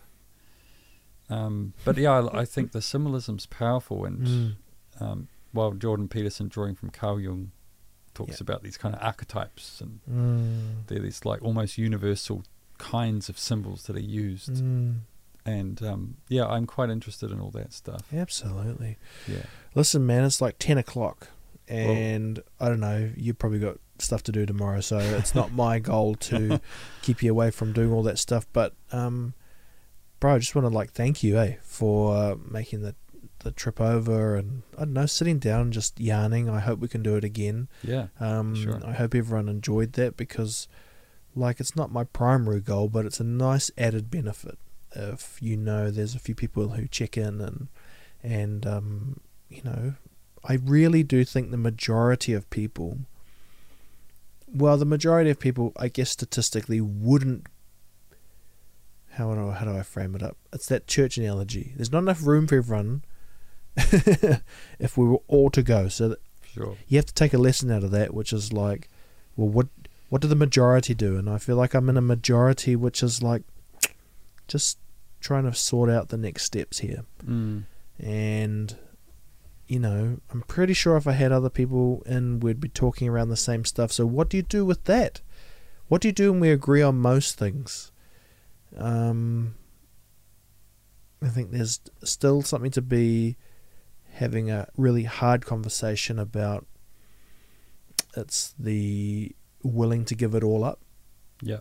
Um, 1.30 1.74
but 1.86 1.98
yeah, 1.98 2.12
I, 2.20 2.41
I 2.41 2.45
think 2.45 2.72
the 2.72 2.82
symbolism's 2.82 3.45
powerful, 3.45 4.06
and 4.06 4.28
Mm. 4.28 4.56
um, 5.02 5.28
while 5.52 5.72
Jordan 5.72 6.08
Peterson, 6.08 6.48
drawing 6.48 6.76
from 6.76 6.90
Carl 6.90 7.20
Jung, 7.20 7.52
talks 8.14 8.34
Yeah. 8.34 8.38
about 8.41 8.64
these 8.64 8.78
kind 8.78 8.94
of 8.95 9.02
archetypes, 9.02 9.82
and 9.82 10.00
Mm. 10.10 10.88
they're 10.88 11.00
these 11.00 11.26
like 11.26 11.41
almost 11.41 11.78
universal 11.78 12.44
kinds 12.78 13.30
of 13.30 13.40
symbols 13.40 13.84
that 13.84 13.95
are 13.95 14.00
used. 14.02 14.54
Mm. 14.56 15.00
And 15.45 15.82
um, 15.84 16.18
yeah, 16.30 16.45
I'm 16.45 16.66
quite 16.66 16.90
interested 16.90 17.32
in 17.32 17.40
all 17.40 17.52
that 17.52 17.74
stuff. 17.74 18.02
Absolutely. 18.14 18.98
Yeah, 19.28 19.44
Listen, 19.76 20.06
man, 20.06 20.24
it's 20.24 20.40
like 20.41 20.58
10 20.60 20.78
o'clock. 20.78 21.30
And 21.68 22.41
I 22.60 22.68
don't 22.70 22.80
know, 22.80 23.12
you've 23.16 23.40
probably 23.40 23.60
got 23.60 23.78
stuff 24.00 24.22
to 24.24 24.32
do 24.32 24.45
tomorrow. 24.45 24.82
So 24.82 24.98
it's 25.00 25.34
not 25.34 25.52
my 25.54 25.80
goal 25.80 26.16
to 26.16 26.60
keep 27.02 27.24
you 27.24 27.32
away 27.32 27.52
from 27.52 27.74
doing 27.74 27.91
all 27.91 28.04
that 28.04 28.20
stuff. 28.20 28.45
But, 28.54 28.74
um, 28.91 29.34
bro, 30.24 30.36
I 30.36 30.40
just 30.40 30.56
want 30.56 30.66
to 30.66 30.74
like 30.74 30.94
thank 30.94 31.22
you, 31.22 31.38
eh, 31.38 31.56
for 31.62 32.16
uh, 32.16 32.36
making 32.50 32.82
the, 32.82 32.95
the 33.40 33.52
trip 33.52 33.82
over 33.82 34.38
and 34.38 34.64
I 34.78 34.86
don't 34.86 34.94
know, 34.94 35.06
sitting 35.06 35.38
down 35.38 35.62
and 35.62 35.74
just 35.74 36.00
yarning. 36.00 36.50
I 36.50 36.62
hope 36.62 36.80
we 36.80 36.88
can 36.88 37.04
do 37.04 37.18
it 37.18 37.26
again. 37.26 37.68
yeah, 37.84 38.08
Um, 38.22 38.56
Sure. 38.56 38.80
I 38.86 38.94
hope 38.94 39.14
everyone 39.16 39.50
enjoyed 39.50 39.94
that 39.94 40.16
because, 40.16 40.70
like, 41.36 41.60
it's 41.60 41.76
not 41.76 41.91
my 41.91 42.06
primary 42.06 42.62
goal, 42.62 42.88
but 42.88 43.06
it's 43.06 43.20
a 43.20 43.26
nice 43.26 43.70
added 43.78 44.10
benefit 44.10 44.58
if 44.95 45.40
you 45.41 45.58
know 45.58 45.90
there's 45.91 46.16
a 46.16 46.20
few 46.20 46.36
people 46.36 46.70
who 46.70 46.88
check 46.88 47.18
in 47.18 47.41
and 47.41 47.68
and 48.22 48.66
um, 48.66 49.20
you 49.50 49.62
know, 49.64 49.95
I 50.44 50.54
really 50.54 51.04
do 51.04 51.26
think 51.26 51.52
the 51.52 51.58
majority 51.58 52.32
of 52.32 52.50
people, 52.50 53.00
well, 54.48 54.78
the 54.78 54.86
majority 54.86 55.30
of 55.32 55.40
people, 55.40 55.74
I 55.76 55.90
guess 55.90 56.12
statistically, 56.12 56.80
wouldn't. 56.80 57.48
How 59.14 59.34
do 59.34 59.49
I, 59.49 59.53
how 59.53 59.65
do 59.65 59.77
I 59.77 59.84
frame 59.84 60.15
it 60.15 60.23
up? 60.23 60.38
It's 60.52 60.68
that 60.68 60.88
church 60.88 61.18
analogy. 61.18 61.73
There's 61.76 61.91
not 61.91 61.99
enough 61.99 62.26
room 62.26 62.48
for 62.48 62.57
everyone. 62.57 63.03
if 63.77 64.98
we 64.98 65.06
were 65.06 65.22
all 65.27 65.49
to 65.52 65.64
go, 65.64 65.88
so 65.88 66.10
that 66.10 66.19
sure. 66.53 66.77
you 66.88 66.98
have 66.98 67.06
to 67.06 67.14
take 67.14 67.34
a 67.34 67.38
lesson 67.38 67.72
out 67.72 67.84
of 67.84 67.91
that, 67.91 68.14
which 68.14 68.34
is 68.34 68.53
like, 68.53 68.90
well, 69.35 69.49
what 69.49 69.68
what 70.10 70.22
do 70.22 70.27
the 70.27 70.35
majority 70.35 70.94
do? 70.94 71.18
And 71.18 71.30
I 71.30 71.40
feel 71.40 71.56
like 71.56 71.73
I'm 71.73 71.90
in 71.90 71.98
a 71.98 72.02
majority, 72.02 72.76
which 72.76 73.02
is 73.02 73.23
like, 73.23 73.44
just 74.48 74.77
trying 75.22 75.45
to 75.45 75.53
sort 75.56 75.90
out 75.90 76.10
the 76.10 76.18
next 76.18 76.44
steps 76.44 76.80
here. 76.80 77.06
Mm. 77.26 77.64
And 77.99 78.77
you 79.68 79.80
know, 79.80 80.19
I'm 80.31 80.41
pretty 80.41 80.73
sure 80.73 80.98
if 80.98 81.07
I 81.07 81.14
had 81.14 81.31
other 81.31 81.49
people 81.49 82.03
in, 82.06 82.40
we'd 82.40 82.60
be 82.60 82.69
talking 82.69 83.07
around 83.07 83.30
the 83.30 83.38
same 83.38 83.65
stuff. 83.65 83.91
So 83.91 84.06
what 84.06 84.30
do 84.30 84.38
you 84.38 84.44
do 84.44 84.65
with 84.65 84.84
that? 84.84 85.22
What 85.88 86.02
do 86.02 86.07
you 86.07 86.14
do 86.14 86.31
when 86.31 86.41
we 86.41 86.52
agree 86.52 86.81
on 86.81 86.98
most 86.98 87.38
things? 87.38 87.91
Um, 88.78 89.56
I 91.22 91.30
think 91.30 91.52
there's 91.52 91.80
still 92.04 92.41
something 92.41 92.72
to 92.72 92.82
be 92.82 93.38
having 94.12 94.52
a 94.52 94.68
really 94.78 95.04
hard 95.04 95.45
conversation 95.45 96.20
about. 96.20 96.66
It's 98.16 98.54
the 98.60 99.36
willing 99.64 100.06
to 100.06 100.16
give 100.16 100.36
it 100.36 100.44
all 100.44 100.64
up, 100.64 100.82
Yeah, 101.41 101.60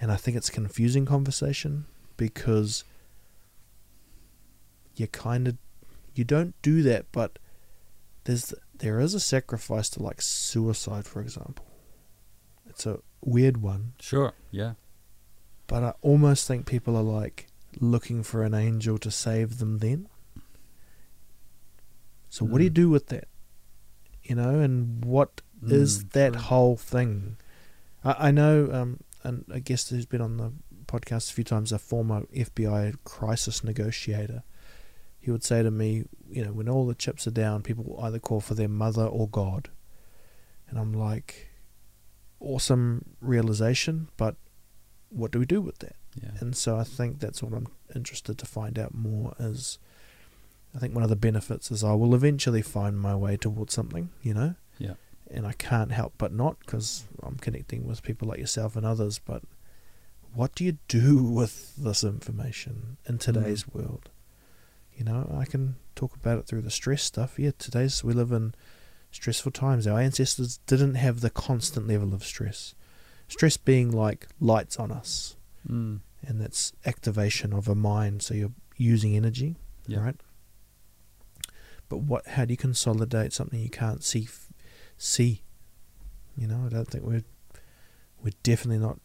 and 0.00 0.12
I 0.12 0.16
think 0.16 0.36
it's 0.36 0.48
a 0.48 0.52
confusing 0.52 1.06
conversation 1.06 1.86
because 2.16 2.84
you 4.94 5.08
kind 5.08 5.48
of 5.48 5.56
you 6.14 6.24
don't 6.24 6.54
do 6.62 6.82
that, 6.82 7.06
but 7.10 7.38
there's 8.24 8.54
there 8.74 9.00
is 9.00 9.14
a 9.14 9.20
sacrifice 9.20 9.88
to 9.90 10.02
like 10.02 10.22
suicide, 10.22 11.06
for 11.06 11.20
example. 11.20 11.66
It's 12.68 12.86
a 12.86 13.00
weird 13.24 13.56
one, 13.62 13.94
sure. 14.00 14.34
Yeah, 14.50 14.74
but 15.66 15.82
I 15.82 15.92
almost 16.02 16.46
think 16.46 16.66
people 16.66 16.96
are 16.96 17.02
like 17.02 17.48
looking 17.80 18.22
for 18.22 18.42
an 18.42 18.54
angel 18.54 18.98
to 18.98 19.10
save 19.10 19.58
them. 19.58 19.78
Then, 19.78 20.08
so 22.28 22.44
what 22.44 22.58
do 22.58 22.64
you 22.64 22.70
Mm. 22.70 22.74
do 22.74 22.90
with 22.90 23.06
that? 23.08 23.28
You 24.22 24.34
know, 24.36 24.60
and 24.60 25.04
what 25.04 25.40
is 25.66 26.04
Mm, 26.04 26.10
that 26.12 26.32
true. 26.32 26.42
whole 26.42 26.76
thing? 26.76 27.36
I, 28.04 28.28
I 28.28 28.30
know, 28.30 28.68
um, 28.72 29.00
and 29.22 29.44
a 29.50 29.60
guest 29.60 29.90
who's 29.90 30.06
been 30.06 30.20
on 30.20 30.36
the 30.36 30.52
podcast 30.86 31.30
a 31.30 31.34
few 31.34 31.44
times, 31.44 31.72
a 31.72 31.78
former 31.78 32.22
FBI 32.34 32.94
crisis 33.04 33.62
negotiator. 33.64 34.42
he 35.24 35.30
would 35.30 35.44
say 35.44 35.62
to 35.62 35.70
me, 35.70 36.04
you 36.28 36.44
know, 36.44 36.52
when 36.52 36.68
all 36.68 36.84
the 36.84 36.96
chips 36.96 37.28
are 37.28 37.30
down, 37.30 37.62
people 37.62 37.84
will 37.84 38.00
either 38.04 38.18
call 38.18 38.40
for 38.40 38.54
their 38.54 38.68
mother 38.68 39.04
or 39.06 39.28
God. 39.28 39.70
And 40.68 40.76
I'm 40.80 40.92
like, 40.92 41.48
awesome 42.40 43.04
realization, 43.20 44.08
but 44.16 44.34
what 45.12 45.30
do 45.30 45.38
we 45.38 45.46
do 45.46 45.60
with 45.60 45.78
that? 45.78 45.96
Yeah. 46.20 46.30
And 46.40 46.56
so 46.56 46.76
I 46.76 46.84
think 46.84 47.20
that's 47.20 47.42
what 47.42 47.52
I'm 47.52 47.68
interested 47.94 48.38
to 48.38 48.46
find 48.46 48.78
out 48.78 48.94
more 48.94 49.34
is 49.38 49.78
I 50.74 50.78
think 50.78 50.94
one 50.94 51.04
of 51.04 51.10
the 51.10 51.16
benefits 51.16 51.70
is 51.70 51.84
I 51.84 51.92
will 51.92 52.14
eventually 52.14 52.62
find 52.62 52.98
my 52.98 53.14
way 53.14 53.36
towards 53.36 53.74
something, 53.74 54.10
you 54.22 54.34
know? 54.34 54.54
Yeah. 54.78 54.94
And 55.30 55.46
I 55.46 55.52
can't 55.52 55.92
help 55.92 56.14
but 56.18 56.32
not 56.32 56.58
because 56.60 57.04
I'm 57.22 57.36
connecting 57.36 57.86
with 57.86 58.02
people 58.02 58.28
like 58.28 58.38
yourself 58.38 58.76
and 58.76 58.84
others, 58.86 59.18
but 59.18 59.42
what 60.34 60.54
do 60.54 60.64
you 60.64 60.78
do 60.88 61.22
with 61.22 61.76
this 61.76 62.04
information 62.04 62.96
in 63.06 63.18
today's 63.18 63.64
mm. 63.64 63.74
world? 63.74 64.08
You 64.94 65.04
know, 65.04 65.34
I 65.38 65.44
can 65.44 65.76
talk 65.94 66.14
about 66.14 66.38
it 66.38 66.46
through 66.46 66.62
the 66.62 66.70
stress 66.70 67.02
stuff. 67.02 67.38
Yeah, 67.38 67.52
today's 67.58 68.04
we 68.04 68.12
live 68.12 68.32
in 68.32 68.54
stressful 69.10 69.52
times. 69.52 69.86
Our 69.86 70.00
ancestors 70.00 70.58
didn't 70.66 70.94
have 70.96 71.20
the 71.20 71.30
constant 71.30 71.88
level 71.88 72.14
of 72.14 72.24
stress. 72.24 72.74
Stress 73.32 73.56
being 73.56 73.90
like 73.90 74.26
lights 74.40 74.76
on 74.78 74.90
us, 74.92 75.36
Mm. 75.68 76.00
and 76.26 76.40
that's 76.40 76.72
activation 76.84 77.52
of 77.52 77.68
a 77.68 77.74
mind. 77.74 78.22
So 78.22 78.34
you're 78.34 78.52
using 78.76 79.16
energy, 79.16 79.56
Yeah. 79.86 80.00
right? 80.00 80.20
But 81.88 81.98
what? 81.98 82.26
How 82.28 82.44
do 82.44 82.52
you 82.52 82.56
consolidate 82.56 83.32
something 83.32 83.60
you 83.60 83.70
can't 83.70 84.02
see? 84.04 84.24
f- 84.24 84.48
See, 84.98 85.42
you 86.36 86.46
know, 86.46 86.64
I 86.66 86.68
don't 86.68 86.88
think 86.88 87.04
we're 87.04 87.24
we're 88.22 88.32
definitely 88.44 88.78
not 88.78 89.00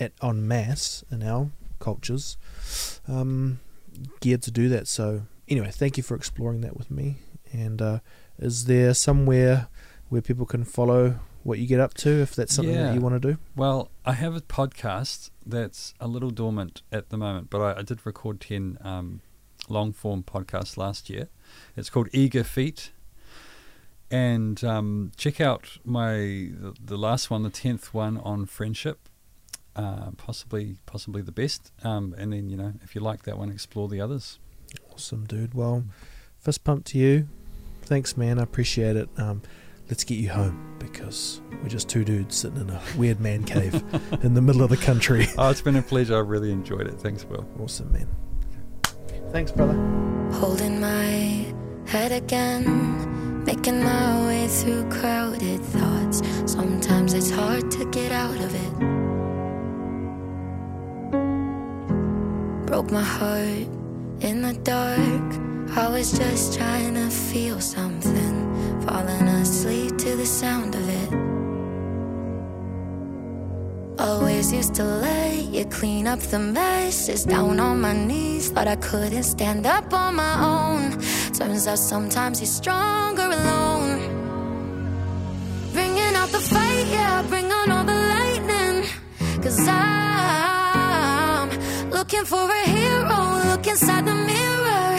at 0.00 0.12
en 0.22 0.48
masse 0.48 1.04
in 1.10 1.22
our 1.22 1.50
cultures 1.80 2.38
um, 3.06 3.60
geared 4.20 4.40
to 4.42 4.50
do 4.50 4.68
that. 4.70 4.88
So 4.88 5.26
anyway, 5.48 5.70
thank 5.70 5.96
you 5.98 6.02
for 6.02 6.14
exploring 6.16 6.62
that 6.62 6.76
with 6.78 6.90
me. 6.90 7.16
And 7.52 7.82
uh, 7.82 7.98
is 8.38 8.64
there 8.64 8.94
somewhere 8.94 9.68
where 10.08 10.22
people 10.22 10.46
can 10.46 10.64
follow 10.64 11.18
what 11.44 11.58
you 11.60 11.66
get 11.66 11.78
up 11.78 11.94
to 11.94 12.08
if 12.22 12.34
that's 12.34 12.54
something 12.54 12.74
Yeah. 12.74 12.86
that 12.86 12.94
you 12.94 13.00
want 13.00 13.20
to 13.22 13.32
do? 13.32 13.38
Well, 13.54 13.90
I 14.04 14.12
have 14.14 14.34
a 14.34 14.40
podcast 14.40 15.30
that's 15.46 15.94
a 16.00 16.08
little 16.08 16.30
dormant 16.30 16.82
at 16.90 17.10
the 17.10 17.16
moment, 17.16 17.50
but 17.50 17.60
I, 17.60 17.78
I 17.78 17.82
did 17.82 18.04
record 18.04 18.40
10 18.40 18.78
um, 18.82 19.20
long 19.68 19.92
form 19.92 20.22
podcasts 20.24 20.76
last 20.76 21.08
year. 21.08 21.28
It's 21.76 21.88
called 21.90 22.08
Eager 22.12 22.42
Feet. 22.44 22.90
And 24.10 24.62
um, 24.62 25.12
check 25.16 25.40
out 25.40 25.78
my 25.84 26.12
the, 26.14 26.74
the 26.82 26.96
last 26.96 27.30
one, 27.30 27.42
the 27.42 27.50
10th 27.50 27.86
one 27.86 28.18
on 28.18 28.46
friendship. 28.46 29.08
Uh, 29.76 30.12
possibly, 30.16 30.76
possibly 30.86 31.20
the 31.20 31.32
best. 31.32 31.72
Um, 31.82 32.14
and 32.16 32.32
then, 32.32 32.48
you 32.48 32.56
know, 32.56 32.74
if 32.82 32.94
you 32.94 33.00
like 33.00 33.24
that 33.24 33.36
one, 33.38 33.50
explore 33.50 33.88
the 33.88 34.00
others. 34.00 34.38
Awesome, 34.92 35.24
dude. 35.26 35.54
Well, 35.54 35.84
fist 36.38 36.62
pump 36.62 36.84
to 36.86 36.98
you. 36.98 37.26
Thanks, 37.82 38.16
man. 38.16 38.38
I 38.38 38.44
appreciate 38.44 38.94
it. 38.96 39.08
Um, 39.16 39.42
let's 39.88 40.04
get 40.04 40.18
you 40.18 40.30
home 40.30 40.76
because 40.78 41.40
we're 41.62 41.68
just 41.68 41.88
two 41.88 42.04
dudes 42.04 42.36
sitting 42.36 42.60
in 42.60 42.70
a 42.70 42.80
weird 42.96 43.20
man 43.20 43.42
cave 43.44 43.74
in 44.22 44.34
the 44.34 44.42
middle 44.42 44.62
of 44.62 44.70
the 44.70 44.76
country. 44.76 45.26
Oh, 45.38 45.50
it's 45.50 45.60
been 45.60 45.76
a 45.76 45.82
pleasure. 45.82 46.16
I 46.16 46.20
really 46.20 46.52
enjoyed 46.52 46.86
it. 46.86 46.94
Thanks, 47.00 47.24
Will. 47.24 47.46
Awesome, 47.60 47.92
man. 47.92 48.08
Thanks, 49.30 49.50
brother. 49.50 49.74
Holding 50.32 50.80
my 50.80 51.52
head 51.86 52.12
again, 52.12 53.44
making 53.44 53.82
my 53.82 54.26
way 54.26 54.46
through 54.48 54.88
crowded 54.90 55.60
thoughts. 55.60 56.22
Sometimes 56.46 57.14
it's 57.14 57.30
hard 57.30 57.70
to 57.72 57.84
get 57.86 58.12
out 58.12 58.36
of 58.36 58.54
it. 58.54 58.72
Broke 62.66 62.90
my 62.90 63.02
heart 63.02 63.68
in 64.20 64.42
the 64.42 64.54
dark. 64.62 65.76
I 65.76 65.88
was 65.88 66.16
just 66.16 66.56
trying 66.56 66.94
to 66.94 67.10
feel 67.10 67.60
something, 67.60 68.43
falling 68.84 69.28
asleep 69.42 69.96
to 69.98 70.16
the 70.16 70.26
sound 70.26 70.74
of 70.74 70.88
it. 71.02 71.10
Always 73.98 74.52
used 74.52 74.74
to 74.74 74.84
lay 74.84 75.40
you 75.54 75.64
clean 75.66 76.06
up 76.06 76.18
the 76.18 76.38
messes 76.38 77.24
down 77.24 77.60
on 77.60 77.80
my 77.80 77.92
knees. 77.92 78.50
Thought 78.50 78.68
I 78.68 78.76
couldn't 78.76 79.22
stand 79.22 79.66
up 79.66 79.92
on 79.92 80.16
my 80.16 80.34
own. 80.54 80.82
Turns 81.32 81.66
out 81.66 81.78
sometimes 81.78 82.40
you're 82.40 82.54
stronger 82.62 83.28
alone. 83.38 83.92
Bringing 85.72 86.14
out 86.20 86.30
the 86.36 86.40
fight, 86.40 86.86
yeah, 86.96 87.22
bring 87.28 87.50
on 87.52 87.70
all 87.70 87.84
the 87.84 87.98
lightning. 88.14 88.84
Cause 89.42 89.60
I'm 89.68 91.48
looking 91.90 92.24
for 92.24 92.44
a 92.50 92.64
hero. 92.76 93.18
Look 93.50 93.66
inside 93.66 94.04
the 94.06 94.14
mirror. 94.30 94.98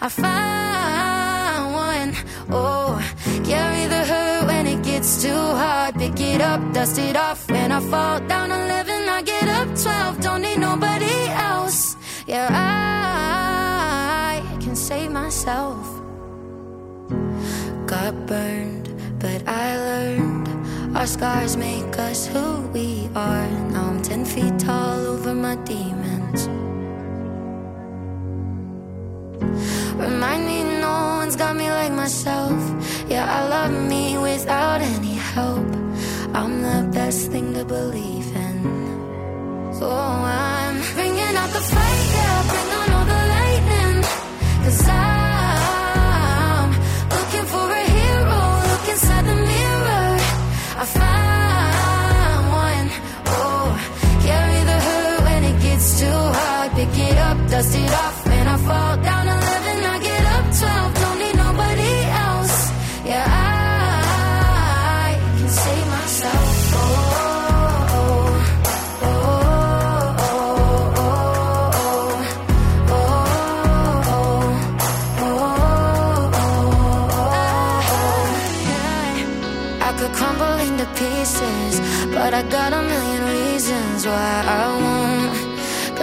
I 0.00 0.08
find 0.08 1.64
one. 1.86 2.10
Oh, 2.50 2.87
carry 3.48 3.86
the 3.86 4.04
hurt 4.04 4.46
when 4.46 4.66
it 4.66 4.82
gets 4.82 5.22
too 5.22 5.42
hard. 5.62 5.94
Pick 5.96 6.20
it 6.20 6.40
up, 6.40 6.60
dust 6.72 6.98
it 6.98 7.16
off. 7.16 7.50
When 7.50 7.72
I 7.72 7.80
fall 7.80 8.20
down 8.20 8.52
11, 8.52 9.08
I 9.08 9.22
get 9.22 9.48
up 9.48 9.68
12. 9.74 10.20
Don't 10.20 10.42
need 10.42 10.58
nobody 10.58 11.16
else. 11.50 11.96
Yeah, 12.26 12.48
I 12.52 14.42
can 14.62 14.76
save 14.76 15.10
myself. 15.10 15.84
Got 17.86 18.14
burned, 18.26 18.88
but 19.18 19.40
I 19.48 19.66
learned. 19.88 20.48
Our 20.96 21.06
scars 21.06 21.56
make 21.56 21.98
us 21.98 22.26
who 22.26 22.60
we 22.76 23.08
are. 23.14 23.48
Now 23.72 23.88
I'm 23.90 24.02
10 24.02 24.24
feet 24.26 24.58
tall 24.58 25.06
over 25.06 25.34
my 25.34 25.56
demons. 25.64 26.17
Remind 29.98 30.46
me 30.46 30.62
no 30.80 30.94
one's 31.20 31.34
got 31.34 31.56
me 31.56 31.68
like 31.70 31.92
myself. 31.92 32.60
Yeah, 33.08 33.26
I 33.38 33.48
love 33.48 33.72
me 33.92 34.16
without 34.16 34.80
any 34.80 35.14
help. 35.34 35.66
I'm 36.38 36.62
the 36.62 36.88
best 36.92 37.32
thing 37.32 37.52
to 37.54 37.64
believe 37.64 38.28
in. 38.46 38.58
So 39.78 39.90
I'm 39.90 40.76
bringing 40.94 41.34
out 41.40 41.50
the 41.50 41.64
fight, 41.72 42.04
yeah, 42.14 42.42
bring 42.50 42.70
on 42.80 42.87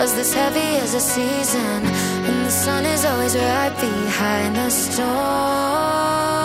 Cause 0.05 0.13
this 0.13 0.35
heavy 0.35 0.77
as 0.85 0.93
a 0.93 0.99
season, 0.99 1.83
and 2.27 2.45
the 2.45 2.51
sun 2.51 2.85
is 2.85 3.03
always 3.05 3.35
right 3.35 3.73
behind 3.81 4.55
the 4.55 4.69
storm. 4.69 6.44